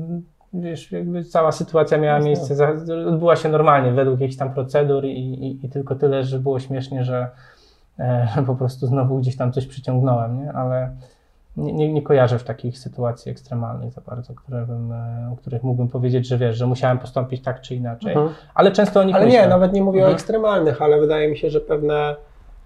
wiesz, 0.55 0.93
jakby 0.93 1.25
cała 1.25 1.53
sytuacja 1.53 1.99
miała 1.99 2.19
miejsce, 2.19 2.69
odbyła 3.09 3.37
się 3.37 3.49
normalnie 3.49 3.93
według 3.93 4.21
jakichś 4.21 4.39
tam 4.39 4.55
procedur 4.55 5.05
i, 5.05 5.19
i, 5.19 5.67
i 5.67 5.69
tylko 5.69 5.95
tyle, 5.95 6.25
że 6.25 6.39
było 6.39 6.61
śmiesznie, 6.61 7.05
że, 7.05 7.31
e, 7.99 8.29
po 8.47 8.55
prostu 8.55 8.87
znowu 8.87 9.19
gdzieś 9.19 9.37
tam 9.37 9.53
coś 9.53 9.67
przyciągnąłem, 9.67 10.45
nie? 10.45 10.53
ale 10.53 10.91
nie, 11.57 11.73
nie, 11.73 11.93
nie 11.93 12.03
kojarzę 12.03 12.39
w 12.39 12.45
takich 12.45 12.79
sytuacji 12.79 13.33
ekstremalnych 13.33 13.93
za 13.93 14.01
bardzo, 14.01 14.35
które 14.35 14.67
bym, 14.67 14.93
e, 14.93 15.31
o 15.33 15.37
których 15.37 15.63
mógłbym 15.63 15.89
powiedzieć, 15.89 16.29
że 16.29 16.39
wiesz, 16.39 16.57
że 16.57 16.67
musiałem 16.67 16.99
postąpić 16.99 17.43
tak 17.43 17.61
czy 17.61 17.75
inaczej, 17.75 18.13
mhm. 18.13 18.31
ale 18.55 18.73
często 18.73 19.01
o 19.01 19.05
nich 19.05 19.17
Ale 19.17 19.25
myślę. 19.25 19.43
nie, 19.43 19.49
nawet 19.49 19.73
nie 19.73 19.83
mówię 19.83 19.99
mhm. 19.99 20.13
o 20.13 20.15
ekstremalnych, 20.15 20.83
ale 20.83 21.01
wydaje 21.01 21.29
mi 21.29 21.37
się, 21.37 21.51
że 21.51 21.61
pewne 21.61 22.17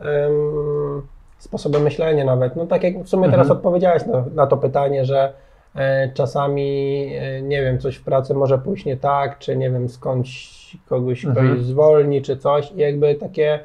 um, 0.00 1.02
sposoby 1.38 1.80
myślenia 1.80 2.24
nawet, 2.24 2.56
no 2.56 2.66
tak 2.66 2.82
jak 2.82 3.02
w 3.02 3.08
sumie 3.08 3.24
teraz 3.24 3.44
mhm. 3.44 3.56
odpowiedziałeś 3.56 4.06
na, 4.06 4.24
na 4.34 4.46
to 4.46 4.56
pytanie, 4.56 5.04
że 5.04 5.32
czasami, 6.14 7.10
e, 7.14 7.42
nie 7.42 7.62
wiem, 7.62 7.78
coś 7.78 7.96
w 7.96 8.04
pracy 8.04 8.34
może 8.34 8.58
pójść 8.58 8.84
nie 8.84 8.96
tak, 8.96 9.38
czy 9.38 9.56
nie 9.56 9.70
wiem, 9.70 9.88
skądś 9.88 10.58
kogoś 10.86 11.24
mhm. 11.24 11.46
ktoś 11.46 11.64
zwolni, 11.64 12.22
czy 12.22 12.36
coś. 12.36 12.72
I 12.72 12.78
jakby 12.78 13.14
takie 13.14 13.60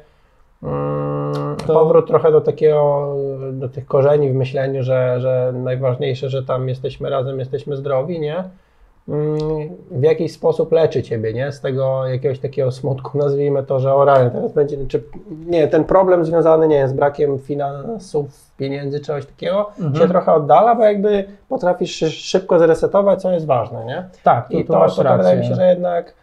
mm, 0.62 1.56
to... 1.66 1.74
powrót 1.74 2.06
trochę 2.06 2.32
do 2.32 2.40
takiego, 2.40 3.14
do 3.52 3.68
tych 3.68 3.86
korzeni 3.86 4.30
w 4.30 4.34
myśleniu, 4.34 4.82
że, 4.82 5.20
że 5.20 5.52
najważniejsze, 5.56 6.28
że 6.28 6.42
tam 6.42 6.68
jesteśmy 6.68 7.10
razem, 7.10 7.38
jesteśmy 7.38 7.76
zdrowi, 7.76 8.20
nie? 8.20 8.44
W 9.90 10.02
jakiś 10.02 10.32
sposób 10.32 10.72
leczy 10.72 11.02
ciebie, 11.02 11.32
nie? 11.32 11.52
Z 11.52 11.60
tego 11.60 12.06
jakiegoś 12.06 12.38
takiego 12.38 12.72
smutku, 12.72 13.18
nazwijmy 13.24 13.62
to, 13.62 13.80
że 13.80 13.94
oralnie 13.94 14.30
teraz 14.30 14.52
będzie, 14.52 14.76
czy 14.88 15.04
nie, 15.46 15.68
ten 15.68 15.84
problem 15.84 16.24
związany, 16.24 16.68
nie 16.68 16.88
z 16.88 16.92
brakiem 16.92 17.38
finansów, 17.38 18.50
pieniędzy, 18.56 19.00
czegoś 19.00 19.26
takiego, 19.26 19.70
mhm. 19.78 19.94
się 19.94 20.08
trochę 20.08 20.32
oddala, 20.32 20.74
bo 20.74 20.84
jakby 20.84 21.24
potrafisz 21.48 21.96
szybko 22.14 22.58
zresetować, 22.58 23.22
co 23.22 23.30
jest 23.30 23.46
ważne, 23.46 23.84
nie? 23.84 24.08
Tak, 24.22 24.48
to, 24.48 24.54
I 24.54 24.64
to, 24.64 24.72
to, 24.72 25.02
to 25.02 25.16
wydaje 25.16 25.40
mi 25.40 25.46
się, 25.46 25.54
że 25.54 25.68
jednak 25.68 26.14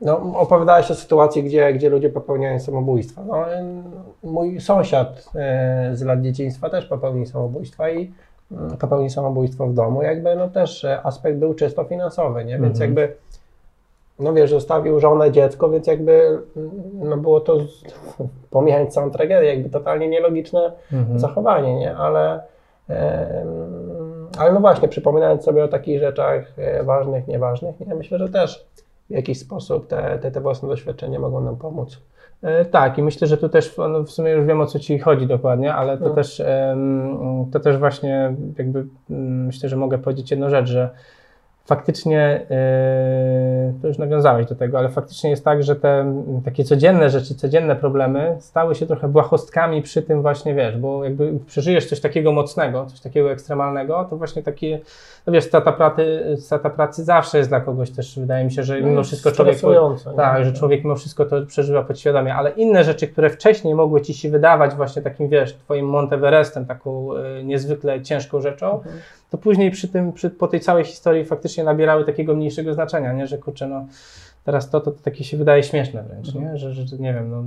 no, 0.00 0.20
opowiadałeś 0.34 0.90
o 0.90 0.94
sytuacji, 0.94 1.42
gdzie, 1.42 1.72
gdzie 1.72 1.90
ludzie 1.90 2.10
popełniają 2.10 2.60
samobójstwa. 2.60 3.22
No, 3.24 3.44
mój 4.22 4.60
sąsiad 4.60 5.30
e, 5.34 5.90
z 5.92 6.02
lat 6.02 6.20
dzieciństwa 6.20 6.70
też 6.70 6.86
popełnił 6.86 7.26
samobójstwa 7.26 7.90
i 7.90 8.12
popełni 8.80 9.10
samobójstwo 9.10 9.66
w 9.66 9.74
domu, 9.74 10.02
jakby 10.02 10.36
no 10.36 10.48
też 10.48 10.84
e, 10.84 11.02
aspekt 11.02 11.38
był 11.38 11.54
czysto 11.54 11.84
finansowy, 11.84 12.44
nie? 12.44 12.58
Więc 12.58 12.80
mhm. 12.80 12.80
jakby 12.80 13.14
no 14.18 14.32
wiesz, 14.32 14.50
zostawił 14.50 15.00
żonę, 15.00 15.32
dziecko, 15.32 15.70
więc 15.70 15.86
jakby 15.86 16.38
no 16.94 17.16
było 17.16 17.40
to, 17.40 17.58
pomijając 18.50 18.94
całą 18.94 19.10
tragedię, 19.10 19.48
jakby 19.48 19.70
totalnie 19.70 20.08
nielogiczne 20.08 20.72
mhm. 20.92 21.18
zachowanie, 21.18 21.76
nie? 21.76 21.96
Ale, 21.96 22.40
e, 22.90 23.46
ale 24.38 24.52
no 24.52 24.60
właśnie, 24.60 24.88
przypominając 24.88 25.44
sobie 25.44 25.64
o 25.64 25.68
takich 25.68 26.00
rzeczach 26.00 26.58
e, 26.58 26.82
ważnych, 26.82 27.28
nieważnych, 27.28 27.80
nie? 27.80 27.94
Myślę, 27.94 28.18
że 28.18 28.28
też 28.28 28.66
w 29.10 29.12
jakiś 29.12 29.38
sposób 29.40 29.86
te, 29.86 30.18
te, 30.18 30.30
te 30.30 30.40
własne 30.40 30.68
doświadczenia 30.68 31.18
mogą 31.18 31.40
nam 31.40 31.56
pomóc. 31.56 31.98
E, 32.42 32.64
tak, 32.64 32.98
i 32.98 33.02
myślę, 33.02 33.26
że 33.26 33.36
tu 33.36 33.48
też 33.48 33.76
no 33.76 34.02
w 34.04 34.10
sumie 34.10 34.30
już 34.30 34.46
wiem 34.46 34.60
o 34.60 34.66
co 34.66 34.78
ci 34.78 34.98
chodzi 34.98 35.26
dokładnie, 35.26 35.74
ale 35.74 35.98
to, 35.98 36.08
no. 36.08 36.14
też, 36.14 36.42
to 37.52 37.60
też 37.60 37.76
właśnie 37.78 38.34
jakby 38.58 38.86
mm, 39.10 39.46
myślę, 39.46 39.68
że 39.68 39.76
mogę 39.76 39.98
powiedzieć 39.98 40.30
jedną 40.30 40.50
rzecz, 40.50 40.68
że 40.68 40.90
faktycznie, 41.68 42.46
yy, 42.50 43.80
to 43.82 43.88
już 43.88 43.98
nawiązałeś 43.98 44.46
do 44.46 44.54
tego, 44.54 44.78
ale 44.78 44.88
faktycznie 44.88 45.30
jest 45.30 45.44
tak, 45.44 45.62
że 45.62 45.76
te 45.76 46.22
takie 46.44 46.64
codzienne 46.64 47.10
rzeczy, 47.10 47.34
codzienne 47.34 47.76
problemy 47.76 48.36
stały 48.40 48.74
się 48.74 48.86
trochę 48.86 49.08
błahostkami 49.08 49.82
przy 49.82 50.02
tym 50.02 50.22
właśnie, 50.22 50.54
wiesz, 50.54 50.76
bo 50.76 51.04
jakby 51.04 51.32
przeżyjesz 51.46 51.86
coś 51.86 52.00
takiego 52.00 52.32
mocnego, 52.32 52.86
coś 52.86 53.00
takiego 53.00 53.32
ekstremalnego, 53.32 54.06
to 54.10 54.16
właśnie 54.16 54.42
takie, 54.42 54.80
no 55.26 55.32
wiesz, 55.32 55.44
strata 55.44 55.72
pracy, 55.72 56.36
strata 56.40 56.70
pracy 56.70 57.04
zawsze 57.04 57.38
jest 57.38 57.50
dla 57.50 57.60
kogoś 57.60 57.90
też, 57.90 58.18
wydaje 58.18 58.44
mi 58.44 58.52
się, 58.52 58.62
że 58.62 58.80
mimo 58.80 58.92
no, 58.92 59.04
wszystko 59.04 59.32
człowiek, 59.32 59.58
tak, 60.16 60.44
że 60.44 60.52
człowiek 60.52 60.84
mimo 60.84 60.96
wszystko 60.96 61.24
to 61.24 61.46
przeżywa 61.46 61.82
podświadomie, 61.82 62.34
ale 62.34 62.50
inne 62.50 62.84
rzeczy, 62.84 63.08
które 63.08 63.30
wcześniej 63.30 63.74
mogły 63.74 64.00
ci 64.00 64.14
się 64.14 64.30
wydawać 64.30 64.74
właśnie 64.74 65.02
takim, 65.02 65.28
wiesz, 65.28 65.54
twoim 65.54 65.86
Monteverestem, 65.86 66.66
taką 66.66 67.16
y, 67.16 67.44
niezwykle 67.44 68.02
ciężką 68.02 68.40
rzeczą, 68.40 68.76
mhm 68.76 68.98
to 69.30 69.38
później 69.38 69.70
przy 69.70 69.88
tym, 69.88 70.12
przy, 70.12 70.30
po 70.30 70.48
tej 70.48 70.60
całej 70.60 70.84
historii 70.84 71.24
faktycznie 71.24 71.64
nabierały 71.64 72.04
takiego 72.04 72.34
mniejszego 72.34 72.74
znaczenia, 72.74 73.12
nie? 73.12 73.26
że 73.26 73.38
kurczę, 73.38 73.68
no 73.68 73.86
teraz 74.48 74.70
to, 74.70 74.80
to, 74.80 74.90
to 74.90 75.02
takie 75.02 75.24
się 75.24 75.36
wydaje 75.36 75.62
śmieszne 75.62 76.02
wręcz, 76.02 76.34
nie? 76.34 76.40
Mhm. 76.40 76.58
Że, 76.58 76.72
że 76.72 76.98
nie 76.98 77.14
wiem, 77.14 77.30
no, 77.30 77.42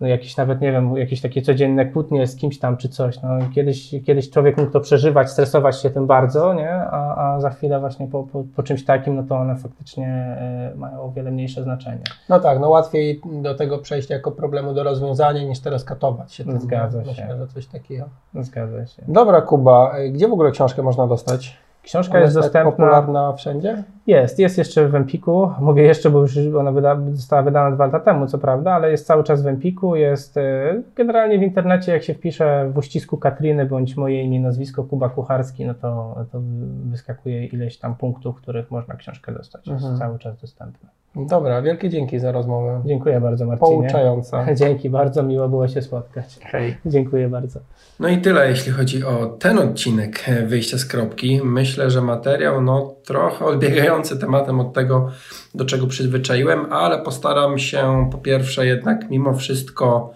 no 0.00 0.06
jakieś 0.06 0.36
nawet, 0.36 0.60
nie 0.60 0.72
wiem, 0.72 0.96
jakieś 0.96 1.20
takie 1.20 1.42
codzienne 1.42 1.86
kłótnie 1.86 2.26
z 2.26 2.36
kimś 2.36 2.58
tam 2.58 2.76
czy 2.76 2.88
coś, 2.88 3.22
no 3.22 3.28
kiedyś, 3.54 3.94
kiedyś 4.06 4.30
człowiek 4.30 4.56
mógł 4.56 4.70
to 4.70 4.80
przeżywać, 4.80 5.30
stresować 5.30 5.82
się 5.82 5.90
tym 5.90 6.06
bardzo, 6.06 6.54
nie? 6.54 6.70
A, 6.72 7.34
a 7.34 7.40
za 7.40 7.50
chwilę 7.50 7.80
właśnie 7.80 8.06
po, 8.06 8.22
po, 8.22 8.44
po 8.56 8.62
czymś 8.62 8.84
takim, 8.84 9.16
no 9.16 9.22
to 9.22 9.36
one 9.36 9.56
faktycznie 9.56 10.36
y, 10.74 10.78
mają 10.78 11.02
o 11.02 11.10
wiele 11.10 11.30
mniejsze 11.30 11.62
znaczenie. 11.62 12.04
No 12.28 12.40
tak, 12.40 12.60
no 12.60 12.68
łatwiej 12.68 13.20
do 13.42 13.54
tego 13.54 13.78
przejść 13.78 14.10
jako 14.10 14.32
problemu 14.32 14.74
do 14.74 14.82
rozwiązania 14.82 15.42
niż 15.42 15.60
teraz 15.60 15.84
katować 15.84 16.32
się 16.32 16.44
tym. 16.44 16.60
Zgadza 16.60 17.04
się. 17.04 17.10
Myślę, 17.10 17.36
że 17.38 17.46
coś 17.46 17.66
takiego. 17.66 18.08
Zgadza 18.40 18.86
się. 18.86 19.02
Dobra 19.08 19.40
Kuba, 19.40 19.94
gdzie 20.10 20.28
w 20.28 20.32
ogóle 20.32 20.50
książkę 20.50 20.82
można 20.82 21.06
dostać? 21.06 21.65
Książka 21.86 22.18
jest, 22.18 22.36
jest 22.36 22.52
tak 22.52 22.64
dostępna. 22.64 22.70
popularna 22.70 23.32
wszędzie? 23.32 23.82
Jest, 24.06 24.38
jest 24.38 24.58
jeszcze 24.58 24.88
w 24.88 24.94
Empiku. 24.94 25.50
Mówię 25.60 25.82
jeszcze, 25.82 26.10
bo 26.10 26.20
już 26.20 26.38
ona 26.58 26.72
wyda, 26.72 26.96
została 27.12 27.42
wydana 27.42 27.70
dwa 27.70 27.86
lata 27.86 28.00
temu, 28.00 28.26
co 28.26 28.38
prawda, 28.38 28.72
ale 28.72 28.90
jest 28.90 29.06
cały 29.06 29.24
czas 29.24 29.42
w 29.42 29.46
Empiku. 29.46 29.96
Jest 29.96 30.36
y, 30.36 30.82
generalnie 30.96 31.38
w 31.38 31.42
internecie, 31.42 31.92
jak 31.92 32.02
się 32.02 32.14
wpisze 32.14 32.70
w 32.74 32.78
uścisku 32.78 33.16
Katriny 33.16 33.66
bądź 33.66 33.96
moje 33.96 34.22
imię, 34.22 34.40
nazwisko 34.40 34.84
Kuba 34.84 35.08
Kucharski, 35.08 35.66
no 35.66 35.74
to, 35.74 36.14
to 36.32 36.40
wyskakuje 36.84 37.46
ileś 37.46 37.78
tam 37.78 37.94
punktów, 37.94 38.36
których 38.36 38.70
można 38.70 38.94
książkę 38.94 39.32
dostać. 39.32 39.66
Jest 39.66 39.84
mhm. 39.84 39.98
cały 39.98 40.18
czas 40.18 40.40
dostępna. 40.40 40.88
Dobra, 41.16 41.62
wielkie 41.62 41.90
dzięki 41.90 42.18
za 42.18 42.32
rozmowę. 42.32 42.82
Dziękuję 42.86 43.20
bardzo 43.20 43.46
Marcinie. 43.46 43.70
Pouczająca. 43.70 44.46
Dzięki 44.54 44.90
bardzo, 44.90 45.22
miło 45.22 45.48
było 45.48 45.68
się 45.68 45.82
spotkać. 45.82 46.38
Hej. 46.42 46.76
Dziękuję 46.86 47.28
bardzo. 47.28 47.60
No 48.00 48.08
i 48.08 48.18
tyle, 48.18 48.50
jeśli 48.50 48.72
chodzi 48.72 49.04
o 49.04 49.26
ten 49.26 49.58
odcinek 49.58 50.24
Wyjścia 50.46 50.78
z 50.78 50.84
kropki. 50.84 51.40
Myślę, 51.44 51.90
że 51.90 52.02
materiał 52.02 52.62
no, 52.62 52.94
trochę 53.04 53.44
odbiegający 53.44 54.18
tematem 54.18 54.60
od 54.60 54.72
tego, 54.72 55.10
do 55.54 55.64
czego 55.64 55.86
przyzwyczaiłem, 55.86 56.72
ale 56.72 56.98
postaram 56.98 57.58
się 57.58 58.08
po 58.12 58.18
pierwsze 58.18 58.66
jednak 58.66 59.10
mimo 59.10 59.34
wszystko 59.34 60.10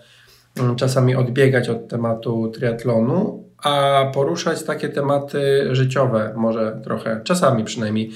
mm, 0.61 0.76
czasami 0.76 1.16
odbiegać 1.16 1.68
od 1.68 1.88
tematu 1.88 2.51
triatlonu, 2.51 3.44
a 3.62 4.05
poruszać 4.14 4.62
takie 4.62 4.88
tematy 4.88 5.68
życiowe, 5.72 6.32
może 6.36 6.80
trochę, 6.84 7.20
czasami 7.24 7.64
przynajmniej. 7.64 8.11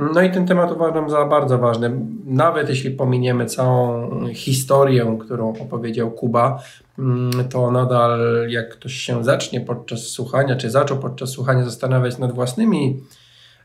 No 0.00 0.22
i 0.22 0.30
ten 0.30 0.46
temat 0.46 0.72
uważam 0.72 1.10
za 1.10 1.24
bardzo 1.24 1.58
ważny. 1.58 2.00
Nawet 2.26 2.68
jeśli 2.68 2.90
pominiemy 2.90 3.46
całą 3.46 4.08
historię, 4.34 5.18
którą 5.20 5.48
opowiedział 5.48 6.10
Kuba, 6.10 6.62
mm, 6.98 7.48
to 7.48 7.70
nadal 7.70 8.20
jak 8.48 8.68
ktoś 8.68 8.92
się 8.92 9.24
zacznie 9.24 9.60
podczas 9.60 10.00
słuchania, 10.00 10.56
czy 10.56 10.70
zaczął 10.70 10.98
podczas 10.98 11.30
słuchania 11.30 11.64
zastanawiać 11.64 12.18
nad 12.18 12.32
własnymi 12.32 13.00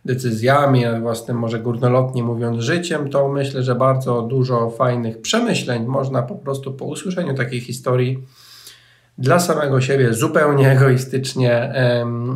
decyzjami, 0.06 0.82
nad 0.82 1.02
własnym, 1.02 1.38
może 1.38 1.60
górnolotnie 1.60 2.24
mówiąc, 2.24 2.64
życiem, 2.64 3.10
to 3.10 3.30
myślę, 3.30 3.64
że 3.64 3.76
bardzo 3.76 4.22
dużo 4.22 4.70
fajnych 4.70 5.22
przemyśleń 5.22 5.86
można 5.86 6.22
po 6.22 6.36
prostu 6.36 6.74
po 6.74 6.86
usłyszeniu 6.86 7.34
takiej 7.34 7.60
historii 7.60 8.24
dla 9.18 9.40
samego 9.40 9.82
siebie 9.82 10.14
zupełnie 10.14 10.72
egoistycznie 10.76 11.74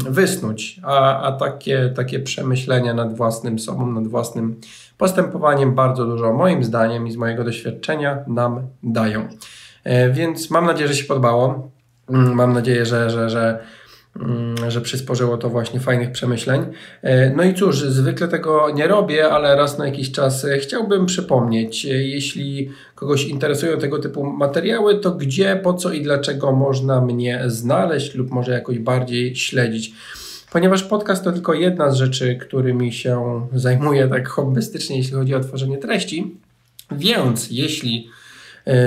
wysnuć, 0.10 0.80
a, 0.84 1.22
a 1.22 1.32
takie, 1.32 1.94
takie 1.96 2.20
przemyślenia 2.20 2.94
nad 2.94 3.16
własnym 3.16 3.60
sobą, 3.60 3.92
nad 3.92 4.08
własnym 4.08 4.56
postępowaniem 4.98 5.76
bardzo 5.76 6.06
dużo 6.06 6.34
moim 6.34 6.64
zdaniem 6.64 7.08
i 7.08 7.12
z 7.12 7.16
mojego 7.16 7.44
doświadczenia 7.44 8.18
nam 8.28 8.62
dają. 8.84 9.28
E, 9.84 10.10
więc 10.10 10.52
mam 10.52 10.66
nadzieję, 10.66 10.88
że 10.88 10.96
się 10.96 11.06
podobało. 11.06 11.72
Mm, 12.10 12.34
mam 12.34 12.54
nadzieję, 12.54 12.86
że, 12.86 13.10
że, 13.10 13.30
że 13.30 13.60
że 14.68 14.82
przysporzyło 14.82 15.38
to 15.38 15.50
właśnie 15.50 15.80
fajnych 15.80 16.12
przemyśleń. 16.12 16.66
E, 17.02 17.30
no 17.30 17.44
i 17.44 17.54
cóż, 17.54 17.80
zwykle 17.80 18.28
tego 18.28 18.70
nie 18.70 18.88
robię, 18.88 19.30
ale 19.30 19.56
raz 19.56 19.78
na 19.78 19.86
jakiś 19.86 20.12
czas 20.12 20.46
e, 20.46 20.58
chciałbym 20.58 21.06
przypomnieć, 21.06 21.86
e, 21.86 21.90
jeśli 21.90 22.70
kogoś 22.96 23.26
interesują 23.26 23.80
tego 23.80 24.00
typu 24.00 24.24
materiały, 24.24 25.00
to 25.00 25.12
gdzie, 25.12 25.60
po 25.64 25.74
co 25.74 25.92
i 25.92 26.02
dlaczego 26.02 26.52
można 26.52 27.02
mnie 27.02 27.44
znaleźć 27.48 28.16
lub 28.16 28.32
może 28.32 28.52
jakoś 28.52 28.80
bardziej 28.80 29.36
śledzić. 29.36 29.94
Ponieważ 30.52 30.84
podcast 30.84 31.24
to 31.24 31.32
tylko 31.32 31.54
jedna 31.54 31.92
z 31.92 31.96
rzeczy, 31.96 32.36
którymi 32.36 32.94
się 32.94 33.42
zajmuję 33.54 34.08
tak 34.08 34.28
hobbystycznie, 34.28 34.98
jeśli 34.98 35.14
chodzi 35.14 35.36
o 35.36 35.40
tworzenie 35.40 35.78
treści. 35.78 36.36
Więc 36.92 37.52
jeśli 37.52 38.10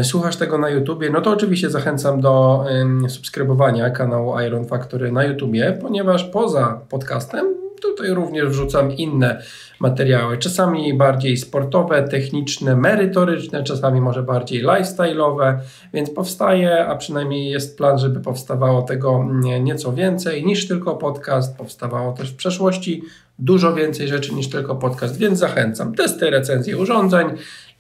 słuchasz 0.03 0.37
tego 0.37 0.59
na 0.59 0.71
YouTubie, 0.71 1.11
no 1.11 1.21
to 1.21 1.31
oczywiście 1.31 1.71
zachęcam 1.71 2.21
do 2.21 2.65
subskrybowania 3.09 3.91
kanału 3.91 4.41
Iron 4.41 4.65
Factory 4.65 5.13
na 5.13 5.25
YouTubie, 5.25 5.79
ponieważ 5.81 6.25
poza 6.25 6.81
podcastem 6.89 7.55
tutaj 7.83 8.11
również 8.11 8.49
wrzucam 8.49 8.93
inne 8.93 9.43
materiały, 9.81 10.39
czasami 10.39 10.95
bardziej 10.95 11.37
sportowe, 11.37 12.03
techniczne, 12.03 12.77
merytoryczne, 12.77 13.63
czasami 13.63 14.01
może 14.01 14.23
bardziej 14.23 14.65
lifestyle'owe, 14.65 15.59
więc 15.95 16.11
powstaje, 16.11 16.87
a 16.87 16.97
przynajmniej 16.97 17.51
jest 17.51 17.79
plan, 17.79 17.99
żeby 17.99 18.21
powstawało 18.21 18.83
tego 18.83 19.27
nieco 19.61 19.93
więcej 19.93 20.45
niż 20.47 20.69
tylko 20.69 20.95
podcast. 20.95 21.57
Powstawało 21.57 22.13
też 22.13 22.31
w 22.31 22.37
przeszłości 22.37 23.03
dużo 23.39 23.75
więcej 23.75 24.09
rzeczy 24.09 24.35
niż 24.35 24.51
tylko 24.51 24.77
podcast, 24.77 25.19
więc 25.19 25.39
zachęcam. 25.39 25.95
Testy, 25.95 26.31
recenzje 26.31 26.79
urządzeń 26.79 27.27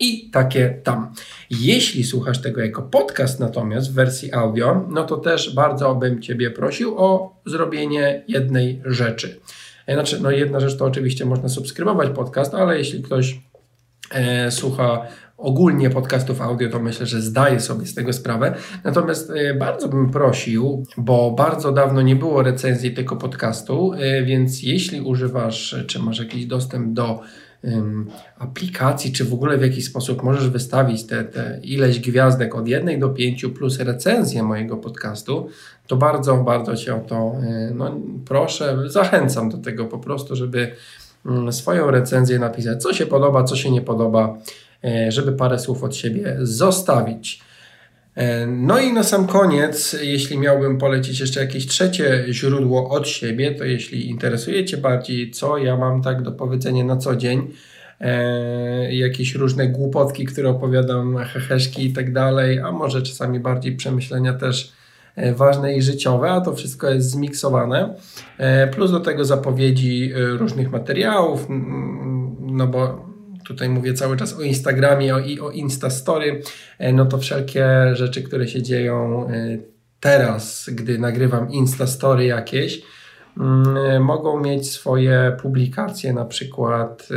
i 0.00 0.30
takie 0.30 0.80
tam. 0.82 1.14
Jeśli 1.50 2.04
słuchasz 2.04 2.42
tego 2.42 2.60
jako 2.60 2.82
podcast 2.82 3.40
natomiast 3.40 3.90
w 3.90 3.94
wersji 3.94 4.32
audio, 4.32 4.86
no 4.90 5.04
to 5.04 5.16
też 5.16 5.54
bardzo 5.54 5.94
bym 5.94 6.22
Ciebie 6.22 6.50
prosił 6.50 6.98
o 6.98 7.36
zrobienie 7.46 8.24
jednej 8.28 8.82
rzeczy. 8.84 9.40
E, 9.86 9.94
znaczy, 9.94 10.20
no 10.22 10.30
jedna 10.30 10.60
rzecz 10.60 10.76
to 10.76 10.84
oczywiście 10.84 11.24
można 11.24 11.48
subskrybować 11.48 12.10
podcast, 12.10 12.54
ale 12.54 12.78
jeśli 12.78 13.02
ktoś 13.02 13.40
e, 14.10 14.50
słucha 14.50 15.06
ogólnie 15.42 15.90
podcastów 15.90 16.40
audio, 16.40 16.68
to 16.70 16.80
myślę, 16.80 17.06
że 17.06 17.20
zdaje 17.20 17.60
sobie 17.60 17.86
z 17.86 17.94
tego 17.94 18.12
sprawę. 18.12 18.54
Natomiast 18.84 19.30
e, 19.30 19.54
bardzo 19.54 19.88
bym 19.88 20.10
prosił, 20.10 20.86
bo 20.96 21.30
bardzo 21.30 21.72
dawno 21.72 22.02
nie 22.02 22.16
było 22.16 22.42
recenzji 22.42 22.94
tego 22.94 23.16
podcastu, 23.16 23.92
e, 23.92 24.22
więc 24.22 24.62
jeśli 24.62 25.00
używasz, 25.00 25.76
czy 25.86 25.98
masz 25.98 26.18
jakiś 26.18 26.46
dostęp 26.46 26.92
do 26.92 27.20
aplikacji, 28.38 29.12
czy 29.12 29.24
w 29.24 29.34
ogóle 29.34 29.58
w 29.58 29.62
jakiś 29.62 29.84
sposób 29.84 30.22
możesz 30.22 30.48
wystawić 30.48 31.06
te, 31.06 31.24
te 31.24 31.60
ileś 31.62 32.00
gwiazdek 32.00 32.54
od 32.54 32.68
jednej 32.68 32.98
do 32.98 33.08
pięciu 33.08 33.50
plus 33.50 33.78
recenzję 33.78 34.42
mojego 34.42 34.76
podcastu, 34.76 35.48
to 35.86 35.96
bardzo, 35.96 36.36
bardzo 36.36 36.76
Cię 36.76 36.94
o 36.94 36.98
to 36.98 37.34
e, 37.42 37.70
no, 37.74 38.00
proszę, 38.24 38.78
zachęcam 38.86 39.48
do 39.48 39.58
tego 39.58 39.84
po 39.84 39.98
prostu, 39.98 40.36
żeby 40.36 40.72
mm, 41.26 41.52
swoją 41.52 41.90
recenzję 41.90 42.38
napisać, 42.38 42.82
co 42.82 42.92
się 42.92 43.06
podoba, 43.06 43.44
co 43.44 43.56
się 43.56 43.70
nie 43.70 43.82
podoba, 43.82 44.38
e, 44.84 45.12
żeby 45.12 45.32
parę 45.32 45.58
słów 45.58 45.84
od 45.84 45.96
siebie 45.96 46.36
zostawić. 46.40 47.51
E, 48.14 48.46
no 48.46 48.78
i 48.78 48.92
na 48.92 49.02
sam 49.02 49.26
koniec, 49.26 49.96
jeśli 50.02 50.38
miałbym 50.38 50.78
polecić 50.78 51.20
jeszcze 51.20 51.40
jakieś 51.40 51.66
trzecie 51.66 52.24
źródło 52.30 52.88
od 52.88 53.08
siebie, 53.08 53.54
to 53.54 53.64
jeśli 53.64 54.10
interesuje 54.10 54.64
Cię 54.64 54.76
bardziej, 54.76 55.30
co 55.30 55.58
ja 55.58 55.76
mam 55.76 56.02
tak 56.02 56.22
do 56.22 56.32
powiedzenia 56.32 56.84
na 56.84 56.96
co 56.96 57.16
dzień, 57.16 57.50
e, 58.00 58.94
jakieś 58.94 59.34
różne 59.34 59.68
głupotki, 59.68 60.24
które 60.24 60.48
opowiadam, 60.48 61.16
heheszki 61.16 61.86
i 61.86 61.92
tak 61.92 62.12
dalej, 62.12 62.58
a 62.58 62.72
może 62.72 63.02
czasami 63.02 63.40
bardziej 63.40 63.76
przemyślenia 63.76 64.32
też 64.32 64.72
e, 65.16 65.34
ważne 65.34 65.74
i 65.74 65.82
życiowe, 65.82 66.30
a 66.30 66.40
to 66.40 66.54
wszystko 66.54 66.90
jest 66.90 67.10
zmiksowane. 67.10 67.94
E, 68.38 68.66
plus 68.66 68.90
do 68.90 69.00
tego 69.00 69.24
zapowiedzi 69.24 70.12
e, 70.14 70.18
różnych 70.26 70.70
materiałów, 70.70 71.46
no 72.40 72.66
bo 72.66 73.11
tutaj 73.52 73.68
mówię 73.68 73.94
cały 73.94 74.16
czas 74.16 74.38
o 74.38 74.42
Instagramie 74.42 75.14
o, 75.14 75.18
i 75.18 75.40
o 75.40 75.50
Instastory, 75.50 76.42
e, 76.78 76.92
no 76.92 77.06
to 77.06 77.18
wszelkie 77.18 77.66
rzeczy, 77.92 78.22
które 78.22 78.48
się 78.48 78.62
dzieją 78.62 79.28
e, 79.28 79.58
teraz, 80.00 80.70
gdy 80.72 80.98
nagrywam 80.98 81.50
Instastory 81.50 82.24
jakieś, 82.24 82.82
mm, 83.38 83.76
e, 83.76 84.00
mogą 84.00 84.40
mieć 84.40 84.70
swoje 84.70 85.36
publikacje, 85.42 86.12
na 86.12 86.24
przykład 86.24 87.08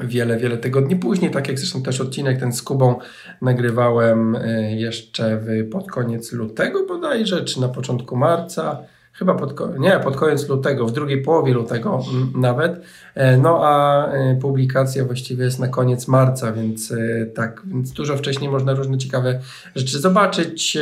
wiele, 0.00 0.36
wiele 0.36 0.56
tygodni 0.56 0.96
później, 0.96 1.30
tak 1.30 1.48
jak 1.48 1.58
zresztą 1.58 1.82
też 1.82 2.00
odcinek 2.00 2.40
ten 2.40 2.52
z 2.52 2.62
Kubą 2.62 2.98
nagrywałem 3.42 4.36
jeszcze 4.76 5.40
pod 5.70 5.90
koniec 5.90 6.32
lutego 6.32 6.86
bodajże, 6.86 7.44
czy 7.44 7.60
na 7.60 7.68
początku 7.68 8.16
marca 8.16 8.82
chyba 9.18 9.34
pod, 9.34 9.78
nie, 9.78 10.00
pod 10.04 10.16
koniec 10.16 10.48
lutego, 10.48 10.86
w 10.86 10.92
drugiej 10.92 11.22
połowie 11.22 11.54
lutego 11.54 12.04
nawet. 12.34 12.80
E, 13.14 13.36
no 13.36 13.60
a 13.62 14.06
e, 14.12 14.36
publikacja 14.40 15.04
właściwie 15.04 15.44
jest 15.44 15.58
na 15.58 15.68
koniec 15.68 16.08
marca, 16.08 16.52
więc 16.52 16.92
e, 16.92 17.26
tak, 17.26 17.62
więc 17.66 17.92
dużo 17.92 18.16
wcześniej 18.16 18.50
można 18.50 18.74
różne 18.74 18.98
ciekawe 18.98 19.40
rzeczy 19.76 19.98
zobaczyć, 19.98 20.78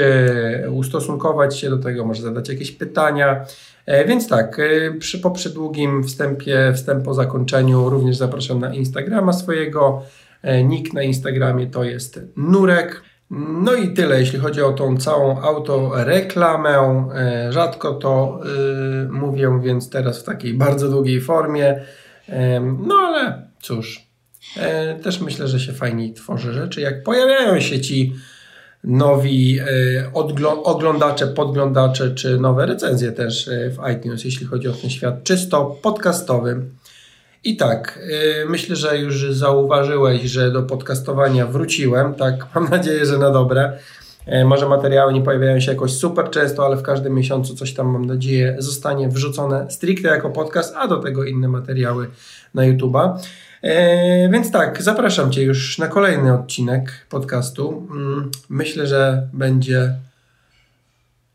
ustosunkować 0.70 1.58
się 1.58 1.70
do 1.70 1.78
tego, 1.78 2.04
może 2.04 2.22
zadać 2.22 2.48
jakieś 2.48 2.72
pytania. 2.72 3.44
Więc 4.06 4.28
tak, 4.28 4.60
przy, 4.98 5.18
po 5.18 5.30
przydługim 5.30 6.04
wstępie, 6.04 6.72
wstęp 6.74 7.04
po 7.04 7.14
zakończeniu 7.14 7.90
również 7.90 8.16
zapraszam 8.16 8.60
na 8.60 8.74
Instagrama 8.74 9.32
swojego. 9.32 10.02
Nick 10.64 10.92
na 10.92 11.02
Instagramie 11.02 11.66
to 11.66 11.84
jest 11.84 12.20
Nurek. 12.36 13.02
No 13.30 13.74
i 13.74 13.94
tyle, 13.94 14.20
jeśli 14.20 14.38
chodzi 14.38 14.62
o 14.62 14.72
tą 14.72 14.96
całą 14.96 15.40
autoreklamę. 15.40 17.08
E, 17.14 17.52
rzadko 17.52 17.94
to 17.94 18.40
yy, 18.44 19.08
mówię, 19.12 19.60
więc 19.62 19.90
teraz 19.90 20.18
w 20.18 20.24
takiej 20.24 20.54
bardzo 20.54 20.90
długiej 20.90 21.20
formie. 21.20 21.80
no 22.88 22.94
ale 22.94 23.48
cóż, 23.60 24.06
e, 24.56 24.94
też 24.94 25.20
myślę, 25.20 25.48
że 25.48 25.60
się 25.60 25.72
fajniej 25.72 26.14
tworzy 26.14 26.52
rzeczy. 26.52 26.80
Jak 26.80 27.02
pojawiają 27.02 27.60
się 27.60 27.80
ci 27.80 28.14
nowi 28.84 29.60
oglądacze, 30.64 31.26
podglądacze, 31.26 32.14
czy 32.14 32.40
nowe 32.40 32.66
recenzje 32.66 33.12
też 33.12 33.50
w 33.50 33.90
iTunes, 33.92 34.24
jeśli 34.24 34.46
chodzi 34.46 34.68
o 34.68 34.72
ten 34.72 34.90
świat 34.90 35.22
czysto 35.22 35.78
podcastowy. 35.82 36.64
I 37.44 37.56
tak, 37.56 37.98
yy, 38.08 38.46
myślę, 38.48 38.76
że 38.76 38.98
już 38.98 39.32
zauważyłeś, 39.32 40.22
że 40.22 40.50
do 40.50 40.62
podcastowania 40.62 41.46
wróciłem. 41.46 42.14
Tak, 42.14 42.46
mam 42.54 42.70
nadzieję, 42.70 43.06
że 43.06 43.18
na 43.18 43.30
dobre. 43.30 43.78
Yy, 44.26 44.44
może 44.44 44.68
materiały 44.68 45.12
nie 45.12 45.22
pojawiają 45.22 45.60
się 45.60 45.72
jakoś 45.72 45.92
super 45.92 46.30
często, 46.30 46.66
ale 46.66 46.76
w 46.76 46.82
każdym 46.82 47.14
miesiącu 47.14 47.54
coś 47.54 47.74
tam, 47.74 47.86
mam 47.86 48.04
nadzieję, 48.04 48.56
zostanie 48.58 49.08
wrzucone 49.08 49.70
stricte 49.70 50.08
jako 50.08 50.30
podcast, 50.30 50.74
a 50.76 50.88
do 50.88 50.96
tego 50.96 51.24
inne 51.24 51.48
materiały 51.48 52.10
na 52.54 52.62
YouTube'a. 52.62 53.18
Yy, 53.62 53.72
więc 54.32 54.50
tak, 54.50 54.82
zapraszam 54.82 55.32
Cię 55.32 55.42
już 55.42 55.78
na 55.78 55.88
kolejny 55.88 56.34
odcinek 56.34 57.06
podcastu. 57.08 57.88
Yy, 57.94 58.30
myślę, 58.48 58.86
że 58.86 59.28
będzie. 59.32 59.94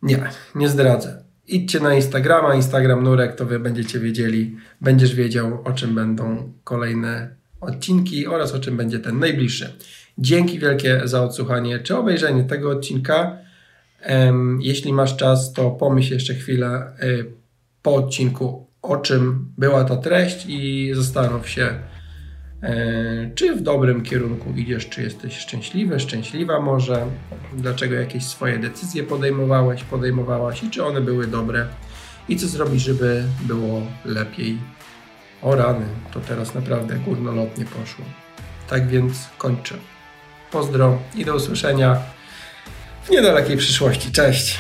Nie, 0.01 0.30
nie 0.55 0.70
zdradzę 0.70 1.28
idźcie 1.56 1.80
na 1.80 1.95
Instagrama, 1.95 2.56
Instagram 2.56 3.04
Nurek, 3.04 3.36
to 3.36 3.45
wy 3.45 3.60
będziecie 3.60 4.00
wiedzieli, 4.00 4.56
będziesz 4.82 5.16
wiedział, 5.16 5.62
o 5.64 5.72
czym 5.72 5.95
będą 5.95 6.54
kolejne 6.64 7.36
odcinki 7.62 8.28
oraz 8.28 8.54
o 8.54 8.60
czym 8.60 8.78
będzie 8.78 9.00
ten 9.00 9.20
najbliższy. 9.20 9.74
Dzięki 10.18 10.60
wielkie 10.60 11.02
za 11.04 11.24
odsłuchanie 11.24 11.80
czy 11.80 11.97
obejrzenie 11.97 12.43
tego 12.43 12.70
odcinka. 12.70 13.38
Jeśli 14.60 14.93
masz 14.93 15.16
czas, 15.16 15.54
to 15.54 15.72
pomyśl 15.72 16.14
jeszcze 16.14 16.34
chwilę 16.34 16.93
y, 17.04 17.26
po 17.82 17.95
odcinku, 17.95 18.68
o 18.82 18.97
czym 18.97 19.54
była 19.58 19.84
ta 19.84 19.97
treść 19.97 20.45
i 20.47 20.91
zastanów 20.93 21.50
się, 21.50 21.80
czy 23.36 23.55
w 23.55 23.62
dobrym 23.62 24.03
kierunku 24.03 24.53
idziesz, 24.55 24.89
czy 24.89 25.01
jesteś 25.01 25.38
szczęśliwy, 25.38 25.99
szczęśliwa 25.99 26.60
może, 26.60 27.05
dlaczego 27.53 27.95
jakieś 27.95 28.26
swoje 28.26 28.60
decyzje 28.60 29.03
podejmowałeś, 29.03 29.84
podejmowałaś 29.84 30.64
i 30.64 30.70
czy 30.70 30.86
one 30.86 31.01
były 31.01 31.28
dobre 31.28 31.68
i 32.30 32.38
co 32.38 32.47
zrobić, 32.47 32.82
żeby 32.82 33.24
było 33.41 33.82
lepiej. 34.05 34.57
O 35.41 35.55
rany, 35.55 35.86
to 36.14 36.20
teraz 36.20 36.55
naprawdę 36.55 36.95
górnolotnie 36.95 37.66
poszło. 37.66 38.05
Tak 38.70 38.88
więc 38.88 39.30
kończę. 39.38 39.76
Pozdro 40.51 40.97
i 41.16 41.26
do 41.26 41.36
usłyszenia 41.36 41.97
w 43.03 43.10
niedalekiej 43.10 43.57
przyszłości. 43.57 44.12
Cześć! 44.12 44.60